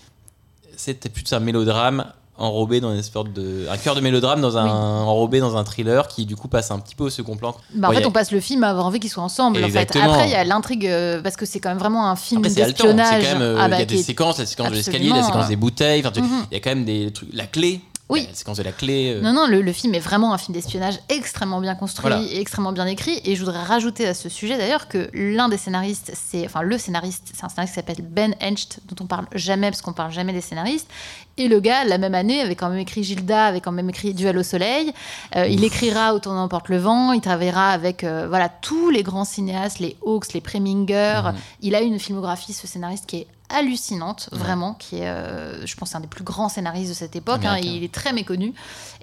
c'était 0.76 1.10
plus 1.10 1.32
un 1.34 1.40
mélodrame 1.40 2.06
enrobé 2.40 2.80
dans 2.82 2.94
une 2.94 3.02
sorte 3.02 3.34
de 3.34 3.66
un 3.68 3.78
cœur 3.78 3.96
de 3.96 4.00
mélodrame 4.02 4.42
dans 4.42 4.58
un 4.58 4.66
Oui. 4.66 4.70
enrobé 4.70 5.40
dans 5.40 5.58
un 5.58 5.64
thriller 5.64 6.08
qui 6.08 6.28
du 6.28 6.36
coup 6.36 6.48
passe 6.48 6.70
un 6.70 6.78
petit 6.78 6.94
peu 6.94 7.06
au 7.06 7.10
second 7.10 7.36
plan 7.36 7.56
Bah, 7.74 7.90
en 7.90 7.92
fait, 7.94 8.04
a- 8.04 8.08
on 8.08 8.12
passe 8.12 8.32
le 8.32 8.40
film 8.40 8.64
à 8.64 8.70
avoir 8.70 8.86
envie 8.86 9.00
qu'ils 9.00 9.10
soient 9.10 9.24
ensemble. 9.24 9.58
En 9.58 9.62
fait. 9.62 9.66
Exactement. 9.66 10.12
Après, 10.14 10.28
il 10.28 10.32
y 10.32 10.36
a 10.36 10.44
l'intrigue, 10.44 10.88
parce 11.24 11.36
que 11.36 11.48
c'est 11.48 11.60
quand 11.60 11.70
même 11.70 11.80
vraiment 11.80 12.08
un 12.12 12.16
film 12.16 12.44
d'espionnage. 12.44 13.24
euh, 13.40 13.56
Ah, 13.60 13.66
il 13.66 13.72
bah, 13.72 13.80
y 13.80 13.82
a 13.82 13.86
qui 13.88 13.96
des 13.96 14.04
séquences, 14.04 14.38
la 14.38 14.46
séquence 14.46 14.70
de 14.70 14.76
l'escalier, 14.76 15.10
la 15.10 15.24
séquence 15.24 15.48
des 15.48 15.56
bouteilles. 15.56 16.04
Mhm. 16.04 16.46
il 16.52 16.54
y 16.54 16.58
a 16.58 16.60
quand 16.60 16.70
même 16.70 16.86
des 16.86 17.12
trucs. 17.12 17.30
La 17.34 17.48
clé. 17.48 17.82
Oui. 18.10 18.26
La 18.30 18.34
séquence 18.36 18.58
de 18.58 18.64
la 18.64 18.72
clé. 18.72 19.14
euh, 19.16 19.22
Non, 19.22 19.34
non, 19.34 19.48
le, 19.48 19.62
le 19.62 19.74
film 19.74 19.94
est 19.94 20.00
vraiment 20.00 20.34
un 20.34 20.38
film 20.38 20.54
d'espionnage 20.54 21.00
extrêmement 21.10 21.60
bien 21.60 21.76
construit 21.76 22.10
Voilà. 22.10 22.22
et 22.24 22.40
extrêmement 22.40 22.72
bien 22.72 22.86
écrit. 22.86 23.20
Et 23.26 23.36
je 23.36 23.44
voudrais 23.44 23.62
rajouter 23.62 24.08
à 24.08 24.14
ce 24.14 24.30
sujet 24.30 24.58
d'ailleurs 24.58 24.88
que 24.88 25.10
l'un 25.14 25.50
des 25.50 25.58
scénaristes, 25.58 26.14
c'est 26.16 26.46
enfin 26.46 26.62
le 26.62 26.78
scénariste, 26.78 27.32
c'est 27.34 27.44
un 27.44 27.50
scénariste 27.50 27.74
qui 27.74 27.80
s'appelle 27.82 28.06
Ben 28.08 28.34
Hencht, 28.42 28.80
dont 28.88 28.96
on 29.04 29.08
parle 29.08 29.26
jamais 29.34 29.70
parce 29.70 29.82
qu'on 29.82 29.92
parle 29.92 30.14
jamais 30.14 30.32
des 30.32 30.40
scénaristes. 30.42 30.88
Et 31.40 31.50
le 31.50 31.60
gars, 31.60 31.84
la 31.84 31.98
même 31.98 32.16
année, 32.16 32.40
avait 32.42 32.56
quand 32.56 32.70
même 32.70 32.80
écrit 32.80 33.04
Gilda, 33.04 33.46
avait 33.46 33.62
quand 33.62 33.72
même 33.74 33.90
écrit 33.90 34.14
Duel 34.14 34.38
au 34.38 34.44
soleil. 34.44 34.92
Euh, 35.36 35.46
il 35.48 35.64
écrira 35.66 36.14
Autant 36.16 36.34
n'emporte 36.34 36.70
le 36.70 36.78
vent. 36.78 37.12
Il 37.12 37.22
travaillera 37.22 37.70
avec 37.72 38.04
euh, 38.06 38.26
voilà 38.28 38.48
tous 38.50 38.90
les 38.90 39.04
grands 39.04 39.26
cinéastes, 39.26 39.80
les 39.80 39.98
Hawks, 40.04 40.34
les 40.34 40.42
Preminger. 40.42 41.22
Mhm. 41.26 41.34
Il 41.62 41.76
a 41.76 41.82
une 41.82 42.00
filmographie, 42.00 42.54
ce 42.54 42.66
scénariste, 42.68 43.06
qui 43.06 43.18
est 43.18 43.28
hallucinante, 43.50 44.30
vraiment, 44.32 44.74
qui 44.74 44.98
est, 44.98 45.08
euh, 45.08 45.66
je 45.66 45.76
pense, 45.76 45.96
un 45.96 46.00
des 46.00 46.08
plus 46.08 46.24
grands 46.24 46.50
scénaristes 46.50 46.90
de 46.90 46.94
cette 46.96 47.16
époque. 47.16 47.46
hein, 47.46 47.58
il 47.78 47.84
est 47.84 47.92
très 47.94 48.14
méconnu. 48.14 48.54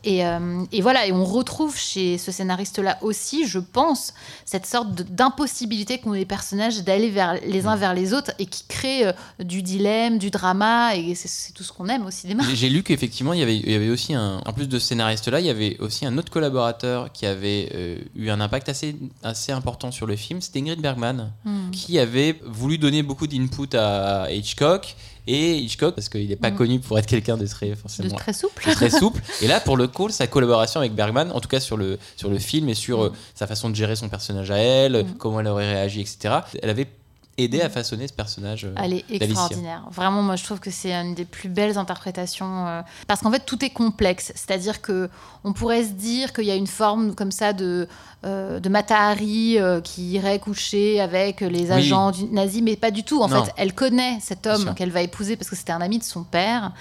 Et, 0.07 0.27
euh, 0.27 0.63
et 0.71 0.83
voilà, 0.83 1.07
et 1.07 1.13
on 1.13 1.25
retrouve 1.25 1.79
chez 1.79 2.19
ce 2.19 2.31
scénariste-là 2.31 2.99
aussi, 3.01 3.47
je 3.47 3.59
pense, 3.59 4.13
cette 4.45 4.67
sorte 4.67 4.91
d'impossibilité 4.93 5.99
qu'ont 5.99 6.13
les 6.13 6.27
personnages 6.27 6.85
d'aller 6.85 7.09
vers 7.11 7.35
les 7.47 7.67
uns 7.67 7.77
vers 7.77 7.95
les 7.95 8.13
autres 8.13 8.33
et 8.39 8.45
qui 8.47 8.65
crée 8.69 9.07
euh, 9.07 9.13
du 9.43 9.63
dilemme, 9.63 10.19
du 10.19 10.31
drama, 10.31 10.95
et 10.95 11.15
c'est- 11.15 11.53
tout 11.55 11.63
ce 11.65 11.73
qu'on 11.73 11.89
aime 11.89 12.05
au 12.05 12.11
cinéma. 12.11 12.43
J'ai- 12.53 12.69
lu 12.69 12.83
qu'effectivement, 12.83 13.33
il 13.33 13.41
y 13.41 13.43
avait, 13.43 13.57
il 13.57 13.71
y 13.71 13.75
avait 13.75 13.89
aussi 13.89 14.13
un. 14.15 14.43
En 14.45 14.53
plus 14.53 14.69
de 14.69 14.79
ce 14.79 14.89
scénariste-là, 14.89 15.41
il 15.41 15.47
y 15.47 15.51
avait 15.51 15.77
aussi 15.79 16.05
un 16.05 16.19
autre 16.19 16.31
collaborateur 16.31 17.11
qui 17.13 17.25
avait 17.25 18.05
eu 18.17 18.29
un 18.31 18.41
impact 18.41 18.69
assez, 18.69 18.97
assez 19.23 19.53
important 19.53 19.91
sur 19.91 20.07
le 20.07 20.17
film. 20.17 20.41
C'était 20.43 20.59
Ingrid 20.59 20.81
Bergman, 20.81 21.31
Hmm. 21.45 21.64
Qui 21.75 21.99
avait 21.99 22.39
voulu 22.45 22.79
donner 22.79 23.03
beaucoup 23.03 23.27
d'input 23.27 23.75
à 23.77 24.31
Hitchcock. 24.31 24.97
Et 25.27 25.57
Hitchcock, 25.57 25.95
parce 25.95 26.11
qu'il 26.11 26.29
n'est 26.29 26.37
pas 26.37 26.51
Mm. 26.51 26.57
connu 26.57 26.81
pour 26.81 26.99
être 26.99 27.07
quelqu'un 27.07 27.39
de 27.39 27.47
très, 27.47 27.71
De 27.71 27.75
forcément, 27.77 28.15
très 28.15 28.35
souple. 28.35 28.63
de 28.69 28.75
très 28.75 28.91
souple. 28.91 29.23
Et 29.41 29.47
là, 29.47 29.59
pour 29.59 29.79
le 29.79 29.89
coup, 29.89 30.11
sa 30.11 30.27
collaboration 30.27 30.81
avec 30.81 30.95
Bergman, 30.95 31.31
en 31.33 31.41
tout 31.41 31.49
cas 31.49 31.61
sur 31.61 31.79
le, 31.79 31.99
sur 32.17 32.29
le 32.29 32.39
film 32.39 32.69
et 32.69 32.75
sur 32.75 33.05
euh, 33.05 33.13
sa 33.35 33.47
façon 33.47 33.71
de 33.71 33.75
gérer 33.75 33.97
son 33.97 34.11
personnage 34.11 34.51
à 34.51 34.59
elle, 34.59 35.05
Mm. 35.05 35.15
comment 35.19 35.41
elle 35.41 35.47
aurait 35.47 35.73
réagi, 35.73 36.03
etc., 36.03 36.41
elle 36.63 36.69
avait 36.69 36.89
aidé 37.37 37.61
à 37.61 37.69
façonner 37.69 38.07
ce 38.09 38.13
personnage. 38.13 38.65
euh, 38.65 38.73
Elle 38.77 38.93
est 38.95 39.05
extraordinaire. 39.11 39.85
Vraiment, 39.91 40.23
moi, 40.23 40.37
je 40.37 40.45
trouve 40.45 40.61
que 40.61 40.71
c'est 40.71 40.93
une 40.95 41.15
des 41.15 41.25
plus 41.25 41.49
belles 41.49 41.79
interprétations. 41.79 42.67
euh, 42.67 42.83
parce 43.07 43.21
qu'en 43.21 43.31
fait, 43.31 43.45
tout 43.45 43.65
est 43.65 43.71
complexe. 43.71 44.33
C'est-à-dire 44.35 44.81
que 44.81 45.09
on 45.43 45.53
pourrait 45.53 45.85
se 45.85 45.91
dire 45.93 46.33
qu'il 46.33 46.45
y 46.45 46.51
a 46.51 46.55
une 46.55 46.67
forme 46.67 47.15
comme 47.15 47.33
ça 47.33 47.53
de, 47.53 47.89
euh, 48.25 48.61
de 48.61 48.69
Matahari 48.69 49.59
euh, 49.59 49.81
qui 49.81 50.13
irait 50.13 50.39
coucher 50.39 51.01
avec 51.01 51.41
les 51.41 51.65
Oui. 51.67 51.73
agents 51.73 52.11
du 52.13 52.25
nazis, 52.27 52.63
mais 52.63 52.77
pas 52.77 52.91
du 52.91 53.03
tout. 53.05 53.21
En 53.23 53.29
Non. 53.29 53.45
fait, 53.45 53.53
elle 53.57 53.75
connaît 53.75 54.19
cet 54.21 54.47
homme 54.47 54.75
qu'elle 54.75 54.91
va 54.91 55.03
épouser 55.03 55.37
parce 55.37 55.51
que 55.51 55.57
c'était 55.57 55.73
un 55.73 55.81
ami 55.81 55.99
de 55.99 56.05
son 56.05 56.23
père. 56.25 56.73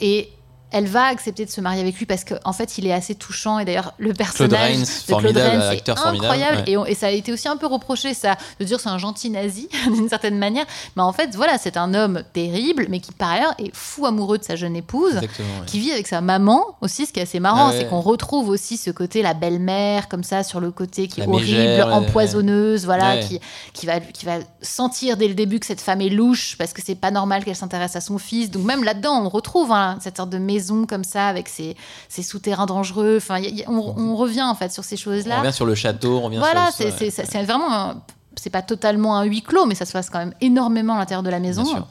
Et 0.00 0.30
elle 0.70 0.86
va 0.86 1.04
accepter 1.06 1.44
de 1.46 1.50
se 1.50 1.60
marier 1.60 1.80
avec 1.80 1.96
lui 1.98 2.04
parce 2.06 2.24
qu'en 2.24 2.52
fait, 2.52 2.76
il 2.78 2.86
est 2.86 2.92
assez 2.92 3.14
touchant. 3.14 3.58
Et 3.58 3.64
d'ailleurs, 3.64 3.94
le 3.98 4.12
personnage 4.12 4.60
Rains, 4.60 4.80
de 4.80 5.20
Claude 5.22 5.36
Rains, 5.36 5.60
c'est 5.60 5.68
acteur 5.68 5.98
formidable, 5.98 6.24
incroyable. 6.26 6.56
ouais. 6.58 6.64
Et, 6.72 6.76
on- 6.76 6.84
et 6.86 6.94
ça 6.94 7.06
a 7.06 7.10
été 7.10 7.32
aussi 7.32 7.48
un 7.48 7.56
peu 7.56 7.66
reproché, 7.66 8.12
ça, 8.14 8.36
de 8.60 8.64
dire 8.64 8.78
c'est 8.78 8.88
un 8.90 8.98
gentil 8.98 9.30
nazi, 9.30 9.68
d'une 9.86 10.08
certaine 10.08 10.36
manière. 10.38 10.66
Mais 10.96 11.02
en 11.02 11.12
fait, 11.12 11.34
voilà, 11.34 11.56
c'est 11.58 11.76
un 11.78 11.94
homme 11.94 12.22
terrible, 12.32 12.86
mais 12.90 13.00
qui 13.00 13.12
par 13.12 13.30
ailleurs 13.30 13.54
est 13.58 13.74
fou 13.74 14.04
amoureux 14.04 14.36
de 14.38 14.44
sa 14.44 14.56
jeune 14.56 14.76
épouse. 14.76 15.14
Ouais. 15.14 15.28
Qui 15.66 15.78
vit 15.80 15.92
avec 15.92 16.06
sa 16.06 16.20
maman 16.20 16.62
aussi, 16.82 17.06
ce 17.06 17.12
qui 17.12 17.20
est 17.20 17.22
assez 17.22 17.40
marrant, 17.40 17.68
Ah 17.68 17.70
ouais. 17.70 17.78
c'est 17.78 17.88
qu'on 17.88 18.00
retrouve 18.00 18.48
aussi 18.50 18.76
ce 18.76 18.90
côté, 18.90 19.22
la 19.22 19.32
belle-mère, 19.34 20.08
comme 20.08 20.22
ça, 20.22 20.42
sur 20.42 20.60
le 20.60 20.70
côté 20.70 21.08
qui 21.08 21.22
est 21.22 21.26
horrible, 21.26 21.82
empoisonneuse, 21.90 22.84
voilà, 22.84 23.18
qui, 23.18 23.40
qui, 23.72 23.86
va, 23.86 24.00
qui 24.00 24.26
va 24.26 24.38
sentir 24.60 25.16
dès 25.16 25.28
le 25.28 25.34
début 25.34 25.60
que 25.60 25.66
cette 25.66 25.80
femme 25.80 26.00
est 26.02 26.08
louche, 26.10 26.56
parce 26.58 26.72
que 26.72 26.82
c'est 26.84 26.94
pas 26.94 27.10
normal 27.10 27.44
qu'elle 27.44 27.56
s'intéresse 27.56 27.96
à 27.96 28.00
son 28.00 28.18
fils. 28.18 28.50
Donc 28.50 28.64
même 28.64 28.84
là-dedans, 28.84 29.22
on 29.24 29.28
retrouve 29.30 29.72
hein, 29.72 29.98
cette 30.02 30.16
sorte 30.18 30.30
de 30.30 30.38
maison 30.38 30.57
comme 30.86 31.04
ça, 31.04 31.28
avec 31.28 31.48
ses, 31.48 31.76
ses 32.08 32.22
souterrains 32.22 32.66
dangereux. 32.66 33.16
Enfin, 33.18 33.38
y 33.38 33.60
y 33.60 33.64
on, 33.68 33.94
on 33.98 34.16
revient 34.16 34.42
en 34.42 34.54
fait 34.54 34.72
sur 34.72 34.84
ces 34.84 34.94
On 34.96 34.98
choses-là. 34.98 35.40
revient 35.40 35.52
sur 35.52 35.66
le 35.66 35.74
château, 35.74 36.18
on 36.18 36.22
revient 36.22 36.38
Voilà, 36.38 36.70
sur 36.70 36.84
le 36.86 36.92
c'est 36.92 37.42
vraiment. 37.44 37.72
un- 37.72 38.02
C'est 38.40 38.50
pas 38.50 38.62
totalement 38.62 39.16
un 39.16 39.24
huis 39.24 39.42
clos, 39.42 39.66
mais 39.66 39.74
ça 39.74 39.84
se 39.84 39.92
passe 39.92 40.10
quand 40.10 40.20
même 40.20 40.34
énormément 40.40 40.94
à 40.94 40.98
l'intérieur 40.98 41.24
de 41.24 41.30
la 41.30 41.40
maison, 41.40 41.64
Bien 41.64 41.72
sûr. 41.74 41.86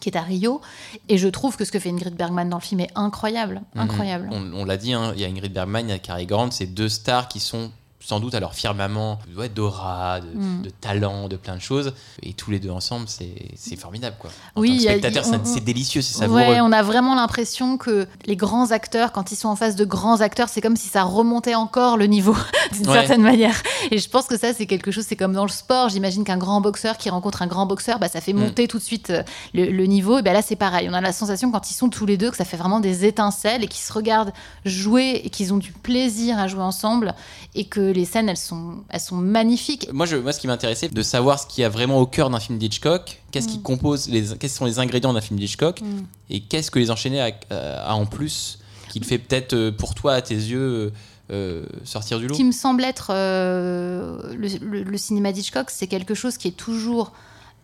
qui 0.00 0.08
est 0.08 0.16
à 0.16 0.22
Rio. 0.22 0.60
Et 1.08 1.18
je 1.18 1.26
trouve 1.26 1.56
que 1.56 1.64
ce 1.64 1.72
que 1.72 1.80
fait 1.80 1.88
Ingrid 1.90 2.14
Bergman 2.14 2.48
dans 2.48 2.58
le 2.58 2.62
film 2.62 2.78
est 2.80 2.90
incroyable. 2.94 3.60
Mhm. 3.74 3.80
Incroyable. 3.82 4.28
On, 4.30 4.52
on 4.52 4.64
l'a 4.64 4.76
dit, 4.76 4.92
hein, 4.92 5.12
il 5.16 5.20
y 5.20 5.24
a 5.24 5.28
Ingrid 5.28 5.52
Bergman, 5.52 5.88
il 5.88 5.90
y 5.90 5.92
a 5.92 5.98
Cary 5.98 6.26
Grant, 6.26 6.52
c'est 6.52 6.66
deux 6.66 6.88
stars 6.88 7.26
qui 7.26 7.40
sont 7.40 7.72
sans 8.02 8.18
doute 8.18 8.34
à 8.34 8.40
leur 8.40 8.54
firmament 8.54 9.18
ouais, 9.36 9.48
d'aura, 9.48 10.20
de, 10.20 10.26
Mm. 10.26 10.62
de 10.62 10.70
talent, 10.70 11.28
de 11.28 11.36
plein 11.36 11.54
de 11.54 11.60
choses. 11.60 11.92
Et 12.22 12.32
tous 12.32 12.50
les 12.50 12.58
deux 12.58 12.70
ensemble, 12.70 13.06
c'est 13.08 13.76
formidable. 13.76 14.16
Quoi. 14.18 14.30
En 14.56 14.60
Oui, 14.62 14.70
tant 14.70 14.76
que 14.76 14.98
spectateur, 14.98 15.24
c'est 15.44 15.62
délicieux, 15.62 16.00
c'est 16.02 16.14
savoureux. 16.18 16.40
Ouais, 16.40 16.60
on 16.60 16.72
a 16.72 16.82
vraiment 16.82 17.14
l'impression 17.14 17.76
que 17.76 18.08
les 18.26 18.36
grands 18.36 18.70
acteurs, 18.70 19.12
quand 19.12 19.32
ils 19.32 19.36
sont 19.36 19.48
en 19.48 19.56
face 19.56 19.76
de 19.76 19.84
grands 19.84 20.20
acteurs, 20.22 20.48
c'est 20.48 20.60
comme 20.62 20.76
si 20.76 20.88
ça 20.88 21.02
remontait 21.02 21.54
encore 21.54 21.96
le 21.98 22.06
niveau, 22.06 22.34
d'une 22.72 22.86
Ouais. 22.88 22.94
certaine 23.00 23.22
manière. 23.22 23.62
Et 23.90 23.98
je 23.98 24.08
pense 24.08 24.26
que 24.26 24.38
ça, 24.38 24.52
c'est 24.54 24.66
quelque 24.66 24.90
chose, 24.90 25.04
c'est 25.06 25.16
comme 25.16 25.34
dans 25.34 25.44
le 25.44 25.50
sport. 25.50 25.88
J'imagine 25.90 26.24
qu'un 26.24 26.38
grand 26.38 26.60
boxeur 26.60 26.96
qui 26.96 27.10
rencontre 27.10 27.42
un 27.42 27.46
grand 27.46 27.66
boxeur, 27.66 27.98
bah, 27.98 28.08
ça 28.08 28.20
fait 28.20 28.32
Mm. 28.32 28.38
monter 28.40 28.66
tout 28.68 28.78
de 28.78 28.82
suite 28.82 29.10
euh, 29.10 29.22
le, 29.54 29.66
le 29.70 29.84
niveau. 29.86 30.18
Et 30.18 30.22
ben 30.22 30.32
là, 30.32 30.40
c'est 30.42 30.56
pareil. 30.56 30.88
On 30.90 30.94
a 30.94 31.00
la 31.00 31.12
sensation, 31.12 31.50
quand 31.50 31.70
ils 31.70 31.74
sont 31.74 31.88
tous 31.90 32.06
les 32.06 32.16
deux, 32.16 32.30
que 32.30 32.36
ça 32.36 32.44
fait 32.46 32.56
vraiment 32.56 32.80
des 32.80 33.04
étincelles 33.04 33.62
et 33.62 33.68
qu'ils 33.68 33.82
se 33.84 33.92
regardent 33.92 34.32
jouer 34.64 35.20
et 35.24 35.30
qu'ils 35.30 35.52
ont 35.52 35.58
du 35.58 35.72
plaisir 35.72 36.38
à 36.38 36.48
jouer 36.48 36.62
ensemble 36.62 37.14
et 37.54 37.64
que 37.66 37.80
les 37.90 38.04
scènes, 38.04 38.28
elles 38.28 38.36
sont, 38.36 38.84
elles 38.88 39.00
sont 39.00 39.16
magnifiques. 39.16 39.88
Moi, 39.92 40.06
je, 40.06 40.16
moi, 40.16 40.32
ce 40.32 40.40
qui 40.40 40.46
m'intéressait, 40.46 40.88
de 40.88 41.02
savoir 41.02 41.38
ce 41.38 41.46
qu'il 41.46 41.62
y 41.62 41.64
a 41.64 41.68
vraiment 41.68 41.98
au 41.98 42.06
cœur 42.06 42.30
d'un 42.30 42.40
film 42.40 42.58
d'Hitchcock, 42.58 43.20
qu'est-ce 43.30 43.48
qui 43.48 43.58
Mm. 43.58 43.62
compose, 43.62 44.08
les, 44.08 44.36
quels 44.38 44.50
sont 44.50 44.64
les 44.64 44.78
ingrédients 44.78 45.12
d'un 45.12 45.20
film 45.20 45.38
d'Hitchcock, 45.38 45.80
Mm. 45.80 46.02
et 46.30 46.40
qu'est-ce 46.40 46.70
que 46.70 46.78
les 46.78 46.90
enchaînés 46.90 47.20
a, 47.20 47.30
a- 47.50 47.90
a 47.90 47.94
en 47.94 48.06
plus, 48.06 48.58
qui 48.90 48.98
le 49.00 49.04
fait 49.06 49.18
peut-être 49.18 49.52
euh, 49.54 49.70
pour 49.72 49.94
toi, 49.94 50.14
à 50.14 50.22
tes 50.22 50.34
yeux, 50.34 50.92
euh, 51.30 51.64
sortir 51.84 52.18
du 52.18 52.26
lot? 52.26 52.34
Ce 52.34 52.38
qui 52.38 52.44
me 52.44 52.52
semble 52.52 52.82
être 52.84 53.10
euh, 53.14 54.34
le, 54.34 54.48
le- 54.60 54.82
le 54.82 54.98
cinéma 54.98 55.32
d'Hitchcock, 55.32 55.70
c'est 55.70 55.86
quelque 55.86 56.14
chose 56.14 56.36
qui 56.36 56.48
est 56.48 56.56
toujours 56.56 57.12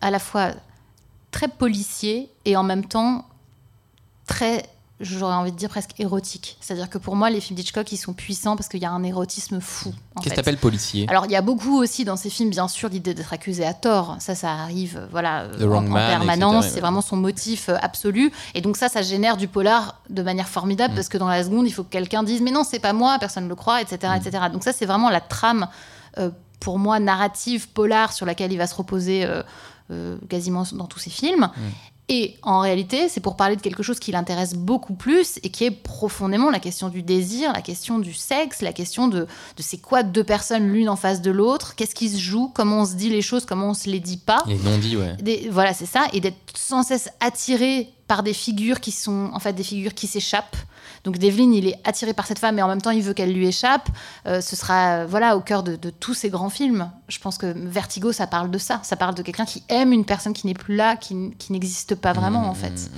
à 0.01 0.09
la 0.11 0.19
fois 0.19 0.51
très 1.31 1.47
policier 1.49 2.29
et 2.45 2.55
en 2.55 2.63
même 2.63 2.85
temps 2.85 3.25
très, 4.25 4.63
j'aurais 4.99 5.35
envie 5.35 5.51
de 5.51 5.57
dire 5.57 5.69
presque 5.69 5.99
érotique. 5.99 6.57
C'est-à-dire 6.59 6.89
que 6.89 6.97
pour 6.97 7.15
moi, 7.15 7.29
les 7.29 7.39
films 7.39 7.55
d'Hitchcock, 7.55 7.91
ils 7.91 7.97
sont 7.97 8.13
puissants 8.13 8.55
parce 8.55 8.67
qu'il 8.67 8.81
y 8.81 8.85
a 8.85 8.91
un 8.91 9.03
érotisme 9.03 9.59
fou. 9.59 9.93
Qu'est-ce 10.15 10.31
que 10.31 10.35
t'appelles 10.35 10.57
policier? 10.57 11.05
Alors, 11.09 11.25
il 11.25 11.31
y 11.31 11.35
a 11.35 11.41
beaucoup 11.41 11.77
aussi 11.77 12.03
dans 12.03 12.15
ces 12.15 12.29
films, 12.29 12.49
bien 12.49 12.67
sûr, 12.67 12.89
l'idée 12.89 13.13
d'être 13.13 13.31
accusé 13.33 13.65
à 13.65 13.73
tort. 13.73 14.17
Ça, 14.19 14.33
ça 14.33 14.51
arrive, 14.53 14.97
euh, 14.97 15.07
voilà, 15.11 15.47
en, 15.61 15.83
permanence. 15.93 16.67
C'est 16.69 16.79
vraiment 16.81 17.01
son 17.01 17.15
motif 17.17 17.69
euh, 17.69 17.75
absolu. 17.81 18.31
Et 18.55 18.61
donc 18.61 18.77
ça, 18.77 18.89
ça 18.89 19.01
génère 19.01 19.37
du 19.37 19.47
polar 19.47 20.01
de 20.09 20.21
manière 20.23 20.47
formidable 20.47 20.93
Mm. 20.93 20.95
parce 20.95 21.09
que 21.09 21.17
dans 21.17 21.27
la 21.27 21.43
seconde, 21.43 21.67
il 21.67 21.71
faut 21.71 21.83
que 21.83 21.91
quelqu'un 21.91 22.23
dise, 22.23 22.41
mais 22.41 22.51
non, 22.51 22.63
c'est 22.63 22.79
pas 22.79 22.93
moi, 22.93 23.17
personne 23.19 23.43
ne 23.43 23.49
le 23.49 23.55
croit, 23.55 23.81
etc., 23.81 24.13
Mm. 24.15 24.27
etc. 24.27 24.43
Donc 24.51 24.63
ça, 24.63 24.73
c'est 24.73 24.85
vraiment 24.85 25.09
la 25.09 25.21
trame, 25.21 25.67
euh, 26.17 26.29
pour 26.59 26.79
moi, 26.79 26.99
narrative, 26.99 27.69
polar, 27.69 28.13
sur 28.13 28.25
laquelle 28.25 28.51
il 28.51 28.57
va 28.57 28.65
se 28.67 28.73
reposer 28.75 29.25
euh, 29.25 29.43
euh, 29.91 30.17
quasiment 30.27 30.63
dans 30.73 30.85
tous 30.87 30.99
ses 30.99 31.09
films. 31.11 31.49
Mm. 31.55 31.61
Et 32.09 32.35
en 32.41 32.59
réalité, 32.61 33.09
c'est 33.09 33.19
pour 33.19 33.35
parler 33.35 33.57
de 33.57 33.61
quelque 33.61 33.83
chose 33.83 33.99
qui 33.99 34.13
l'intéresse 34.13 34.53
beaucoup 34.55 34.93
plus 34.93 35.39
et 35.43 35.49
qui 35.49 35.65
est 35.65 35.71
profondément 35.71 36.49
la 36.49 36.59
question 36.59 36.87
du 36.87 37.01
désir, 37.03 37.51
la 37.51 37.61
question 37.61 37.99
du 37.99 38.13
sexe, 38.13 38.61
la 38.61 38.71
question 38.71 39.09
de, 39.09 39.21
de 39.21 39.27
c'est 39.61 39.77
quoi 39.77 40.03
deux 40.03 40.23
personnes 40.23 40.69
l'une 40.71 40.87
en 40.87 40.95
face 40.95 41.21
de 41.21 41.31
l'autre, 41.31 41.75
qu'est-ce 41.75 41.93
qui 41.95 42.07
se 42.07 42.17
joue, 42.17 42.49
comment 42.53 42.81
on 42.81 42.85
se 42.85 42.93
dit 42.95 43.09
les 43.09 43.21
choses, 43.21 43.45
comment 43.45 43.71
on 43.71 43.73
se 43.73 43.89
les 43.89 43.99
dit 43.99 44.15
pas. 44.17 44.41
Les 44.47 44.55
non-dits, 44.57 44.95
ouais. 44.95 45.15
Des- 45.21 45.49
voilà, 45.51 45.73
c'est 45.73 45.85
ça, 45.85 46.07
et 46.13 46.21
d'être 46.21 46.37
sans 46.55 46.81
cesse 46.83 47.09
attiré 47.19 47.89
par 48.07 48.23
des 48.23 48.33
figures 48.33 48.79
qui 48.79 48.91
sont 48.91 49.29
en 49.33 49.39
fait 49.39 49.53
des 49.53 49.63
figures 49.63 49.93
qui 49.93 50.07
s'échappent. 50.07 50.55
Donc 51.03 51.17
Devlin, 51.17 51.51
il 51.51 51.67
est 51.67 51.79
attiré 51.83 52.13
par 52.13 52.25
cette 52.25 52.39
femme, 52.39 52.55
mais 52.55 52.61
en 52.61 52.67
même 52.67 52.81
temps, 52.81 52.91
il 52.91 53.01
veut 53.01 53.13
qu'elle 53.13 53.33
lui 53.33 53.47
échappe. 53.47 53.89
Euh, 54.25 54.41
ce 54.41 54.55
sera 54.55 55.05
voilà 55.05 55.37
au 55.37 55.41
cœur 55.41 55.63
de, 55.63 55.75
de 55.75 55.89
tous 55.89 56.13
ces 56.13 56.29
grands 56.29 56.49
films. 56.49 56.89
Je 57.07 57.19
pense 57.19 57.37
que 57.37 57.53
Vertigo, 57.55 58.11
ça 58.11 58.27
parle 58.27 58.49
de 58.49 58.57
ça. 58.57 58.79
Ça 58.83 58.95
parle 58.95 59.15
de 59.15 59.21
quelqu'un 59.21 59.45
qui 59.45 59.63
aime 59.69 59.93
une 59.93 60.05
personne 60.05 60.33
qui 60.33 60.47
n'est 60.47 60.53
plus 60.53 60.75
là, 60.75 60.95
qui, 60.95 61.33
qui 61.37 61.51
n'existe 61.51 61.95
pas 61.95 62.13
vraiment 62.13 62.49
en 62.49 62.53
fait. 62.53 62.89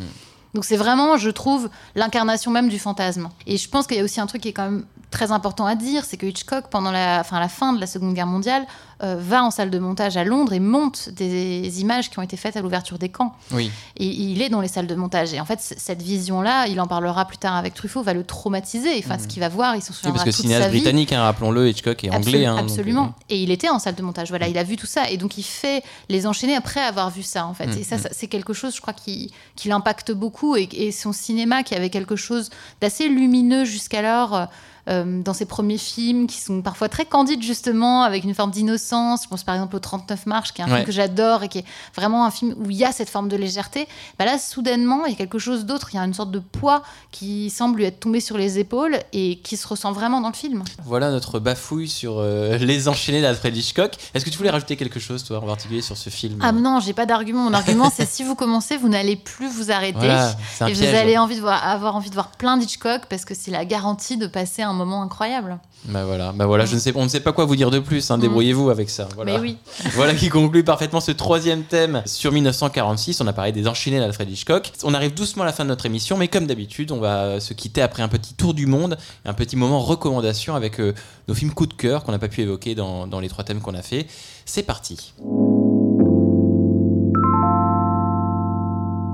Donc 0.53 0.65
c'est 0.65 0.77
vraiment, 0.77 1.17
je 1.17 1.29
trouve, 1.29 1.69
l'incarnation 1.95 2.51
même 2.51 2.69
du 2.69 2.79
fantasme. 2.79 3.29
Et 3.45 3.57
je 3.57 3.69
pense 3.69 3.85
qu'il 3.85 3.97
y 3.97 3.99
a 3.99 4.03
aussi 4.03 4.19
un 4.19 4.25
truc 4.25 4.41
qui 4.41 4.49
est 4.49 4.53
quand 4.53 4.69
même 4.69 4.85
très 5.11 5.31
important 5.31 5.65
à 5.65 5.75
dire, 5.75 6.05
c'est 6.05 6.17
que 6.17 6.25
Hitchcock, 6.25 6.65
pendant 6.69 6.91
la, 6.91 7.19
enfin, 7.19 7.39
la 7.39 7.49
fin 7.49 7.73
de 7.73 7.79
la 7.79 7.87
Seconde 7.87 8.13
Guerre 8.13 8.27
mondiale, 8.27 8.65
euh, 9.01 9.15
va 9.19 9.43
en 9.43 9.51
salle 9.51 9.69
de 9.69 9.79
montage 9.79 10.17
à 10.17 10.23
Londres 10.23 10.51
et 10.53 10.59
monte 10.59 11.09
des 11.09 11.81
images 11.81 12.09
qui 12.09 12.19
ont 12.19 12.21
été 12.21 12.35
faites 12.37 12.57
à 12.57 12.61
l'ouverture 12.61 12.97
des 12.99 13.09
camps. 13.09 13.33
Oui. 13.51 13.71
Et 13.97 14.05
il 14.05 14.41
est 14.41 14.49
dans 14.49 14.61
les 14.61 14.67
salles 14.67 14.87
de 14.87 14.95
montage. 14.95 15.33
Et 15.33 15.39
en 15.39 15.45
fait, 15.45 15.59
cette 15.61 16.01
vision-là, 16.01 16.67
il 16.67 16.79
en 16.81 16.87
parlera 16.87 17.25
plus 17.25 17.37
tard 17.37 17.55
avec 17.55 17.73
Truffaut, 17.73 18.03
va 18.03 18.13
le 18.13 18.23
traumatiser. 18.25 18.89
Enfin, 18.99 19.17
ce 19.17 19.27
qu'il 19.27 19.39
va 19.39 19.49
voir, 19.49 19.75
il 19.75 19.81
s'en 19.81 19.91
Oui, 19.91 19.95
souviendra 19.97 20.23
parce 20.25 20.35
que 20.35 20.41
toute 20.41 20.41
cinéaste 20.45 20.63
sa 20.63 20.69
vie. 20.69 20.79
britannique, 20.79 21.13
hein, 21.13 21.21
rappelons-le, 21.23 21.69
Hitchcock 21.69 22.03
est 22.03 22.09
anglais. 22.09 22.45
Hein, 22.45 22.57
absolument. 22.57 23.05
euh, 23.05 23.23
Et 23.29 23.41
il 23.43 23.51
était 23.51 23.69
en 23.69 23.79
salle 23.79 23.95
de 23.95 24.01
montage. 24.03 24.29
Voilà, 24.29 24.47
il 24.47 24.57
a 24.57 24.63
vu 24.63 24.75
tout 24.75 24.87
ça. 24.87 25.09
Et 25.09 25.17
donc, 25.17 25.37
il 25.37 25.43
fait 25.43 25.83
les 26.09 26.27
enchaîner 26.27 26.55
après 26.55 26.81
avoir 26.81 27.09
vu 27.09 27.23
ça, 27.23 27.45
en 27.45 27.53
fait. 27.53 27.67
Mm, 27.67 27.77
et 27.79 27.83
ça, 27.83 27.95
mm. 27.97 27.99
ça, 27.99 28.09
c'est 28.11 28.27
quelque 28.27 28.53
chose, 28.53 28.75
je 28.75 28.81
crois, 28.81 28.93
qui, 28.93 29.31
qui 29.55 29.69
l'impacte 29.69 30.11
beaucoup. 30.11 30.55
Et, 30.55 30.67
et 30.73 30.91
son 30.91 31.13
cinéma, 31.13 31.63
qui 31.63 31.73
avait 31.75 31.89
quelque 31.89 32.15
chose 32.15 32.49
d'assez 32.81 33.07
lumineux 33.07 33.63
jusqu'alors. 33.65 34.47
euh, 34.87 35.21
dans 35.21 35.33
ses 35.35 35.45
premiers 35.45 35.77
films, 35.77 36.25
qui 36.25 36.39
sont 36.39 36.61
parfois 36.63 36.89
très 36.89 37.05
candides 37.05 37.43
justement, 37.43 38.01
avec 38.01 38.23
une 38.23 38.33
forme 38.33 38.49
d'innocence. 38.49 38.88
Je 38.89 39.27
pense 39.27 39.43
par 39.43 39.55
exemple 39.55 39.75
au 39.75 39.79
39 39.79 40.25
Marches, 40.25 40.53
qui 40.53 40.61
est 40.61 40.65
un 40.65 40.67
Ouais. 40.69 40.75
film 40.75 40.85
que 40.85 40.91
j'adore 40.91 41.43
et 41.43 41.47
qui 41.49 41.59
est 41.59 41.65
vraiment 41.95 42.25
un 42.25 42.31
film 42.31 42.55
où 42.57 42.69
il 42.69 42.75
y 42.77 42.85
a 42.85 42.91
cette 42.91 43.09
forme 43.09 43.27
de 43.29 43.35
légèreté. 43.37 43.87
Bah 44.17 44.25
là, 44.25 44.37
soudainement, 44.39 45.05
il 45.05 45.11
y 45.11 45.13
a 45.13 45.17
quelque 45.17 45.39
chose 45.39 45.65
d'autre. 45.65 45.89
Il 45.93 45.97
y 45.97 45.99
a 45.99 46.03
une 46.03 46.13
sorte 46.13 46.31
de 46.31 46.39
poids 46.39 46.81
qui 47.11 47.49
semble 47.49 47.77
lui 47.79 47.85
être 47.85 47.99
tombé 47.99 48.19
sur 48.19 48.37
les 48.37 48.59
épaules 48.59 48.97
et 49.13 49.37
qui 49.43 49.57
se 49.57 49.67
ressent 49.67 49.91
vraiment 49.91 50.21
dans 50.21 50.29
le 50.29 50.33
film. 50.33 50.63
Voilà 50.85 51.11
notre 51.11 51.39
bafouille 51.39 51.87
sur 51.87 52.15
euh, 52.19 52.57
les 52.57 52.87
enchaînés 52.87 53.21
d'Alfred 53.21 53.55
Hitchcock. 53.55 53.93
Est-ce 54.13 54.25
que 54.25 54.29
tu 54.29 54.37
voulais 54.37 54.49
rajouter 54.49 54.75
quelque 54.75 54.99
chose, 54.99 55.23
toi, 55.23 55.37
en 55.39 55.45
particulier 55.47 55.81
sur 55.81 55.97
ce 55.97 56.09
film? 56.09 56.39
Ah 56.41 56.51
non, 56.51 56.79
j'ai 56.79 56.93
pas 56.93 57.05
d'argument. 57.05 57.43
Mon 57.43 57.53
argument, 57.53 57.91
c'est 57.95 58.07
si 58.07 58.23
vous 58.23 58.35
commencez, 58.35 58.77
vous 58.77 58.89
n'allez 58.89 59.15
plus 59.15 59.47
vous 59.47 59.71
arrêter. 59.71 59.97
Voilà, 59.99 60.35
et 60.67 60.73
vous 60.73 60.83
allez 60.83 61.17
envie 61.17 61.35
de 61.35 61.41
voir, 61.41 61.63
avoir 61.67 61.95
envie 61.95 62.09
de 62.09 62.15
voir 62.15 62.31
plein 62.31 62.57
d'Hitchcock 62.57 63.01
parce 63.09 63.25
que 63.25 63.33
c'est 63.35 63.51
la 63.51 63.65
garantie 63.65 64.17
de 64.17 64.27
passer 64.27 64.61
un 64.61 64.73
moment 64.73 65.01
incroyable. 65.03 65.59
Bah 65.85 66.03
voilà, 66.05 66.31
bah 66.33 66.45
voilà, 66.45 66.65
je 66.65 66.75
ne 66.75 66.79
sais, 66.79 66.91
on 66.95 67.03
ne 67.03 67.09
sait 67.09 67.19
pas 67.21 67.31
quoi 67.31 67.45
vous 67.45 67.55
dire 67.55 67.71
de 67.71 67.79
plus. 67.79 68.09
Hein, 68.11 68.17
Mm. 68.17 68.21
Débrouillez-vous 68.21 68.69
avec 68.69 68.78
ça. 68.87 69.09
Voilà. 69.15 69.33
Mais 69.33 69.39
oui. 69.39 69.57
Voilà 69.95 70.13
qui 70.13 70.29
conclut 70.29 70.63
parfaitement 70.63 71.01
ce 71.01 71.11
troisième 71.11 71.63
thème 71.63 72.01
sur 72.05 72.31
1946. 72.31 73.19
On 73.19 73.27
a 73.27 73.33
parlé 73.33 73.51
des 73.51 73.67
enchaînés 73.67 73.99
d'Alfred 73.99 74.29
Hitchcock. 74.29 74.71
On 74.83 74.93
arrive 74.93 75.13
doucement 75.13 75.43
à 75.43 75.47
la 75.47 75.51
fin 75.51 75.65
de 75.65 75.69
notre 75.69 75.85
émission, 75.85 76.15
mais 76.15 76.29
comme 76.29 76.47
d'habitude, 76.47 76.91
on 76.91 76.99
va 76.99 77.41
se 77.41 77.53
quitter 77.53 77.81
après 77.81 78.03
un 78.03 78.07
petit 78.07 78.35
tour 78.35 78.53
du 78.53 78.67
monde, 78.67 78.97
un 79.25 79.33
petit 79.33 79.57
moment 79.57 79.81
recommandation 79.81 80.55
avec 80.55 80.79
euh, 80.79 80.93
nos 81.27 81.33
films 81.33 81.51
coup 81.51 81.65
de 81.65 81.73
cœur 81.73 82.03
qu'on 82.05 82.13
n'a 82.13 82.19
pas 82.19 82.29
pu 82.29 82.41
évoquer 82.41 82.75
dans, 82.75 83.07
dans 83.07 83.19
les 83.19 83.27
trois 83.27 83.43
thèmes 83.43 83.59
qu'on 83.59 83.75
a 83.75 83.81
fait. 83.81 84.07
C'est 84.45 84.63
parti. 84.63 85.13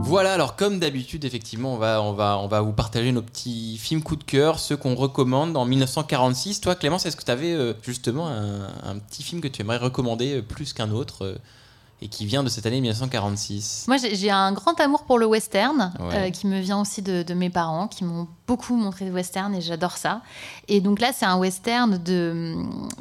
Voilà, 0.07 0.33
alors 0.33 0.55
comme 0.55 0.79
d'habitude, 0.79 1.25
effectivement, 1.25 1.73
on 1.73 1.77
va, 1.77 1.99
on, 1.99 2.13
va, 2.13 2.37
on 2.37 2.47
va 2.47 2.61
vous 2.61 2.73
partager 2.73 3.11
nos 3.11 3.23
petits 3.23 3.77
films 3.79 4.03
coup 4.03 4.15
de 4.15 4.23
cœur, 4.23 4.59
ceux 4.59 4.77
qu'on 4.77 4.93
recommande 4.93 5.57
en 5.57 5.65
1946. 5.65 6.61
Toi, 6.61 6.75
Clémence, 6.75 7.07
est-ce 7.07 7.17
que 7.17 7.25
tu 7.25 7.31
avais 7.31 7.75
justement 7.81 8.27
un, 8.27 8.67
un 8.83 8.99
petit 8.99 9.23
film 9.23 9.41
que 9.41 9.47
tu 9.47 9.61
aimerais 9.61 9.77
recommander 9.77 10.37
euh, 10.37 10.41
plus 10.43 10.73
qu'un 10.73 10.91
autre 10.91 11.25
euh, 11.25 11.35
et 12.05 12.07
qui 12.07 12.25
vient 12.27 12.43
de 12.43 12.49
cette 12.49 12.67
année 12.67 12.81
1946 12.81 13.85
Moi, 13.87 13.97
j'ai 13.97 14.29
un 14.29 14.51
grand 14.51 14.79
amour 14.79 15.03
pour 15.05 15.17
le 15.17 15.25
western, 15.25 15.91
Ouais. 15.99 16.15
euh, 16.27 16.29
qui 16.29 16.45
me 16.45 16.59
vient 16.59 16.79
aussi 16.79 17.01
de, 17.01 17.23
de 17.23 17.33
mes 17.33 17.49
parents, 17.49 17.87
qui 17.87 18.03
m'ont 18.03 18.27
beaucoup 18.47 18.75
montré 18.75 19.05
le 19.05 19.11
western 19.11 19.55
et 19.55 19.61
j'adore 19.61 19.97
ça. 19.97 20.21
Et 20.67 20.79
donc 20.81 20.99
là, 20.99 21.09
c'est 21.13 21.25
un 21.25 21.37
western 21.37 21.97
de, 21.97 22.55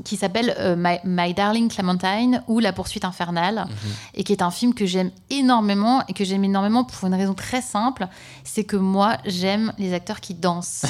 qui 0.04 0.16
s'appelle 0.16 0.54
euh, 0.58 0.74
My, 0.78 0.96
My 1.04 1.34
Darling 1.34 1.68
Clementine 1.68 2.42
ou 2.48 2.60
La 2.60 2.72
poursuite 2.72 3.04
infernale, 3.04 3.66
Mhm. 3.68 3.90
et 4.14 4.24
qui 4.24 4.32
est 4.32 4.40
un 4.42 4.50
film 4.50 4.72
que 4.72 4.86
j'aime 4.86 5.10
énormément 5.28 6.02
et 6.08 6.14
que 6.14 6.24
j'aime 6.24 6.44
énormément 6.44 6.84
pour 6.84 7.06
une 7.06 7.14
raison 7.14 7.34
très 7.34 7.60
simple, 7.60 8.08
c'est 8.44 8.64
que 8.64 8.76
moi, 8.76 9.16
j'aime 9.24 9.72
les 9.78 9.94
acteurs 9.94 10.20
qui 10.20 10.34
dansent. 10.34 10.84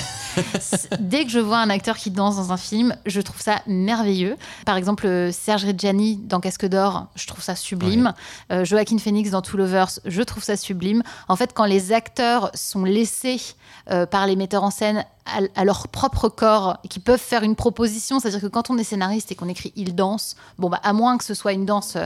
Dès 1.00 1.24
que 1.24 1.30
je 1.30 1.38
vois 1.38 1.58
un 1.58 1.70
acteur 1.70 1.96
qui 1.96 2.10
danse 2.10 2.36
dans 2.36 2.52
un 2.52 2.56
film, 2.56 2.96
je 3.06 3.20
trouve 3.20 3.40
ça 3.40 3.62
merveilleux. 3.66 4.36
Par 4.66 4.76
exemple, 4.76 5.06
euh, 5.06 5.32
Serge 5.32 5.64
Reggiani 5.64 6.16
dans 6.16 6.40
Casque 6.40 6.66
d'Or, 6.66 7.06
je 7.14 7.26
trouve 7.26 7.42
ça 7.42 7.54
sublime. 7.54 8.12
Euh, 8.50 8.64
Joaquin 8.64 8.98
Phoenix 8.98 9.30
dans 9.30 9.40
Two 9.40 9.56
Lovers, 9.56 10.00
je 10.04 10.22
trouve 10.22 10.42
ça 10.42 10.56
sublime. 10.56 11.02
En 11.28 11.36
fait, 11.36 11.52
quand 11.54 11.64
les 11.64 11.92
acteurs 11.92 12.50
sont 12.54 12.84
laissés 12.84 13.40
euh, 13.90 14.04
par 14.06 14.26
les 14.26 14.36
metteurs 14.36 14.64
en 14.64 14.70
scène 14.70 15.04
à, 15.26 15.40
à 15.60 15.64
leur 15.64 15.88
propre 15.88 16.28
corps, 16.28 16.76
et 16.84 16.88
qui 16.88 17.00
peuvent 17.00 17.18
faire 17.20 17.42
une 17.42 17.56
proposition, 17.56 18.20
c'est-à-dire 18.20 18.40
que 18.42 18.46
quand 18.46 18.68
on 18.70 18.76
est 18.78 18.84
scénariste 18.84 19.32
et 19.32 19.34
qu'on 19.34 19.48
écrit 19.48 19.72
il 19.76 19.94
danse, 19.94 20.36
bon 20.58 20.68
bah 20.68 20.80
à 20.82 20.92
moins 20.92 21.16
que 21.16 21.24
ce 21.24 21.32
soit 21.34 21.52
une 21.52 21.64
danse 21.64 21.96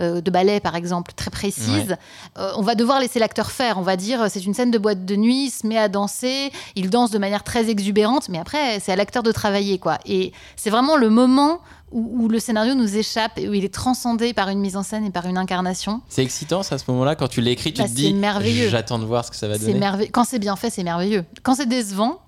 euh, 0.00 0.20
de 0.20 0.30
ballet 0.30 0.60
par 0.60 0.76
exemple 0.76 1.12
très 1.14 1.30
précise, 1.30 1.96
euh, 2.38 2.52
on 2.56 2.62
va 2.62 2.74
devoir 2.76 3.00
laisser 3.00 3.18
l'acteur 3.18 3.50
faire. 3.50 3.78
On 3.78 3.82
va 3.82 3.96
dire 3.96 4.26
c'est 4.30 4.44
une 4.44 4.54
scène 4.54 4.70
de 4.70 4.78
boîte 4.78 5.04
de 5.04 5.16
nuit, 5.16 5.46
il 5.46 5.50
se 5.50 5.66
met 5.66 5.76
à 5.78 5.88
danser, 5.88 6.52
il 6.76 6.88
danse 6.90 7.10
de 7.10 7.18
manière 7.18 7.42
très 7.42 7.68
exubérante, 7.68 8.28
mais 8.28 8.38
après 8.38 8.78
c'est 8.80 8.92
à 8.92 8.96
l'acteur 8.96 9.22
de 9.24 9.32
travailler 9.32 9.78
quoi. 9.78 9.98
Et 10.06 10.32
c'est 10.56 10.70
vraiment 10.70 10.96
le 10.96 11.10
moment 11.10 11.58
où, 11.90 12.24
où 12.24 12.28
le 12.28 12.38
scénario 12.38 12.74
nous 12.74 12.96
échappe 12.96 13.38
et 13.38 13.48
où 13.48 13.54
il 13.54 13.64
est 13.64 13.74
transcendé 13.74 14.34
par 14.34 14.50
une 14.50 14.60
mise 14.60 14.76
en 14.76 14.82
scène 14.82 15.04
et 15.04 15.10
par 15.10 15.26
une 15.26 15.38
incarnation. 15.38 16.00
C'est 16.08 16.22
excitant, 16.22 16.62
ça, 16.62 16.74
à 16.74 16.78
ce 16.78 16.84
moment-là, 16.90 17.16
quand 17.16 17.28
tu 17.28 17.40
l'écris, 17.40 17.72
tu 17.72 17.80
Bah, 17.82 17.88
te 17.88 17.94
dis 17.94 18.12
merveilleux. 18.14 18.68
J'attends 18.68 18.98
de 18.98 19.04
voir 19.06 19.24
ce 19.24 19.30
que 19.30 19.36
ça 19.36 19.48
va 19.48 19.56
donner. 19.58 19.72
merveilleux. 19.74 20.10
Quand 20.12 20.24
c'est 20.24 20.38
bien 20.38 20.54
fait, 20.56 20.68
c'est 20.70 20.82
merveilleux. 20.84 21.24
Quand 21.42 21.54
c'est 21.54 21.66
décevant, 21.66 22.20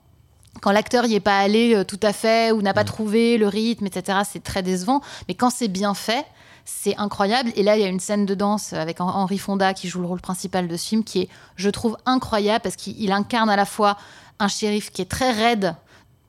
quand 0.61 0.73
l'acteur 0.73 1.07
y 1.07 1.15
est 1.15 1.21
pas 1.21 1.39
allé 1.39 1.75
euh, 1.75 1.85
tout 1.85 2.01
à 2.03 2.13
fait 2.13 2.53
ou 2.53 2.63
n'a 2.63 2.75
pas 2.75 2.83
Mm. 2.83 2.87
trouvé 2.87 3.39
le 3.39 3.49
rythme, 3.49 3.87
etc., 3.87 4.19
c'est 4.31 4.43
très 4.43 4.63
décevant. 4.63 5.01
Mais 5.29 5.35
quand 5.35 5.51
c'est 5.51 5.69
bien 5.69 5.95
fait, 5.95 6.25
c'est 6.65 6.97
incroyable. 6.97 7.51
Et 7.57 7.63
là, 7.63 7.77
il 7.77 7.83
y 7.83 7.85
a 7.85 7.89
une 7.89 8.01
scène 8.01 8.27
de 8.27 8.35
danse 8.35 8.73
avec 8.73 8.99
Hen- 9.01 9.07
Henri 9.11 9.39
Fonda 9.39 9.75
qui 9.75 9.89
joue 9.89 10.01
le 10.01 10.07
rôle 10.07 10.21
principal 10.21 10.69
de 10.69 10.77
ce 10.77 10.87
film, 10.89 11.05
qui 11.05 11.21
est, 11.23 11.29
je 11.57 11.69
trouve, 11.71 11.97
incroyable 12.07 12.61
parce 12.63 12.77
qu'il 12.77 13.01
il 13.01 13.11
incarne 13.13 13.51
à 13.51 13.57
la 13.57 13.65
fois 13.65 13.97
un 14.39 14.49
shérif 14.49 14.91
qui 14.91 15.03
est 15.03 15.11
très 15.11 15.33
raide 15.33 15.75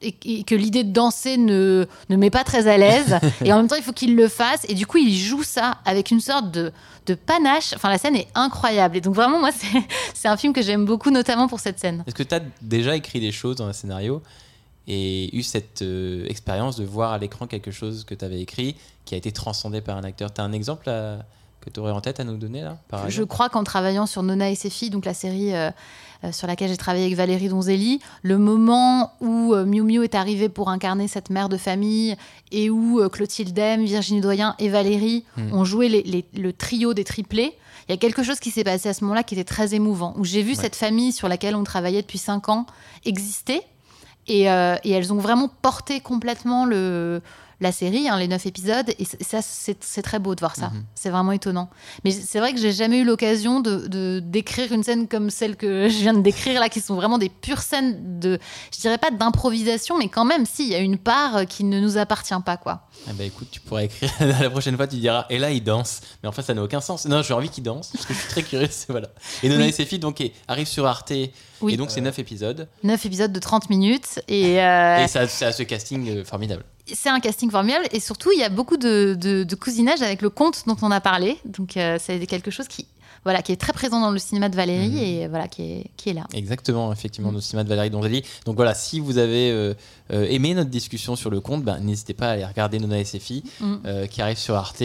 et, 0.02 0.16
et 0.26 0.44
que 0.44 0.56
l'idée 0.56 0.84
de 0.84 0.92
danser 0.92 1.38
ne, 1.38 1.86
ne 2.10 2.16
met 2.16 2.30
pas 2.32 2.44
très 2.44 2.68
à 2.68 2.78
l'aise. 2.78 3.18
et 3.46 3.54
en 3.54 3.58
même 3.58 3.68
temps, 3.68 3.76
il 3.76 3.84
faut 3.84 3.92
qu'il 3.94 4.16
le 4.16 4.28
fasse. 4.28 4.62
Et 4.68 4.74
du 4.74 4.88
coup, 4.88 4.98
il 4.98 5.16
joue 5.16 5.44
ça 5.44 5.78
avec 5.86 6.10
une 6.12 6.20
sorte 6.22 6.50
de, 6.52 6.72
de 7.06 7.16
panache. 7.16 7.74
Enfin, 7.76 7.90
la 7.90 7.98
scène 7.98 8.16
est 8.16 8.28
incroyable. 8.36 8.98
Et 8.98 9.02
donc, 9.02 9.16
vraiment, 9.16 9.40
moi, 9.40 9.50
c'est 10.14 10.28
un 10.28 10.38
film 10.38 10.54
que 10.54 10.62
j'aime 10.62 10.86
beaucoup, 10.86 11.10
notamment 11.12 11.48
pour 11.48 11.60
cette 11.60 11.80
scène. 11.80 12.04
Est-ce 12.08 12.16
que 12.16 12.24
tu 12.24 12.36
as 12.36 12.42
déjà 12.62 12.96
écrit 12.96 13.20
des 13.20 13.32
choses 13.32 13.56
dans 13.56 13.68
un 13.68 13.74
scénario 13.74 14.22
et 14.88 15.36
eu 15.36 15.44
cette 15.44 15.82
euh, 15.84 16.26
expérience 16.28 16.78
de 16.78 16.84
voir 16.84 17.12
à 17.14 17.18
l'écran 17.18 17.48
quelque 17.48 17.72
chose 17.72 18.04
que 18.04 18.16
tu 18.16 18.26
avais 18.26 18.42
écrit 18.42 18.76
qui 19.06 19.14
a 19.14 19.18
été 19.18 19.32
transcendé 19.32 19.82
par 19.82 19.98
un 19.98 20.04
acteur? 20.04 20.34
Tu 20.34 20.42
as 20.42 20.44
un 20.44 20.52
exemple 20.54 20.90
à- 20.90 21.26
que 21.62 21.70
tu 21.70 21.80
aurais 21.80 21.92
en 21.92 22.02
tête 22.02 22.20
à 22.20 22.24
nous 22.24 22.38
donner 22.38 22.62
là 22.62 22.78
par 22.90 23.10
Je 23.10 23.24
crois 23.24 23.50
qu'en 23.50 23.64
travaillant 23.64 24.06
sur 24.06 24.24
Nona 24.24 24.50
et 24.50 24.56
ses 24.56 24.70
filles, 24.70 24.90
donc 24.90 25.06
la 25.06 25.14
série 25.14 25.54
euh, 25.54 25.70
euh, 26.24 26.32
sur 26.32 26.48
laquelle 26.48 26.70
j'ai 26.70 26.78
travaillé 26.78 27.06
avec 27.06 27.16
Valérie 27.16 27.50
Donzelli, 27.50 28.00
le 28.24 28.38
moment 28.38 29.14
où 29.22 29.54
euh, 29.54 29.64
Miu 29.66 29.82
Miu 29.84 30.04
est 30.04 30.16
arrivée 30.16 30.50
pour 30.50 30.70
incarner 30.70 31.08
cette 31.08 31.30
mère 31.30 31.50
de 31.50 31.58
famille 31.58 32.16
et 32.52 32.70
où 32.70 33.00
Clotilde 33.10 33.54
Dem, 33.54 33.84
Virginie 33.86 34.22
Doyen 34.22 34.56
et 34.60 34.70
Valérie 34.70 35.24
Mm. 35.38 35.54
ont 35.54 35.64
joué 35.66 35.88
les- 35.90 36.04
les- 36.04 36.26
le 36.34 36.52
trio 36.54 36.94
des 36.94 37.04
triplés, 37.04 37.54
il 37.88 37.92
y 37.92 37.96
a 37.96 37.98
quelque 37.98 38.24
chose 38.24 38.40
qui 38.40 38.52
s'est 38.52 38.64
passé 38.64 38.90
à 38.90 38.94
ce 38.94 39.04
moment-là 39.04 39.24
qui 39.24 39.36
était 39.36 39.44
très 39.44 39.74
émouvant, 39.74 40.14
où 40.18 40.26
j'ai 40.26 40.42
vu 40.44 40.56
cette 40.56 40.76
famille 40.76 41.12
sur 41.12 41.28
laquelle 41.28 41.56
on 41.56 41.64
travaillait 41.64 42.02
depuis 42.02 42.18
cinq 42.20 42.50
ans 42.50 42.66
exister. 43.06 43.62
Et, 44.28 44.42
et 44.44 44.92
elles 44.92 45.12
ont 45.12 45.18
vraiment 45.18 45.50
porté 45.62 46.00
complètement 46.00 46.66
le, 46.66 47.22
la 47.62 47.72
série, 47.72 48.10
hein, 48.10 48.18
les 48.18 48.28
neuf 48.28 48.46
épisodes. 48.46 48.90
Et 49.00 49.06
ça, 49.24 49.40
c'est 49.42 50.02
très 50.02 50.20
beau 50.20 50.36
de 50.36 50.40
voir 50.40 50.56
ça. 50.56 50.70
Mhm. 50.70 50.84
C'est 50.96 51.10
vraiment 51.10 51.32
étonnant. 51.32 51.70
Mais 52.04 52.12
c'est 52.12 52.40
vrai 52.40 52.54
que 52.54 52.60
j'ai 52.60 52.74
jamais 52.74 53.00
eu 53.00 53.06
l'occasion 53.06 53.60
de 53.62 54.20
d'écrire 54.20 54.72
une 54.72 54.84
scène 54.84 55.08
comme 55.08 55.30
celle 55.30 55.56
que 55.56 55.88
je 55.88 55.98
viens 55.98 56.14
de 56.14 56.22
décrire 56.22 56.60
là, 56.60 56.70
qui 56.70 56.82
sont 56.82 56.96
vraiment 56.96 57.18
des 57.18 57.30
pures 57.30 57.62
scènes 57.62 58.20
de, 58.20 58.40
je 58.76 58.80
dirais 58.82 58.98
pas 58.98 59.12
d'improvisation, 59.12 59.98
mais 59.98 60.10
quand 60.10 60.26
même, 60.26 60.46
si, 60.46 60.64
il 60.64 60.70
y 60.70 60.76
a 60.76 60.80
une 60.80 60.98
part 60.98 61.46
qui 61.46 61.64
ne 61.64 61.80
nous 61.80 61.98
appartient 61.98 62.34
pas, 62.46 62.58
quoi. 62.58 62.88
Ah 63.08 63.12
bah 63.14 63.24
écoute, 63.24 63.48
tu 63.52 63.60
pourrais 63.60 63.86
écrire 63.86 64.12
la 64.20 64.50
prochaine 64.50 64.76
fois, 64.76 64.88
tu 64.88 64.98
diras 64.98 65.26
et 65.30 65.38
là 65.40 65.52
il 65.52 65.64
danse. 65.64 66.02
Mais 66.24 66.30
en 66.30 66.32
fait, 66.32 66.42
ça 66.42 66.54
n'a 66.54 66.64
aucun 66.64 66.82
sens. 66.82 67.06
Non, 67.06 67.22
j'ai 67.22 67.34
envie 67.34 67.50
qu'il 67.50 67.64
danse 67.64 67.92
parce 67.94 68.06
que 68.06 68.14
je 68.14 68.20
suis 68.20 68.30
très 68.30 68.44
curieux. 68.44 68.68
Voilà. 68.90 69.08
Et 69.44 69.50
Nona 69.50 69.64
Oui. 69.64 69.70
et 69.70 69.72
ses 69.72 69.86
filles 69.86 70.00
donc 70.00 70.22
arrive 70.48 70.68
sur 70.68 70.86
Arte 70.86 71.14
Oui. 71.62 71.74
et 71.74 71.78
donc 71.78 71.92
c'est 71.92 72.02
neuf 72.02 72.20
épisodes 72.20 72.68
Neuf 72.84 73.06
épisodes 73.06 73.32
de 73.32 73.40
30 73.40 73.70
minutes 73.70 74.20
et, 74.28 74.62
euh, 74.62 75.04
et 75.04 75.08
ça, 75.08 75.28
ça 75.28 75.48
a 75.48 75.52
ce 75.52 75.64
casting 75.64 76.10
euh, 76.10 76.26
formidable. 76.26 76.64
C'est 76.94 77.10
un 77.10 77.20
casting 77.20 77.50
formidable 77.50 77.86
et 77.92 78.00
surtout 78.00 78.32
il 78.32 78.40
y 78.40 78.44
a 78.44 78.50
beaucoup 78.50 78.78
de, 78.78 79.16
de- 79.20 79.44
de 79.44 79.56
cousinage 79.56 80.02
avec 80.02 80.22
le 80.22 80.30
conte 80.30 80.64
dont 80.68 80.78
on 80.82 80.92
a 80.92 81.02
parlé. 81.02 81.38
Donc 81.46 81.78
euh, 81.78 81.98
c'est 82.00 82.26
quelque 82.28 82.52
chose 82.52 82.68
qui, 82.68 82.86
voilà, 83.24 83.42
qui 83.42 83.52
est 83.52 83.56
très 83.58 83.74
présent 83.74 84.00
dans 84.02 84.12
le 84.12 84.20
cinéma 84.20 84.50
de 84.50 84.56
Valérie 84.56 84.90
Mhm. 84.90 84.98
et 84.98 85.28
voilà, 85.28 85.48
qui 85.48 85.62
est, 85.64 85.86
qui 85.98 86.10
est 86.10 86.14
là. 86.14 86.26
Exactement, 86.34 86.92
effectivement, 86.92 87.32
notre 87.32 87.46
cinéma 87.46 87.64
de 87.64 87.70
Valérie 87.70 87.90
Donzelli. 87.90 88.24
Donc 88.46 88.56
voilà, 88.56 88.74
si 88.74 89.00
vous 89.00 89.18
avez 89.18 89.52
euh, 89.52 89.74
euh, 90.12 90.26
aimé 90.30 90.54
notre 90.54 90.70
discussion 90.70 91.16
sur 91.16 91.30
le 91.30 91.40
compte, 91.40 91.64
ben, 91.64 91.80
n'hésitez 91.80 92.14
pas 92.14 92.28
à 92.28 92.32
aller 92.32 92.46
regarder 92.46 92.80
Nona 92.80 93.00
et 93.00 93.06
ses 93.06 93.20
filles, 93.20 93.44
Mm. 93.60 93.76
euh, 93.86 94.08
qui 94.08 94.22
arrive 94.22 94.38
sur 94.38 94.56
Arte 94.56 94.84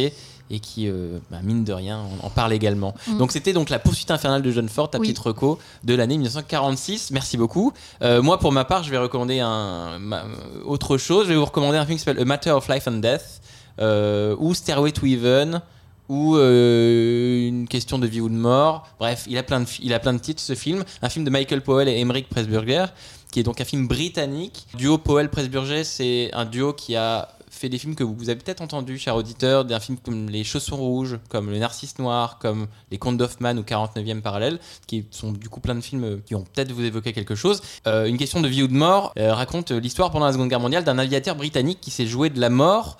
et 0.50 0.60
qui, 0.60 0.88
euh, 0.88 1.18
ben, 1.30 1.40
mine 1.42 1.64
de 1.64 1.72
rien, 1.72 2.00
on 2.22 2.26
en 2.26 2.30
parle 2.30 2.52
également. 2.52 2.94
Mm. 3.08 3.18
Donc 3.18 3.32
c'était 3.32 3.52
donc 3.52 3.68
la 3.70 3.78
poursuite 3.78 4.10
infernale 4.10 4.42
de 4.42 4.50
John 4.50 4.68
Ford, 4.68 4.88
ta 4.90 4.98
Oui. 4.98 5.08
petite 5.08 5.18
reco 5.18 5.58
de 5.84 5.94
l'année 5.94 6.14
1946. 6.18 7.10
Merci 7.10 7.36
beaucoup. 7.36 7.72
Euh, 8.02 8.22
moi, 8.22 8.38
pour 8.38 8.52
ma 8.52 8.64
part, 8.64 8.82
je 8.84 8.90
vais 8.90 8.98
recommander 8.98 9.40
un, 9.40 9.98
ma- 9.98 10.24
autre 10.64 10.98
chose. 10.98 11.24
Je 11.26 11.30
vais 11.32 11.38
vous 11.38 11.44
recommander 11.44 11.78
un 11.78 11.84
film 11.86 11.98
qui 11.98 12.04
s'appelle 12.04 12.22
A 12.22 12.24
Matter 12.24 12.50
of 12.52 12.68
Life 12.68 12.86
and 12.86 12.98
Death 12.98 13.40
euh, 13.80 14.36
ou 14.38 14.54
Stairway 14.54 14.92
to 14.92 15.04
Heaven 15.06 15.60
ou 16.08 16.36
euh, 16.36 17.48
une 17.48 17.66
question 17.66 17.98
de 17.98 18.06
vie 18.06 18.20
ou 18.20 18.28
de 18.28 18.34
mort. 18.34 18.86
Bref, 19.00 19.24
il 19.28 19.36
a 19.38 19.42
plein 19.42 19.60
de, 19.60 19.66
il 19.80 19.92
a 19.92 19.98
plein 19.98 20.12
de 20.12 20.18
titres 20.20 20.40
ce 20.42 20.54
film. 20.54 20.84
Un 21.02 21.08
film 21.08 21.24
de 21.24 21.30
Michael 21.30 21.62
Powell 21.62 21.88
et 21.88 21.98
Emmerich 22.00 22.28
Pressburger, 22.28 22.86
qui 23.32 23.40
est 23.40 23.42
donc 23.42 23.60
un 23.60 23.64
film 23.64 23.88
britannique. 23.88 24.66
Duo 24.74 24.98
Powell-Pressburger, 24.98 25.82
c'est 25.84 26.30
un 26.32 26.44
duo 26.44 26.72
qui 26.72 26.94
a 26.94 27.28
fait 27.56 27.68
des 27.68 27.78
films 27.78 27.94
que 27.94 28.04
vous 28.04 28.28
avez 28.28 28.38
peut-être 28.38 28.60
entendu, 28.60 28.98
cher 28.98 29.16
auditeur, 29.16 29.64
d'un 29.64 29.80
film 29.80 29.98
comme 29.98 30.28
Les 30.28 30.44
Chaussons 30.44 30.76
Rouges, 30.76 31.18
comme 31.28 31.50
Le 31.50 31.58
Narcisse 31.58 31.98
Noir, 31.98 32.38
comme 32.38 32.66
Les 32.90 32.98
Contes 32.98 33.16
d'Hoffmann 33.16 33.58
ou 33.58 33.62
49e 33.62 34.20
Parallèle, 34.20 34.58
qui 34.86 35.04
sont 35.10 35.32
du 35.32 35.48
coup 35.48 35.60
plein 35.60 35.74
de 35.74 35.80
films 35.80 36.04
euh, 36.04 36.16
qui 36.24 36.34
ont 36.34 36.42
peut-être 36.42 36.72
vous 36.72 36.84
évoqué 36.84 37.12
quelque 37.12 37.34
chose. 37.34 37.60
Euh, 37.86 38.06
une 38.06 38.18
question 38.18 38.40
de 38.40 38.48
vie 38.48 38.62
ou 38.62 38.68
de 38.68 38.74
mort 38.74 39.12
euh, 39.18 39.34
raconte 39.34 39.70
l'histoire 39.70 40.10
pendant 40.10 40.26
la 40.26 40.32
Seconde 40.32 40.48
Guerre 40.48 40.60
mondiale 40.60 40.84
d'un 40.84 40.98
aviateur 40.98 41.36
britannique 41.36 41.80
qui 41.80 41.90
s'est 41.90 42.06
joué 42.06 42.30
de 42.30 42.40
la 42.40 42.50
mort 42.50 42.98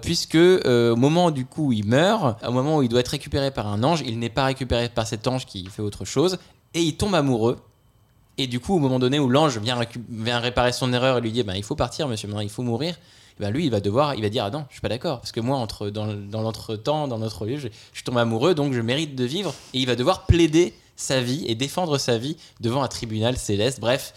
puisque 0.00 0.34
au 0.34 0.96
moment 0.96 1.30
du 1.30 1.44
coup 1.44 1.66
où 1.66 1.72
il 1.74 1.84
meurt, 1.84 2.42
au 2.42 2.52
moment 2.52 2.78
où 2.78 2.82
il 2.82 2.88
doit 2.88 3.00
être 3.00 3.08
récupéré 3.08 3.50
par 3.50 3.66
un 3.66 3.84
ange, 3.84 4.02
il 4.06 4.18
n'est 4.18 4.30
pas 4.30 4.46
récupéré 4.46 4.88
par 4.88 5.06
cet 5.06 5.26
ange 5.26 5.44
qui 5.44 5.66
fait 5.66 5.82
autre 5.82 6.06
chose, 6.06 6.38
et 6.72 6.80
il 6.80 6.96
tombe 6.96 7.14
amoureux. 7.14 7.58
Et 8.38 8.46
du 8.46 8.60
coup, 8.60 8.76
au 8.76 8.78
moment 8.78 8.98
donné 8.98 9.18
où 9.18 9.28
l'ange 9.28 9.58
vient, 9.58 9.76
réparer 10.38 10.72
son 10.72 10.92
erreur 10.94 11.18
et 11.18 11.20
lui 11.20 11.32
dit, 11.32 11.42
ben, 11.42 11.54
il 11.54 11.64
faut 11.64 11.74
partir, 11.74 12.08
monsieur, 12.08 12.28
maintenant 12.28 12.40
il 12.40 12.48
faut 12.48 12.62
mourir. 12.62 12.94
Ben, 13.40 13.50
lui, 13.50 13.64
il 13.64 13.70
va 13.70 13.80
devoir, 13.80 14.14
il 14.14 14.22
va 14.22 14.28
dire, 14.28 14.44
ah 14.44 14.50
non, 14.50 14.64
je 14.68 14.74
suis 14.74 14.80
pas 14.80 14.88
d'accord, 14.88 15.20
parce 15.20 15.32
que 15.32 15.40
moi, 15.40 15.56
entre, 15.58 15.90
dans, 15.90 16.06
dans 16.06 16.42
l'entretemps, 16.42 17.08
dans 17.08 17.18
notre 17.18 17.46
lieu, 17.46 17.56
je, 17.56 17.68
je 17.68 17.96
suis 17.96 18.04
tombé 18.04 18.20
amoureux, 18.20 18.54
donc 18.54 18.72
je 18.72 18.80
mérite 18.80 19.14
de 19.14 19.24
vivre. 19.24 19.54
Et 19.74 19.78
il 19.78 19.86
va 19.86 19.96
devoir 19.96 20.26
plaider 20.26 20.74
sa 20.96 21.20
vie 21.20 21.44
et 21.46 21.54
défendre 21.54 21.96
sa 21.98 22.18
vie 22.18 22.36
devant 22.60 22.82
un 22.82 22.88
tribunal 22.88 23.36
céleste. 23.36 23.80
Bref, 23.80 24.12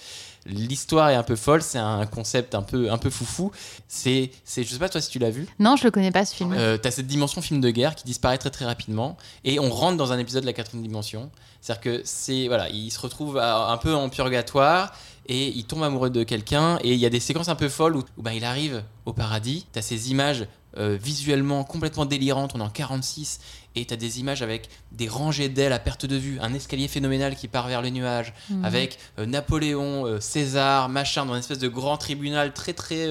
l'histoire 0.46 1.10
est 1.10 1.16
un 1.16 1.24
peu 1.24 1.36
folle, 1.36 1.62
c'est 1.62 1.78
un 1.78 2.06
concept 2.06 2.56
un 2.56 2.64
peu, 2.64 2.92
un 2.92 2.98
peu 2.98 3.10
foufou. 3.10 3.52
C'est, 3.88 4.32
c'est, 4.44 4.64
je 4.64 4.70
sais 4.70 4.80
pas 4.80 4.90
toi 4.90 5.02
si 5.02 5.10
tu 5.10 5.20
l'as 5.20 5.30
vu. 5.30 5.48
Non, 5.60 5.76
je 5.76 5.84
le 5.84 5.92
connais 5.92 6.12
pas 6.12 6.26
ce 6.26 6.36
film. 6.36 6.54
Euh, 6.54 6.78
t'as 6.78 6.92
cette 6.92 7.08
dimension 7.08 7.42
film 7.42 7.62
de 7.62 7.70
guerre 7.70 7.96
qui 7.96 8.06
disparaît 8.06 8.38
très 8.38 8.50
très 8.50 8.66
rapidement 8.66 9.18
et 9.44 9.60
on 9.60 9.70
rentre 9.70 9.98
dans 9.98 10.12
un 10.12 10.20
épisode 10.20 10.42
de 10.42 10.48
la 10.48 10.54
quatrième 10.54 10.84
dimension. 10.84 11.30
C'est-à-dire 11.62 11.82
que 11.82 12.02
c'est 12.04 12.48
voilà, 12.48 12.70
il 12.70 12.90
se 12.90 13.00
retrouve 13.00 13.38
un 13.38 13.78
peu 13.78 13.94
en 13.94 14.10
purgatoire 14.10 14.94
et 15.32 15.48
il 15.48 15.64
tombe 15.64 15.82
amoureux 15.84 16.10
de 16.10 16.24
quelqu'un 16.24 16.78
et 16.84 16.92
il 16.92 17.00
y 17.00 17.06
a 17.06 17.10
des 17.10 17.22
séquences 17.22 17.48
un 17.48 17.56
peu 17.56 17.70
folles 17.70 17.96
où, 17.96 18.04
où, 18.18 18.22
bah, 18.22 18.34
il 18.34 18.44
arrive 18.44 18.84
au 19.06 19.14
paradis. 19.14 19.66
T'as 19.72 19.82
ces 19.82 20.12
images 20.12 20.46
euh, 20.78 20.98
visuellement 21.02 21.64
complètement 21.64 22.06
délirantes. 22.06 22.52
On 22.54 22.60
est 22.60 22.64
en 22.64 22.70
46 22.70 23.40
et 23.76 23.86
t'as 23.86 23.96
des 23.96 24.20
images 24.20 24.42
avec 24.42 24.68
des 24.92 25.08
rangées 25.08 25.48
d'ailes 25.48 25.72
à 25.72 25.80
perte 25.80 26.06
de 26.06 26.18
vue, 26.18 26.38
un 26.42 26.54
escalier 26.54 26.90
phénoménal 26.90 27.36
qui 27.38 27.48
part 27.48 27.68
vers 27.70 27.82
les 27.82 27.92
nuages, 27.92 28.34
Mhm. 28.50 28.66
avec 28.66 28.98
euh, 29.20 29.26
Napoléon, 29.26 30.06
euh, 30.06 30.20
César, 30.20 30.90
machin, 30.90 31.26
dans 31.26 31.34
une 31.34 31.40
espèce 31.40 31.60
de 31.60 31.70
grand 31.70 31.98
tribunal 31.98 32.54
très 32.54 32.74
très 32.74 33.08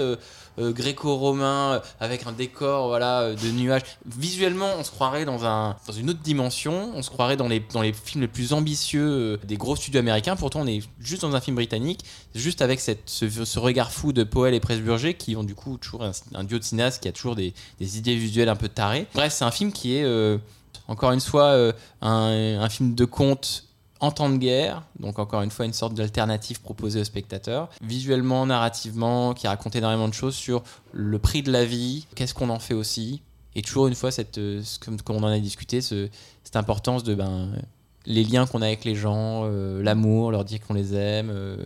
gréco-romain, 0.68 1.74
euh, 1.74 1.80
avec 2.00 2.26
un 2.26 2.32
décor 2.32 2.88
voilà, 2.88 3.20
euh, 3.22 3.34
de 3.34 3.50
nuages. 3.50 3.82
Visuellement, 4.06 4.68
on 4.78 4.84
se 4.84 4.90
croirait 4.90 5.24
dans, 5.24 5.44
un, 5.44 5.76
dans 5.86 5.92
une 5.92 6.10
autre 6.10 6.20
dimension, 6.20 6.92
on 6.94 7.02
se 7.02 7.10
croirait 7.10 7.36
dans 7.36 7.48
les, 7.48 7.62
dans 7.72 7.82
les 7.82 7.92
films 7.92 8.22
les 8.22 8.28
plus 8.28 8.52
ambitieux 8.52 9.08
euh, 9.08 9.36
des 9.44 9.56
gros 9.56 9.76
studios 9.76 10.00
américains. 10.00 10.36
Pourtant, 10.36 10.60
on 10.60 10.66
est 10.66 10.82
juste 11.00 11.22
dans 11.22 11.34
un 11.34 11.40
film 11.40 11.56
britannique, 11.56 12.00
juste 12.34 12.62
avec 12.62 12.80
cette, 12.80 13.08
ce, 13.08 13.58
regard 13.58 13.90
fou 13.90 14.12
de 14.12 14.24
Powell 14.24 14.54
et 14.54 14.60
Pressburger, 14.60 15.14
qui 15.14 15.36
ont 15.36 15.44
du 15.44 15.54
coup 15.54 15.78
toujours 15.78 16.04
un, 16.04 16.12
un 16.34 16.44
duo 16.44 16.58
de 16.58 16.64
cinéastes 16.64 17.02
qui 17.02 17.08
a 17.08 17.12
toujours 17.12 17.36
des, 17.36 17.54
des 17.78 17.98
idées 17.98 18.16
visuelles 18.16 18.48
un 18.48 18.56
peu 18.56 18.68
tarées. 18.68 19.06
Bref, 19.14 19.32
c'est 19.32 19.44
un 19.44 19.50
film 19.50 19.72
qui 19.72 19.96
est, 19.96 20.04
euh, 20.04 20.38
encore 20.88 21.12
une 21.12 21.20
fois, 21.20 21.52
euh, 21.52 21.72
un, 22.02 22.60
un 22.60 22.68
film 22.68 22.94
de 22.94 23.04
conte 23.04 23.64
en 24.00 24.10
temps 24.10 24.30
de 24.30 24.36
guerre, 24.38 24.82
donc 24.98 25.18
encore 25.18 25.42
une 25.42 25.50
fois 25.50 25.66
une 25.66 25.72
sorte 25.72 25.94
d'alternative 25.94 26.60
proposée 26.60 27.00
aux 27.00 27.04
spectateurs, 27.04 27.68
visuellement, 27.82 28.46
narrativement, 28.46 29.34
qui 29.34 29.46
raconte 29.46 29.76
énormément 29.76 30.08
de 30.08 30.14
choses 30.14 30.34
sur 30.34 30.62
le 30.92 31.18
prix 31.18 31.42
de 31.42 31.52
la 31.52 31.64
vie, 31.64 32.06
qu'est-ce 32.14 32.32
qu'on 32.34 32.48
en 32.48 32.58
fait 32.58 32.74
aussi, 32.74 33.20
et 33.54 33.62
toujours 33.62 33.88
une 33.88 33.94
fois, 33.94 34.10
cette, 34.10 34.38
euh, 34.38 34.62
comme, 34.84 34.96
on 35.16 35.22
en 35.22 35.26
a 35.28 35.38
discuté, 35.38 35.80
ce- 35.80 36.08
cette 36.44 36.56
importance 36.56 37.02
de 37.04 37.14
ben, 37.14 37.50
les 38.06 38.24
liens 38.24 38.46
qu'on 38.46 38.62
a 38.62 38.66
avec 38.66 38.84
les 38.84 38.94
gens, 38.94 39.42
euh, 39.44 39.82
l'amour, 39.82 40.30
leur 40.30 40.44
dire 40.44 40.60
qu'on 40.66 40.74
les 40.74 40.94
aime, 40.94 41.28
euh, 41.30 41.56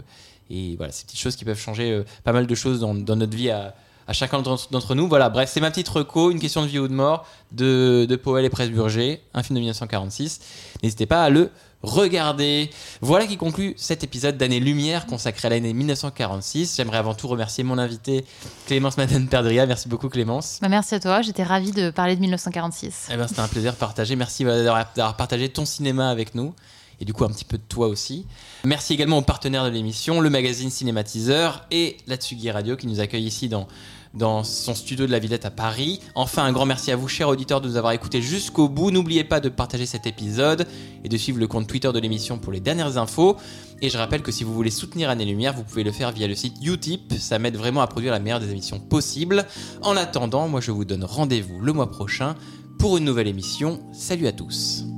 et 0.51 0.74
voilà, 0.76 0.93
ces 0.93 1.05
petites 1.05 1.20
choses 1.20 1.37
qui 1.37 1.45
peuvent 1.45 1.59
changer 1.61 2.03
pas 2.24 2.32
mal 2.32 2.47
de 2.47 2.55
choses 2.55 2.80
dans, 2.80 2.95
notre 2.95 3.37
vie 3.37 3.51
à, 3.51 3.74
à 4.07 4.12
chacun 4.12 4.43
d'entre 4.43 4.95
nous. 4.95 5.09
Voilà, 5.09 5.30
bref, 5.30 5.51
c'est 5.51 5.61
ma 5.61 5.70
petite 5.70 5.89
reco, 5.89 6.30
une 6.30 6.39
question 6.41 6.61
de 6.62 6.66
vie 6.66 6.78
ou 6.78 6.89
de 6.89 6.93
mort 6.93 7.26
de, 7.53 8.07
de 8.09 8.16
Powell 8.16 8.45
et 8.45 8.51
Pressburger, 8.51 9.22
un 9.32 9.43
film 9.43 9.55
de 9.55 9.61
1946. 9.61 10.41
N'hésitez 10.82 11.07
pas 11.07 11.22
à 11.24 11.30
le 11.30 11.51
regarder. 11.85 12.70
Voilà 13.01 13.26
qui 13.26 13.37
conclut 13.37 13.74
cet 13.76 14.03
épisode 14.05 14.37
d'Année 14.37 14.61
Lumière 14.61 15.07
consacré 15.07 15.47
à 15.47 15.51
l'année 15.51 15.72
1946. 15.72 16.76
J'aimerais 16.76 16.99
avant 16.99 17.14
tout 17.14 17.28
remercier 17.28 17.64
mon 17.64 17.78
invité 17.78 18.24
Clémence 18.66 18.97
Madeleine 18.97 19.28
Perdria. 19.28 19.66
Merci 19.66 19.89
beaucoup 19.89 20.09
Clémence. 20.09 20.59
Bah, 20.61 20.68
merci 20.68 20.95
à 20.95 21.01
toi, 21.01 21.22
j'étais 21.22 21.43
ravie 21.43 21.72
de 21.72 21.91
parler 21.91 22.16
de 22.16 22.20
1946. 22.20 23.09
Eh 23.12 23.16
ben, 23.16 23.28
c'était 23.28 23.41
un 23.41 23.49
plaisir 23.49 23.76
partagé. 23.76 24.16
Merci 24.16 24.45
d'avoir 24.45 25.16
partagé 25.16 25.49
ton 25.49 25.64
cinéma 25.64 26.11
avec 26.11 26.35
nous. 26.35 26.55
Et 27.01 27.05
du 27.05 27.12
coup, 27.12 27.24
un 27.24 27.28
petit 27.28 27.45
peu 27.45 27.59
de 27.59 27.62
toi 27.68 27.89
aussi. 27.89 28.24
Merci 28.64 28.95
également 28.95 29.18
aux 29.18 29.22
partenaires 29.22 29.64
de 29.64 29.70
l'émission, 29.70 30.20
le 30.20 30.30
magazine 30.30 30.70
Cinématiseur 30.70 31.66
et 31.70 31.97
la 32.07 32.16
Tsugi 32.16 32.51
Radio 32.51 32.76
qui 32.76 32.87
nous 32.87 33.01
accueille 33.01 33.26
ici 33.26 33.49
dans, 33.49 33.66
dans 34.15 34.45
son 34.45 34.75
studio 34.75 35.07
de 35.07 35.11
la 35.11 35.19
Villette 35.19 35.45
à 35.45 35.51
Paris. 35.51 36.01
Enfin, 36.15 36.45
un 36.45 36.53
grand 36.53 36.67
merci 36.67 36.93
à 36.93 36.97
vous, 36.97 37.09
chers 37.09 37.29
auditeurs, 37.29 37.61
de 37.61 37.69
nous 37.69 37.77
avoir 37.77 37.93
écoutés 37.93 38.23
jusqu'au 38.23 38.69
bout. 38.69 38.91
N'oubliez 38.91 39.25
pas 39.25 39.41
de 39.41 39.49
partager 39.49 39.87
cet 39.87 40.07
épisode 40.07 40.67
et 41.03 41.09
de 41.09 41.17
suivre 41.17 41.39
le 41.39 41.47
compte 41.47 41.67
Twitter 41.67 41.91
de 41.93 41.99
l'émission 41.99 42.39
pour 42.39 42.53
les 42.53 42.61
dernières 42.61 42.97
infos. 42.99 43.37
Et 43.83 43.91
je 43.91 43.99
rappelle 43.99 44.23
que 44.23 44.33
si 44.33 44.45
vous 44.45 44.55
voulez 44.55 44.71
soutenir 44.71 45.11
Année 45.11 45.25
Lumière, 45.25 45.53
vous 45.55 45.65
pouvez 45.65 45.85
le 45.85 45.93
faire 45.93 46.12
via 46.12 46.27
le 46.27 46.35
site 46.35 46.55
Utip. 46.62 47.12
Ça 47.19 47.39
m'aide 47.39 47.57
vraiment 47.57 47.81
à 47.81 47.87
produire 47.87 48.12
la 48.12 48.21
meilleure 48.21 48.41
des 48.41 48.51
émissions 48.51 48.79
possibles. 48.79 49.45
En 49.83 49.97
attendant, 49.97 50.49
moi 50.49 50.61
je 50.61 50.71
vous 50.71 50.85
donne 50.85 51.05
rendez-vous 51.05 51.61
le 51.61 51.73
mois 51.73 51.91
prochain 51.91 52.35
pour 52.79 52.97
une 52.97 53.05
nouvelle 53.05 53.29
émission. 53.29 53.81
Salut 53.93 54.27
à 54.27 54.33
tous. 54.33 54.93